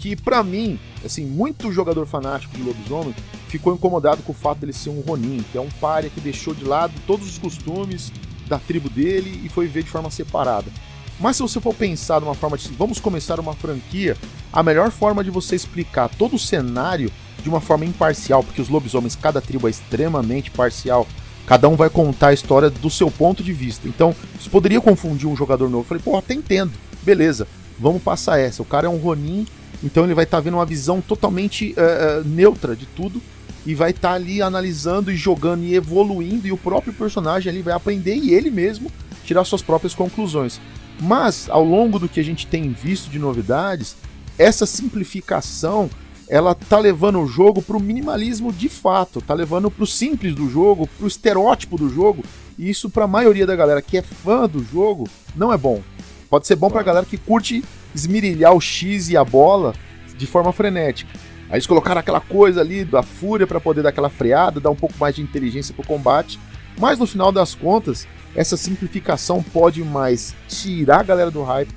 que 0.00 0.16
para 0.16 0.42
mim, 0.42 0.78
assim, 1.04 1.26
muito 1.26 1.70
jogador 1.70 2.06
fanático 2.06 2.56
de 2.56 2.62
Lobisomem 2.62 3.14
ficou 3.48 3.74
incomodado 3.74 4.22
com 4.22 4.32
o 4.32 4.34
fato 4.34 4.60
dele 4.60 4.72
ser 4.72 4.90
um 4.90 5.00
Ronin, 5.00 5.44
que 5.52 5.58
é 5.58 5.60
um 5.60 5.68
párea 5.80 6.08
que 6.08 6.20
deixou 6.20 6.54
de 6.54 6.64
lado 6.64 6.92
todos 7.06 7.28
os 7.28 7.38
costumes 7.38 8.10
da 8.48 8.58
tribo 8.58 8.88
dele 8.88 9.42
e 9.44 9.48
foi 9.48 9.66
ver 9.66 9.82
de 9.82 9.90
forma 9.90 10.10
separada. 10.10 10.70
Mas 11.18 11.36
se 11.36 11.42
você 11.42 11.60
for 11.60 11.74
pensar 11.74 12.18
de 12.18 12.24
uma 12.24 12.34
forma 12.34 12.58
de 12.58 12.68
vamos 12.68 12.98
começar 12.98 13.38
uma 13.38 13.54
franquia, 13.54 14.16
a 14.52 14.62
melhor 14.62 14.90
forma 14.90 15.22
de 15.22 15.30
você 15.30 15.54
explicar 15.54 16.08
todo 16.08 16.36
o 16.36 16.38
cenário 16.38 17.10
de 17.42 17.48
uma 17.48 17.60
forma 17.60 17.84
imparcial, 17.84 18.42
porque 18.42 18.60
os 18.60 18.68
lobisomens, 18.68 19.14
cada 19.14 19.40
tribo 19.40 19.68
é 19.68 19.70
extremamente 19.70 20.50
parcial, 20.50 21.06
cada 21.46 21.68
um 21.68 21.76
vai 21.76 21.90
contar 21.90 22.28
a 22.28 22.32
história 22.32 22.70
do 22.70 22.90
seu 22.90 23.10
ponto 23.10 23.42
de 23.42 23.52
vista. 23.52 23.86
Então, 23.86 24.14
isso 24.38 24.50
poderia 24.50 24.80
confundir 24.80 25.28
um 25.28 25.36
jogador 25.36 25.68
novo. 25.68 25.82
Eu 25.82 25.88
falei, 25.88 26.02
pô, 26.02 26.16
até 26.16 26.34
entendo, 26.34 26.72
beleza, 27.02 27.46
vamos 27.78 28.02
passar 28.02 28.38
essa. 28.38 28.62
O 28.62 28.64
cara 28.64 28.86
é 28.86 28.90
um 28.90 28.96
Ronin, 28.96 29.46
então 29.82 30.04
ele 30.04 30.14
vai 30.14 30.24
estar 30.24 30.38
tá 30.38 30.40
vendo 30.40 30.54
uma 30.54 30.66
visão 30.66 31.00
totalmente 31.00 31.74
uh, 31.76 32.22
uh, 32.22 32.28
neutra 32.28 32.74
de 32.74 32.86
tudo 32.86 33.20
e 33.66 33.74
vai 33.74 33.90
estar 33.90 34.10
tá 34.10 34.14
ali 34.14 34.42
analisando 34.42 35.12
e 35.12 35.16
jogando 35.16 35.64
e 35.64 35.74
evoluindo, 35.74 36.46
e 36.46 36.52
o 36.52 36.56
próprio 36.56 36.92
personagem 36.92 37.50
ali 37.50 37.62
vai 37.62 37.74
aprender 37.74 38.14
e 38.14 38.32
ele 38.32 38.50
mesmo 38.50 38.90
tirar 39.24 39.44
suas 39.44 39.62
próprias 39.62 39.94
conclusões. 39.94 40.60
Mas 41.00 41.48
ao 41.50 41.64
longo 41.64 41.98
do 41.98 42.08
que 42.08 42.20
a 42.20 42.24
gente 42.24 42.46
tem 42.46 42.70
visto 42.70 43.10
de 43.10 43.18
novidades, 43.18 43.96
essa 44.38 44.66
simplificação 44.66 45.90
ela 46.28 46.54
tá 46.54 46.78
levando 46.78 47.20
o 47.20 47.26
jogo 47.26 47.60
para 47.60 47.76
o 47.76 47.80
minimalismo 47.80 48.52
de 48.52 48.68
fato, 48.68 49.20
tá 49.20 49.34
levando 49.34 49.70
para 49.70 49.84
o 49.84 49.86
simples 49.86 50.34
do 50.34 50.48
jogo, 50.48 50.86
para 50.86 51.04
o 51.04 51.08
estereótipo 51.08 51.76
do 51.76 51.88
jogo, 51.88 52.24
e 52.58 52.70
isso 52.70 52.88
para 52.88 53.04
a 53.04 53.08
maioria 53.08 53.46
da 53.46 53.54
galera 53.54 53.82
que 53.82 53.98
é 53.98 54.02
fã 54.02 54.48
do 54.48 54.64
jogo 54.64 55.06
não 55.36 55.52
é 55.52 55.56
bom. 55.56 55.82
Pode 56.30 56.46
ser 56.46 56.56
bom 56.56 56.70
para 56.70 56.80
a 56.80 56.84
galera 56.84 57.06
que 57.06 57.18
curte 57.18 57.62
esmirilhar 57.94 58.54
o 58.54 58.60
X 58.60 59.10
e 59.10 59.16
a 59.16 59.24
bola 59.24 59.74
de 60.16 60.26
forma 60.26 60.52
frenética. 60.52 61.12
Aí 61.48 61.56
eles 61.56 61.66
colocaram 61.66 62.00
aquela 62.00 62.20
coisa 62.20 62.60
ali 62.60 62.84
da 62.84 63.02
fúria 63.02 63.46
para 63.46 63.60
poder 63.60 63.82
dar 63.82 63.90
aquela 63.90 64.08
freada, 64.08 64.60
dar 64.60 64.70
um 64.70 64.76
pouco 64.76 64.94
mais 64.98 65.14
de 65.14 65.22
inteligência 65.22 65.74
pro 65.74 65.86
combate, 65.86 66.40
mas 66.78 66.98
no 66.98 67.06
final 67.06 67.30
das 67.30 67.54
contas, 67.54 68.08
essa 68.34 68.56
simplificação 68.56 69.42
pode 69.42 69.82
mais 69.82 70.34
tirar 70.48 71.00
a 71.00 71.02
galera 71.02 71.30
do 71.30 71.42
hype 71.42 71.72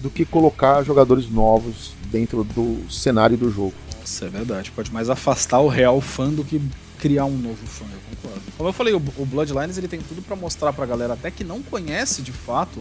do 0.00 0.10
que 0.10 0.24
colocar 0.24 0.82
jogadores 0.82 1.30
novos 1.30 1.92
dentro 2.10 2.42
do 2.42 2.90
cenário 2.90 3.36
do 3.36 3.50
jogo. 3.50 3.74
Isso 4.04 4.24
é 4.24 4.28
verdade. 4.28 4.70
Pode 4.70 4.92
mais 4.92 5.10
afastar 5.10 5.60
o 5.60 5.68
real 5.68 6.00
fã 6.00 6.30
do 6.30 6.44
que 6.44 6.60
criar 6.98 7.24
um 7.24 7.36
novo 7.36 7.66
fã, 7.66 7.84
eu 7.84 8.16
concordo. 8.16 8.42
Como 8.56 8.68
eu 8.68 8.72
falei, 8.72 8.92
o, 8.92 9.00
Bloodlines 9.00 9.78
ele 9.78 9.88
tem 9.88 10.00
tudo 10.00 10.20
para 10.20 10.36
mostrar 10.36 10.72
pra 10.72 10.84
galera 10.84 11.14
até 11.14 11.30
que 11.30 11.42
não 11.42 11.62
conhece 11.62 12.20
de 12.20 12.32
fato 12.32 12.80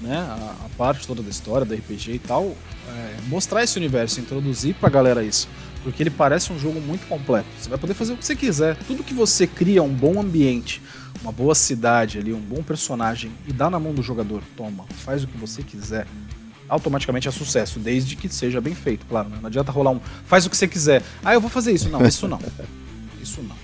né, 0.00 0.16
a, 0.16 0.66
a, 0.66 0.68
parte 0.76 1.06
toda 1.06 1.22
da 1.22 1.30
história, 1.30 1.64
da 1.64 1.76
RPG 1.76 2.12
e 2.12 2.18
tal, 2.18 2.56
é, 2.88 3.16
mostrar 3.28 3.62
esse 3.62 3.76
universo, 3.76 4.20
introduzir 4.20 4.74
pra 4.74 4.88
galera 4.88 5.22
isso. 5.22 5.48
Porque 5.84 6.02
ele 6.02 6.10
parece 6.10 6.52
um 6.52 6.58
jogo 6.58 6.80
muito 6.80 7.06
completo. 7.06 7.46
Você 7.58 7.68
vai 7.68 7.78
poder 7.78 7.94
fazer 7.94 8.12
o 8.12 8.16
que 8.16 8.24
você 8.24 8.34
quiser. 8.34 8.76
Tudo 8.86 9.04
que 9.04 9.14
você 9.14 9.46
cria, 9.46 9.82
um 9.82 9.92
bom 9.92 10.20
ambiente, 10.20 10.82
uma 11.22 11.32
boa 11.32 11.54
cidade 11.54 12.18
ali, 12.18 12.32
um 12.32 12.40
bom 12.40 12.62
personagem 12.62 13.30
e 13.46 13.52
dá 13.52 13.70
na 13.70 13.78
mão 13.78 13.94
do 13.94 14.02
jogador, 14.02 14.42
toma, 14.56 14.84
faz 15.04 15.22
o 15.22 15.26
que 15.26 15.38
você 15.38 15.62
quiser, 15.62 16.06
automaticamente 16.68 17.28
é 17.28 17.30
sucesso, 17.30 17.78
desde 17.78 18.16
que 18.16 18.28
seja 18.28 18.60
bem 18.60 18.74
feito, 18.74 19.06
claro. 19.06 19.28
Né? 19.28 19.36
Não 19.40 19.46
adianta 19.46 19.70
rolar 19.70 19.90
um, 19.90 20.00
faz 20.26 20.46
o 20.46 20.50
que 20.50 20.56
você 20.56 20.66
quiser. 20.66 21.02
Ah, 21.24 21.34
eu 21.34 21.40
vou 21.40 21.50
fazer 21.50 21.72
isso. 21.72 21.88
Não, 21.88 22.04
isso 22.04 22.26
não. 22.26 22.38
Isso 23.22 23.42
não. 23.42 23.56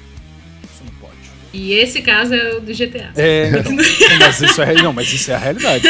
Isso 0.62 0.84
não 0.84 0.92
pode. 1.00 1.16
E 1.52 1.72
esse 1.72 2.02
caso 2.02 2.34
é 2.34 2.56
o 2.56 2.60
do 2.60 2.72
GTA. 2.72 3.12
É, 3.16 3.62
não, 3.62 3.72
mas 4.20 4.40
isso 4.40 4.62
é, 4.62 4.74
não, 4.74 4.92
mas 4.92 5.12
isso 5.12 5.30
é 5.30 5.34
a 5.34 5.38
realidade. 5.38 5.84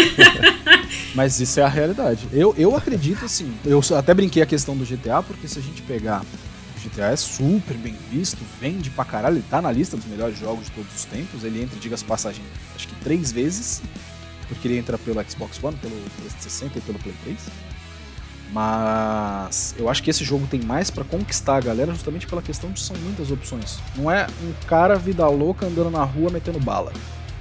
mas 1.14 1.40
isso 1.40 1.58
é 1.58 1.64
a 1.64 1.68
realidade. 1.68 2.28
Eu, 2.32 2.54
eu 2.56 2.76
acredito 2.76 3.24
assim, 3.24 3.52
eu 3.64 3.82
até 3.96 4.14
brinquei 4.14 4.42
a 4.42 4.46
questão 4.46 4.76
do 4.76 4.84
GTA, 4.84 5.22
porque 5.22 5.48
se 5.48 5.58
a 5.58 5.62
gente 5.62 5.82
pegar 5.82 6.22
GTA 6.78 7.06
é 7.06 7.16
super 7.16 7.76
bem 7.76 7.96
visto, 8.10 8.38
vende 8.60 8.90
pra 8.90 9.04
caralho, 9.04 9.36
ele 9.36 9.44
tá 9.48 9.60
na 9.60 9.70
lista 9.70 9.96
dos 9.96 10.06
melhores 10.06 10.38
jogos 10.38 10.66
de 10.66 10.72
todos 10.72 10.94
os 10.94 11.04
tempos. 11.04 11.44
Ele 11.44 11.62
entra, 11.62 11.78
diga-se 11.78 12.04
passagem, 12.04 12.44
acho 12.74 12.88
que 12.88 12.94
três 12.96 13.32
vezes, 13.32 13.82
porque 14.48 14.68
ele 14.68 14.78
entra 14.78 14.96
pelo 14.98 15.22
Xbox 15.28 15.62
One, 15.62 15.76
pelo 15.76 15.94
PS60 15.94 16.76
e 16.76 16.80
pelo 16.80 16.98
Play 16.98 17.14
3. 17.24 17.38
Mas 18.52 19.74
eu 19.78 19.90
acho 19.90 20.02
que 20.02 20.10
esse 20.10 20.24
jogo 20.24 20.46
tem 20.46 20.60
mais 20.60 20.90
para 20.90 21.04
conquistar 21.04 21.56
a 21.56 21.60
galera 21.60 21.92
justamente 21.92 22.26
pela 22.26 22.40
questão 22.40 22.70
de 22.70 22.80
são 22.80 22.96
muitas 22.96 23.30
opções. 23.30 23.78
Não 23.94 24.10
é 24.10 24.26
um 24.42 24.52
cara 24.66 24.96
vida 24.96 25.26
louca 25.28 25.66
andando 25.66 25.90
na 25.90 26.02
rua 26.02 26.30
metendo 26.30 26.58
bala 26.58 26.92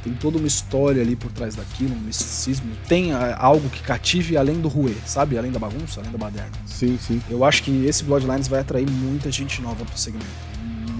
tem 0.07 0.13
toda 0.13 0.37
uma 0.37 0.47
história 0.47 1.01
ali 1.01 1.15
por 1.15 1.31
trás 1.31 1.55
daquilo, 1.55 1.93
um 1.93 1.99
misticismo. 1.99 2.71
Tem 2.87 3.11
é, 3.11 3.35
algo 3.37 3.69
que 3.69 3.81
cative 3.81 4.37
além 4.37 4.61
do 4.61 4.69
ruê, 4.69 4.93
sabe? 5.05 5.37
Além 5.37 5.51
da 5.51 5.59
bagunça, 5.59 5.99
além 5.99 6.11
da 6.11 6.17
baderna. 6.17 6.51
Sim, 6.65 6.97
sim. 6.97 7.21
Eu 7.29 7.43
acho 7.43 7.63
que 7.63 7.85
esse 7.85 8.03
Bloodlines 8.03 8.47
vai 8.47 8.61
atrair 8.61 8.89
muita 8.89 9.29
gente 9.31 9.61
nova 9.61 9.83
pro 9.83 9.97
segmento. 9.97 10.56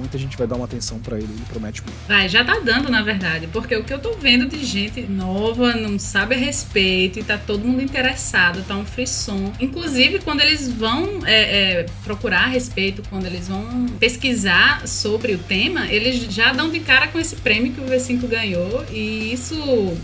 Muita 0.08 0.18
gente 0.18 0.38
vai 0.38 0.48
dar 0.48 0.56
uma 0.56 0.66
atenção 0.66 1.00
para 1.00 1.18
ele, 1.18 1.28
ele 1.30 1.44
promete 1.50 1.82
muito. 1.82 1.98
Vai, 2.08 2.30
já 2.30 2.44
tá 2.44 2.60
dando, 2.60 2.90
na 2.90 3.02
verdade, 3.02 3.48
porque 3.48 3.76
o 3.76 3.84
que 3.84 3.94
eu 3.94 4.00
tô 4.00 4.14
vendo 4.14 4.48
de 4.48 4.64
gente 4.64 5.02
nova, 5.02 5.74
não 5.74 6.00
sabe 6.00 6.36
a 6.36 6.38
respeito, 6.38 7.20
e 7.20 7.24
tá 7.24 7.38
todo 7.38 7.66
mundo 7.66 7.82
interessado, 7.82 8.64
tá 8.66 8.76
um 8.76 8.86
frisson. 8.86 9.52
Inclusive, 9.60 10.20
quando 10.20 10.40
eles 10.40 10.72
vão 10.72 11.20
é, 11.26 11.82
é, 11.82 11.86
procurar 12.04 12.46
a 12.46 12.48
respeito, 12.48 13.04
quando 13.10 13.26
eles 13.26 13.50
vão 13.50 13.86
pesquisar 14.00 14.88
sobre 14.88 15.34
o 15.34 15.38
tema, 15.38 15.88
eles 15.88 16.34
já 16.34 16.54
dão 16.54 16.70
de 16.70 16.80
cara 16.80 17.08
com 17.10 17.20
esse 17.20 17.36
prêmio 17.36 17.74
que 17.74 17.82
o 17.82 17.86
V5 17.86 18.28
ganhou, 18.28 18.86
e 18.92 19.34
isso 19.34 19.98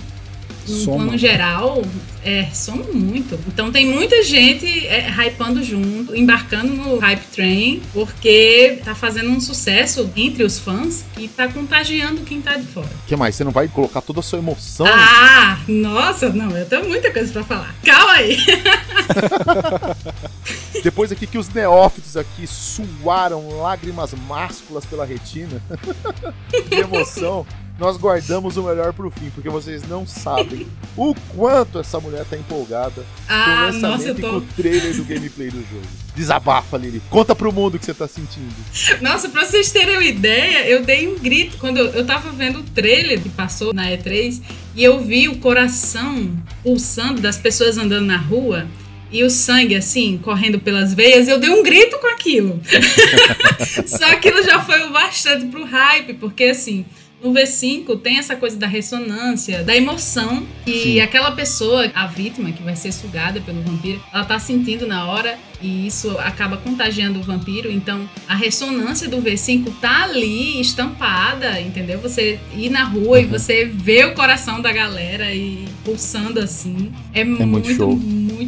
no 0.67 0.75
Soma. 0.75 0.97
plano 0.97 1.17
geral, 1.17 1.81
é, 2.23 2.45
soma 2.53 2.83
muito. 2.93 3.39
Então 3.47 3.71
tem 3.71 3.85
muita 3.85 4.23
gente 4.23 4.65
é, 4.87 5.09
hypando 5.09 5.63
junto, 5.63 6.15
embarcando 6.15 6.73
no 6.73 6.97
hype 6.97 7.25
train, 7.33 7.81
porque 7.93 8.79
tá 8.83 8.95
fazendo 8.95 9.29
um 9.29 9.39
sucesso 9.39 10.09
entre 10.15 10.43
os 10.43 10.59
fãs 10.59 11.03
e 11.17 11.27
tá 11.27 11.47
contagiando 11.47 12.21
quem 12.21 12.41
tá 12.41 12.55
de 12.55 12.65
fora. 12.67 12.87
O 12.87 13.07
que 13.07 13.15
mais? 13.15 13.35
Você 13.35 13.43
não 13.43 13.51
vai 13.51 13.67
colocar 13.67 14.01
toda 14.01 14.19
a 14.19 14.23
sua 14.23 14.39
emoção? 14.39 14.85
Ah, 14.87 15.59
nossa, 15.67 16.29
não, 16.29 16.55
eu 16.57 16.65
tenho 16.65 16.87
muita 16.87 17.11
coisa 17.11 17.31
pra 17.31 17.43
falar. 17.43 17.75
Calma 17.83 18.13
aí. 18.13 18.37
Depois 20.83 21.11
aqui 21.11 21.27
que 21.27 21.37
os 21.37 21.49
neófitos 21.49 22.17
aqui 22.17 22.45
suaram 22.47 23.61
lágrimas 23.61 24.13
másculas 24.13 24.85
pela 24.85 25.05
retina 25.05 25.61
de 26.69 26.75
emoção, 26.75 27.45
nós 27.79 27.97
guardamos 27.97 28.55
o 28.55 28.63
melhor 28.63 28.93
pro 28.93 29.09
fim, 29.09 29.29
porque 29.33 29.49
vocês 29.49 29.87
não 29.87 30.05
sabem 30.05 30.67
o 30.95 31.15
quanto 31.35 31.79
essa 31.79 31.99
mulher 31.99 32.23
tá 32.25 32.37
empolgada 32.37 33.01
com 33.27 33.33
o 33.33 33.35
Ah, 33.35 33.69
lançamento 33.71 33.81
nossa, 33.97 34.07
eu 34.09 34.17
e 34.17 34.21
com 34.21 34.29
tô. 34.29 34.37
o 34.37 34.41
trailer 34.41 34.95
do 34.95 35.03
gameplay 35.03 35.49
do 35.49 35.57
jogo. 35.57 35.81
Desabafa, 36.15 36.77
Lili. 36.77 37.01
Conta 37.09 37.33
pro 37.35 37.51
mundo 37.51 37.75
o 37.75 37.79
que 37.79 37.85
você 37.85 37.93
tá 37.93 38.07
sentindo. 38.07 38.53
Nossa, 39.01 39.27
pra 39.29 39.43
vocês 39.45 39.71
terem 39.71 39.95
uma 39.95 40.03
ideia, 40.05 40.67
eu 40.67 40.83
dei 40.83 41.07
um 41.07 41.17
grito 41.17 41.57
quando 41.57 41.77
eu, 41.77 41.87
eu 41.87 42.05
tava 42.05 42.29
vendo 42.31 42.59
o 42.59 42.63
trailer 42.63 43.19
que 43.19 43.29
passou 43.29 43.73
na 43.73 43.87
E3 43.89 44.39
e 44.75 44.83
eu 44.83 44.99
vi 45.03 45.27
o 45.27 45.39
coração 45.39 46.31
pulsando 46.61 47.19
das 47.21 47.37
pessoas 47.37 47.77
andando 47.79 48.05
na 48.05 48.17
rua 48.17 48.67
e 49.11 49.23
o 49.23 49.29
sangue, 49.29 49.75
assim, 49.75 50.19
correndo 50.19 50.59
pelas 50.59 50.93
veias, 50.93 51.27
eu 51.27 51.39
dei 51.39 51.49
um 51.49 51.61
grito 51.63 51.97
com 51.99 52.07
aquilo. 52.07 52.59
Só 53.85 54.05
aquilo 54.05 54.43
já 54.43 54.61
foi 54.63 54.83
o 54.83 54.91
bastante 54.91 55.47
pro 55.47 55.65
hype, 55.65 56.13
porque 56.15 56.45
assim. 56.45 56.85
No 57.23 57.31
V5 57.31 58.01
tem 58.01 58.17
essa 58.17 58.35
coisa 58.35 58.57
da 58.57 58.67
ressonância, 58.67 59.63
da 59.63 59.73
emoção 59.73 60.45
Sim. 60.65 60.99
aquela 60.99 61.31
pessoa, 61.31 61.89
a 61.95 62.05
vítima 62.05 62.51
que 62.51 62.61
vai 62.61 62.75
ser 62.75 62.91
sugada 62.91 63.39
pelo 63.39 63.61
vampiro, 63.61 64.03
ela 64.13 64.25
tá 64.25 64.37
sentindo 64.37 64.85
na 64.85 65.05
hora 65.05 65.37
e 65.61 65.87
isso 65.87 66.17
acaba 66.19 66.57
contagiando 66.57 67.19
o 67.19 67.23
vampiro. 67.23 67.71
Então 67.71 68.09
a 68.27 68.35
ressonância 68.35 69.07
do 69.07 69.21
V5 69.21 69.71
tá 69.79 70.03
ali 70.03 70.59
estampada, 70.59 71.61
entendeu? 71.61 71.97
Você 71.99 72.39
ir 72.57 72.69
na 72.69 72.83
rua 72.83 73.21
e 73.21 73.25
você 73.25 73.63
vê 73.65 74.03
o 74.03 74.13
coração 74.13 74.61
da 74.61 74.73
galera 74.73 75.33
e 75.33 75.65
pulsando 75.85 76.41
assim. 76.41 76.91
É, 77.13 77.23
muito 77.23 77.47
muito, 77.47 77.73
show. 77.73 77.95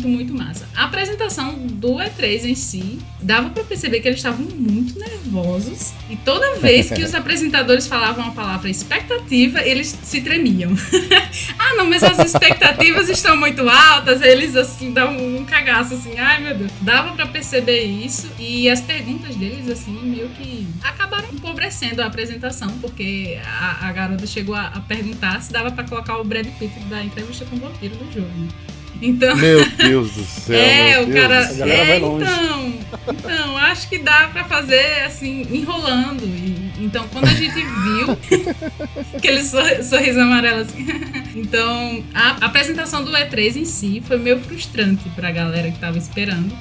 Muito, 0.07 0.25
muito 0.25 0.33
massa. 0.33 0.67
A 0.75 0.85
apresentação 0.85 1.55
do 1.55 1.95
E3 1.95 2.45
em 2.45 2.55
si, 2.55 2.99
dava 3.21 3.49
pra 3.49 3.63
perceber 3.63 3.99
que 3.99 4.07
eles 4.07 4.19
estavam 4.19 4.45
muito 4.45 4.97
nervosos 4.99 5.93
e 6.09 6.15
toda 6.17 6.55
vez 6.55 6.89
que 6.89 7.01
os 7.03 7.13
apresentadores 7.13 7.87
falavam 7.87 8.25
a 8.25 8.31
palavra 8.31 8.69
expectativa, 8.69 9.61
eles 9.61 9.97
se 10.03 10.21
tremiam. 10.21 10.71
ah, 11.59 11.75
não, 11.75 11.89
mas 11.89 12.03
as 12.03 12.19
expectativas 12.19 13.09
estão 13.09 13.37
muito 13.37 13.67
altas, 13.67 14.21
eles 14.21 14.55
assim 14.55 14.91
dão 14.91 15.15
um 15.15 15.45
cagaço 15.45 15.93
assim, 15.93 16.17
ai 16.17 16.41
meu 16.41 16.55
Deus. 16.55 16.71
Dava 16.81 17.13
pra 17.15 17.27
perceber 17.27 17.83
isso 17.83 18.29
e 18.39 18.69
as 18.69 18.81
perguntas 18.81 19.35
deles 19.35 19.69
assim 19.69 19.93
meio 20.03 20.29
que 20.29 20.67
acabaram 20.83 21.29
empobrecendo 21.31 22.01
a 22.01 22.05
apresentação, 22.05 22.69
porque 22.79 23.39
a, 23.45 23.87
a 23.87 23.91
garota 23.91 24.25
chegou 24.25 24.55
a, 24.55 24.67
a 24.67 24.79
perguntar 24.81 25.41
se 25.41 25.51
dava 25.51 25.71
pra 25.71 25.83
colocar 25.83 26.17
o 26.17 26.23
Brad 26.23 26.47
Pitt 26.59 26.79
da 26.89 27.03
entrevista 27.03 27.45
com 27.45 27.55
o 27.55 27.59
vampiro 27.59 27.95
no 27.95 28.11
jogo. 28.11 28.27
né? 28.27 28.74
Então, 29.01 29.35
Meu 29.35 29.65
Deus 29.71 30.11
do 30.11 30.23
céu. 30.23 30.55
é, 30.55 30.91
meu 30.91 31.03
o 31.03 31.05
Deus 31.07 31.21
cara. 31.21 31.35
é, 31.69 31.85
vai 31.87 31.99
longe. 31.99 32.25
então. 32.25 32.73
Então, 33.07 33.57
acho 33.57 33.89
que 33.89 33.97
dá 33.99 34.29
pra 34.31 34.45
fazer 34.45 35.03
assim, 35.05 35.45
enrolando. 35.51 36.23
E, 36.23 36.71
então, 36.83 37.05
quando 37.11 37.25
a 37.25 37.33
gente 37.33 37.53
viu 37.53 38.17
aquele 39.15 39.43
sor- 39.43 39.83
sorriso 39.83 40.19
amarelo 40.19 40.61
assim. 40.61 40.85
então, 41.35 42.03
a 42.13 42.45
apresentação 42.45 43.03
do 43.03 43.11
E3 43.11 43.57
em 43.57 43.65
si 43.65 44.01
foi 44.05 44.17
meio 44.17 44.39
frustrante 44.39 45.07
pra 45.09 45.29
galera 45.31 45.69
que 45.71 45.79
tava 45.79 45.97
esperando. 45.97 46.55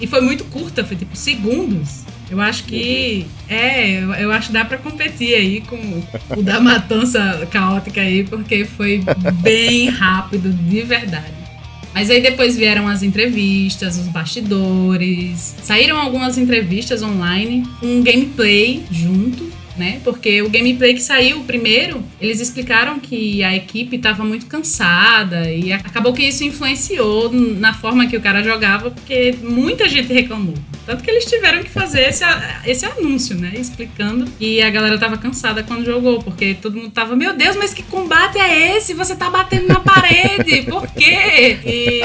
E 0.00 0.06
foi 0.06 0.20
muito 0.20 0.44
curta, 0.44 0.84
foi 0.84 0.96
tipo 0.96 1.16
segundos. 1.16 2.02
Eu 2.30 2.40
acho 2.40 2.64
que. 2.64 3.26
É, 3.48 4.02
eu, 4.02 4.12
eu 4.14 4.32
acho 4.32 4.48
que 4.48 4.52
dá 4.52 4.64
pra 4.64 4.78
competir 4.78 5.34
aí 5.34 5.60
com 5.60 6.02
o 6.36 6.42
da 6.42 6.60
matança 6.60 7.46
caótica 7.50 8.00
aí, 8.00 8.24
porque 8.24 8.64
foi 8.64 9.02
bem 9.42 9.88
rápido, 9.90 10.50
de 10.52 10.80
verdade. 10.82 11.41
Mas 11.94 12.10
aí 12.10 12.20
depois 12.20 12.56
vieram 12.56 12.88
as 12.88 13.02
entrevistas, 13.02 13.98
os 13.98 14.08
bastidores. 14.08 15.54
Saíram 15.62 15.98
algumas 15.98 16.38
entrevistas 16.38 17.02
online, 17.02 17.64
um 17.82 18.02
gameplay 18.02 18.82
junto, 18.90 19.50
né? 19.76 20.00
Porque 20.04 20.42
o 20.42 20.50
gameplay 20.50 20.94
que 20.94 21.02
saiu 21.02 21.40
primeiro, 21.44 22.04
eles 22.20 22.40
explicaram 22.40 22.98
que 22.98 23.42
a 23.42 23.54
equipe 23.54 23.96
estava 23.96 24.24
muito 24.24 24.46
cansada 24.46 25.50
e 25.50 25.72
acabou 25.72 26.12
que 26.12 26.22
isso 26.22 26.44
influenciou 26.44 27.32
na 27.32 27.72
forma 27.72 28.06
que 28.06 28.16
o 28.16 28.20
cara 28.20 28.42
jogava, 28.42 28.90
porque 28.90 29.34
muita 29.42 29.88
gente 29.88 30.12
reclamou. 30.12 30.54
Tanto 30.84 31.02
que 31.04 31.10
eles 31.10 31.24
tiveram 31.24 31.62
que 31.62 31.70
fazer 31.70 32.08
esse, 32.08 32.24
esse 32.66 32.84
anúncio, 32.84 33.36
né? 33.36 33.52
Explicando. 33.54 34.30
E 34.40 34.60
a 34.60 34.68
galera 34.68 34.98
tava 34.98 35.16
cansada 35.16 35.62
quando 35.62 35.84
jogou, 35.84 36.22
porque 36.22 36.54
todo 36.54 36.76
mundo 36.76 36.90
tava, 36.90 37.14
meu 37.14 37.34
Deus, 37.34 37.56
mas 37.56 37.72
que 37.72 37.82
combate 37.84 38.38
é 38.38 38.76
esse? 38.76 38.92
Você 38.94 39.14
tá 39.14 39.30
batendo 39.30 39.68
na 39.68 39.80
parede, 39.80 40.62
por 40.62 40.86
quê? 40.88 41.58
E. 41.64 42.02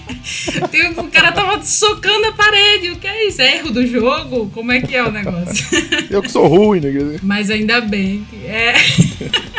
Tem- 0.70 0.90
o 0.90 1.10
cara 1.10 1.32
tava 1.32 1.62
socando 1.62 2.26
a 2.26 2.32
parede, 2.32 2.90
o 2.90 2.96
que 2.96 3.06
é 3.06 3.28
isso? 3.28 3.40
É 3.42 3.56
erro 3.56 3.70
do 3.70 3.86
jogo? 3.86 4.50
Como 4.52 4.72
é 4.72 4.80
que 4.80 4.94
é 4.94 5.04
o 5.04 5.10
negócio? 5.10 5.66
Eu 6.10 6.22
que 6.22 6.30
sou 6.30 6.46
ruim, 6.46 6.80
né? 6.80 7.18
Mas 7.22 7.50
ainda 7.50 7.80
bem 7.80 8.26
que 8.28 8.46
é. 8.46 8.74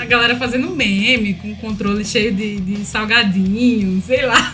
A 0.00 0.04
galera 0.06 0.36
fazendo 0.36 0.70
meme 0.70 1.34
com 1.34 1.52
o 1.52 1.56
controle 1.56 2.04
cheio 2.04 2.32
de, 2.32 2.58
de 2.60 2.84
salgadinho, 2.84 4.02
sei 4.04 4.24
lá. 4.24 4.52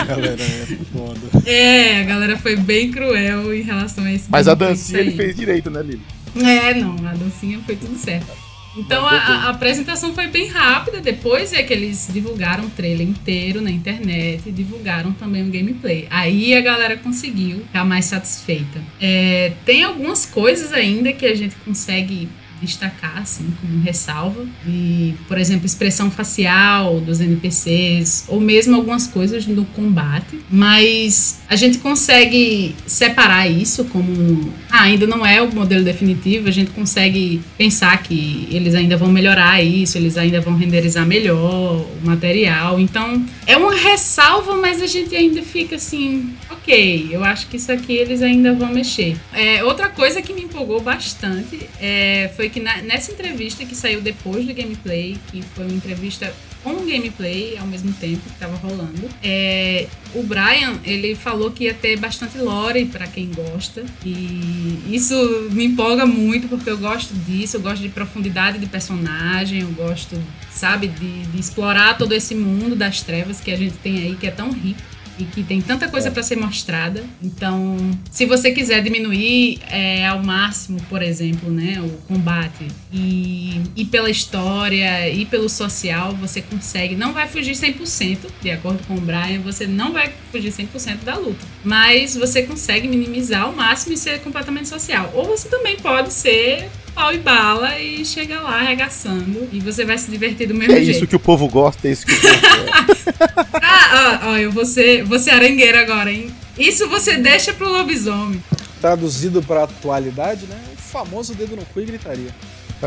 A 0.00 0.04
galera 0.04 0.42
é 0.42 0.66
foda. 0.92 1.20
É, 1.46 2.00
a 2.00 2.04
galera 2.04 2.36
foi 2.36 2.56
bem 2.56 2.90
cruel 2.90 3.54
em 3.54 3.62
relação 3.62 4.04
a 4.04 4.12
esse 4.12 4.24
Mas 4.28 4.48
a 4.48 4.54
dancinha 4.54 5.00
ele 5.00 5.12
fez 5.12 5.36
direito, 5.36 5.70
né, 5.70 5.82
Lili? 5.82 6.02
É, 6.36 6.74
não, 6.74 6.96
a 7.06 7.14
dancinha 7.14 7.60
foi 7.64 7.76
tudo 7.76 7.96
certo. 7.96 8.51
Então 8.76 9.06
a, 9.06 9.16
a 9.16 9.48
apresentação 9.50 10.14
foi 10.14 10.28
bem 10.28 10.48
rápida. 10.48 11.00
Depois 11.00 11.52
é 11.52 11.62
que 11.62 11.72
eles 11.72 12.08
divulgaram 12.12 12.64
o 12.64 12.70
trailer 12.70 13.06
inteiro 13.06 13.60
na 13.60 13.70
internet 13.70 14.42
e 14.46 14.52
divulgaram 14.52 15.12
também 15.12 15.46
o 15.46 15.50
gameplay. 15.50 16.06
Aí 16.10 16.54
a 16.54 16.60
galera 16.60 16.96
conseguiu 16.96 17.58
ficar 17.58 17.84
mais 17.84 18.06
satisfeita. 18.06 18.80
É, 19.00 19.52
tem 19.64 19.84
algumas 19.84 20.24
coisas 20.24 20.72
ainda 20.72 21.12
que 21.12 21.26
a 21.26 21.34
gente 21.34 21.54
consegue 21.56 22.28
destacar, 22.62 23.18
assim, 23.18 23.52
como 23.60 23.82
ressalva. 23.82 24.46
E, 24.66 25.14
por 25.28 25.38
exemplo, 25.38 25.66
expressão 25.66 26.10
facial 26.10 27.00
dos 27.00 27.20
NPCs, 27.20 28.24
ou 28.28 28.40
mesmo 28.40 28.76
algumas 28.76 29.06
coisas 29.06 29.46
no 29.46 29.64
combate. 29.66 30.40
Mas 30.50 31.40
a 31.48 31.56
gente 31.56 31.78
consegue 31.78 32.74
separar 32.86 33.48
isso 33.48 33.84
como. 33.86 34.52
Ah, 34.70 34.82
ainda 34.84 35.06
não 35.06 35.24
é 35.24 35.42
o 35.42 35.52
modelo 35.52 35.84
definitivo, 35.84 36.48
a 36.48 36.52
gente 36.52 36.70
consegue 36.70 37.42
pensar 37.58 38.02
que 38.02 38.48
eles 38.50 38.74
ainda 38.74 38.96
vão 38.96 39.10
melhorar 39.10 39.62
isso, 39.62 39.98
eles 39.98 40.16
ainda 40.16 40.40
vão 40.40 40.56
renderizar 40.56 41.06
melhor 41.06 41.84
o 42.02 42.06
material. 42.06 42.80
Então, 42.80 43.24
é 43.46 43.56
uma 43.56 43.74
ressalva, 43.74 44.56
mas 44.56 44.80
a 44.80 44.86
gente 44.86 45.14
ainda 45.14 45.42
fica 45.42 45.76
assim, 45.76 46.34
ok, 46.52 47.08
eu 47.10 47.24
acho 47.24 47.46
que 47.48 47.56
isso 47.56 47.70
aqui 47.72 47.92
eles 47.94 48.22
ainda 48.22 48.52
vão 48.54 48.68
mexer. 48.72 49.16
É, 49.32 49.62
outra 49.64 49.88
coisa 49.88 50.20
que 50.22 50.32
me 50.32 50.42
empolgou 50.42 50.80
bastante 50.80 51.68
é, 51.80 52.30
foi 52.36 52.48
que 52.48 52.60
na- 52.60 52.82
nessa 52.82 53.12
entrevista 53.12 53.64
que 53.64 53.74
saiu 53.74 54.00
depois 54.00 54.46
do 54.46 54.54
gameplay, 54.54 55.16
que 55.30 55.42
foi 55.54 55.64
uma 55.66 55.74
entrevista 55.74 56.32
com 56.62 56.74
gameplay 56.86 57.58
ao 57.58 57.66
mesmo 57.66 57.92
tempo 57.94 58.20
que 58.20 58.30
estava 58.34 58.54
rolando, 58.56 59.08
é, 59.22 59.88
o 60.14 60.22
Brian 60.22 60.78
ele 60.84 61.16
falou 61.16 61.50
que 61.50 61.64
ia 61.64 61.74
ter 61.74 61.98
bastante 61.98 62.38
lore 62.38 62.84
para 62.86 63.06
quem 63.08 63.30
gosta 63.32 63.84
e 64.04 64.78
isso 64.92 65.14
me 65.50 65.64
empolga 65.64 66.06
muito 66.06 66.46
porque 66.48 66.70
eu 66.70 66.78
gosto 66.78 67.12
disso, 67.14 67.56
eu 67.56 67.60
gosto 67.60 67.82
de 67.82 67.88
profundidade 67.88 68.58
de 68.58 68.66
personagem, 68.66 69.62
eu 69.62 69.68
gosto, 69.72 70.16
sabe, 70.52 70.86
de, 70.86 71.22
de 71.24 71.40
explorar 71.40 71.98
todo 71.98 72.12
esse 72.12 72.34
mundo 72.34 72.76
das 72.76 73.00
trevas 73.02 73.40
que 73.40 73.50
a 73.50 73.56
gente 73.56 73.74
tem 73.78 73.98
aí 73.98 74.14
que 74.14 74.26
é 74.26 74.30
tão 74.30 74.52
rico. 74.52 74.80
E 75.18 75.24
que 75.24 75.42
tem 75.42 75.60
tanta 75.60 75.88
coisa 75.88 76.08
é. 76.08 76.10
para 76.10 76.22
ser 76.22 76.36
mostrada. 76.36 77.04
Então, 77.22 77.76
se 78.10 78.26
você 78.26 78.52
quiser 78.52 78.82
diminuir 78.82 79.60
é, 79.70 80.06
ao 80.06 80.22
máximo, 80.22 80.80
por 80.88 81.02
exemplo, 81.02 81.50
né, 81.50 81.80
o 81.80 81.90
combate 82.08 82.66
e, 82.92 83.60
e 83.74 83.84
pela 83.86 84.10
história 84.10 85.08
e 85.08 85.24
pelo 85.24 85.48
social, 85.48 86.14
você 86.14 86.42
consegue. 86.42 86.94
Não 86.94 87.12
vai 87.12 87.26
fugir 87.26 87.52
100%, 87.52 88.18
de 88.42 88.50
acordo 88.50 88.86
com 88.86 88.94
o 88.94 89.00
Brian, 89.00 89.40
você 89.40 89.66
não 89.66 89.92
vai 89.92 90.12
fugir 90.30 90.52
100% 90.52 90.98
da 91.04 91.16
luta, 91.16 91.44
mas 91.64 92.14
você 92.14 92.42
consegue 92.42 92.86
minimizar 92.86 93.42
ao 93.42 93.52
máximo 93.52 93.94
e 93.94 93.96
ser 93.96 94.20
completamente 94.20 94.68
social. 94.68 95.10
Ou 95.14 95.24
você 95.24 95.48
também 95.48 95.76
pode 95.76 96.12
ser 96.12 96.68
pau 96.94 97.14
e 97.14 97.18
bala 97.18 97.78
e 97.78 98.04
chega 98.04 98.40
lá 98.40 98.60
arregaçando. 98.60 99.48
E 99.50 99.58
você 99.60 99.84
vai 99.84 99.96
se 99.96 100.10
divertir 100.10 100.46
do 100.46 100.54
mesmo 100.54 100.74
é 100.74 100.76
jeito. 100.76 100.90
É 100.90 100.92
isso 100.92 101.06
que 101.06 101.16
o 101.16 101.20
povo 101.20 101.48
gosta, 101.48 101.88
é 101.88 101.92
isso 101.92 102.04
que 102.04 102.12
o 102.12 102.20
povo 102.20 102.40
quer. 102.40 103.46
ah, 103.62 104.20
ó, 104.24 104.30
ó, 104.32 104.36
eu 104.36 104.52
vou 104.52 104.66
ser, 104.66 105.02
vou 105.04 105.18
ser 105.18 105.30
arangueira 105.30 105.80
agora, 105.80 106.12
hein? 106.12 106.30
Isso 106.58 106.86
você 106.88 107.16
deixa 107.16 107.54
pro 107.54 107.70
lobisomem. 107.70 108.42
Traduzido 108.80 109.42
pra 109.42 109.64
atualidade, 109.64 110.44
né? 110.46 110.60
O 110.74 110.76
famoso 110.76 111.34
dedo 111.34 111.56
no 111.56 111.64
cu 111.64 111.80
e 111.80 111.86
gritaria. 111.86 112.34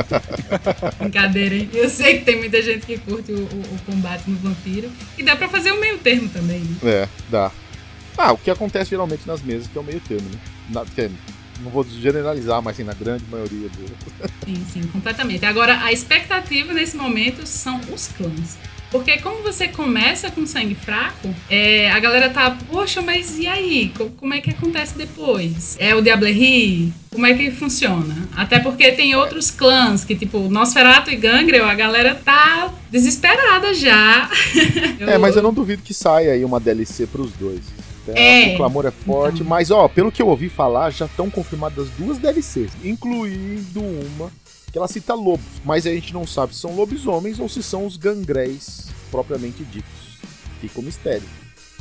Brincadeira, 1.00 1.56
hein? 1.56 1.70
Eu 1.74 1.90
sei 1.90 2.20
que 2.20 2.26
tem 2.26 2.38
muita 2.38 2.62
gente 2.62 2.86
que 2.86 2.98
curte 2.98 3.32
o, 3.32 3.40
o, 3.40 3.40
o 3.42 3.80
combate 3.86 4.30
no 4.30 4.38
vampiro. 4.38 4.92
E 5.18 5.24
dá 5.24 5.36
pra 5.36 5.48
fazer 5.48 5.72
o 5.72 5.80
meio 5.80 5.98
termo 6.00 6.30
também, 6.30 6.60
né? 6.60 6.78
É, 6.84 7.10
dá. 7.30 7.52
Ah, 8.18 8.32
o 8.32 8.38
que 8.38 8.50
acontece 8.50 8.92
geralmente 8.92 9.28
nas 9.28 9.42
mesas, 9.42 9.68
que 9.68 9.78
é 9.78 9.82
o 9.82 9.84
meio 9.84 10.00
termo, 10.00 10.30
né? 10.30 10.40
Na, 10.70 10.86
que 10.86 11.02
é 11.02 11.10
não 11.60 11.72
vou 11.72 11.84
generalizar, 11.84 12.62
mas 12.62 12.76
sim, 12.76 12.84
na 12.84 12.94
grande 12.94 13.24
maioria 13.30 13.70
deles. 13.70 13.92
Sim, 14.44 14.66
sim, 14.72 14.88
completamente. 14.88 15.46
Agora, 15.46 15.84
a 15.84 15.92
expectativa 15.92 16.74
nesse 16.74 16.98
momento 16.98 17.46
são 17.46 17.80
os 17.94 18.08
clãs. 18.10 18.58
Porque 18.96 19.18
como 19.18 19.44
você 19.44 19.68
começa 19.68 20.32
com 20.32 20.46
sangue 20.46 20.74
fraco, 20.74 21.28
é, 21.50 21.92
a 21.92 22.00
galera 22.00 22.30
tá, 22.30 22.58
poxa, 22.72 23.02
mas 23.02 23.38
e 23.38 23.46
aí? 23.46 23.92
Como 24.16 24.34
é 24.34 24.40
que 24.40 24.52
acontece 24.52 24.98
depois? 24.98 25.76
É 25.78 25.94
o 25.94 26.02
Diablerie? 26.02 26.94
Como 27.12 27.26
é 27.26 27.34
que 27.34 27.52
funciona? 27.52 28.16
Até 28.38 28.58
porque 28.60 28.94
tem 28.94 29.14
outros 29.14 29.52
clãs 29.52 30.06
que, 30.06 30.16
tipo, 30.16 30.40
Nosferatu 30.50 31.12
e 31.12 31.18
Gangrel, 31.18 31.66
a 31.66 31.74
galera 31.76 32.16
tá 32.16 32.74
desesperada 32.90 33.74
já. 33.74 34.30
eu... 34.98 35.10
É, 35.16 35.18
mas 35.18 35.36
eu 35.36 35.44
não 35.44 35.54
duvido 35.54 35.82
que 35.84 35.94
saia 35.94 36.32
aí 36.32 36.46
uma 36.46 36.62
DLC 36.62 37.06
pros 37.06 37.34
dois. 37.34 37.60
É, 38.08 38.54
o 38.54 38.58
clamor 38.58 38.86
é 38.86 38.92
forte, 38.92 39.42
então. 39.42 39.48
mas 39.48 39.72
ó, 39.72 39.90
pelo 39.90 40.12
que 40.12 40.22
eu 40.22 40.28
ouvi 40.28 40.48
falar, 40.48 40.90
já 40.92 41.06
estão 41.06 41.30
confirmadas 41.30 41.90
duas 41.98 42.18
DLCs, 42.18 42.72
incluindo 42.84 43.82
uma 43.82 44.32
que 44.76 44.78
ela 44.78 44.90
cita 44.90 45.14
lobos, 45.14 45.62
mas 45.64 45.88
a 45.88 45.90
gente 45.90 46.14
não 46.14 46.28
sabe 46.28 46.54
se 46.54 46.60
são 46.60 46.76
lobisomens 46.76 47.40
ou 47.40 47.48
se 47.48 47.64
são 47.64 47.86
os 47.86 47.96
gangréis 47.96 48.88
propriamente 49.10 49.64
ditos. 49.64 50.20
Fica 50.60 50.82
um 50.82 50.84
mistério 50.84 51.26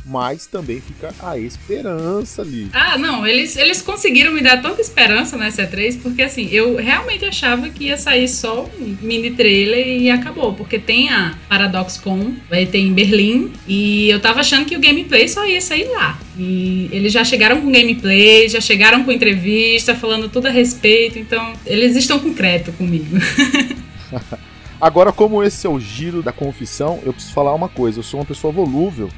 mas 0.05 0.45
também 0.45 0.79
fica 0.79 1.13
a 1.19 1.37
esperança 1.37 2.43
ali. 2.43 2.69
Ah, 2.71 2.97
não, 2.97 3.25
eles, 3.25 3.57
eles 3.57 3.81
conseguiram 3.81 4.31
me 4.31 4.41
dar 4.41 4.61
tanta 4.61 4.79
esperança 4.79 5.35
na 5.35 5.47
E3, 5.47 5.99
porque 6.01 6.21
assim, 6.21 6.47
eu 6.51 6.75
realmente 6.75 7.25
achava 7.25 7.69
que 7.69 7.85
ia 7.85 7.97
sair 7.97 8.27
só 8.27 8.69
um 8.79 8.97
mini 9.01 9.31
trailer 9.31 9.87
e 9.87 10.11
acabou, 10.11 10.53
porque 10.53 10.77
tem 10.77 11.09
a 11.09 11.35
ParadoxCon, 11.49 12.33
vai 12.49 12.67
ter 12.67 12.79
em 12.79 12.93
Berlim, 12.93 13.51
e 13.67 14.09
eu 14.09 14.19
tava 14.19 14.41
achando 14.41 14.65
que 14.65 14.75
o 14.75 14.79
gameplay 14.79 15.27
só 15.27 15.45
ia 15.45 15.59
sair 15.59 15.87
lá. 15.89 16.19
E 16.37 16.87
eles 16.91 17.11
já 17.11 17.23
chegaram 17.23 17.61
com 17.61 17.71
gameplay, 17.71 18.47
já 18.47 18.61
chegaram 18.61 19.03
com 19.03 19.11
entrevista, 19.11 19.95
falando 19.95 20.29
tudo 20.29 20.47
a 20.47 20.51
respeito, 20.51 21.17
então 21.17 21.53
eles 21.65 21.95
estão 21.95 22.19
concreto 22.19 22.71
comigo. 22.73 23.17
Agora, 24.79 25.11
como 25.11 25.41
esse 25.41 25.65
é 25.65 25.69
o 25.69 25.79
giro 25.79 26.21
da 26.21 26.31
confissão, 26.31 26.99
eu 27.03 27.13
preciso 27.13 27.33
falar 27.33 27.55
uma 27.55 27.69
coisa. 27.69 27.99
Eu 27.99 28.03
sou 28.03 28.19
uma 28.19 28.25
pessoa 28.25 28.51
volúvel 28.51 29.09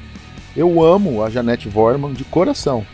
eu 0.56 0.82
amo 0.82 1.22
a 1.22 1.30
Janete 1.30 1.68
Vorman 1.68 2.12
de 2.12 2.24
coração. 2.24 2.86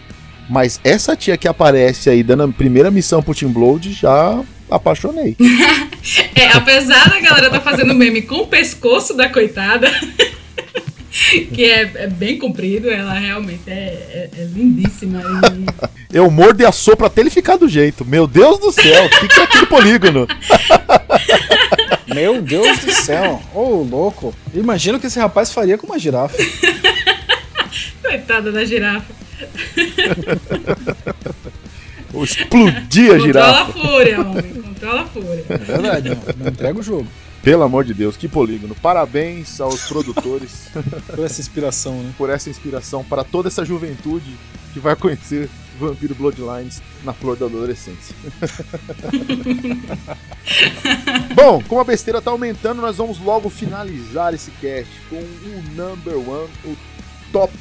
Mas 0.49 0.81
essa 0.85 1.17
tia 1.17 1.37
que 1.37 1.49
aparece 1.49 2.11
aí 2.11 2.23
dando 2.23 2.43
a 2.45 2.49
primeira 2.49 2.91
missão 2.91 3.23
pro 3.23 3.35
Team 3.35 3.51
Blood, 3.51 3.93
já 3.93 4.43
apaixonei. 4.71 5.37
é, 6.35 6.49
apesar 6.49 7.09
da 7.09 7.21
galera 7.21 7.51
tá 7.51 7.61
fazendo 7.61 7.95
meme 7.95 8.23
com 8.23 8.37
o 8.37 8.47
pescoço 8.47 9.15
da 9.15 9.29
coitada, 9.29 9.91
que 11.55 11.65
é, 11.65 11.91
é, 11.95 12.07
bem 12.09 12.39
comprido, 12.39 12.91
ela 12.91 13.15
realmente 13.15 13.63
é, 13.67 13.73
é, 13.73 14.31
é 14.37 14.45
lindíssima. 14.45 15.23
E... 15.23 15.95
Eu 16.15 16.31
mordo 16.31 16.63
e 16.63 16.67
assopro 16.67 17.07
até 17.07 17.23
ele 17.23 17.31
ficar 17.31 17.57
do 17.57 17.69
jeito. 17.69 18.05
Meu 18.05 18.27
Deus 18.27 18.59
do 18.61 18.71
céu, 18.71 19.07
o 19.07 19.11
que, 19.11 19.29
que 19.29 19.41
é 19.41 19.43
aquele 19.43 19.67
polígono? 19.67 20.29
Meu 22.07 22.41
Deus 22.41 22.79
do 22.79 22.93
céu, 22.93 23.43
ô 23.53 23.61
oh, 23.61 23.83
louco. 23.83 24.33
Imagina 24.55 24.97
o 24.97 25.01
que 25.01 25.09
esse 25.09 25.19
rapaz 25.19 25.51
faria 25.51 25.77
com 25.77 25.87
uma 25.89 25.99
girafa. 25.99 26.37
Coitada 28.05 28.53
da 28.53 28.65
girafa. 28.65 29.15
Explodir 32.23 33.13
a 33.13 33.19
girafa. 33.19 33.73
Controla 33.73 33.83
a 33.89 33.89
fúria, 33.89 34.21
homem. 34.21 34.63
Controla 34.63 35.03
a 35.03 35.07
fúria. 35.07 35.45
É 35.49 35.57
verdade, 35.57 36.11
não, 36.11 36.19
não 36.37 36.49
entrega 36.49 36.79
o 36.79 36.83
jogo. 36.83 37.09
Pelo 37.43 37.63
amor 37.63 37.85
de 37.85 37.95
Deus, 37.95 38.17
que 38.17 38.29
polígono. 38.29 38.75
Parabéns 38.75 39.61
aos 39.61 39.87
produtores. 39.87 40.69
Por 41.07 41.25
essa 41.25 41.41
inspiração, 41.41 42.03
né? 42.03 42.13
Por 42.17 42.31
essa 42.31 42.49
inspiração 42.49 43.03
para 43.03 43.25
toda 43.25 43.49
essa 43.49 43.65
juventude 43.65 44.37
que 44.73 44.81
vai 44.81 44.95
conhecer 44.95 45.49
Vampiro 45.79 46.15
Bloodlines 46.15 46.81
na 47.03 47.13
flor 47.13 47.37
da 47.37 47.47
adolescência. 47.47 48.15
Bom, 51.35 51.63
como 51.67 51.81
a 51.81 51.85
besteira 51.85 52.23
tá 52.23 52.31
aumentando, 52.31 52.81
nós 52.81 52.97
vamos 52.97 53.19
logo 53.19 53.51
finalizar 53.51 54.33
esse 54.35 54.53
cast 54.53 54.91
com 55.11 55.17
o 55.17 55.63
number 55.75 56.17
one, 56.17 56.49
o 56.65 56.77
top 57.35 57.53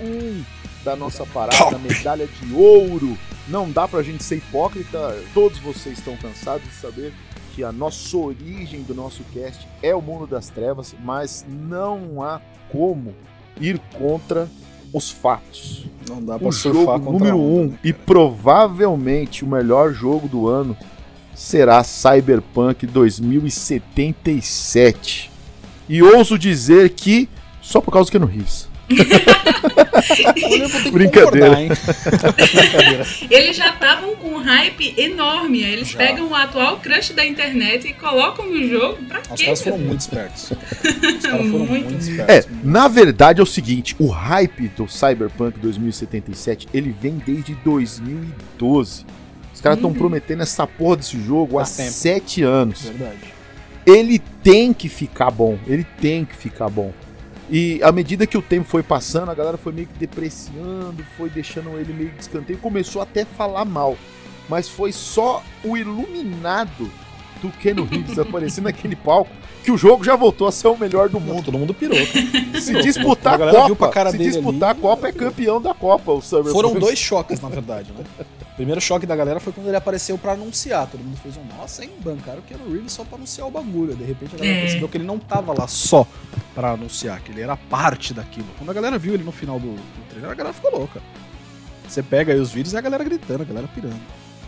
1 0.00 0.42
da 0.84 0.96
nossa 0.96 1.24
parada, 1.24 1.56
top. 1.56 1.78
medalha 1.78 2.26
de 2.26 2.52
ouro. 2.52 3.16
Não 3.46 3.70
dá 3.70 3.86
pra 3.86 4.02
gente 4.02 4.24
ser 4.24 4.38
hipócrita, 4.38 5.16
todos 5.32 5.60
vocês 5.60 5.98
estão 5.98 6.16
cansados 6.16 6.68
de 6.68 6.74
saber 6.74 7.12
que 7.54 7.62
a 7.62 7.70
nossa 7.70 8.16
origem 8.16 8.82
do 8.82 8.92
nosso 8.92 9.22
cast 9.32 9.64
é 9.80 9.94
o 9.94 10.02
mundo 10.02 10.26
das 10.26 10.48
trevas, 10.48 10.92
mas 11.04 11.46
não 11.48 12.20
há 12.20 12.40
como 12.72 13.14
ir 13.60 13.80
contra 13.96 14.50
os 14.92 15.12
fatos. 15.12 15.86
Não 16.08 16.20
dá 16.20 16.36
pra 16.36 16.48
o 16.48 16.52
jogo 16.52 17.12
número 17.12 17.36
1 17.36 17.60
um, 17.60 17.68
né, 17.68 17.78
e 17.84 17.92
provavelmente 17.92 19.44
o 19.44 19.48
melhor 19.48 19.92
jogo 19.92 20.26
do 20.26 20.48
ano 20.48 20.76
será 21.32 21.84
Cyberpunk 21.84 22.88
2077. 22.88 25.30
E 25.88 26.02
ouso 26.02 26.36
dizer 26.36 26.90
que 26.90 27.28
só 27.60 27.80
por 27.80 27.92
causa 27.92 28.08
do 28.08 28.12
Keanu 28.12 28.26
Reeves. 28.26 28.71
Brincadeira. 30.92 31.68
Eles 33.30 33.56
já 33.56 33.70
estavam 33.70 34.16
com 34.16 34.28
um 34.28 34.42
hype 34.42 34.94
enorme. 34.96 35.62
Eles 35.62 35.90
já. 35.90 35.98
pegam 35.98 36.28
o 36.28 36.34
atual 36.34 36.78
crush 36.78 37.12
da 37.12 37.24
internet 37.24 37.88
e 37.88 37.92
colocam 37.92 38.46
no 38.46 38.68
jogo. 38.68 39.02
Pra 39.04 39.20
Os 39.20 39.28
quê? 39.38 39.44
caras 39.44 39.62
foram 39.62 39.78
muito 39.78 40.00
espertos. 40.00 40.50
Os 40.50 40.56
caras 41.22 41.22
foram 41.22 41.66
muito, 41.66 41.90
muito 41.90 41.98
espertos. 41.98 42.34
É, 42.34 42.44
na 42.62 42.88
verdade 42.88 43.40
é 43.40 43.42
o 43.42 43.46
seguinte: 43.46 43.94
o 43.98 44.08
hype 44.08 44.68
do 44.68 44.88
Cyberpunk 44.88 45.58
2077 45.58 46.68
ele 46.72 46.94
vem 46.98 47.20
desde 47.24 47.54
2012. 47.56 49.04
Os 49.54 49.60
caras 49.60 49.78
estão 49.78 49.90
uhum. 49.90 49.96
prometendo 49.96 50.42
essa 50.42 50.66
porra 50.66 50.96
desse 50.96 51.22
jogo 51.22 51.58
há 51.58 51.64
tempo. 51.64 51.90
sete 51.90 52.42
anos. 52.42 52.82
Verdade. 52.82 53.32
Ele 53.84 54.18
tem 54.18 54.72
que 54.72 54.88
ficar 54.88 55.30
bom. 55.30 55.58
Ele 55.66 55.84
tem 56.00 56.24
que 56.24 56.34
ficar 56.34 56.68
bom. 56.68 56.92
E 57.52 57.82
à 57.82 57.92
medida 57.92 58.26
que 58.26 58.38
o 58.38 58.40
tempo 58.40 58.66
foi 58.66 58.82
passando, 58.82 59.30
a 59.30 59.34
galera 59.34 59.58
foi 59.58 59.74
meio 59.74 59.86
que 59.86 59.98
depreciando, 59.98 61.04
foi 61.18 61.28
deixando 61.28 61.78
ele 61.78 61.92
meio 61.92 62.10
de 62.10 62.22
escanteio, 62.22 62.58
começou 62.58 63.02
até 63.02 63.22
a 63.22 63.26
falar 63.26 63.66
mal. 63.66 63.94
Mas 64.48 64.70
foi 64.70 64.90
só 64.90 65.42
o 65.62 65.76
iluminado 65.76 66.90
do 67.42 67.50
Keanu 67.50 67.84
Reeves 67.84 68.18
aparecendo 68.18 68.64
naquele 68.72 68.96
palco 68.96 69.30
que 69.62 69.70
o 69.70 69.76
jogo 69.76 70.02
já 70.02 70.16
voltou 70.16 70.48
a 70.48 70.52
ser 70.52 70.68
o 70.68 70.76
melhor 70.78 71.10
do 71.10 71.20
mundo. 71.20 71.44
Todo 71.44 71.58
mundo 71.58 71.74
pirou. 71.74 71.98
Cara. 71.98 72.60
Se 72.60 72.72
disputar 72.82 73.40
a, 73.40 73.50
a 73.50 73.68
Copa, 73.68 74.10
se 74.10 74.18
disputar 74.18 74.70
ali, 74.70 74.78
a 74.78 74.82
Copa 74.82 75.08
é 75.08 75.12
campeão 75.12 75.60
da 75.60 75.74
Copa, 75.74 76.10
o 76.10 76.22
Summer 76.22 76.50
Foram 76.52 76.72
dois 76.72 76.98
choques, 76.98 77.38
na 77.38 77.50
verdade, 77.50 77.92
né? 77.92 78.02
O 78.52 78.54
primeiro 78.56 78.80
choque 78.80 79.04
da 79.04 79.14
galera 79.14 79.38
foi 79.40 79.52
quando 79.52 79.66
ele 79.66 79.76
apareceu 79.76 80.16
para 80.16 80.32
anunciar. 80.32 80.86
Todo 80.86 81.04
mundo 81.04 81.18
fez 81.18 81.36
um, 81.36 81.44
nossa, 81.58 81.84
hein, 81.84 81.90
bancaram 82.02 82.38
o 82.38 82.42
Keanu 82.42 82.72
Reeves 82.72 82.92
só 82.92 83.04
pra 83.04 83.16
anunciar 83.16 83.46
o 83.46 83.50
bagulho. 83.50 83.94
De 83.94 84.04
repente 84.04 84.34
a 84.34 84.38
galera 84.38 84.56
é. 84.56 84.60
percebeu 84.62 84.88
que 84.88 84.96
ele 84.96 85.04
não 85.04 85.18
tava 85.18 85.52
lá 85.52 85.68
só 85.68 86.06
para 86.54 86.70
anunciar, 86.70 87.20
que 87.20 87.32
ele 87.32 87.40
era 87.40 87.56
parte 87.56 88.12
daquilo. 88.12 88.46
Quando 88.58 88.70
a 88.70 88.72
galera 88.72 88.98
viu 88.98 89.14
ele 89.14 89.24
no 89.24 89.32
final 89.32 89.58
do, 89.58 89.74
do 89.74 90.08
trailer, 90.08 90.30
a 90.30 90.34
galera 90.34 90.54
ficou 90.54 90.70
louca. 90.70 91.00
Você 91.88 92.02
pega 92.02 92.32
aí 92.32 92.38
os 92.38 92.50
vídeos 92.52 92.72
e 92.72 92.76
a 92.76 92.80
galera 92.80 93.04
gritando, 93.04 93.42
a 93.42 93.44
galera 93.44 93.68
pirando. 93.68 94.00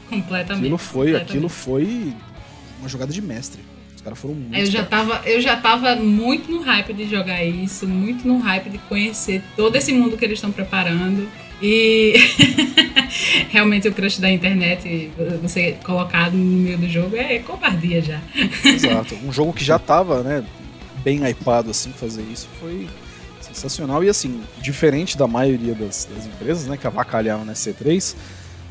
Completamente. 0.09 0.63
Aquilo 0.63 0.79
foi, 0.79 1.07
completamente. 1.07 1.31
aquilo 1.31 1.49
foi 1.49 2.15
uma 2.79 2.89
jogada 2.89 3.13
de 3.13 3.23
mestre. 3.23 3.61
Os 3.95 4.03
caras 4.03 4.19
foram 4.19 4.35
muito. 4.35 4.57
Eu 4.57 4.67
já, 4.67 4.85
tava, 4.85 5.23
eu 5.25 5.41
já 5.41 5.57
tava 5.57 5.97
muito 5.97 6.51
no 6.51 6.61
hype 6.63 6.93
de 6.93 7.09
jogar 7.09 7.45
isso, 7.45 7.87
muito 7.87 8.27
no 8.27 8.39
hype 8.39 8.71
de 8.71 8.79
conhecer 8.79 9.43
todo 9.57 9.77
esse 9.77 9.93
mundo 9.93 10.17
que 10.17 10.25
eles 10.25 10.39
estão 10.39 10.53
preparando. 10.53 11.29
E 11.63 12.15
realmente 13.49 13.89
o 13.89 13.93
crush 13.93 14.21
da 14.21 14.31
internet, 14.31 15.11
você 15.41 15.77
colocado 15.85 16.35
no 16.35 16.61
meio 16.61 16.77
do 16.77 16.89
jogo, 16.89 17.17
é 17.17 17.39
covardia 17.39 18.03
já. 18.03 18.21
Exato. 18.65 19.15
Um 19.25 19.33
jogo 19.33 19.53
que 19.53 19.65
já 19.65 19.79
tava, 19.79 20.23
né, 20.23 20.45
bem 21.05 21.21
hypado 21.29 21.71
assim, 21.71 21.93
fazer 21.93 22.23
isso 22.23 22.49
foi 22.59 22.89
Sensacional. 23.55 24.03
E 24.03 24.09
assim, 24.09 24.43
diferente 24.61 25.17
da 25.17 25.27
maioria 25.27 25.75
das, 25.75 26.09
das 26.13 26.27
empresas, 26.27 26.67
né, 26.67 26.77
que 26.77 26.87
avacalharam 26.87 27.45
na 27.45 27.53
C3, 27.53 28.15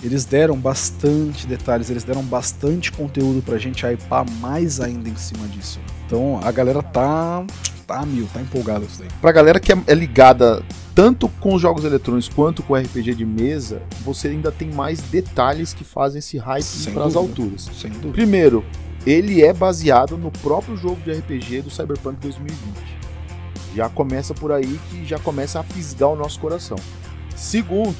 eles 0.03 0.25
deram 0.25 0.57
bastante 0.57 1.47
detalhes, 1.47 1.89
eles 1.89 2.03
deram 2.03 2.21
bastante 2.23 2.91
conteúdo 2.91 3.41
pra 3.41 3.57
gente 3.57 3.85
hypar 3.85 4.25
mais 4.41 4.81
ainda 4.81 5.07
em 5.07 5.15
cima 5.15 5.47
disso. 5.47 5.79
Então 6.05 6.39
a 6.43 6.51
galera 6.51 6.83
tá, 6.83 7.45
tá 7.87 8.05
mil, 8.05 8.27
tá 8.33 8.41
empolgada 8.41 8.83
isso 8.83 8.99
daí. 8.99 9.07
Pra 9.21 9.31
galera 9.31 9.59
que 9.59 9.71
é, 9.71 9.77
é 9.87 9.95
ligada 9.95 10.61
tanto 10.93 11.29
com 11.39 11.55
os 11.55 11.61
jogos 11.61 11.85
eletrônicos 11.85 12.27
quanto 12.27 12.61
com 12.61 12.75
RPG 12.75 13.15
de 13.15 13.25
mesa, 13.25 13.81
você 14.01 14.27
ainda 14.27 14.51
tem 14.51 14.69
mais 14.69 15.01
detalhes 15.01 15.73
que 15.73 15.85
fazem 15.85 16.19
esse 16.19 16.37
hype 16.37 16.91
para 16.93 17.05
as 17.05 17.15
alturas. 17.15 17.69
Sem 17.73 17.89
dúvida. 17.91 18.11
Primeiro, 18.11 18.65
ele 19.05 19.41
é 19.43 19.51
baseado 19.53 20.17
no 20.17 20.31
próprio 20.31 20.77
jogo 20.77 21.01
de 21.01 21.11
RPG 21.11 21.63
do 21.63 21.69
Cyberpunk 21.69 22.19
2020. 22.21 22.59
Já 23.75 23.89
começa 23.89 24.33
por 24.33 24.51
aí 24.51 24.79
que 24.89 25.05
já 25.05 25.19
começa 25.19 25.59
a 25.59 25.63
fisgar 25.63 26.09
o 26.09 26.15
nosso 26.15 26.39
coração. 26.39 26.77
Segundo, 27.35 27.95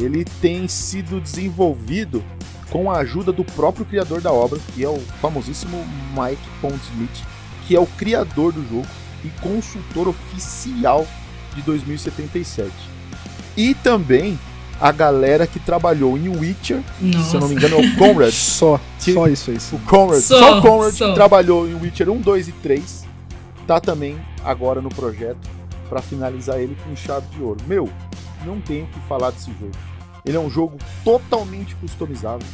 ele 0.00 0.24
tem 0.40 0.68
sido 0.68 1.20
desenvolvido 1.20 2.22
com 2.70 2.90
a 2.90 2.98
ajuda 2.98 3.32
do 3.32 3.44
próprio 3.44 3.86
criador 3.86 4.20
da 4.20 4.30
obra, 4.30 4.60
que 4.74 4.84
é 4.84 4.88
o 4.88 4.98
famosíssimo 5.20 5.84
Mike 6.12 6.48
Pondsmith, 6.60 7.24
que 7.66 7.74
é 7.74 7.80
o 7.80 7.86
criador 7.86 8.52
do 8.52 8.62
jogo 8.68 8.86
e 9.24 9.30
consultor 9.40 10.08
oficial 10.08 11.06
de 11.54 11.62
2077. 11.62 12.70
E 13.56 13.74
também 13.74 14.38
a 14.80 14.92
galera 14.92 15.46
que 15.46 15.58
trabalhou 15.58 16.16
em 16.16 16.28
Witcher, 16.28 16.82
Nossa. 17.00 17.30
se 17.30 17.34
eu 17.36 17.40
não 17.40 17.48
me 17.48 17.54
engano 17.54 17.76
é 17.76 17.80
o 17.80 17.96
Conrad. 17.96 18.30
Só, 18.34 18.80
Que- 19.00 19.12
só 19.12 19.26
isso 19.26 19.50
aí. 19.50 19.58
O 19.72 19.78
Conrad, 19.80 20.20
Só, 20.20 20.38
só, 20.38 20.58
o 20.58 20.62
Conrad 20.62 20.94
só. 20.94 21.08
que 21.08 21.14
trabalhou 21.14 21.68
em 21.68 21.74
Witcher 21.74 22.08
1, 22.08 22.20
2 22.20 22.48
e 22.48 22.52
3, 22.52 23.04
tá 23.66 23.80
também 23.80 24.16
agora 24.44 24.80
no 24.80 24.88
projeto 24.88 25.48
para 25.88 26.00
finalizar 26.02 26.58
ele 26.60 26.76
com 26.84 26.94
chave 26.94 27.26
de 27.34 27.42
ouro. 27.42 27.58
Meu, 27.66 27.88
não 28.44 28.60
tenho 28.60 28.84
o 28.84 28.88
que 28.88 29.00
falar 29.08 29.30
desse 29.30 29.46
jogo. 29.58 29.72
Ele 30.24 30.36
é 30.36 30.40
um 30.40 30.50
jogo 30.50 30.76
totalmente 31.02 31.74
customizável. 31.76 32.46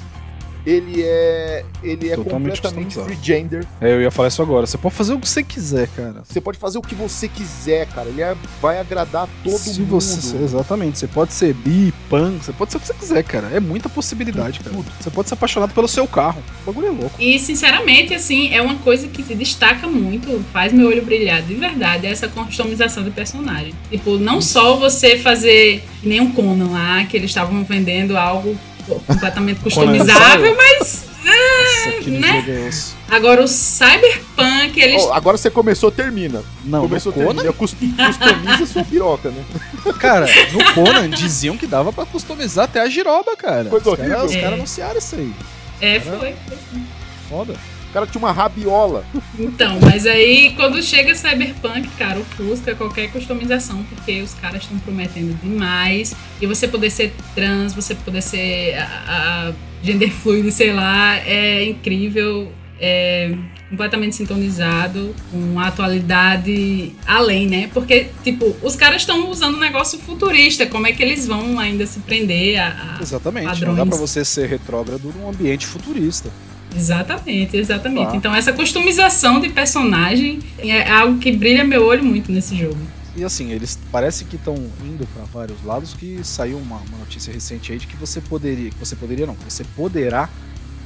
Ele 0.66 1.02
é, 1.02 1.64
ele 1.82 2.08
é 2.10 2.16
Totalmente 2.16 2.56
completamente 2.56 2.94
customizado. 2.94 3.06
free 3.06 3.18
gender. 3.22 3.66
É, 3.80 3.92
eu 3.92 4.00
ia 4.00 4.10
falar 4.10 4.28
isso 4.28 4.40
agora. 4.40 4.66
Você 4.66 4.78
pode 4.78 4.94
fazer 4.94 5.12
o 5.12 5.18
que 5.20 5.28
você 5.28 5.42
quiser, 5.42 5.88
cara. 5.88 6.22
Você 6.24 6.40
pode 6.40 6.58
fazer 6.58 6.78
o 6.78 6.82
que 6.82 6.94
você 6.94 7.28
quiser, 7.28 7.86
cara. 7.88 8.08
Ele 8.08 8.22
é- 8.22 8.34
vai 8.62 8.78
agradar 8.80 9.28
todo 9.42 9.58
Se 9.58 9.78
mundo. 9.80 9.90
você, 9.90 10.36
exatamente, 10.38 10.98
você 10.98 11.06
pode 11.06 11.32
ser 11.34 11.52
bi, 11.52 11.92
pan, 12.08 12.32
você 12.40 12.52
pode 12.52 12.70
ser 12.72 12.78
o 12.78 12.80
que 12.80 12.86
você 12.86 12.94
quiser, 12.94 13.22
cara. 13.24 13.48
É 13.52 13.60
muita 13.60 13.88
possibilidade, 13.90 14.60
cara. 14.60 14.74
Tudo. 14.74 14.90
Você 14.98 15.10
pode 15.10 15.28
ser 15.28 15.34
apaixonado 15.34 15.74
pelo 15.74 15.86
seu 15.86 16.06
carro. 16.06 16.42
O 16.62 16.66
bagulho 16.72 16.86
é 16.88 16.90
louco. 16.90 17.20
E 17.20 17.38
sinceramente, 17.38 18.14
assim, 18.14 18.52
é 18.54 18.62
uma 18.62 18.76
coisa 18.76 19.06
que 19.08 19.22
se 19.22 19.34
destaca 19.34 19.86
muito, 19.86 20.42
faz 20.52 20.72
meu 20.72 20.88
olho 20.88 21.04
brilhar 21.04 21.42
de 21.42 21.54
verdade, 21.54 22.06
é 22.06 22.10
essa 22.10 22.26
customização 22.28 23.02
de 23.04 23.10
personagem. 23.10 23.74
Tipo, 23.90 24.16
não 24.16 24.40
só 24.40 24.76
você 24.76 25.18
fazer 25.18 25.84
que 26.00 26.08
nem 26.08 26.20
um 26.20 26.32
Conan 26.32 26.70
lá, 26.70 27.04
que 27.04 27.16
eles 27.16 27.30
estavam 27.30 27.62
vendendo 27.64 28.16
algo 28.16 28.56
completamente 29.06 29.60
customizável, 29.60 30.56
mas 30.56 31.04
Nossa, 31.24 32.10
né? 32.10 32.44
é 32.46 32.68
osso. 32.68 32.94
agora 33.10 33.42
o 33.42 33.48
Cyberpunk, 33.48 34.78
eles. 34.80 35.02
Ó, 35.02 35.12
agora 35.14 35.36
você 35.36 35.50
começou, 35.50 35.90
termina. 35.90 36.42
Não, 36.64 36.82
começou, 36.82 37.12
no 37.12 37.18
Conan, 37.18 37.34
termina. 37.42 37.52
Cus- 37.52 37.74
Customiza 37.74 38.66
sua 38.66 38.84
piroca, 38.84 39.30
né? 39.30 39.42
cara, 39.98 40.26
no 40.52 40.74
Conan 40.74 41.08
diziam 41.10 41.56
que 41.56 41.66
dava 41.66 41.92
pra 41.92 42.04
customizar 42.06 42.64
até 42.66 42.80
a 42.80 42.88
giroba, 42.88 43.34
cara. 43.36 43.64
Coisa 43.70 43.90
os 43.90 43.96
caras 43.98 44.24
os 44.24 44.34
É. 44.34 44.40
caras 44.40 44.54
anunciaram 44.58 44.98
isso 44.98 45.14
aí. 45.16 45.32
É, 45.80 46.00
foi. 46.00 46.18
foi 46.18 46.34
sim. 46.72 46.86
Foda. 47.28 47.54
O 47.94 47.96
cara 47.96 48.08
tinha 48.08 48.18
uma 48.18 48.32
rabiola. 48.32 49.04
Então, 49.38 49.78
mas 49.80 50.04
aí 50.04 50.52
quando 50.56 50.82
chega 50.82 51.14
Cyberpunk, 51.14 51.86
cara, 51.96 52.18
o 52.18 52.24
Fusca, 52.24 52.74
qualquer 52.74 53.08
customização, 53.12 53.84
porque 53.84 54.20
os 54.20 54.34
caras 54.34 54.62
estão 54.62 54.76
prometendo 54.80 55.32
demais. 55.40 56.12
E 56.42 56.46
você 56.46 56.66
poder 56.66 56.90
ser 56.90 57.14
trans, 57.36 57.72
você 57.72 57.94
poder 57.94 58.20
ser 58.20 58.74
a, 58.78 59.46
a 59.48 59.52
gender 59.80 60.10
fluido, 60.22 60.50
sei 60.50 60.72
lá, 60.72 61.18
é 61.18 61.62
incrível. 61.64 62.50
É 62.80 63.32
completamente 63.70 64.14
sintonizado, 64.16 65.14
com 65.30 65.58
a 65.60 65.68
atualidade 65.68 66.92
além, 67.06 67.46
né? 67.46 67.70
Porque, 67.72 68.08
tipo, 68.24 68.54
os 68.62 68.74
caras 68.76 69.02
estão 69.02 69.30
usando 69.30 69.54
um 69.56 69.60
negócio 69.60 69.98
futurista, 70.00 70.66
como 70.66 70.86
é 70.86 70.92
que 70.92 71.02
eles 71.02 71.26
vão 71.26 71.58
ainda 71.60 71.86
se 71.86 72.00
prender 72.00 72.58
a. 72.58 72.96
a- 72.98 73.02
Exatamente. 73.02 73.46
Não 73.46 73.52
padrões. 73.54 73.76
dá 73.76 73.86
pra 73.86 73.96
você 73.96 74.24
ser 74.24 74.48
retrógrado 74.48 75.12
num 75.16 75.28
ambiente 75.28 75.64
futurista. 75.66 76.28
Exatamente, 76.74 77.56
exatamente. 77.56 78.10
Tá. 78.10 78.16
Então 78.16 78.34
essa 78.34 78.52
customização 78.52 79.40
de 79.40 79.48
personagem 79.48 80.40
é 80.58 80.90
algo 80.90 81.18
que 81.18 81.32
brilha 81.32 81.64
meu 81.64 81.84
olho 81.84 82.04
muito 82.04 82.30
nesse 82.32 82.56
jogo. 82.56 82.78
E 83.16 83.22
assim, 83.22 83.52
eles 83.52 83.78
parece 83.92 84.24
que 84.24 84.34
estão 84.34 84.54
indo 84.84 85.06
pra 85.14 85.22
vários 85.24 85.62
lados, 85.62 85.94
que 85.94 86.18
saiu 86.24 86.58
uma, 86.58 86.78
uma 86.78 86.98
notícia 86.98 87.32
recente 87.32 87.72
aí 87.72 87.78
de 87.78 87.86
que 87.86 87.96
você 87.96 88.20
poderia, 88.20 88.70
que 88.70 88.78
você 88.78 88.96
poderia 88.96 89.24
não, 89.24 89.36
que 89.36 89.44
você 89.44 89.62
poderá 89.76 90.28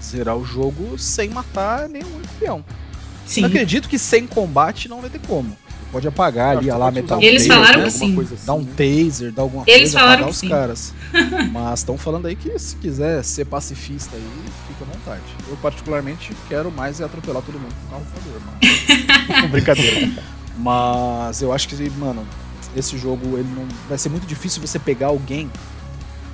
zerar 0.02 0.36
o 0.36 0.44
jogo 0.44 0.98
sem 0.98 1.30
matar 1.30 1.88
nenhum 1.88 2.20
peão. 2.38 2.62
Sim. 3.26 3.42
Eu 3.42 3.46
acredito 3.48 3.88
que 3.88 3.98
sem 3.98 4.26
combate 4.26 4.88
não 4.88 5.00
vai 5.00 5.08
ter 5.08 5.20
como. 5.20 5.56
Pode 5.90 6.06
apagar 6.06 6.58
ali, 6.58 6.66
lá, 6.70 6.90
metal 6.90 7.20
Eles 7.22 7.46
taser, 7.46 7.56
falaram 7.56 7.78
né? 7.78 7.88
que 7.88 7.94
Alguma 7.94 8.08
sim. 8.08 8.14
coisa 8.14 8.34
assim, 8.34 8.46
dar 8.46 8.54
um 8.54 8.62
né? 8.62 8.72
taser, 8.76 9.32
dar 9.32 9.42
alguma 9.42 9.64
Eles 9.66 9.80
coisa, 9.80 9.98
falaram 9.98 10.14
apagar 10.14 10.30
os 10.30 10.36
sim. 10.36 10.48
caras. 10.48 10.94
Mas 11.50 11.80
estão 11.80 11.96
falando 11.96 12.26
aí 12.26 12.36
que 12.36 12.58
se 12.58 12.76
quiser 12.76 13.24
ser 13.24 13.46
pacifista 13.46 14.14
aí, 14.14 14.22
fica 14.68 14.84
à 14.84 14.94
vontade. 14.94 15.22
Eu 15.48 15.56
particularmente 15.56 16.32
quero 16.48 16.70
mais 16.70 17.00
é 17.00 17.04
atropelar 17.04 17.42
todo 17.42 17.58
mundo 17.58 17.74
com 17.84 17.90
carro 17.90 18.06
voador, 18.12 18.40
mano. 18.44 19.48
Brincadeira. 19.50 20.10
Mas 20.58 21.40
eu 21.40 21.52
acho 21.52 21.68
que, 21.68 21.90
mano, 21.90 22.26
esse 22.76 22.98
jogo 22.98 23.38
ele 23.38 23.48
não 23.54 23.66
vai 23.88 23.96
ser 23.96 24.08
muito 24.08 24.26
difícil 24.26 24.60
você 24.60 24.78
pegar 24.78 25.06
alguém 25.06 25.50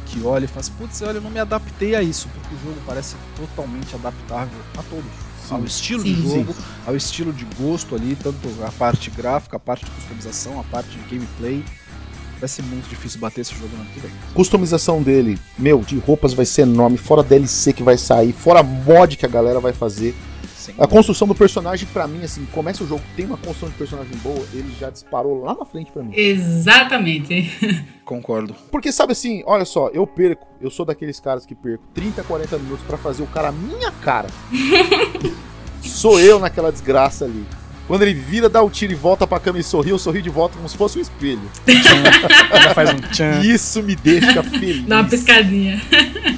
que 0.06 0.22
olha 0.24 0.44
e 0.44 0.48
fala 0.48 0.60
assim, 0.60 0.72
putz, 0.78 1.02
olha, 1.02 1.18
eu 1.18 1.22
não 1.22 1.30
me 1.30 1.38
adaptei 1.40 1.94
a 1.94 2.02
isso, 2.02 2.28
porque 2.28 2.54
o 2.54 2.58
jogo 2.68 2.80
parece 2.86 3.16
totalmente 3.36 3.94
adaptável 3.94 4.58
a 4.76 4.82
todos. 4.82 5.04
Sim. 5.48 5.54
Ao 5.54 5.64
estilo 5.64 6.02
Sim. 6.02 6.14
de 6.14 6.22
jogo, 6.22 6.54
ao 6.86 6.96
estilo 6.96 7.32
de 7.32 7.44
gosto 7.58 7.94
ali, 7.94 8.16
tanto 8.16 8.48
a 8.64 8.72
parte 8.72 9.10
gráfica, 9.10 9.56
a 9.56 9.60
parte 9.60 9.84
de 9.84 9.90
customização, 9.90 10.58
a 10.58 10.64
parte 10.64 10.90
de 10.90 10.98
gameplay. 11.14 11.64
Vai 12.40 12.48
ser 12.48 12.62
muito 12.62 12.88
difícil 12.88 13.20
bater 13.20 13.42
esse 13.42 13.54
jogo 13.54 13.68
no 13.74 13.80
ano 13.80 13.90
que 13.94 14.00
vem. 14.00 14.10
Customização 14.34 15.02
dele, 15.02 15.38
meu, 15.58 15.80
de 15.80 15.98
roupas 15.98 16.34
vai 16.34 16.44
ser 16.44 16.62
enorme. 16.62 16.98
Fora 16.98 17.22
DLC 17.22 17.72
que 17.72 17.82
vai 17.82 17.96
sair, 17.96 18.32
fora 18.32 18.62
mod 18.62 19.16
que 19.16 19.24
a 19.24 19.28
galera 19.28 19.60
vai 19.60 19.72
fazer. 19.72 20.14
Sem 20.64 20.74
A 20.78 20.86
construção 20.86 21.28
do 21.28 21.34
personagem, 21.34 21.86
pra 21.92 22.08
mim, 22.08 22.24
assim, 22.24 22.46
começa 22.46 22.82
o 22.82 22.86
jogo, 22.86 23.02
tem 23.14 23.26
uma 23.26 23.36
construção 23.36 23.68
de 23.68 23.74
personagem 23.74 24.16
boa, 24.18 24.42
ele 24.54 24.74
já 24.80 24.88
disparou 24.88 25.42
lá 25.42 25.54
na 25.54 25.64
frente 25.66 25.92
pra 25.92 26.02
mim. 26.02 26.12
Exatamente. 26.14 27.50
Concordo. 28.02 28.54
Porque 28.70 28.90
sabe 28.90 29.12
assim, 29.12 29.42
olha 29.44 29.66
só, 29.66 29.88
eu 29.88 30.06
perco, 30.06 30.46
eu 30.62 30.70
sou 30.70 30.86
daqueles 30.86 31.20
caras 31.20 31.44
que 31.44 31.54
perco 31.54 31.84
30, 31.92 32.22
40 32.22 32.58
minutos 32.58 32.84
pra 32.86 32.96
fazer 32.96 33.22
o 33.22 33.26
cara 33.26 33.52
minha 33.52 33.90
cara. 33.92 34.28
sou 35.82 36.18
eu 36.18 36.38
naquela 36.38 36.72
desgraça 36.72 37.26
ali. 37.26 37.44
Quando 37.86 38.02
ele 38.02 38.14
vira, 38.14 38.48
dá 38.48 38.62
o 38.62 38.70
tiro 38.70 38.92
e 38.92 38.96
volta 38.96 39.26
pra 39.26 39.38
cama 39.38 39.58
e 39.58 39.62
sorri, 39.62 39.90
eu 39.90 39.98
sorri 39.98 40.22
de 40.22 40.30
volta 40.30 40.56
como 40.56 40.68
se 40.68 40.76
fosse 40.76 40.98
um 40.98 41.02
espelho. 41.02 41.50
Já 41.66 42.74
faz 42.74 42.90
um 42.90 42.98
tchan. 43.10 43.40
Isso 43.42 43.82
me 43.82 43.94
deixa 43.94 44.42
feliz. 44.42 44.86
Dá 44.86 45.00
uma 45.00 45.08
piscadinha. 45.08 45.80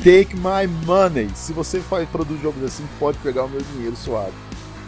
Take 0.02 0.34
my 0.34 0.66
money. 0.84 1.28
Se 1.34 1.52
você 1.52 1.78
faz, 1.80 2.08
produz 2.08 2.42
jogos 2.42 2.62
assim, 2.64 2.84
pode 2.98 3.18
pegar 3.18 3.44
o 3.44 3.48
meu 3.48 3.60
dinheiro 3.74 3.94
suave. 3.96 4.32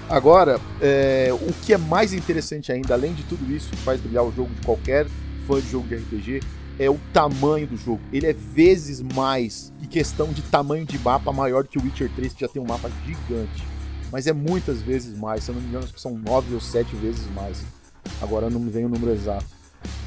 Agora, 0.08 0.58
é, 0.80 1.28
o 1.32 1.52
que 1.64 1.72
é 1.72 1.78
mais 1.78 2.12
interessante 2.12 2.72
ainda, 2.72 2.94
além 2.94 3.12
de 3.12 3.22
tudo 3.24 3.52
isso 3.54 3.70
que 3.70 3.76
faz 3.76 4.00
brilhar 4.00 4.24
o 4.24 4.32
jogo 4.34 4.52
de 4.54 4.66
qualquer 4.66 5.06
fã 5.46 5.60
de 5.60 5.70
jogo 5.70 5.86
de 5.86 5.96
RPG, 5.96 6.40
é 6.78 6.88
o 6.88 6.98
tamanho 7.12 7.66
do 7.66 7.76
jogo. 7.76 8.00
Ele 8.12 8.26
é 8.26 8.32
vezes 8.32 9.02
mais, 9.02 9.72
em 9.82 9.86
questão 9.86 10.32
de 10.32 10.42
tamanho 10.42 10.84
de 10.84 10.98
mapa, 10.98 11.30
maior 11.32 11.66
que 11.66 11.78
o 11.78 11.82
Witcher 11.82 12.10
3, 12.16 12.32
que 12.32 12.40
já 12.40 12.48
tem 12.48 12.60
um 12.60 12.66
mapa 12.66 12.90
gigante. 13.04 13.77
Mas 14.10 14.26
é 14.26 14.32
muitas 14.32 14.80
vezes 14.80 15.16
mais, 15.16 15.44
se 15.44 15.50
eu 15.50 15.54
não 15.54 15.62
me 15.62 15.68
engano, 15.68 15.84
acho 15.84 15.94
que 15.94 16.00
são 16.00 16.16
nove 16.16 16.54
ou 16.54 16.60
sete 16.60 16.94
vezes 16.96 17.26
mais. 17.34 17.62
Agora 18.22 18.48
não 18.48 18.60
me 18.60 18.70
vem 18.70 18.84
o 18.84 18.88
número 18.88 19.12
exato. 19.12 19.46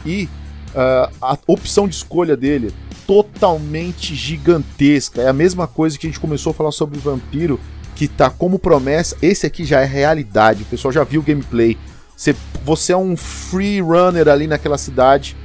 E 0.06 0.28
ah, 0.76 1.10
a 1.22 1.38
opção 1.48 1.88
de 1.88 1.96
escolha 1.96 2.38
dele 2.38 2.74
totalmente 3.06 4.16
gigantesca. 4.16 5.22
É 5.22 5.28
a 5.28 5.34
mesma 5.34 5.68
coisa 5.68 5.98
que 5.98 6.08
a 6.08 6.10
gente 6.10 6.20
começou 6.20 6.52
a 6.52 6.54
falar 6.54 6.72
sobre 6.72 6.98
Vampiro, 7.00 7.60
que 7.96 8.08
tá 8.08 8.30
como 8.30 8.58
promessa. 8.58 9.18
Esse 9.22 9.46
aqui 9.46 9.66
já 9.66 9.82
é 9.82 9.86
realidade. 9.86 10.64
O 10.64 10.66
pessoal 10.66 10.92
já 10.92 11.04
viu 11.04 11.22
o 11.22 11.24
gameplay. 11.24 11.78
Você, 12.16 12.36
você 12.64 12.94
é 12.94 12.98
um 12.98 13.18
free 13.18 13.82
runner 13.82 14.28
ali 14.28 14.48
naquela 14.48 14.78
cidade. 14.78 15.36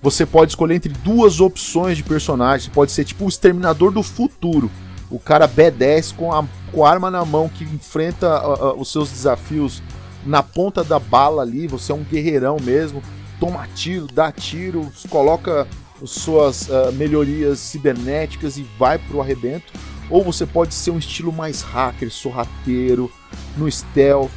Você 0.00 0.24
pode 0.24 0.52
escolher 0.52 0.76
entre 0.76 0.92
duas 0.92 1.40
opções 1.40 1.96
de 1.96 2.04
personagem. 2.04 2.70
Pode 2.70 2.92
ser 2.92 3.04
tipo 3.04 3.24
o 3.24 3.28
Exterminador 3.28 3.90
do 3.90 4.02
Futuro. 4.02 4.70
O 5.10 5.18
cara 5.18 5.48
B10 5.48 6.14
com 6.14 6.32
a, 6.32 6.44
com 6.72 6.84
a 6.84 6.90
arma 6.90 7.10
na 7.10 7.24
mão 7.24 7.48
que 7.48 7.64
enfrenta 7.64 8.28
ah, 8.28 8.42
ah, 8.42 8.74
os 8.74 8.90
seus 8.90 9.10
desafios 9.10 9.82
na 10.24 10.42
ponta 10.42 10.82
da 10.82 10.98
bala 10.98 11.42
ali. 11.42 11.66
Você 11.66 11.92
é 11.92 11.94
um 11.94 12.02
guerreirão 12.02 12.56
mesmo. 12.60 13.02
Toma 13.38 13.66
tiro, 13.74 14.06
dá 14.06 14.32
tiro, 14.32 14.90
coloca 15.08 15.66
as 16.02 16.10
suas 16.10 16.70
ah, 16.70 16.90
melhorias 16.92 17.58
cibernéticas 17.58 18.56
e 18.56 18.62
vai 18.78 18.98
pro 18.98 19.20
arrebento. 19.20 19.72
Ou 20.08 20.22
você 20.22 20.46
pode 20.46 20.74
ser 20.74 20.92
um 20.92 20.98
estilo 20.98 21.32
mais 21.32 21.62
hacker, 21.62 22.10
sorrateiro, 22.12 23.10
no 23.56 23.70
stealth, 23.70 24.30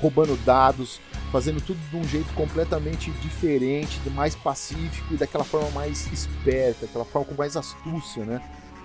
roubando 0.00 0.36
dados. 0.44 1.00
fazendo 1.32 1.60
tudo 1.60 1.78
de 1.90 1.96
um 1.96 2.04
jeito 2.04 2.32
completamente 2.34 3.10
diferente, 3.10 4.00
mais 4.14 4.34
pacífico 4.34 5.12
e 5.12 5.16
daquela 5.16 5.44
forma 5.44 5.68
mais 5.72 6.10
esperta, 6.10 6.86
aquela 6.86 7.04
forma 7.04 7.26
com 7.26 7.34
mais 7.34 7.54
astúcia, 7.54 8.24
né? 8.24 8.40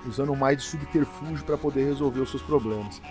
Usando 0.08 0.36
mais 0.36 0.58
de 0.58 0.64
subterfúgio 0.64 1.46
para 1.46 1.58
poder 1.58 1.86
resolver 1.86 2.20
os 2.20 2.30
seus 2.30 2.44
problemas. 2.44 3.02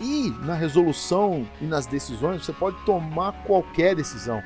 E 0.00 0.32
na 0.44 0.54
resolução 0.54 1.46
e 1.60 1.64
nas 1.64 1.86
decisões, 1.86 2.44
você 2.44 2.52
pode 2.52 2.76
tomar 2.84 3.32
qualquer 3.44 3.94
decisão. 3.94 4.42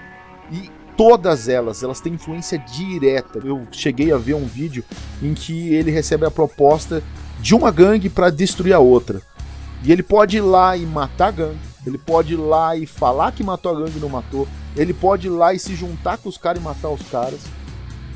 E 0.50 0.70
todas 0.96 1.48
elas, 1.48 1.82
elas 1.82 2.00
têm 2.00 2.14
influência 2.14 2.58
direta. 2.58 3.40
Eu 3.44 3.66
cheguei 3.70 4.12
a 4.12 4.18
ver 4.18 4.34
um 4.34 4.46
vídeo 4.46 4.84
em 5.22 5.34
que 5.34 5.74
ele 5.74 5.90
recebe 5.90 6.24
a 6.26 6.30
proposta 6.30 7.02
de 7.40 7.54
uma 7.54 7.70
gangue 7.70 8.08
para 8.08 8.30
destruir 8.30 8.72
a 8.72 8.78
outra. 8.78 9.20
E 9.82 9.92
ele 9.92 10.02
pode 10.02 10.38
ir 10.38 10.40
lá 10.40 10.76
e 10.76 10.84
matar 10.86 11.28
a 11.28 11.30
gangue, 11.30 11.58
ele 11.86 11.98
pode 11.98 12.32
ir 12.32 12.38
lá 12.38 12.76
e 12.76 12.86
falar 12.86 13.30
que 13.32 13.44
matou 13.44 13.72
a 13.72 13.80
gangue 13.80 13.98
e 13.98 14.00
não 14.00 14.08
matou, 14.08 14.48
ele 14.74 14.92
pode 14.92 15.26
ir 15.26 15.30
lá 15.30 15.54
e 15.54 15.58
se 15.58 15.74
juntar 15.74 16.18
com 16.18 16.28
os 16.28 16.38
caras 16.38 16.60
e 16.60 16.64
matar 16.64 16.88
os 16.88 17.02
caras. 17.08 17.40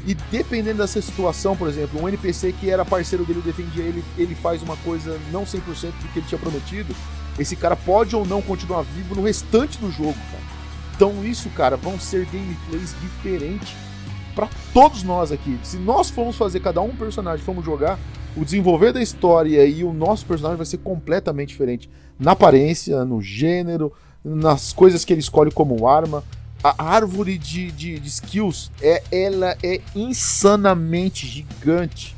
E 0.06 0.14
dependendo 0.14 0.78
dessa 0.78 1.00
situação, 1.00 1.56
por 1.56 1.68
exemplo, 1.68 2.00
um 2.02 2.08
NPC 2.08 2.52
que 2.52 2.70
era 2.70 2.84
parceiro 2.84 3.24
dele 3.24 3.42
defendia 3.44 3.84
ele, 3.84 4.02
ele 4.16 4.34
faz 4.34 4.62
uma 4.62 4.76
coisa 4.78 5.18
não 5.30 5.44
100% 5.44 5.60
do 5.60 6.12
que 6.12 6.18
ele 6.18 6.26
tinha 6.26 6.38
prometido, 6.38 6.94
esse 7.38 7.54
cara 7.54 7.76
pode 7.76 8.14
ou 8.16 8.26
não 8.26 8.40
continuar 8.40 8.82
vivo 8.82 9.14
no 9.14 9.22
restante 9.22 9.78
do 9.78 9.90
jogo, 9.90 10.16
cara. 10.30 10.42
Então 10.94 11.24
isso, 11.24 11.48
cara, 11.50 11.76
vão 11.76 11.98
ser 11.98 12.26
gameplays 12.26 12.94
diferentes 13.00 13.74
para 14.34 14.48
todos 14.72 15.02
nós 15.02 15.32
aqui. 15.32 15.58
Se 15.62 15.76
nós 15.76 16.10
formos 16.10 16.36
fazer 16.36 16.60
cada 16.60 16.80
um 16.80 16.94
personagem, 16.94 17.44
formos 17.44 17.64
jogar, 17.64 17.98
o 18.36 18.44
desenvolver 18.44 18.92
da 18.92 19.02
história 19.02 19.64
e 19.66 19.82
o 19.82 19.92
nosso 19.92 20.24
personagem 20.24 20.56
vai 20.56 20.66
ser 20.66 20.78
completamente 20.78 21.48
diferente. 21.48 21.90
Na 22.18 22.32
aparência, 22.32 23.04
no 23.04 23.20
gênero, 23.20 23.92
nas 24.24 24.72
coisas 24.72 25.04
que 25.04 25.12
ele 25.12 25.20
escolhe 25.20 25.50
como 25.50 25.86
arma. 25.86 26.22
A 26.62 26.84
árvore 26.84 27.38
de, 27.38 27.70
de, 27.70 27.98
de 27.98 28.08
skills, 28.08 28.70
é, 28.82 29.02
ela 29.10 29.56
é 29.62 29.80
insanamente 29.94 31.26
gigante. 31.26 32.14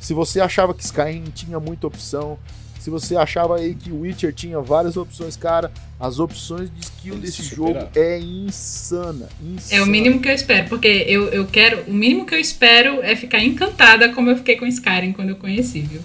Se 0.00 0.14
você 0.14 0.40
achava 0.40 0.72
que 0.72 0.82
Skyrim 0.82 1.24
tinha 1.34 1.60
muita 1.60 1.86
opção, 1.86 2.38
se 2.86 2.90
você 2.90 3.16
achava 3.16 3.56
aí 3.56 3.74
que 3.74 3.90
o 3.90 4.02
Witcher 4.02 4.32
tinha 4.32 4.60
várias 4.60 4.96
opções, 4.96 5.36
cara, 5.36 5.72
as 5.98 6.20
opções 6.20 6.70
de 6.72 6.84
skill 6.84 7.14
Ele 7.14 7.22
desse 7.22 7.42
jogo 7.42 7.88
é 7.96 8.20
insana, 8.20 9.28
insana, 9.42 9.80
É 9.80 9.82
o 9.82 9.86
mínimo 9.86 10.20
que 10.20 10.28
eu 10.28 10.32
espero, 10.32 10.68
porque 10.68 11.04
eu, 11.08 11.24
eu 11.30 11.46
quero. 11.46 11.82
O 11.88 11.92
mínimo 11.92 12.24
que 12.24 12.32
eu 12.32 12.38
espero 12.38 13.02
é 13.02 13.16
ficar 13.16 13.42
encantada 13.42 14.10
como 14.10 14.30
eu 14.30 14.36
fiquei 14.36 14.54
com 14.54 14.64
Skyrim 14.64 15.12
quando 15.12 15.30
eu 15.30 15.36
conheci, 15.36 15.80
viu? 15.80 16.00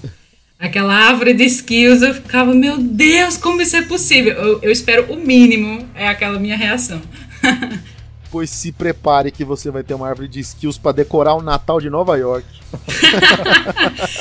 Aquela 0.58 0.96
árvore 0.96 1.36
de 1.36 1.44
skills, 1.44 2.02
eu 2.02 2.16
ficava, 2.16 2.52
meu 2.52 2.80
Deus, 2.80 3.38
como 3.38 3.62
isso 3.62 3.76
é 3.76 3.84
possível? 3.84 4.34
Eu, 4.34 4.60
eu 4.64 4.72
espero 4.72 5.14
o 5.14 5.18
mínimo, 5.18 5.88
é 5.94 6.08
aquela 6.08 6.40
minha 6.40 6.58
reação. 6.58 7.00
Pois 8.32 8.50
se 8.50 8.72
prepare 8.72 9.32
que 9.32 9.44
você 9.44 9.70
vai 9.70 9.84
ter 9.84 9.94
uma 9.94 10.08
árvore 10.08 10.30
de 10.30 10.40
skills 10.40 10.78
para 10.78 10.94
decorar 10.94 11.36
o 11.36 11.42
Natal 11.42 11.82
de 11.82 11.90
Nova 11.90 12.18
York. 12.18 12.48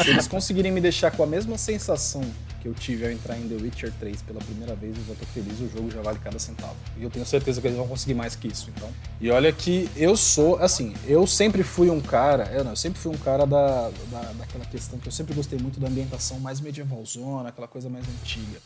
se 0.03 0.11
eles 0.11 0.27
conseguirem 0.27 0.73
me 0.73 0.81
deixar 0.81 1.13
com 1.13 1.23
a 1.23 1.27
mesma 1.27 1.57
sensação 1.57 2.23
que 2.61 2.69
eu 2.69 2.75
tive 2.75 3.07
ao 3.07 3.11
entrar 3.11 3.39
em 3.39 3.49
The 3.49 3.55
Witcher 3.55 3.93
3 3.99 4.21
pela 4.23 4.41
primeira 4.41 4.75
vez, 4.75 4.95
eu 4.99 5.05
já 5.07 5.15
tô 5.15 5.25
feliz, 5.27 5.61
o 5.61 5.69
jogo 5.69 5.91
já 5.91 6.03
vale 6.03 6.19
cada 6.19 6.39
centavo. 6.39 6.75
E 6.99 7.03
eu 7.03 7.09
tenho 7.09 7.25
certeza 7.25 7.61
que 7.61 7.67
eles 7.67 7.79
vão 7.79 7.89
conseguir 7.89 8.13
mais 8.13 8.37
que 8.37 8.49
isso, 8.49 8.69
então. 8.77 8.91
E 9.21 9.31
olha 9.31 9.51
que 9.51 9.89
eu 9.97 10.15
sou, 10.17 10.57
assim, 10.57 10.93
eu 11.07 11.27
sempre 11.27 11.63
fui 11.63 11.89
um 11.89 12.01
cara, 12.01 12.51
eu 12.53 12.63
não, 12.63 12.73
eu 12.73 12.77
sempre 12.77 13.01
fui 13.01 13.13
um 13.13 13.19
cara 13.19 13.47
da, 13.47 13.91
da, 14.11 14.21
daquela 14.39 14.65
questão 14.67 14.99
que 14.99 15.09
eu 15.09 15.13
sempre 15.13 15.35
gostei 15.35 15.59
muito 15.59 15.81
da 15.81 15.89
ambientação 15.89 16.39
mais 16.39 16.61
medievalzona, 16.61 17.49
aquela 17.49 17.69
coisa 17.69 17.89
mais 17.89 18.05
antiga. 18.21 18.61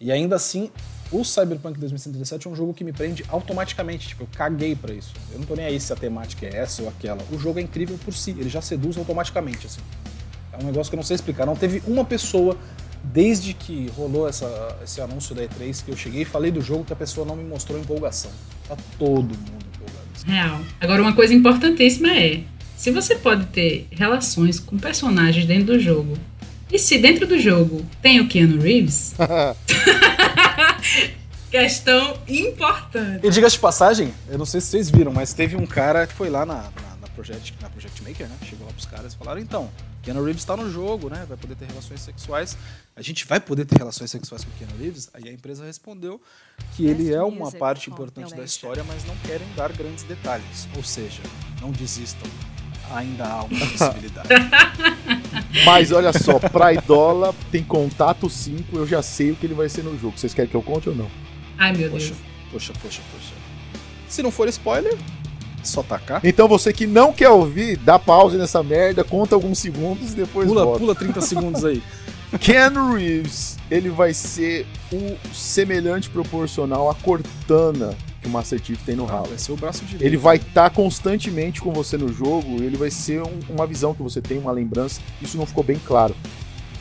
E 0.00 0.12
ainda 0.12 0.36
assim, 0.36 0.70
o 1.10 1.24
Cyberpunk 1.24 1.78
2077 1.78 2.46
é 2.46 2.50
um 2.50 2.54
jogo 2.54 2.74
que 2.74 2.84
me 2.84 2.92
prende 2.92 3.24
automaticamente. 3.28 4.08
Tipo, 4.08 4.24
eu 4.24 4.28
caguei 4.36 4.74
para 4.74 4.92
isso. 4.92 5.12
Eu 5.32 5.38
não 5.38 5.46
tô 5.46 5.54
nem 5.54 5.66
aí 5.66 5.80
se 5.80 5.92
a 5.92 5.96
temática 5.96 6.46
é 6.46 6.56
essa 6.56 6.82
ou 6.82 6.88
aquela. 6.88 7.22
O 7.30 7.38
jogo 7.38 7.58
é 7.58 7.62
incrível 7.62 7.98
por 8.04 8.12
si, 8.12 8.30
ele 8.32 8.48
já 8.48 8.60
seduz 8.60 8.96
automaticamente, 8.96 9.66
assim. 9.66 9.80
É 10.52 10.62
um 10.62 10.66
negócio 10.66 10.90
que 10.90 10.94
eu 10.94 10.98
não 10.98 11.04
sei 11.04 11.14
explicar. 11.14 11.46
Não 11.46 11.56
teve 11.56 11.82
uma 11.86 12.04
pessoa 12.04 12.56
desde 13.04 13.54
que 13.54 13.90
rolou 13.96 14.28
essa, 14.28 14.78
esse 14.82 15.00
anúncio 15.00 15.34
da 15.34 15.42
E3 15.44 15.84
que 15.84 15.90
eu 15.90 15.96
cheguei 15.96 16.22
e 16.22 16.24
falei 16.24 16.50
do 16.50 16.60
jogo 16.60 16.84
que 16.84 16.92
a 16.92 16.96
pessoa 16.96 17.26
não 17.26 17.36
me 17.36 17.44
mostrou 17.44 17.78
empolgação. 17.78 18.30
Tá 18.68 18.76
todo 18.98 19.22
mundo 19.22 19.66
empolgado. 19.74 20.06
Real. 20.26 20.60
Agora, 20.80 21.02
uma 21.02 21.12
coisa 21.14 21.32
importantíssima 21.32 22.10
é: 22.10 22.42
se 22.76 22.90
você 22.90 23.14
pode 23.14 23.46
ter 23.46 23.86
relações 23.90 24.58
com 24.58 24.76
personagens 24.76 25.46
dentro 25.46 25.66
do 25.66 25.78
jogo, 25.78 26.18
e 26.70 26.78
se 26.78 26.98
dentro 26.98 27.26
do 27.26 27.38
jogo 27.38 27.84
tem 28.02 28.20
o 28.20 28.28
Keanu 28.28 28.60
Reeves. 28.60 29.14
Questão 31.50 32.18
importante. 32.28 33.26
E 33.26 33.30
diga 33.30 33.48
de 33.48 33.58
passagem, 33.58 34.12
eu 34.28 34.36
não 34.36 34.44
sei 34.44 34.60
se 34.60 34.66
vocês 34.68 34.90
viram, 34.90 35.12
mas 35.12 35.32
teve 35.32 35.56
um 35.56 35.64
cara 35.66 36.06
que 36.06 36.12
foi 36.12 36.28
lá 36.28 36.44
na, 36.44 36.54
na, 36.54 36.96
na 37.00 37.08
Project, 37.14 37.54
na 37.62 37.70
Project 37.70 38.02
Maker, 38.02 38.28
né? 38.28 38.36
Chegou 38.42 38.66
lá 38.66 38.72
pros 38.72 38.84
caras 38.84 39.14
e 39.14 39.16
falaram: 39.16 39.40
então, 39.40 39.70
Keanu 40.02 40.22
Reeves 40.24 40.42
está 40.42 40.56
no 40.56 40.70
jogo, 40.70 41.08
né? 41.08 41.24
Vai 41.28 41.36
poder 41.36 41.54
ter 41.54 41.66
relações 41.66 42.00
sexuais. 42.00 42.56
A 42.94 43.02
gente 43.02 43.24
vai 43.26 43.40
poder 43.40 43.64
ter 43.64 43.78
relações 43.78 44.10
sexuais 44.10 44.44
com 44.44 44.50
o 44.50 44.54
Keanu 44.54 44.76
Reeves? 44.78 45.08
Aí 45.14 45.28
a 45.28 45.32
empresa 45.32 45.64
respondeu 45.64 46.20
que 46.76 46.84
ele 46.84 47.12
é 47.12 47.22
uma 47.22 47.50
parte 47.52 47.90
importante 47.90 48.34
da 48.34 48.44
história, 48.44 48.84
mas 48.84 49.04
não 49.04 49.16
querem 49.18 49.46
dar 49.56 49.72
grandes 49.72 50.04
detalhes. 50.04 50.68
Ou 50.76 50.82
seja, 50.82 51.22
não 51.60 51.70
desistam. 51.70 52.28
Ainda 52.94 53.24
há 53.24 53.44
uma 53.44 53.66
possibilidade. 53.66 54.28
mas 55.64 55.92
olha 55.92 56.12
só, 56.12 56.38
pra 56.38 56.72
Idola 56.72 57.34
tem 57.50 57.62
contato 57.62 58.28
5, 58.28 58.76
eu 58.76 58.86
já 58.86 59.02
sei 59.02 59.32
o 59.32 59.36
que 59.36 59.46
ele 59.46 59.54
vai 59.54 59.68
ser 59.68 59.82
no 59.82 59.98
jogo. 59.98 60.18
Vocês 60.18 60.32
querem 60.32 60.50
que 60.50 60.56
eu 60.56 60.62
conte 60.62 60.88
ou 60.88 60.94
não? 60.94 61.08
Ai, 61.58 61.72
meu 61.72 61.90
poxa, 61.90 62.06
Deus. 62.06 62.18
Poxa, 62.52 62.72
poxa, 62.80 63.00
poxa. 63.12 63.32
Se 64.08 64.22
não 64.22 64.30
for 64.30 64.48
spoiler, 64.48 64.96
só 65.62 65.82
tacar? 65.82 66.20
Então 66.24 66.46
você 66.46 66.72
que 66.72 66.86
não 66.86 67.12
quer 67.12 67.28
ouvir, 67.28 67.76
dá 67.76 67.98
pause 67.98 68.36
nessa 68.36 68.62
merda, 68.62 69.02
conta 69.02 69.34
alguns 69.34 69.58
segundos 69.58 70.12
e 70.12 70.16
depois 70.16 70.48
pula, 70.48 70.64
volta. 70.64 70.80
Pula 70.80 70.94
30 70.94 71.20
segundos 71.20 71.64
aí. 71.64 71.82
Ken 72.40 72.72
Reeves, 72.94 73.56
ele 73.70 73.88
vai 73.88 74.12
ser 74.12 74.66
o 74.92 75.16
semelhante 75.34 76.10
proporcional 76.10 76.90
à 76.90 76.94
Cortana 76.94 77.96
que 78.26 78.28
o 78.28 78.32
Master 78.32 78.60
Chief 78.62 78.78
tem 78.84 78.96
no 78.96 79.04
ah, 79.04 79.22
Vai 79.22 79.38
ser 79.38 79.52
o 79.52 79.56
braço 79.56 79.84
direito. 79.84 80.04
Ele 80.04 80.16
vai 80.16 80.36
estar 80.36 80.68
tá 80.68 80.70
constantemente 80.70 81.60
com 81.60 81.72
você 81.72 81.96
no 81.96 82.12
jogo, 82.12 82.62
ele 82.62 82.76
vai 82.76 82.90
ser 82.90 83.22
um, 83.22 83.38
uma 83.48 83.66
visão 83.66 83.94
que 83.94 84.02
você 84.02 84.20
tem, 84.20 84.38
uma 84.38 84.52
lembrança. 84.52 85.00
Isso 85.22 85.36
não 85.36 85.46
ficou 85.46 85.62
bem 85.62 85.80
claro. 85.84 86.14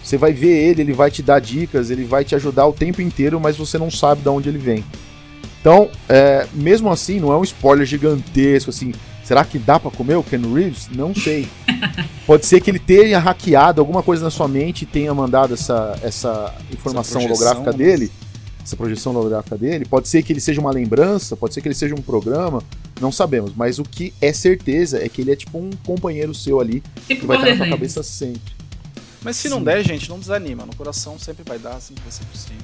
Você 0.03 0.17
vai 0.17 0.33
ver 0.33 0.69
ele, 0.69 0.81
ele 0.81 0.93
vai 0.93 1.09
te 1.09 1.23
dar 1.23 1.39
dicas, 1.39 1.89
ele 1.89 2.03
vai 2.03 2.23
te 2.23 2.35
ajudar 2.35 2.67
o 2.67 2.73
tempo 2.73 3.01
inteiro, 3.01 3.39
mas 3.39 3.57
você 3.57 3.77
não 3.77 3.89
sabe 3.89 4.21
de 4.21 4.29
onde 4.29 4.49
ele 4.49 4.57
vem. 4.57 4.83
Então, 5.61 5.89
é, 6.07 6.47
mesmo 6.53 6.91
assim, 6.91 7.19
não 7.19 7.31
é 7.31 7.37
um 7.37 7.43
spoiler 7.43 7.85
gigantesco, 7.85 8.69
assim. 8.69 8.91
Será 9.23 9.43
que 9.43 9.57
dá 9.57 9.79
para 9.79 9.89
comer 9.89 10.15
o 10.15 10.21
Ken 10.21 10.41
Reeves? 10.53 10.87
Não 10.91 11.15
sei. 11.15 11.47
Pode 12.27 12.45
ser 12.45 12.61
que 12.61 12.69
ele 12.69 12.77
tenha 12.77 13.17
hackeado 13.17 13.81
alguma 13.81 14.03
coisa 14.03 14.23
na 14.23 14.29
sua 14.29 14.47
mente 14.47 14.83
e 14.83 14.85
tenha 14.85 15.11
mandado 15.15 15.55
essa, 15.55 15.97
essa 16.03 16.53
informação 16.71 17.19
essa 17.21 17.27
holográfica 17.27 17.71
né? 17.71 17.77
dele, 17.77 18.11
essa 18.65 18.75
projeção 18.75 19.15
holográfica 19.15 19.57
dele. 19.57 19.85
Pode 19.85 20.07
ser 20.07 20.23
que 20.23 20.33
ele 20.33 20.41
seja 20.41 20.59
uma 20.59 20.71
lembrança, 20.71 21.37
pode 21.37 21.53
ser 21.53 21.61
que 21.61 21.67
ele 21.67 21.75
seja 21.75 21.93
um 21.93 22.01
programa, 22.01 22.63
não 22.99 23.11
sabemos. 23.11 23.51
Mas 23.55 23.77
o 23.77 23.83
que 23.83 24.13
é 24.19 24.33
certeza 24.33 25.03
é 25.03 25.07
que 25.07 25.21
ele 25.21 25.31
é 25.31 25.35
tipo 25.35 25.59
um 25.59 25.69
companheiro 25.85 26.33
seu 26.33 26.59
ali 26.59 26.81
tipo 27.07 27.21
que 27.21 27.27
vai 27.27 27.37
estar 27.37 27.51
na 27.51 27.57
sua 27.57 27.69
cabeça 27.69 28.03
sempre. 28.03 28.53
Mas 29.23 29.37
se 29.37 29.43
Sim. 29.43 29.49
não 29.49 29.63
der, 29.63 29.83
gente, 29.83 30.09
não 30.09 30.19
desanima. 30.19 30.65
No 30.65 30.75
coração 30.75 31.17
sempre 31.19 31.43
vai 31.47 31.59
dar, 31.59 31.79
sempre 31.79 32.03
vai 32.03 32.11
ser 32.11 32.25
possível. 32.25 32.61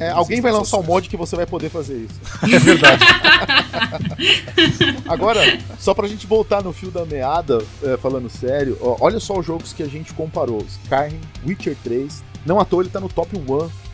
É, 0.00 0.10
alguém 0.10 0.40
vai 0.40 0.52
lançar 0.52 0.78
um 0.78 0.82
mod 0.82 1.08
que 1.08 1.16
você 1.16 1.34
vai 1.34 1.44
poder 1.44 1.70
fazer 1.70 1.98
isso. 1.98 2.20
É 2.54 2.58
verdade. 2.58 3.04
Agora, 5.08 5.40
só 5.78 5.92
pra 5.92 6.06
gente 6.06 6.26
voltar 6.26 6.62
no 6.62 6.72
fio 6.72 6.90
da 6.90 7.04
meada, 7.04 7.62
é, 7.82 7.96
falando 7.96 8.30
sério, 8.30 8.78
ó, 8.80 8.96
olha 9.00 9.18
só 9.18 9.38
os 9.38 9.44
jogos 9.44 9.72
que 9.72 9.82
a 9.82 9.88
gente 9.88 10.14
comparou: 10.14 10.64
Skyrim, 10.84 11.20
Witcher 11.46 11.76
3. 11.82 12.22
Não 12.46 12.60
à 12.60 12.64
toa 12.64 12.82
ele 12.82 12.90
tá 12.90 13.00
no 13.00 13.08
top 13.08 13.36
1 13.36 13.44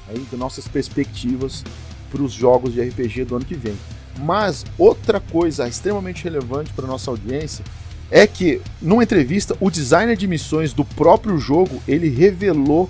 aí, 0.08 0.18
de 0.18 0.36
nossas 0.36 0.68
perspectivas 0.68 1.64
para 2.10 2.22
os 2.22 2.32
jogos 2.32 2.72
de 2.72 2.80
RPG 2.80 3.24
do 3.24 3.36
ano 3.36 3.44
que 3.44 3.54
vem. 3.54 3.76
Mas 4.20 4.64
outra 4.78 5.18
coisa 5.18 5.68
extremamente 5.68 6.22
relevante 6.22 6.72
para 6.72 6.86
nossa 6.86 7.10
audiência 7.10 7.64
é 8.10 8.26
que 8.26 8.60
numa 8.80 9.02
entrevista 9.02 9.56
o 9.60 9.70
designer 9.70 10.16
de 10.16 10.26
missões 10.26 10.72
do 10.72 10.84
próprio 10.84 11.36
jogo 11.38 11.82
ele 11.88 12.08
revelou 12.08 12.88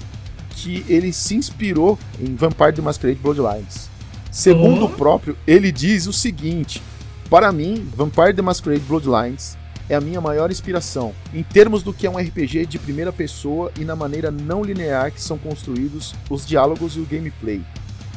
que 0.50 0.84
ele 0.88 1.12
se 1.12 1.34
inspirou 1.34 1.98
em 2.20 2.34
Vampire 2.34 2.72
the 2.72 2.82
Masquerade 2.82 3.18
Bloodlines. 3.20 3.88
Segundo 4.30 4.82
oh. 4.82 4.86
o 4.86 4.90
próprio, 4.90 5.36
ele 5.46 5.72
diz 5.72 6.06
o 6.06 6.12
seguinte: 6.12 6.82
Para 7.30 7.50
mim, 7.52 7.88
Vampire 7.96 8.34
the 8.34 8.42
Masquerade 8.42 8.82
Bloodlines 8.82 9.56
é 9.88 9.94
a 9.94 10.00
minha 10.00 10.20
maior 10.20 10.50
inspiração, 10.50 11.14
em 11.32 11.42
termos 11.42 11.82
do 11.82 11.92
que 11.92 12.06
é 12.06 12.10
um 12.10 12.16
RPG 12.16 12.66
de 12.66 12.78
primeira 12.78 13.12
pessoa 13.12 13.70
e 13.78 13.84
na 13.84 13.94
maneira 13.94 14.30
não 14.30 14.62
linear 14.62 15.12
que 15.12 15.20
são 15.20 15.36
construídos 15.36 16.14
os 16.30 16.46
diálogos 16.46 16.96
e 16.96 17.00
o 17.00 17.06
gameplay. 17.06 17.62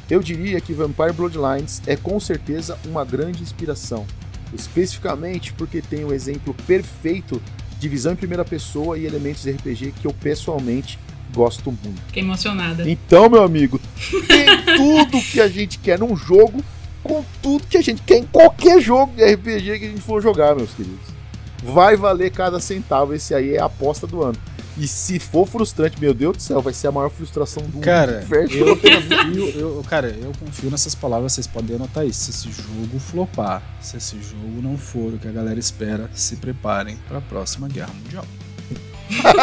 Eu 0.10 0.22
diria 0.22 0.61
que 0.61 0.73
Vampire 0.73 1.11
Bloodlines 1.11 1.81
é 1.85 1.95
com 1.95 2.19
certeza 2.19 2.77
uma 2.85 3.03
grande 3.03 3.44
inspiração, 3.44 4.06
especificamente 4.53 5.52
porque 5.53 5.81
tem 5.81 6.06
o 6.06 6.14
exemplo 6.14 6.53
perfeito 6.65 7.41
de 7.77 7.89
visão 7.89 8.14
em 8.14 8.15
primeira 8.15 8.45
pessoa 8.45 8.98
e 8.98 9.06
elementos 9.06 9.44
de 9.44 9.52
RPG 9.52 9.94
que 10.02 10.07
eu 10.07 10.14
pessoalmente 10.14 10.98
gosto 11.34 11.72
muito. 11.72 12.02
Fiquei 12.07 12.23
emocionada. 12.23 12.89
Então, 12.89 13.30
meu 13.30 13.44
amigo, 13.44 13.80
tem 14.27 14.48
tudo 14.77 15.22
que 15.22 15.41
a 15.41 15.48
gente 15.48 15.77
quer 15.77 15.99
num 15.99 16.15
jogo 16.15 16.64
com 17.03 17.23
tudo 17.41 17.68
que 17.68 17.77
a 17.77 17.81
gente 17.81 18.02
quer 18.02 18.18
em 18.18 18.23
qualquer 18.23 18.81
jogo 18.81 19.14
de 19.15 19.23
RPG 19.23 19.80
que 19.80 19.85
a 19.85 19.89
gente 19.89 20.02
for 20.02 20.22
jogar, 20.22 20.56
meus 20.56 20.72
queridos. 20.72 21.16
Vai 21.63 21.95
valer 21.95 22.31
cada 22.31 22.59
centavo. 22.59 23.13
Esse 23.13 23.34
aí 23.34 23.55
é 23.55 23.59
a 23.61 23.65
aposta 23.65 24.05
do 24.07 24.23
ano. 24.23 24.38
E 24.79 24.88
se 24.88 25.17
for 25.17 25.47
frustrante, 25.47 25.99
meu 25.99 26.13
Deus 26.13 26.38
do 26.38 26.43
céu, 26.43 26.61
vai 26.61 26.71
ser 26.71 26.88
a 26.88 26.91
maior 26.91 27.09
frustração 27.09 27.63
do 27.63 27.79
Cara, 27.79 28.17
universo. 28.19 28.53
eu 28.55 28.75
confio, 28.77 29.49
eu, 29.59 29.84
cara, 29.89 30.09
eu 30.09 30.31
confio 30.39 30.69
nessas 30.69 30.93
palavras, 30.93 31.34
vocês 31.34 31.47
podem 31.47 31.75
anotar 31.77 32.05
isso. 32.05 32.31
Se 32.31 32.47
esse 32.47 32.61
jogo 32.61 32.99
flopar, 32.99 33.63
se 33.81 33.97
esse 33.97 34.21
jogo 34.21 34.61
não 34.61 34.77
for 34.77 35.15
o 35.15 35.17
que 35.17 35.27
a 35.27 35.31
galera 35.31 35.59
espera, 35.59 36.07
se 36.13 36.35
preparem 36.35 36.95
para 37.07 37.17
a 37.17 37.21
próxima 37.21 37.67
guerra 37.67 37.89
mundial. 38.03 38.23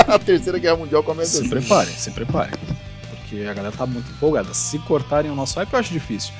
a 0.07 0.19
terceira 0.21 0.57
guerra 0.59 0.77
mundial 0.77 1.03
começa 1.03 1.33
Se 1.33 1.39
assim. 1.41 1.49
preparem, 1.49 1.95
se 1.97 2.11
preparem. 2.13 2.55
Porque 3.11 3.43
a 3.45 3.55
galera 3.55 3.75
tá 3.77 3.87
muito 3.87 4.09
empolgada. 4.13 4.55
Se 4.55 4.79
cortarem 4.81 5.33
o 5.33 5.35
nosso 5.35 5.57
hype, 5.59 5.73
eu 5.73 5.79
acho 5.81 5.93
difícil. 5.93 6.33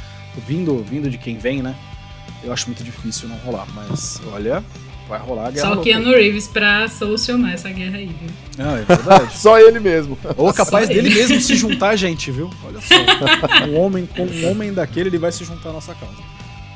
Vindo, 0.47 0.85
vindo 0.85 1.11
de 1.11 1.19
quem 1.19 1.37
vem, 1.37 1.63
né? 1.63 1.75
Eu 2.45 2.53
acho 2.53 2.67
muito 2.67 2.85
difícil 2.85 3.29
não 3.29 3.37
rolar. 3.39 3.67
Mas, 3.75 4.21
olha, 4.33 4.63
vai 5.09 5.19
rolar 5.19 5.49
a 5.49 5.51
guerra. 5.51 5.75
Só. 5.75 5.83
Keanu 5.83 6.11
Reeves 6.11 6.47
pra 6.47 6.89
solucionar 6.89 7.53
essa 7.55 7.71
guerra 7.71 7.97
aí, 7.99 8.07
viu? 8.07 8.31
Não, 8.59 8.77
é 8.77 8.83
verdade. 8.83 9.35
Só 9.39 9.59
ele 9.59 9.81
mesmo. 9.81 10.17
Ou 10.37 10.51
é 10.51 10.53
capaz 10.53 10.87
Só 10.87 10.93
dele 10.95 11.09
ele. 11.09 11.15
mesmo 11.15 11.41
se 11.41 11.55
juntar 11.57 11.91
a 11.91 11.97
gente, 11.97 12.31
viu? 12.31 12.51
Olha 12.65 12.81
só. 12.81 12.95
Um 13.69 13.79
homem 13.81 14.07
com 14.07 14.25
um 14.25 14.51
homem 14.51 14.73
daquele, 14.73 15.09
ele 15.09 15.19
vai 15.19 15.33
se 15.33 15.45
juntar 15.45 15.71
à 15.71 15.73
nossa 15.73 15.95
causa. 15.95 16.17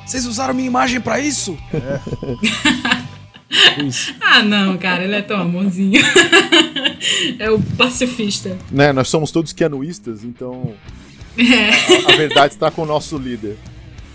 Vocês 0.07 0.25
usaram 0.27 0.55
minha 0.55 0.67
imagem 0.67 1.01
pra 1.01 1.21
isso? 1.21 1.57
É. 1.75 2.01
Isso. 3.83 4.15
Ah, 4.21 4.43
não, 4.43 4.77
cara, 4.77 5.05
ele 5.05 5.15
é 5.15 5.23
tão 5.23 5.41
amorzinho. 5.41 6.03
é 7.39 7.51
o 7.51 7.59
pacifista. 7.79 8.59
Né, 8.71 8.93
nós 8.93 9.09
somos 9.09 9.31
todos 9.31 9.53
keanuístas, 9.55 10.23
então 10.23 10.75
É, 11.37 12.13
a 12.13 12.17
verdade 12.17 12.53
está 12.55 12.71
com 12.71 12.83
o 12.83 12.87
nosso 12.87 13.17
líder. 13.17 13.57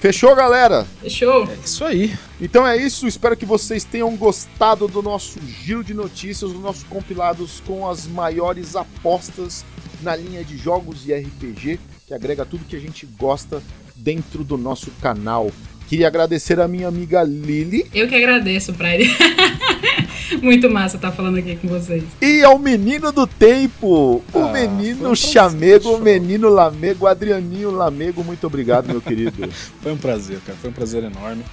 Fechou, 0.04 0.36
galera? 0.36 0.86
fechou? 1.02 1.46
É 1.50 1.56
isso 1.64 1.86
aí. 1.86 2.14
Então 2.42 2.68
é 2.68 2.76
isso, 2.76 3.08
espero 3.08 3.38
que 3.38 3.46
vocês 3.46 3.86
tenham 3.86 4.14
gostado 4.18 4.86
do 4.86 5.02
nosso 5.02 5.40
giro 5.42 5.82
de 5.82 5.94
notícias, 5.94 6.52
dos 6.52 6.60
nossos 6.60 6.84
compilados 6.84 7.62
com 7.66 7.90
as 7.90 8.06
maiores 8.06 8.76
apostas 8.76 9.64
na 10.02 10.14
linha 10.14 10.44
de 10.44 10.58
jogos 10.58 11.08
e 11.08 11.14
RPG, 11.14 11.80
que 12.06 12.14
agrega 12.14 12.46
tudo 12.46 12.66
que 12.66 12.76
a 12.76 12.80
gente 12.82 13.06
gosta 13.18 13.64
dentro 13.96 14.44
do 14.44 14.58
nosso 14.58 14.92
canal. 15.02 15.50
Queria 15.88 16.08
agradecer 16.08 16.60
a 16.60 16.68
minha 16.68 16.90
amiga 16.90 17.24
Lili 17.24 17.90
Eu 17.94 18.10
que 18.10 18.16
agradeço 18.16 18.74
pra 18.74 18.94
ele. 18.94 19.06
Muito 20.42 20.70
massa 20.70 20.96
estar 20.96 21.12
falando 21.12 21.38
aqui 21.38 21.56
com 21.56 21.68
vocês. 21.68 22.04
e 22.22 22.44
ao 22.44 22.58
menino 22.60 23.12
do 23.12 23.26
tempo, 23.28 24.24
o 24.34 24.40
Ah, 24.40 24.52
menino 24.52 25.10
um 25.10 25.16
chamego, 25.16 25.96
o 25.96 26.00
menino 26.00 26.50
lamego, 26.50 27.08
Adrianinho 27.08 27.72
Lamego, 27.72 28.24
muito 28.24 28.46
obrigado, 28.48 28.88
meu 28.88 29.02
querido. 29.02 29.50
Foi 29.82 29.92
um 29.92 29.98
prazer, 29.98 30.40
cara. 30.46 30.58
Foi 30.60 30.70
um 30.70 30.74
prazer 30.74 31.04
enorme. 31.04 31.44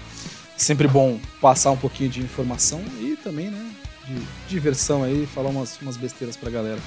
Sempre 0.56 0.86
bom 0.86 1.18
passar 1.40 1.70
um 1.70 1.76
pouquinho 1.76 2.10
de 2.10 2.20
informação 2.20 2.82
e 3.00 3.16
também, 3.22 3.50
né, 3.50 3.70
de 4.06 4.16
diversão 4.48 5.02
aí, 5.02 5.26
falar 5.32 5.48
umas, 5.50 5.78
umas 5.80 5.96
besteiras 5.96 6.36
pra 6.36 6.50
galera. 6.50 6.78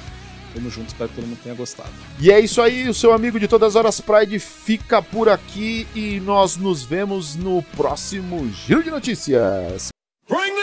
Tamo 0.53 0.69
junto, 0.69 0.89
espero 0.89 1.09
que 1.09 1.15
todo 1.15 1.25
mundo 1.25 1.39
tenha 1.41 1.55
gostado. 1.55 1.89
E 2.19 2.31
é 2.31 2.39
isso 2.39 2.61
aí, 2.61 2.87
o 2.87 2.93
seu 2.93 3.11
amigo 3.11 3.39
de 3.39 3.47
todas 3.47 3.69
as 3.69 3.75
horas 3.75 3.99
Pride 3.99 4.37
fica 4.37 5.01
por 5.01 5.27
aqui 5.27 5.87
e 5.95 6.19
nós 6.19 6.57
nos 6.57 6.83
vemos 6.83 7.35
no 7.35 7.63
próximo 7.75 8.47
Giro 8.67 8.83
de 8.83 8.91
Notícias. 8.91 9.87
Bring 10.29 10.62